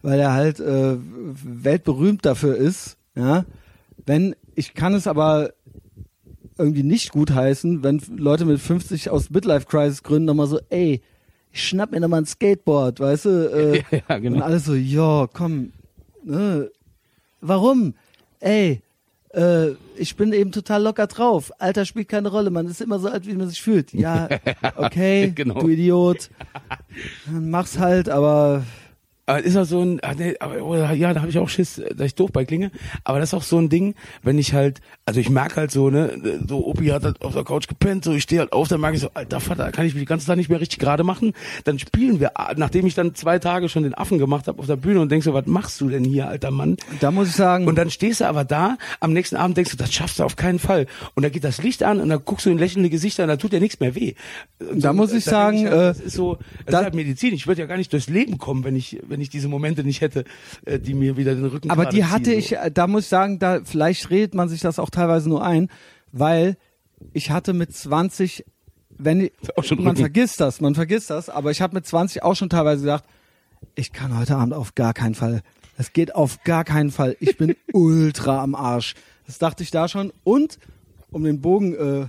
weil 0.01 0.19
er 0.19 0.33
halt 0.33 0.59
äh, 0.59 0.97
weltberühmt 1.43 2.25
dafür 2.25 2.55
ist. 2.55 2.97
Ja, 3.15 3.45
wenn 4.05 4.35
ich 4.55 4.73
kann 4.73 4.93
es 4.93 5.07
aber 5.07 5.51
irgendwie 6.57 6.83
nicht 6.83 7.11
gut 7.11 7.31
heißen, 7.31 7.83
wenn 7.83 8.01
Leute 8.15 8.45
mit 8.45 8.59
50 8.59 9.09
aus 9.09 9.29
Midlife 9.29 9.65
Crisis 9.65 10.03
gründen, 10.03 10.25
nochmal 10.25 10.47
so, 10.47 10.59
ey, 10.69 11.01
ich 11.51 11.67
schnapp 11.67 11.91
mir 11.91 11.99
nochmal 11.99 12.21
ein 12.21 12.25
Skateboard, 12.25 12.99
weißt 12.99 13.25
du? 13.25 13.29
Äh, 13.89 14.01
Ja, 14.09 14.17
genau. 14.19 14.37
Und 14.37 14.41
alles 14.43 14.65
so, 14.65 14.73
ja, 14.73 15.27
komm, 15.31 15.71
ne, 16.23 16.69
warum? 17.41 17.93
Ey, 18.39 18.81
äh, 19.35 19.75
ich 19.97 20.15
bin 20.15 20.33
eben 20.33 20.51
total 20.51 20.83
locker 20.83 21.07
drauf. 21.07 21.51
Alter 21.59 21.85
spielt 21.85 22.09
keine 22.09 22.29
Rolle, 22.29 22.49
man 22.49 22.67
ist 22.67 22.81
immer 22.81 22.99
so 22.99 23.09
alt, 23.09 23.27
wie 23.27 23.33
man 23.33 23.49
sich 23.49 23.61
fühlt. 23.61 23.93
Ja, 23.93 24.27
okay, 24.75 25.31
Genau. 25.35 25.59
du 25.59 25.69
Idiot. 25.69 26.29
Dann 27.25 27.49
mach's 27.49 27.77
halt, 27.77 28.09
aber 28.09 28.63
Aber 29.27 29.41
ist 29.41 29.57
auch 29.57 29.65
so 29.65 29.81
ein, 29.81 29.99
ah, 30.03 30.13
nee, 30.15 30.35
aber, 30.39 30.61
oder, 30.63 30.93
ja, 30.93 31.11
da 31.13 31.21
habe 31.21 31.31
ich 31.31 31.39
auch 31.39 31.49
Schiss, 31.49 31.81
dass 31.95 32.05
ich 32.05 32.13
doof 32.15 32.29
bei 32.31 32.45
klinge. 32.45 32.69
Aber 33.03 33.19
das 33.19 33.29
ist 33.29 33.33
auch 33.33 33.41
so 33.43 33.57
ein 33.57 33.69
Ding, 33.69 33.95
wenn 34.21 34.37
ich 34.37 34.53
halt, 34.53 34.81
also 35.05 35.19
ich 35.19 35.31
merk 35.31 35.57
halt 35.57 35.71
so, 35.71 35.89
ne, 35.89 36.41
so 36.47 36.65
Opi 36.67 36.87
hat 36.89 37.03
halt 37.03 37.21
auf 37.23 37.33
der 37.33 37.43
Couch 37.43 37.67
gepennt, 37.67 38.03
so 38.05 38.13
ich 38.13 38.21
stehe 38.21 38.41
halt 38.41 38.53
auf, 38.53 38.67
dann 38.67 38.81
merke 38.81 38.97
ich 38.97 39.01
so, 39.01 39.09
alter 39.15 39.39
Vater, 39.39 39.71
kann 39.71 39.87
ich 39.87 39.95
mich 39.95 40.01
die 40.03 40.05
ganze 40.07 40.27
Zeit 40.27 40.37
nicht 40.37 40.49
mehr 40.49 40.59
richtig 40.61 40.77
gerade 40.77 41.03
machen. 41.03 41.33
Dann 41.63 41.79
spielen 41.79 42.19
wir, 42.19 42.37
ah, 42.39 42.53
nachdem 42.55 42.85
ich 42.85 42.93
dann 42.93 43.15
zwei 43.15 43.39
Tage 43.39 43.67
schon 43.67 43.81
den 43.81 43.95
Affen 43.95 44.19
gemacht 44.19 44.47
habe 44.47 44.59
auf 44.59 44.67
der 44.67 44.75
Bühne 44.75 44.99
und 45.01 45.11
denk 45.11 45.23
so, 45.23 45.33
was 45.33 45.47
machst 45.47 45.81
du 45.81 45.89
denn 45.89 46.03
hier, 46.03 46.27
alter 46.27 46.51
Mann? 46.51 46.77
da 46.99 47.09
muss 47.09 47.27
ich 47.29 47.35
sagen, 47.35 47.67
Und 47.67 47.77
dann 47.79 47.89
stehst 47.89 48.21
du 48.21 48.25
aber 48.25 48.43
da, 48.45 48.77
am 48.99 49.11
nächsten 49.11 49.37
Abend 49.37 49.57
denkst 49.57 49.71
du, 49.71 49.77
das 49.77 49.91
schaffst 49.91 50.19
du 50.19 50.23
auf 50.23 50.35
keinen 50.35 50.59
Fall. 50.59 50.85
Und 51.15 51.23
da 51.23 51.29
geht 51.29 51.43
das 51.43 51.63
Licht 51.63 51.81
an 51.81 51.99
und 51.99 52.09
dann 52.09 52.21
guckst 52.23 52.45
du 52.45 52.51
in 52.51 52.59
lächelnde 52.59 52.91
Gesichter 52.91 53.23
und 53.23 53.29
da 53.29 53.37
tut 53.37 53.53
dir 53.53 53.59
nichts 53.59 53.79
mehr 53.79 53.95
weh. 53.95 54.13
Und 54.59 54.83
Da 54.85 54.93
muss 54.93 55.13
ich 55.13 55.23
sagen, 55.23 55.63
halt, 55.65 55.73
äh, 55.73 55.77
das 55.77 55.99
ist 55.99 56.15
so, 56.15 56.35
das 56.35 56.45
da- 56.67 56.77
ist 56.79 56.83
halt 56.85 56.93
Medizin. 56.95 57.33
Ich 57.33 57.47
würde 57.47 57.61
ja 57.61 57.67
gar 57.67 57.77
nicht 57.77 57.91
durchs 57.91 58.07
Leben 58.07 58.37
kommen, 58.37 58.63
wenn 58.63 58.75
ich, 58.75 58.99
wenn 59.07 59.14
ich 59.21 59.29
diese 59.29 59.47
Momente 59.47 59.83
nicht 59.83 60.01
hätte, 60.01 60.25
äh, 60.65 60.79
die 60.79 60.93
mir 60.93 61.17
wieder 61.17 61.35
den 61.35 61.45
Rücken 61.45 61.69
aber 61.69 61.85
die 61.85 61.97
ziehen, 61.97 62.11
hatte 62.11 62.31
so. 62.31 62.37
ich, 62.37 62.57
äh, 62.57 62.71
da 62.71 62.87
muss 62.87 63.03
ich 63.03 63.09
sagen, 63.09 63.39
da 63.39 63.61
vielleicht 63.63 64.09
redet 64.09 64.33
man 64.33 64.49
sich 64.49 64.61
das 64.61 64.79
auch 64.79 64.89
teilweise 64.89 65.29
nur 65.29 65.43
ein, 65.43 65.69
weil 66.11 66.57
ich 67.13 67.31
hatte 67.31 67.53
mit 67.53 67.73
20, 67.73 68.45
wenn 68.97 69.29
man 69.77 69.95
vergisst 69.95 70.39
das, 70.39 70.61
man 70.61 70.75
vergisst 70.75 71.09
das, 71.09 71.29
aber 71.29 71.51
ich 71.51 71.61
habe 71.61 71.75
mit 71.75 71.85
20 71.85 72.23
auch 72.23 72.35
schon 72.35 72.49
teilweise 72.49 72.81
gesagt, 72.81 73.05
ich 73.75 73.91
kann 73.91 74.17
heute 74.17 74.35
Abend 74.35 74.53
auf 74.53 74.75
gar 74.75 74.93
keinen 74.93 75.15
Fall. 75.15 75.41
Es 75.77 75.93
geht 75.93 76.15
auf 76.15 76.43
gar 76.43 76.63
keinen 76.63 76.91
Fall. 76.91 77.17
Ich 77.19 77.37
bin 77.37 77.55
ultra 77.73 78.41
am 78.41 78.55
Arsch. 78.55 78.95
Das 79.25 79.39
dachte 79.39 79.63
ich 79.63 79.71
da 79.71 79.87
schon. 79.87 80.13
Und 80.23 80.59
um 81.11 81.23
den 81.23 81.41
Bogen, 81.41 81.73
äh, 81.73 82.07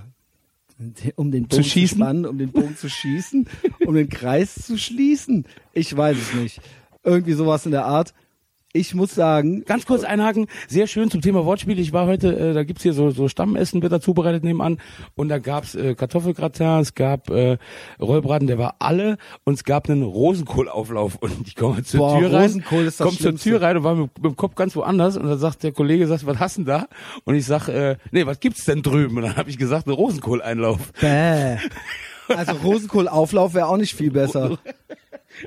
um 1.16 1.30
den 1.30 1.48
Bogen 1.48 1.62
zu, 1.62 1.68
schießen? 1.68 1.98
spannen, 1.98 2.26
um 2.26 2.38
den 2.38 2.52
Bogen 2.52 2.76
zu 2.76 2.88
schießen, 2.88 3.48
um 3.86 3.94
den 3.94 4.08
Kreis 4.08 4.54
zu 4.54 4.78
schließen. 4.78 5.46
Ich 5.72 5.96
weiß 5.96 6.16
es 6.16 6.34
nicht. 6.34 6.60
Irgendwie 7.06 7.32
sowas 7.32 7.64
in 7.64 7.72
der 7.72 7.86
Art. 7.86 8.12
Ich 8.72 8.94
muss 8.94 9.14
sagen, 9.14 9.64
Ganz 9.64 9.86
kurz 9.86 10.04
einhaken, 10.04 10.48
sehr 10.68 10.86
schön 10.86 11.10
zum 11.10 11.22
Thema 11.22 11.46
Wortspiel. 11.46 11.78
Ich 11.78 11.94
war 11.94 12.06
heute, 12.06 12.36
äh, 12.36 12.52
da 12.52 12.62
gibt's 12.62 12.82
hier 12.82 12.92
so, 12.92 13.10
so 13.10 13.26
Stammessen, 13.26 13.80
wird 13.80 13.90
da 13.90 14.02
zubereitet 14.02 14.44
nebenan. 14.44 14.78
Und 15.14 15.30
da 15.30 15.38
gab's 15.38 15.74
äh, 15.74 15.94
Kartoffelgratin, 15.94 16.80
es 16.80 16.94
gab 16.94 17.30
äh, 17.30 17.56
Rollbraten, 17.98 18.46
der 18.46 18.58
war 18.58 18.74
alle. 18.80 19.16
Und 19.44 19.54
es 19.54 19.64
gab 19.64 19.88
einen 19.88 20.02
Rosenkohlauflauf. 20.02 21.16
Und 21.16 21.46
ich 21.46 21.54
komme 21.56 21.84
zur 21.84 22.00
Boah, 22.00 22.18
Tür 22.18 22.32
rein, 22.32 22.42
Rosenkohl 22.42 22.84
ist 22.84 23.00
das 23.00 23.06
komm 23.06 23.18
zur. 23.18 23.36
Tür 23.36 23.62
rein 23.62 23.78
und 23.78 23.84
war 23.84 23.94
mit, 23.94 24.10
mit 24.18 24.24
dem 24.32 24.36
Kopf 24.36 24.56
ganz 24.56 24.76
woanders. 24.76 25.16
Und 25.16 25.26
dann 25.26 25.38
sagt 25.38 25.62
der 25.62 25.72
Kollege, 25.72 26.06
sagt, 26.06 26.26
was 26.26 26.38
hast 26.38 26.58
du 26.58 26.64
denn 26.64 26.74
da? 26.74 26.86
Und 27.24 27.34
ich 27.34 27.46
sag, 27.46 27.68
äh, 27.68 27.96
nee, 28.10 28.26
was 28.26 28.40
gibt's 28.40 28.66
denn 28.66 28.82
drüben? 28.82 29.16
Und 29.16 29.22
dann 29.22 29.36
habe 29.36 29.48
ich 29.48 29.56
gesagt, 29.56 29.86
einen 29.86 29.96
Rosenkohleinlauf. 29.96 30.92
bäh. 31.00 31.56
Also 32.28 32.52
Rosenkohlauflauf 32.62 33.54
wäre 33.54 33.68
auch 33.68 33.78
nicht 33.78 33.94
viel 33.94 34.10
besser. 34.10 34.58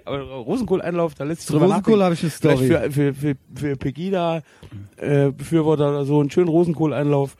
Aber 0.06 0.20
Rosenkohleinlauf, 0.20 1.16
da 1.16 1.24
lässt 1.24 1.42
sich 1.42 1.50
drüber 1.50 1.66
Rosenkohl 1.68 2.04
habe 2.04 2.14
ich 2.14 2.22
eine 2.22 2.32
Story. 2.32 2.58
Vielleicht 2.58 2.94
für, 2.94 3.14
für, 3.14 3.14
für, 3.14 3.36
für 3.56 3.76
Pegida 3.76 4.44
äh, 4.98 5.32
Befürworter 5.32 5.90
oder 5.90 6.06
so 6.06 6.20
einen 6.20 6.32
schönen 6.32 6.50
Rosenkohleinlauf. 6.50 7.36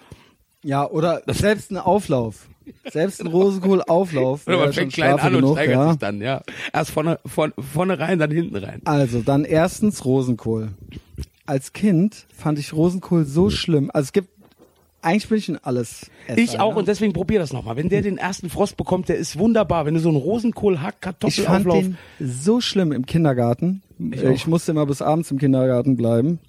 Ja, 0.64 0.90
oder 0.90 1.22
selbst 1.28 1.72
ein 1.72 1.78
Auflauf. 1.78 2.50
Selbst 2.92 3.22
ein 3.22 3.28
Rosenkohlauflauf. 3.28 4.48
Oder 4.48 4.58
man 4.58 4.74
fängt 4.74 4.94
klein 4.94 5.20
an 5.20 5.36
und 5.36 5.42
genug, 5.42 5.58
steigert 5.58 5.76
ja. 5.76 5.90
sich 5.90 6.00
dann, 6.00 6.22
ja. 6.22 6.42
Erst 6.74 6.92
vorne, 6.92 7.20
vorne, 7.26 7.54
vorne 7.58 8.00
rein, 8.00 8.20
dann 8.20 8.32
hinten 8.32 8.56
rein. 8.58 8.82
Also, 8.86 9.22
dann 9.22 9.46
erstens 9.46 10.06
Rosenkohl. 10.06 10.70
Als 11.46 11.74
Kind 11.74 12.28
fand 12.36 12.60
ich 12.60 12.74
Rosenkohl 12.74 13.26
so 13.26 13.50
schlimm. 13.50 13.90
Also 13.92 14.08
es 14.08 14.14
gibt, 14.14 14.30
eigentlich 15.02 15.30
bin 15.30 15.38
ich 15.38 15.50
ein 15.50 15.58
alles. 15.64 16.10
Ich 16.36 16.60
auch 16.60 16.76
und 16.76 16.88
deswegen 16.88 17.14
probier 17.14 17.40
das 17.40 17.54
nochmal. 17.54 17.76
Wenn 17.76 17.90
der 17.90 18.02
den 18.02 18.18
ersten 18.18 18.50
Frost 18.50 18.78
bekommt, 18.78 19.10
der 19.10 19.18
ist 19.18 19.38
wunderbar. 19.40 19.86
Wenn 19.86 19.94
du 19.94 20.00
so 20.00 20.10
einen 20.10 20.18
Rosenkohl, 20.18 20.82
Hack, 20.82 20.96
Ich 20.96 21.04
fand 21.04 21.20
Kartoffelauflauf. 21.20 21.84
den 21.84 21.98
so 22.20 22.62
schlimm 22.62 22.92
im 22.92 23.06
Kindergarten. 23.06 23.82
Ich 24.12 24.24
Ich, 24.24 24.48
musste 24.48 24.72
immer 24.72 24.86
bis 24.86 25.02
abends 25.02 25.32
im 25.32 25.38
Kindergarten 25.38 25.96
bleiben. 25.96 26.40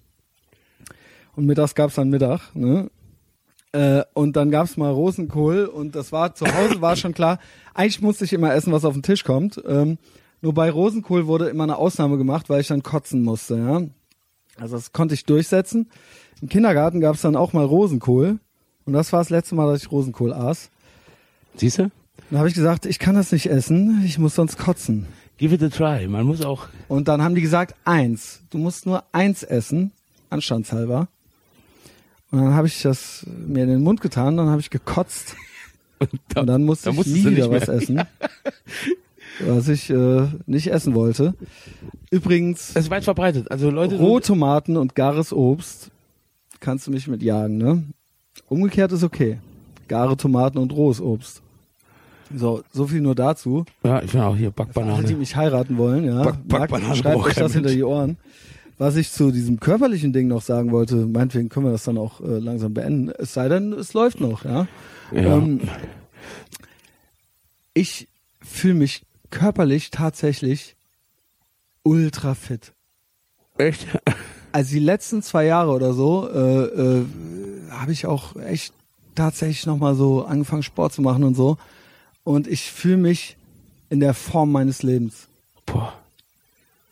Und 1.36 1.47
mittags 1.47 1.74
gab's 1.74 1.94
dann 1.94 2.10
Mittag. 2.10 2.55
Ne? 2.55 2.90
Äh, 3.72 4.02
und 4.14 4.36
dann 4.36 4.51
gab's 4.51 4.77
mal 4.77 4.90
Rosenkohl 4.90 5.64
und 5.66 5.94
das 5.94 6.10
war 6.10 6.35
zu 6.35 6.47
Hause 6.47 6.81
war 6.81 6.97
schon 6.97 7.14
klar. 7.14 7.39
Eigentlich 7.74 8.01
musste 8.01 8.24
ich 8.24 8.32
immer 8.32 8.52
essen, 8.52 8.72
was 8.72 8.85
auf 8.85 8.94
den 8.94 9.02
Tisch 9.02 9.24
kommt. 9.24 9.62
Ähm, 9.66 9.98
nur 10.43 10.55
bei 10.55 10.70
Rosenkohl 10.70 11.27
wurde 11.27 11.48
immer 11.48 11.64
eine 11.64 11.77
Ausnahme 11.77 12.18
gemacht, 12.18 12.48
weil 12.48 12.60
ich 12.60 12.68
dann 12.68 12.82
kotzen 12.82 13.22
musste. 13.22 13.56
Ja? 13.56 13.82
Also 14.60 14.77
das 14.77 14.93
konnte 14.93 15.14
ich 15.14 15.24
durchsetzen. 15.24 15.89
Im 16.40 16.48
Kindergarten 16.48 17.00
gab's 17.00 17.22
dann 17.22 17.36
auch 17.36 17.52
mal 17.52 17.64
Rosenkohl. 17.64 18.38
Und 18.86 18.92
das 18.92 19.12
war 19.12 19.20
das 19.20 19.30
letzte 19.30 19.54
Mal, 19.54 19.70
dass 19.70 19.82
ich 19.82 19.92
Rosenkohl 19.92 20.32
aß. 20.32 20.70
Siehst 21.56 21.78
du? 21.78 21.90
Dann 22.30 22.38
habe 22.38 22.48
ich 22.48 22.54
gesagt, 22.54 22.86
ich 22.86 22.98
kann 22.98 23.14
das 23.14 23.32
nicht 23.32 23.46
essen, 23.46 24.02
ich 24.04 24.18
muss 24.18 24.34
sonst 24.34 24.56
kotzen. 24.56 25.06
Give 25.36 25.54
it 25.54 25.62
a 25.62 25.68
try. 25.68 26.06
Man 26.06 26.26
muss 26.26 26.44
auch. 26.44 26.68
Und 26.88 27.08
dann 27.08 27.22
haben 27.22 27.34
die 27.34 27.40
gesagt, 27.40 27.74
eins. 27.84 28.42
Du 28.50 28.58
musst 28.58 28.86
nur 28.86 29.04
eins 29.12 29.42
essen, 29.42 29.92
anstandshalber. 30.28 31.08
Und 32.30 32.40
dann 32.40 32.54
habe 32.54 32.68
ich 32.68 32.82
das 32.82 33.26
mir 33.26 33.64
in 33.64 33.70
den 33.70 33.82
Mund 33.82 34.00
getan, 34.00 34.36
dann 34.36 34.48
habe 34.48 34.60
ich 34.60 34.70
gekotzt. 34.70 35.36
Da, 36.28 36.40
Und 36.40 36.46
dann 36.46 36.62
musste 36.62 36.90
da 36.92 36.98
ich 36.98 37.06
nie 37.06 37.26
wieder 37.26 37.50
was 37.50 37.68
essen. 37.68 38.02
Was 39.46 39.68
ich 39.68 39.88
äh, 39.88 40.28
nicht 40.46 40.70
essen 40.70 40.94
wollte. 40.94 41.34
Übrigens, 42.10 42.70
Es 42.70 42.84
ist 42.84 42.90
weit 42.90 43.04
verbreitet. 43.04 43.50
Also 43.50 43.70
Leute. 43.70 43.96
Rohtomaten 43.96 44.76
und 44.76 44.94
gares 44.94 45.32
Obst 45.32 45.90
kannst 46.60 46.86
du 46.86 46.90
mich 46.90 47.08
mit 47.08 47.22
jagen, 47.22 47.58
ne? 47.58 47.82
Umgekehrt 48.48 48.92
ist 48.92 49.02
okay. 49.02 49.38
Gare 49.88 50.16
Tomaten 50.16 50.58
und 50.58 50.72
rohes 50.72 51.00
Obst. 51.00 51.42
So, 52.34 52.62
so 52.72 52.86
viel 52.86 53.00
nur 53.00 53.16
dazu. 53.16 53.64
Ja, 53.82 54.00
ich 54.02 54.12
bin 54.12 54.20
auch 54.20 54.36
hier 54.36 54.52
Alle, 54.56 54.66
die 54.66 54.72
Backbanane. 54.72 55.16
mich 55.16 55.34
heiraten 55.34 55.76
wollen, 55.78 56.04
ja. 56.04 56.22
Back- 56.22 56.46
Backbananen 56.46 56.88
Merkt, 56.90 56.98
schreibt 57.02 57.16
euch 57.24 57.34
das 57.34 57.52
hinter 57.54 57.70
die 57.70 57.82
Ohren. 57.82 58.18
Was 58.78 58.96
ich 58.96 59.10
zu 59.10 59.30
diesem 59.32 59.58
körperlichen 59.60 60.12
Ding 60.12 60.28
noch 60.28 60.40
sagen 60.42 60.70
wollte, 60.70 60.94
meinetwegen 61.06 61.48
können 61.48 61.66
wir 61.66 61.72
das 61.72 61.84
dann 61.84 61.98
auch 61.98 62.20
äh, 62.20 62.38
langsam 62.38 62.72
beenden. 62.72 63.10
Es 63.18 63.34
sei 63.34 63.48
denn, 63.48 63.72
es 63.72 63.92
läuft 63.94 64.20
noch, 64.20 64.44
ja. 64.44 64.68
Ja. 65.12 65.36
Ähm, 65.38 65.60
ich 67.74 68.08
fühle 68.40 68.74
mich 68.74 69.02
körperlich 69.30 69.90
tatsächlich 69.90 70.76
ultra 71.82 72.34
fit. 72.34 72.72
Echt? 73.58 73.86
Also 74.52 74.72
die 74.72 74.81
letzten 74.81 75.22
zwei 75.22 75.44
Jahre 75.44 75.70
oder 75.70 75.93
so 75.93 76.28
äh, 76.28 76.64
äh, 76.64 77.05
habe 77.70 77.93
ich 77.93 78.06
auch 78.06 78.36
echt 78.36 78.74
tatsächlich 79.14 79.66
nochmal 79.66 79.94
so 79.94 80.24
angefangen 80.24 80.62
Sport 80.62 80.93
zu 80.93 81.02
machen 81.02 81.24
und 81.24 81.35
so. 81.35 81.56
Und 82.24 82.47
ich 82.47 82.70
fühle 82.70 82.97
mich 82.97 83.36
in 83.89 84.01
der 84.01 84.14
Form 84.14 84.52
meines 84.52 84.82
Lebens. 84.82 85.28
Boah. 85.66 85.93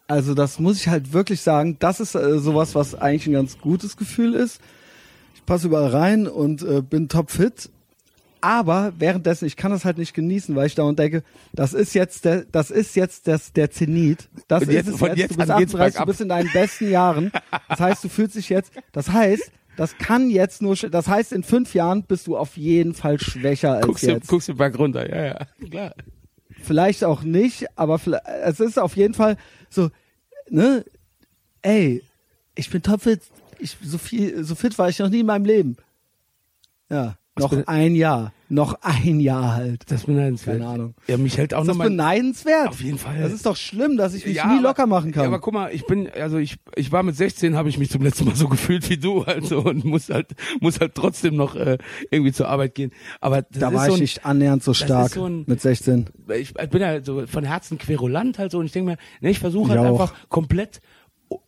Also 0.07 0.35
das 0.35 0.59
muss 0.59 0.79
ich 0.79 0.89
halt 0.89 1.13
wirklich 1.13 1.43
sagen, 1.43 1.77
das 1.81 2.01
ist 2.01 2.15
äh, 2.15 2.39
sowas, 2.39 2.75
was 2.75 2.95
eigentlich 2.95 3.27
ein 3.27 3.35
ganz 3.35 3.59
gutes 3.59 3.97
Gefühl 3.97 4.35
ist. 4.35 4.61
Ich 5.35 5.45
passe 5.45 5.67
überall 5.67 5.91
rein 5.91 6.27
und 6.27 6.63
äh, 6.63 6.81
bin 6.81 7.09
topfit. 7.09 7.71
Aber 8.41 8.93
währenddessen, 8.99 9.47
ich 9.47 9.57
kann 9.57 9.71
das 9.71 9.85
halt 9.85 9.99
nicht 9.99 10.15
genießen, 10.15 10.55
weil 10.55 10.67
ich 10.67 10.75
da 10.75 10.85
und 10.85 10.99
denke, 10.99 11.23
das 11.53 11.73
ist 11.75 11.95
jetzt 11.95 12.25
der, 12.25 12.45
das 12.45 12.71
ist 12.71 12.95
jetzt 12.97 13.27
das, 13.29 13.53
der 13.53 13.71
Zenit. 13.71 14.29
Das 14.49 14.63
Und 14.63 14.69
ist 14.69 14.75
jetzt- 14.75 14.89
es 14.89 14.97
von 14.99 15.09
jetzt. 15.09 15.19
jetzt 15.19 15.33
Du 15.33 15.37
bist 15.39 15.51
an 15.51 15.59
geht's 15.59 15.75
38, 15.75 16.01
du 16.01 16.07
bist 16.07 16.21
in 16.21 16.29
deinen 16.29 16.53
besten 16.53 16.91
Jahren. 16.91 17.33
Das 17.69 17.81
heißt, 17.81 18.05
du 18.05 18.09
fühlst 18.09 18.37
dich 18.37 18.49
jetzt, 18.49 18.73
das 18.93 19.11
heißt, 19.11 19.51
das 19.77 19.97
kann 19.99 20.29
jetzt 20.31 20.61
nur, 20.63 20.75
das 20.77 21.07
heißt, 21.09 21.33
in 21.33 21.43
fünf 21.43 21.75
Jahren 21.75 22.03
bist 22.05 22.27
du 22.27 22.37
auf 22.37 22.57
jeden 22.57 22.95
Fall 22.95 23.21
schwächer 23.21 23.75
als 23.75 23.87
Guckst 23.87 24.05
du, 24.05 24.11
jetzt. 24.11 24.29
guckst 24.29 24.49
du 24.49 24.55
Berg 24.55 24.79
runter, 24.79 25.09
ja, 25.09 25.25
ja, 25.27 25.47
klar. 25.71 25.95
Vielleicht 26.63 27.05
auch 27.05 27.23
nicht, 27.23 27.67
aber 27.79 27.99
vielleicht, 28.01 28.25
es 28.45 28.59
ist 28.61 28.79
auf 28.79 28.97
jeden 28.97 29.15
Fall 29.15 29.37
so, 29.71 29.91
ne, 30.51 30.85
ey, 31.63 32.03
ich 32.57 32.69
bin 32.71 32.83
topfit, 32.83 33.21
ich, 33.61 33.77
so 33.83 33.99
viel, 33.99 34.43
so 34.43 34.55
fit 34.57 34.77
war 34.79 34.89
ich 34.89 34.99
noch 34.99 35.09
nie 35.09 35.21
in 35.21 35.27
meinem 35.27 35.45
Leben. 35.45 35.77
Ja, 36.91 37.17
noch 37.41 37.51
bin- 37.51 37.67
ein 37.69 37.95
Jahr, 37.95 38.33
noch 38.49 38.79
ein 38.83 39.21
Jahr 39.21 39.55
halt. 39.55 39.91
Das 39.91 40.01
ist 40.01 40.07
beneidenswert. 40.07 40.59
Keine 40.61 40.71
Ahnung. 40.71 40.95
Ja, 41.07 41.17
mich 41.19 41.37
hält 41.39 41.53
auch 41.55 41.63
Ist 41.63 41.69
das 41.69 41.77
mal 41.77 41.89
beneidenswert? 41.89 42.69
Auf 42.69 42.81
jeden 42.83 42.99
Fall. 42.99 43.19
Das 43.21 43.33
ist 43.33 43.45
doch 43.47 43.57
schlimm, 43.57 43.97
dass 43.97 44.15
ich 44.15 44.25
mich 44.27 44.37
Ja, 44.37 44.47
nie 44.47 44.55
aber- 44.59 44.69
locker 44.69 44.87
machen 44.87 45.13
kann. 45.13 45.23
Ja, 45.23 45.29
aber 45.29 45.39
guck 45.41 45.55
mal, 45.55 45.73
ich 45.73 45.85
bin, 45.87 46.09
also 46.11 46.39
ich, 46.39 46.57
ich 46.77 46.91
war 46.93 47.03
mit 47.03 47.17
16, 47.17 47.57
habe 47.57 47.69
ich 47.69 47.79
mich 47.79 47.91
zum 47.91 48.03
letzten 48.03 48.25
Mal 48.25 48.35
so 48.37 48.49
gefühlt 48.49 48.89
wie 48.91 48.97
du, 48.97 49.23
also 49.23 49.61
und 49.61 49.85
muss 49.85 50.09
halt, 50.09 50.29
muss 50.61 50.81
halt 50.81 50.95
trotzdem 50.95 51.37
noch 51.37 51.55
äh, 51.57 51.79
irgendwie 52.11 52.33
zur 52.33 52.49
Arbeit 52.49 52.75
gehen. 52.75 52.93
Aber 53.21 53.43
das 53.43 53.59
da 53.61 53.69
ist 53.69 53.75
war 53.75 53.85
so 53.87 53.91
ich 53.93 53.97
ein, 53.97 54.01
nicht 54.01 54.25
annähernd 54.27 54.63
so 54.63 54.75
stark 54.75 55.11
so 55.13 55.25
ein- 55.27 55.45
mit 55.47 55.61
16. 55.61 56.07
ich 56.39 56.55
bin 56.55 56.81
ja 56.81 57.03
so 57.05 57.27
von 57.27 57.45
Herzen 57.45 57.79
querulant 57.79 58.39
halt 58.39 58.53
so 58.53 58.59
und 58.59 58.67
ich 58.67 58.73
denke 58.73 58.93
mir, 58.93 58.97
ne, 59.21 59.31
ich 59.31 59.39
versuche 59.39 59.71
halt 59.71 59.81
Ich 59.81 59.87
auch. 59.87 60.01
einfach 60.01 60.15
komplett, 60.29 60.81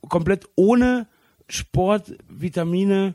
komplett 0.08 0.44
ohne 0.56 1.06
Sport, 1.48 2.14
Vitamine 2.28 3.14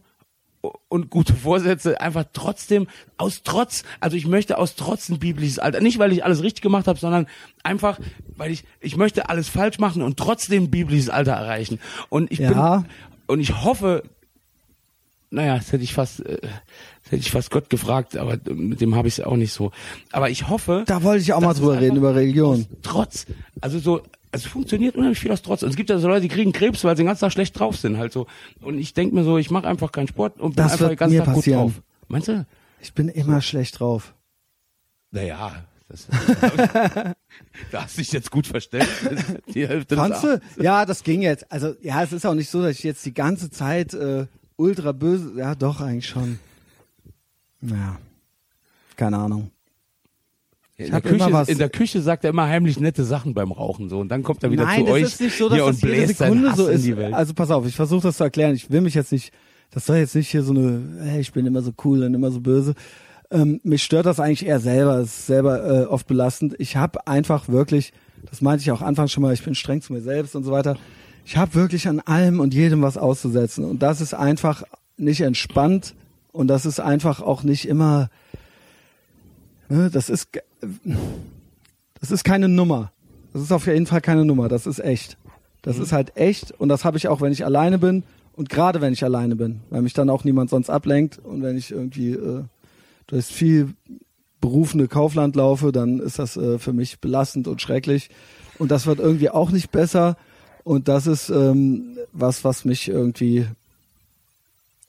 und 0.89 1.09
gute 1.09 1.33
Vorsätze 1.33 1.99
einfach 2.01 2.25
trotzdem 2.33 2.87
aus 3.17 3.41
Trotz, 3.43 3.83
also 3.99 4.15
ich 4.17 4.27
möchte 4.27 4.57
aus 4.57 4.75
Trotz 4.75 5.09
ein 5.09 5.19
biblisches 5.19 5.59
Alter, 5.59 5.81
nicht 5.81 5.99
weil 5.99 6.11
ich 6.11 6.23
alles 6.23 6.41
richtig 6.43 6.61
gemacht 6.61 6.87
habe, 6.87 6.99
sondern 6.99 7.27
einfach, 7.63 7.99
weil 8.35 8.51
ich, 8.51 8.63
ich 8.79 8.97
möchte 8.97 9.29
alles 9.29 9.47
falsch 9.49 9.79
machen 9.79 10.01
und 10.01 10.17
trotzdem 10.17 10.63
ein 10.65 10.71
biblisches 10.71 11.09
Alter 11.09 11.33
erreichen. 11.33 11.79
Und 12.09 12.31
ich 12.31 12.39
Ja. 12.39 12.77
bin, 12.79 12.89
und 13.27 13.39
ich 13.39 13.63
hoffe, 13.63 14.03
naja, 15.31 15.57
das 15.57 15.71
hätte 15.71 15.83
ich 15.83 15.93
fast, 15.93 16.19
äh, 16.25 16.37
das 16.41 17.11
hätte 17.11 17.15
ich 17.17 17.31
fast 17.31 17.51
Gott 17.51 17.69
gefragt, 17.69 18.15
aber 18.17 18.37
mit 18.53 18.79
dem 18.81 18.95
habe 18.95 19.07
ich 19.07 19.17
es 19.19 19.25
auch 19.25 19.35
nicht 19.35 19.51
so. 19.51 19.71
Aber 20.11 20.29
ich 20.29 20.47
hoffe, 20.49 20.83
Da 20.87 21.03
wollte 21.03 21.21
ich 21.23 21.33
auch 21.33 21.41
mal 21.41 21.53
drüber 21.53 21.79
reden, 21.81 21.97
über 21.97 22.15
Religion. 22.15 22.65
Trotz. 22.83 23.25
Also 23.61 23.79
so, 23.79 24.01
es 24.31 24.45
funktioniert 24.45 24.95
unheimlich 24.95 25.19
viel 25.19 25.31
aus 25.31 25.41
Trotz. 25.41 25.63
Und 25.63 25.69
es 25.69 25.75
gibt 25.75 25.89
ja 25.89 25.97
so 25.97 26.07
Leute, 26.07 26.21
die 26.21 26.27
kriegen 26.27 26.51
Krebs, 26.51 26.83
weil 26.83 26.95
sie 26.95 27.03
den 27.03 27.07
ganzen 27.07 27.21
Tag 27.21 27.31
schlecht 27.31 27.57
drauf 27.59 27.77
sind, 27.77 27.97
halt 27.97 28.11
so. 28.11 28.27
Und 28.61 28.77
ich 28.77 28.93
denke 28.93 29.15
mir 29.15 29.23
so, 29.23 29.37
ich 29.37 29.49
mache 29.51 29.67
einfach 29.67 29.91
keinen 29.91 30.07
Sport 30.07 30.39
und 30.39 30.55
bin 30.55 30.63
Das 30.63 30.73
einfach 30.73 30.89
den 30.89 30.97
ganzen 30.97 31.17
Tag 31.19 31.25
passieren. 31.33 31.63
gut 31.63 31.75
drauf. 31.75 31.83
Meinst 32.07 32.27
du? 32.27 32.45
Ich 32.81 32.93
bin 32.93 33.09
immer 33.09 33.41
schlecht 33.41 33.79
drauf. 33.79 34.13
Naja, 35.11 35.65
das, 35.87 36.07
da 37.71 37.83
hast 37.83 37.97
du 37.97 38.01
dich 38.01 38.11
jetzt 38.11 38.31
gut 38.31 38.47
verstellt. 38.47 38.89
Die 39.53 39.67
Hälfte 39.67 39.95
Fandst 39.95 40.23
du? 40.23 40.41
Ja, 40.57 40.85
das 40.85 41.03
ging 41.03 41.21
jetzt. 41.21 41.51
Also, 41.51 41.75
ja, 41.81 42.03
es 42.03 42.11
ist 42.11 42.25
auch 42.25 42.33
nicht 42.33 42.49
so, 42.49 42.61
dass 42.61 42.71
ich 42.71 42.83
jetzt 42.83 43.05
die 43.05 43.13
ganze 43.13 43.49
Zeit 43.49 43.93
äh, 43.93 44.25
ultra 44.57 44.91
böse. 44.91 45.33
Ja, 45.37 45.55
doch, 45.55 45.81
eigentlich 45.81 46.07
schon. 46.07 46.39
Naja. 47.61 47.97
Keine 48.95 49.17
Ahnung. 49.17 49.51
In 50.77 50.91
der, 50.91 51.01
Küche, 51.01 51.43
in 51.47 51.57
der 51.57 51.69
Küche 51.69 52.01
sagt 52.01 52.25
er 52.25 52.31
immer 52.31 52.47
heimlich 52.47 52.79
nette 52.81 53.05
Sachen 53.05 53.33
beim 53.33 53.53
Rauchen 53.53 53.87
so 53.87 53.99
und 53.99 54.09
dann 54.09 54.23
kommt 54.23 54.43
er 54.43 54.51
wieder 54.51 54.65
Nein, 54.65 54.79
zu 54.81 54.85
das 54.85 54.93
euch 54.93 55.03
ist 55.03 55.21
nicht 55.21 55.37
so, 55.37 55.47
dass 55.47 55.57
hier 55.57 55.65
das 55.65 55.75
und 55.75 55.81
bläst 55.81 56.17
Sekunde 56.17 56.53
so 56.53 56.67
in 56.67 56.75
ist. 56.75 56.85
die 56.85 56.97
Welt. 56.97 57.13
Also 57.13 57.33
pass 57.33 57.49
auf, 57.49 57.65
ich 57.65 57.75
versuche 57.77 58.01
das 58.01 58.17
zu 58.17 58.25
erklären. 58.25 58.53
Ich 58.55 58.69
will 58.69 58.81
mich 58.81 58.93
jetzt 58.93 59.13
nicht, 59.13 59.31
das 59.71 59.85
soll 59.85 59.97
jetzt 59.97 60.15
nicht 60.15 60.29
hier 60.29 60.43
so 60.43 60.51
eine, 60.51 60.81
hey, 61.01 61.21
ich 61.21 61.31
bin 61.31 61.45
immer 61.45 61.61
so 61.61 61.71
cool 61.85 62.03
und 62.03 62.13
immer 62.13 62.29
so 62.29 62.41
böse. 62.41 62.75
Ähm, 63.31 63.61
mich 63.63 63.83
stört 63.83 64.05
das 64.05 64.19
eigentlich 64.19 64.45
eher 64.45 64.59
selber. 64.59 64.97
Es 64.97 65.19
ist 65.19 65.27
selber 65.27 65.83
äh, 65.83 65.85
oft 65.85 66.07
belastend. 66.07 66.55
Ich 66.59 66.75
habe 66.75 67.07
einfach 67.07 67.47
wirklich, 67.47 67.93
das 68.29 68.41
meinte 68.41 68.61
ich 68.61 68.71
auch 68.71 68.81
anfangs 68.81 69.13
schon 69.13 69.23
mal, 69.23 69.33
ich 69.33 69.43
bin 69.43 69.55
streng 69.55 69.81
zu 69.81 69.93
mir 69.93 70.01
selbst 70.01 70.35
und 70.35 70.43
so 70.43 70.51
weiter. 70.51 70.77
Ich 71.25 71.37
habe 71.37 71.55
wirklich 71.55 71.87
an 71.87 72.01
allem 72.01 72.41
und 72.41 72.53
jedem 72.53 72.81
was 72.81 72.97
auszusetzen. 72.97 73.63
Und 73.63 73.81
das 73.81 74.01
ist 74.01 74.13
einfach 74.13 74.63
nicht 74.97 75.21
entspannt 75.21 75.95
und 76.33 76.47
das 76.49 76.65
ist 76.65 76.81
einfach 76.81 77.21
auch 77.21 77.43
nicht 77.43 77.65
immer, 77.67 78.09
ne, 79.69 79.89
das 79.89 80.09
ist, 80.09 80.29
das 81.99 82.11
ist 82.11 82.23
keine 82.23 82.47
Nummer. 82.47 82.91
Das 83.33 83.41
ist 83.41 83.51
auf 83.51 83.67
jeden 83.67 83.85
Fall 83.85 84.01
keine 84.01 84.25
Nummer. 84.25 84.47
Das 84.47 84.65
ist 84.65 84.79
echt. 84.79 85.17
Das 85.61 85.79
ist 85.79 85.91
halt 85.91 86.15
echt 86.15 86.51
und 86.51 86.69
das 86.69 86.85
habe 86.85 86.97
ich 86.97 87.07
auch, 87.07 87.21
wenn 87.21 87.31
ich 87.31 87.43
alleine 87.43 87.79
bin 87.79 88.03
und 88.33 88.49
gerade 88.49 88.81
wenn 88.81 88.93
ich 88.93 89.03
alleine 89.03 89.35
bin, 89.35 89.61
weil 89.71 89.81
mich 89.81 89.93
dann 89.93 90.11
auch 90.11 90.23
niemand 90.23 90.51
sonst 90.51 90.69
ablenkt 90.69 91.17
und 91.17 91.41
wenn 91.41 91.57
ich 91.57 91.71
irgendwie 91.71 92.11
äh, 92.11 92.43
durch 93.07 93.25
viel 93.25 93.73
berufene 94.41 94.87
Kaufland 94.87 95.35
laufe, 95.35 95.71
dann 95.71 95.99
ist 95.99 96.19
das 96.19 96.37
äh, 96.37 96.59
für 96.59 96.71
mich 96.71 96.99
belastend 96.99 97.47
und 97.47 97.63
schrecklich 97.63 98.11
und 98.59 98.69
das 98.69 98.85
wird 98.85 98.99
irgendwie 98.99 99.31
auch 99.31 99.49
nicht 99.49 99.71
besser 99.71 100.17
und 100.63 100.87
das 100.87 101.07
ist 101.07 101.29
ähm, 101.29 101.97
was, 102.13 102.43
was 102.43 102.63
mich 102.63 102.87
irgendwie, 102.87 103.47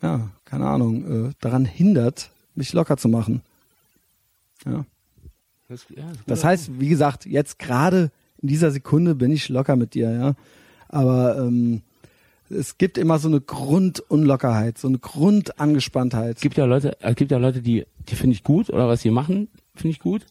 ja, 0.02 0.28
keine 0.44 0.66
Ahnung, 0.66 1.28
äh, 1.28 1.32
daran 1.40 1.64
hindert, 1.64 2.30
mich 2.54 2.74
locker 2.74 2.98
zu 2.98 3.08
machen. 3.08 3.40
Ja. 4.66 4.84
Das, 5.68 5.86
ja, 5.94 6.04
Das 6.26 6.40
gut. 6.40 6.48
heißt, 6.48 6.80
wie 6.80 6.88
gesagt, 6.88 7.26
jetzt 7.26 7.58
gerade 7.58 8.10
in 8.40 8.48
dieser 8.48 8.70
Sekunde 8.70 9.14
bin 9.14 9.30
ich 9.32 9.48
locker 9.48 9.76
mit 9.76 9.94
dir, 9.94 10.10
ja. 10.10 10.34
Aber 10.88 11.38
ähm, 11.38 11.82
es 12.50 12.78
gibt 12.78 12.96
immer 12.98 13.18
so 13.18 13.28
eine 13.28 13.40
Grundunlockerheit, 13.40 14.78
so 14.78 14.88
eine 14.88 14.98
Grundangespanntheit. 14.98 16.36
es 16.36 16.42
gibt 16.42 16.56
ja 16.56 16.64
Leute, 16.64 16.96
es 17.00 17.16
gibt 17.16 17.30
ja 17.32 17.38
Leute, 17.38 17.60
die, 17.60 17.86
die 18.08 18.14
finde 18.14 18.34
ich 18.34 18.44
gut 18.44 18.70
oder 18.70 18.86
was 18.86 19.02
sie 19.02 19.10
machen, 19.10 19.48
finde 19.74 19.90
ich 19.90 20.00
gut. 20.00 20.22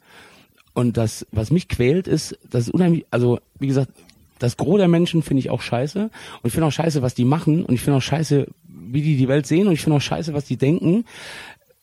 Und 0.73 0.97
das, 0.97 1.25
was 1.31 1.51
mich 1.51 1.67
quält, 1.67 2.07
ist, 2.07 2.37
das 2.49 2.67
ist 2.67 2.73
unheimlich, 2.73 3.05
also 3.11 3.39
wie 3.59 3.67
gesagt, 3.67 3.91
das 4.39 4.57
Gros 4.57 4.77
der 4.77 4.87
Menschen 4.87 5.21
finde 5.23 5.39
ich 5.39 5.49
auch 5.49 5.61
scheiße. 5.61 6.03
Und 6.03 6.11
ich 6.43 6.51
finde 6.51 6.67
auch 6.67 6.71
scheiße, 6.71 7.01
was 7.01 7.15
die 7.15 7.23
machen. 7.25 7.65
Und 7.65 7.73
ich 7.73 7.81
finde 7.81 7.97
auch 7.97 8.01
scheiße, 8.01 8.47
wie 8.67 9.01
die 9.01 9.15
die 9.17 9.27
Welt 9.29 9.47
sehen. 9.47 9.67
Und 9.67 9.73
ich 9.73 9.81
finde 9.81 9.97
auch 9.97 10.01
scheiße, 10.01 10.33
was 10.33 10.45
die 10.45 10.57
denken. 10.57 11.05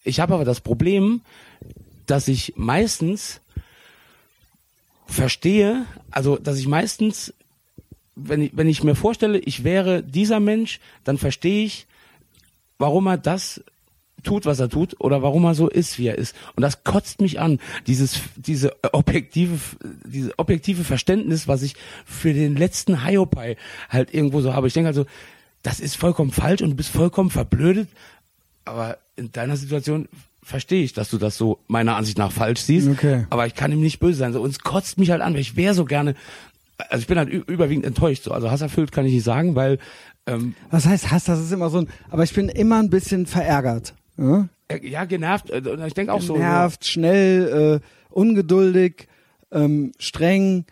Ich 0.04 0.20
habe 0.20 0.34
aber 0.34 0.44
das 0.44 0.60
Problem, 0.60 1.22
dass 2.06 2.28
ich 2.28 2.52
meistens 2.56 3.40
verstehe, 5.12 5.86
also 6.10 6.36
dass 6.36 6.58
ich 6.58 6.66
meistens, 6.66 7.34
wenn 8.14 8.42
ich, 8.42 8.56
wenn 8.56 8.68
ich 8.68 8.82
mir 8.82 8.94
vorstelle, 8.94 9.38
ich 9.38 9.64
wäre 9.64 10.02
dieser 10.02 10.40
Mensch, 10.40 10.80
dann 11.04 11.18
verstehe 11.18 11.64
ich, 11.64 11.86
warum 12.78 13.06
er 13.06 13.18
das 13.18 13.62
tut, 14.22 14.46
was 14.46 14.60
er 14.60 14.68
tut, 14.68 15.00
oder 15.00 15.22
warum 15.22 15.44
er 15.44 15.54
so 15.54 15.68
ist, 15.68 15.98
wie 15.98 16.06
er 16.06 16.18
ist. 16.18 16.34
Und 16.54 16.62
das 16.62 16.84
kotzt 16.84 17.20
mich 17.20 17.40
an, 17.40 17.58
dieses, 17.86 18.20
diese 18.36 18.72
objektive, 18.92 19.58
diese 20.04 20.38
objektive 20.38 20.84
Verständnis, 20.84 21.48
was 21.48 21.62
ich 21.62 21.74
für 22.04 22.32
den 22.32 22.56
letzten 22.56 23.04
Hiopai 23.04 23.56
halt 23.88 24.14
irgendwo 24.14 24.40
so 24.40 24.54
habe. 24.54 24.68
Ich 24.68 24.74
denke 24.74 24.88
also, 24.88 25.06
das 25.62 25.80
ist 25.80 25.96
vollkommen 25.96 26.30
falsch 26.30 26.62
und 26.62 26.70
du 26.70 26.76
bist 26.76 26.90
vollkommen 26.90 27.30
verblödet, 27.30 27.88
aber 28.64 28.98
in 29.16 29.32
deiner 29.32 29.56
Situation 29.56 30.08
verstehe 30.42 30.82
ich, 30.84 30.92
dass 30.92 31.10
du 31.10 31.18
das 31.18 31.36
so 31.36 31.58
meiner 31.68 31.96
Ansicht 31.96 32.18
nach 32.18 32.32
falsch 32.32 32.60
siehst. 32.60 32.88
Okay. 32.88 33.26
Aber 33.30 33.46
ich 33.46 33.54
kann 33.54 33.72
ihm 33.72 33.80
nicht 33.80 34.00
böse 34.00 34.18
sein. 34.18 34.32
So, 34.32 34.42
und 34.42 34.50
es 34.50 34.60
kotzt 34.60 34.98
mich 34.98 35.10
halt 35.10 35.22
an, 35.22 35.34
weil 35.34 35.40
ich 35.40 35.56
wäre 35.56 35.74
so 35.74 35.84
gerne, 35.84 36.14
also 36.90 37.00
ich 37.00 37.06
bin 37.06 37.18
halt 37.18 37.28
überwiegend 37.28 37.86
enttäuscht. 37.86 38.24
So. 38.24 38.32
Also 38.32 38.50
hasserfüllt 38.50 38.92
kann 38.92 39.06
ich 39.06 39.12
nicht 39.12 39.24
sagen, 39.24 39.54
weil 39.54 39.78
ähm, 40.26 40.54
Was 40.70 40.86
heißt 40.86 41.10
Hass? 41.10 41.24
Das 41.24 41.40
ist 41.40 41.52
immer 41.52 41.70
so 41.70 41.78
ein, 41.78 41.88
aber 42.10 42.24
ich 42.24 42.32
bin 42.32 42.48
immer 42.48 42.78
ein 42.78 42.90
bisschen 42.90 43.26
verärgert. 43.26 43.94
Ja? 44.16 44.48
äh, 44.68 44.86
ja 44.86 45.04
genervt. 45.04 45.50
äh, 45.50 45.86
ich 45.86 45.94
denke 45.94 46.12
auch 46.12 46.20
so. 46.20 46.36
Nervt, 46.36 46.86
schnell, 46.86 47.80
äh, 47.82 47.86
ungeduldig, 48.10 49.08
ähm, 49.50 49.92
streng 49.98 50.64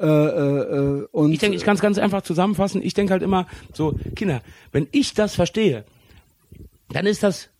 äh, 0.00 0.06
äh, 0.06 0.10
äh, 0.10 1.06
und 1.12 1.32
Ich 1.32 1.38
denke, 1.38 1.56
ich 1.56 1.64
kann 1.64 1.76
es 1.76 1.80
ganz 1.82 1.98
einfach 1.98 2.22
zusammenfassen. 2.22 2.82
Ich 2.82 2.94
denke 2.94 3.12
halt 3.12 3.22
immer 3.22 3.46
so, 3.72 3.94
Kinder, 4.16 4.42
wenn 4.72 4.88
ich 4.90 5.14
das 5.14 5.34
verstehe, 5.34 5.84
dann 6.90 7.06
ist 7.06 7.22
das 7.22 7.50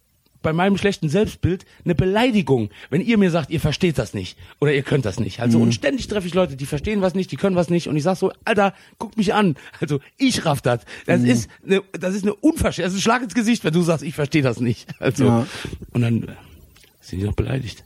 bei 0.45 0.53
meinem 0.53 0.79
schlechten 0.79 1.09
Selbstbild 1.09 1.66
eine 1.85 1.97
Beleidigung, 1.97 2.71
wenn 2.91 3.01
ihr 3.01 3.19
mir 3.19 3.33
sagt, 3.33 3.51
ihr 3.51 3.59
versteht 3.59 3.99
das 3.99 4.15
nicht 4.15 4.39
oder 4.61 4.73
ihr 4.73 4.85
könnt 4.85 5.05
das 5.05 5.19
nicht. 5.19 5.41
Also 5.41 5.59
und 5.59 5.73
ständig 5.75 6.07
treffe 6.07 6.29
ich 6.29 6.35
Leute, 6.35 6.55
die 6.55 6.66
verstehen 6.66 7.01
was 7.01 7.15
nicht, 7.16 7.33
die 7.33 7.37
können 7.37 7.57
was 7.57 7.69
nicht 7.71 7.89
und 7.89 7.97
ich 7.97 8.05
sag 8.05 8.16
so, 8.16 8.31
Alter, 8.45 8.73
guck 8.99 9.16
mich 9.16 9.35
an. 9.35 9.57
Also 9.81 9.99
ich 10.16 10.45
raff 10.45 10.62
das. 10.62 10.83
Das 11.07 11.23
ist 11.23 11.51
eine, 11.66 11.83
das 11.93 12.15
ist 12.15 12.23
eine 12.23 12.35
Unverschämtheit, 12.35 12.87
das 12.87 12.93
ist 12.93 13.01
ein 13.01 13.03
Schlag 13.03 13.23
ins 13.23 13.35
Gesicht, 13.35 13.65
wenn 13.65 13.73
du 13.73 13.83
sagst, 13.83 14.05
ich 14.05 14.15
verstehe 14.15 14.43
das 14.43 14.61
nicht. 14.61 14.87
Also 15.01 15.25
Ja. 15.25 15.47
und 15.93 16.03
dann 16.03 16.23
äh, 16.23 16.27
sind 17.01 17.19
die 17.19 17.25
noch 17.25 17.35
beleidigt. 17.35 17.85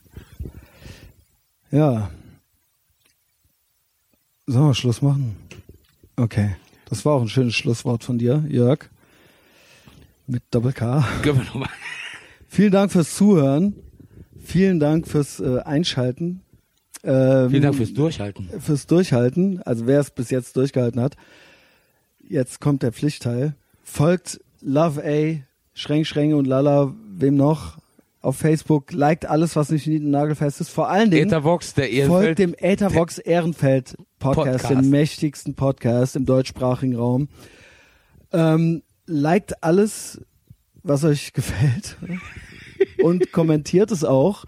ja. 1.70 2.10
Sollen 4.46 4.66
wir 4.68 4.74
Schluss 4.74 5.02
machen? 5.02 5.36
Okay. 6.16 6.56
Das 6.86 7.04
war 7.04 7.14
auch 7.14 7.20
ein 7.22 7.28
schönes 7.28 7.54
Schlusswort 7.54 8.02
von 8.02 8.18
dir, 8.18 8.44
Jörg. 8.48 8.88
Mit 10.26 10.42
Doppel 10.50 10.72
K. 10.72 11.06
Können 11.22 11.38
wir 11.38 11.44
noch 11.44 11.54
mal 11.54 11.68
Vielen 12.48 12.72
Dank 12.72 12.90
fürs 12.90 13.14
Zuhören. 13.14 13.74
Vielen 14.42 14.80
Dank 14.80 15.06
fürs 15.06 15.38
äh, 15.40 15.58
Einschalten. 15.60 16.40
Ähm, 17.04 17.50
Vielen 17.50 17.62
Dank 17.62 17.76
fürs 17.76 17.92
Durchhalten. 17.94 18.48
fürs 18.60 18.86
Durchhalten. 18.86 19.62
Also 19.62 19.86
wer 19.86 20.00
es 20.00 20.10
bis 20.10 20.30
jetzt 20.30 20.56
durchgehalten 20.56 21.00
hat. 21.00 21.16
Jetzt 22.26 22.60
kommt 22.60 22.82
der 22.82 22.92
Pflichtteil. 22.92 23.54
Folgt 23.84 24.40
Love 24.60 25.02
A, 25.04 25.36
Schränk, 25.74 26.06
Schränke 26.06 26.36
und 26.36 26.46
Lala, 26.46 26.94
wem 27.10 27.36
noch? 27.36 27.78
Auf 28.20 28.36
Facebook. 28.36 28.92
Liked 28.92 29.26
alles, 29.26 29.54
was 29.54 29.70
nicht 29.70 29.86
nagelfest 29.86 30.60
ist. 30.60 30.70
Vor 30.70 30.88
allen 30.88 31.10
Dingen 31.10 31.28
Ethervox, 31.28 31.74
der 31.74 31.84
folgt 31.84 31.94
Ehrenfeld. 31.94 32.38
dem 32.38 32.54
Ethervox 32.58 33.18
Ehrenfeld 33.18 33.96
Podcast, 34.18 34.62
Podcast. 34.64 34.70
dem 34.70 34.90
mächtigsten 34.90 35.54
Podcast 35.54 36.16
im 36.16 36.26
deutschsprachigen 36.26 36.96
Raum. 36.96 37.28
Ähm, 38.32 38.82
liked 39.06 39.62
alles, 39.62 40.20
was 40.88 41.04
euch 41.04 41.32
gefällt 41.34 41.96
und 43.02 43.32
kommentiert 43.32 43.90
es 43.90 44.04
auch. 44.04 44.44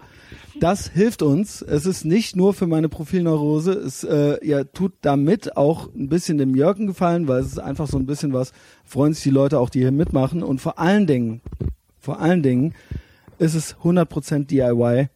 Das 0.59 0.89
hilft 0.89 1.21
uns. 1.21 1.61
Es 1.61 1.85
ist 1.85 2.03
nicht 2.03 2.35
nur 2.35 2.53
für 2.53 2.67
meine 2.67 2.89
Profilneurose. 2.89 3.71
Es 3.71 4.03
äh, 4.03 4.45
ja, 4.45 4.63
tut 4.63 4.93
damit 5.01 5.55
auch 5.55 5.93
ein 5.93 6.09
bisschen 6.09 6.37
dem 6.37 6.55
Jörgen 6.55 6.87
gefallen, 6.87 7.27
weil 7.27 7.39
es 7.39 7.47
ist 7.47 7.59
einfach 7.59 7.87
so 7.87 7.97
ein 7.97 8.05
bisschen 8.05 8.33
was, 8.33 8.51
freuen 8.83 9.13
sich 9.13 9.23
die 9.23 9.29
Leute 9.29 9.59
auch, 9.59 9.69
die 9.69 9.79
hier 9.79 9.91
mitmachen. 9.91 10.43
Und 10.43 10.59
vor 10.59 10.77
allen 10.77 11.07
Dingen, 11.07 11.41
vor 11.99 12.19
allen 12.19 12.43
Dingen 12.43 12.73
ist 13.39 13.55
es 13.55 13.75
100% 13.77 14.47
DIY. 14.47 15.09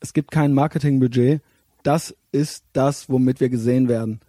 Es 0.00 0.12
gibt 0.12 0.30
kein 0.30 0.52
Marketingbudget. 0.52 1.42
Das 1.82 2.14
ist 2.32 2.64
das, 2.72 3.08
womit 3.08 3.40
wir 3.40 3.48
gesehen 3.48 3.88
werden. 3.88 4.20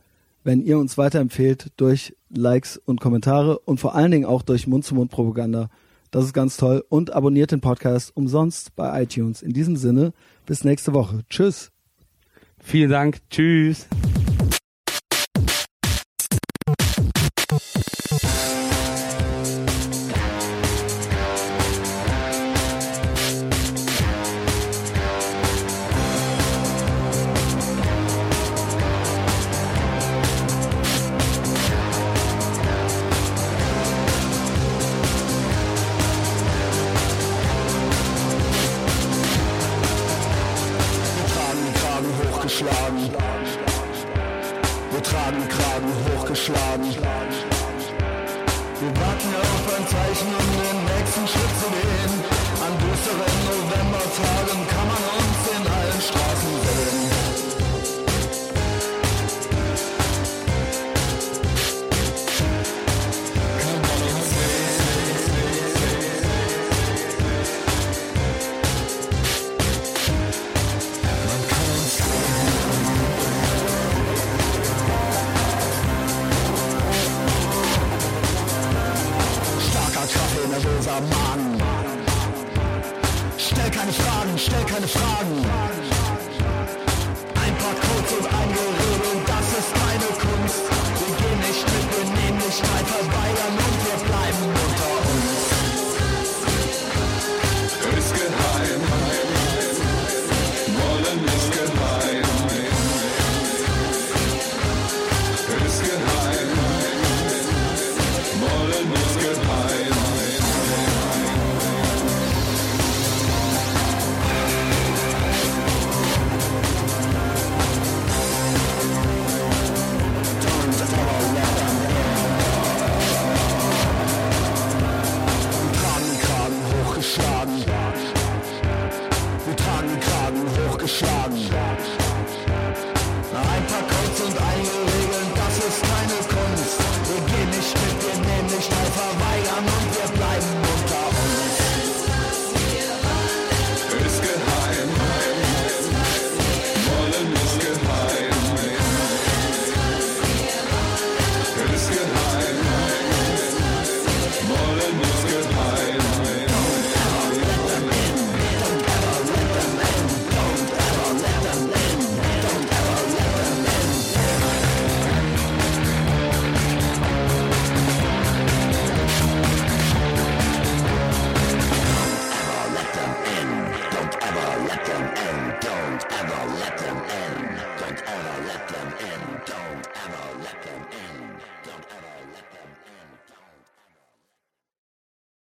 Wenn 0.43 0.61
ihr 0.61 0.77
uns 0.77 0.97
weiterempfehlt 0.97 1.71
durch 1.77 2.15
Likes 2.29 2.77
und 2.77 3.01
Kommentare 3.01 3.59
und 3.59 3.79
vor 3.79 3.95
allen 3.95 4.11
Dingen 4.11 4.25
auch 4.25 4.41
durch 4.41 4.67
Mund-zu-Mund-Propaganda. 4.67 5.69
Das 6.11 6.25
ist 6.25 6.33
ganz 6.33 6.57
toll. 6.57 6.83
Und 6.89 7.13
abonniert 7.13 7.51
den 7.51 7.61
Podcast 7.61 8.15
umsonst 8.15 8.75
bei 8.75 9.03
iTunes. 9.03 9.41
In 9.41 9.53
diesem 9.53 9.77
Sinne, 9.77 10.13
bis 10.45 10.63
nächste 10.63 10.93
Woche. 10.93 11.21
Tschüss. 11.29 11.71
Vielen 12.59 12.91
Dank. 12.91 13.19
Tschüss. 13.29 13.88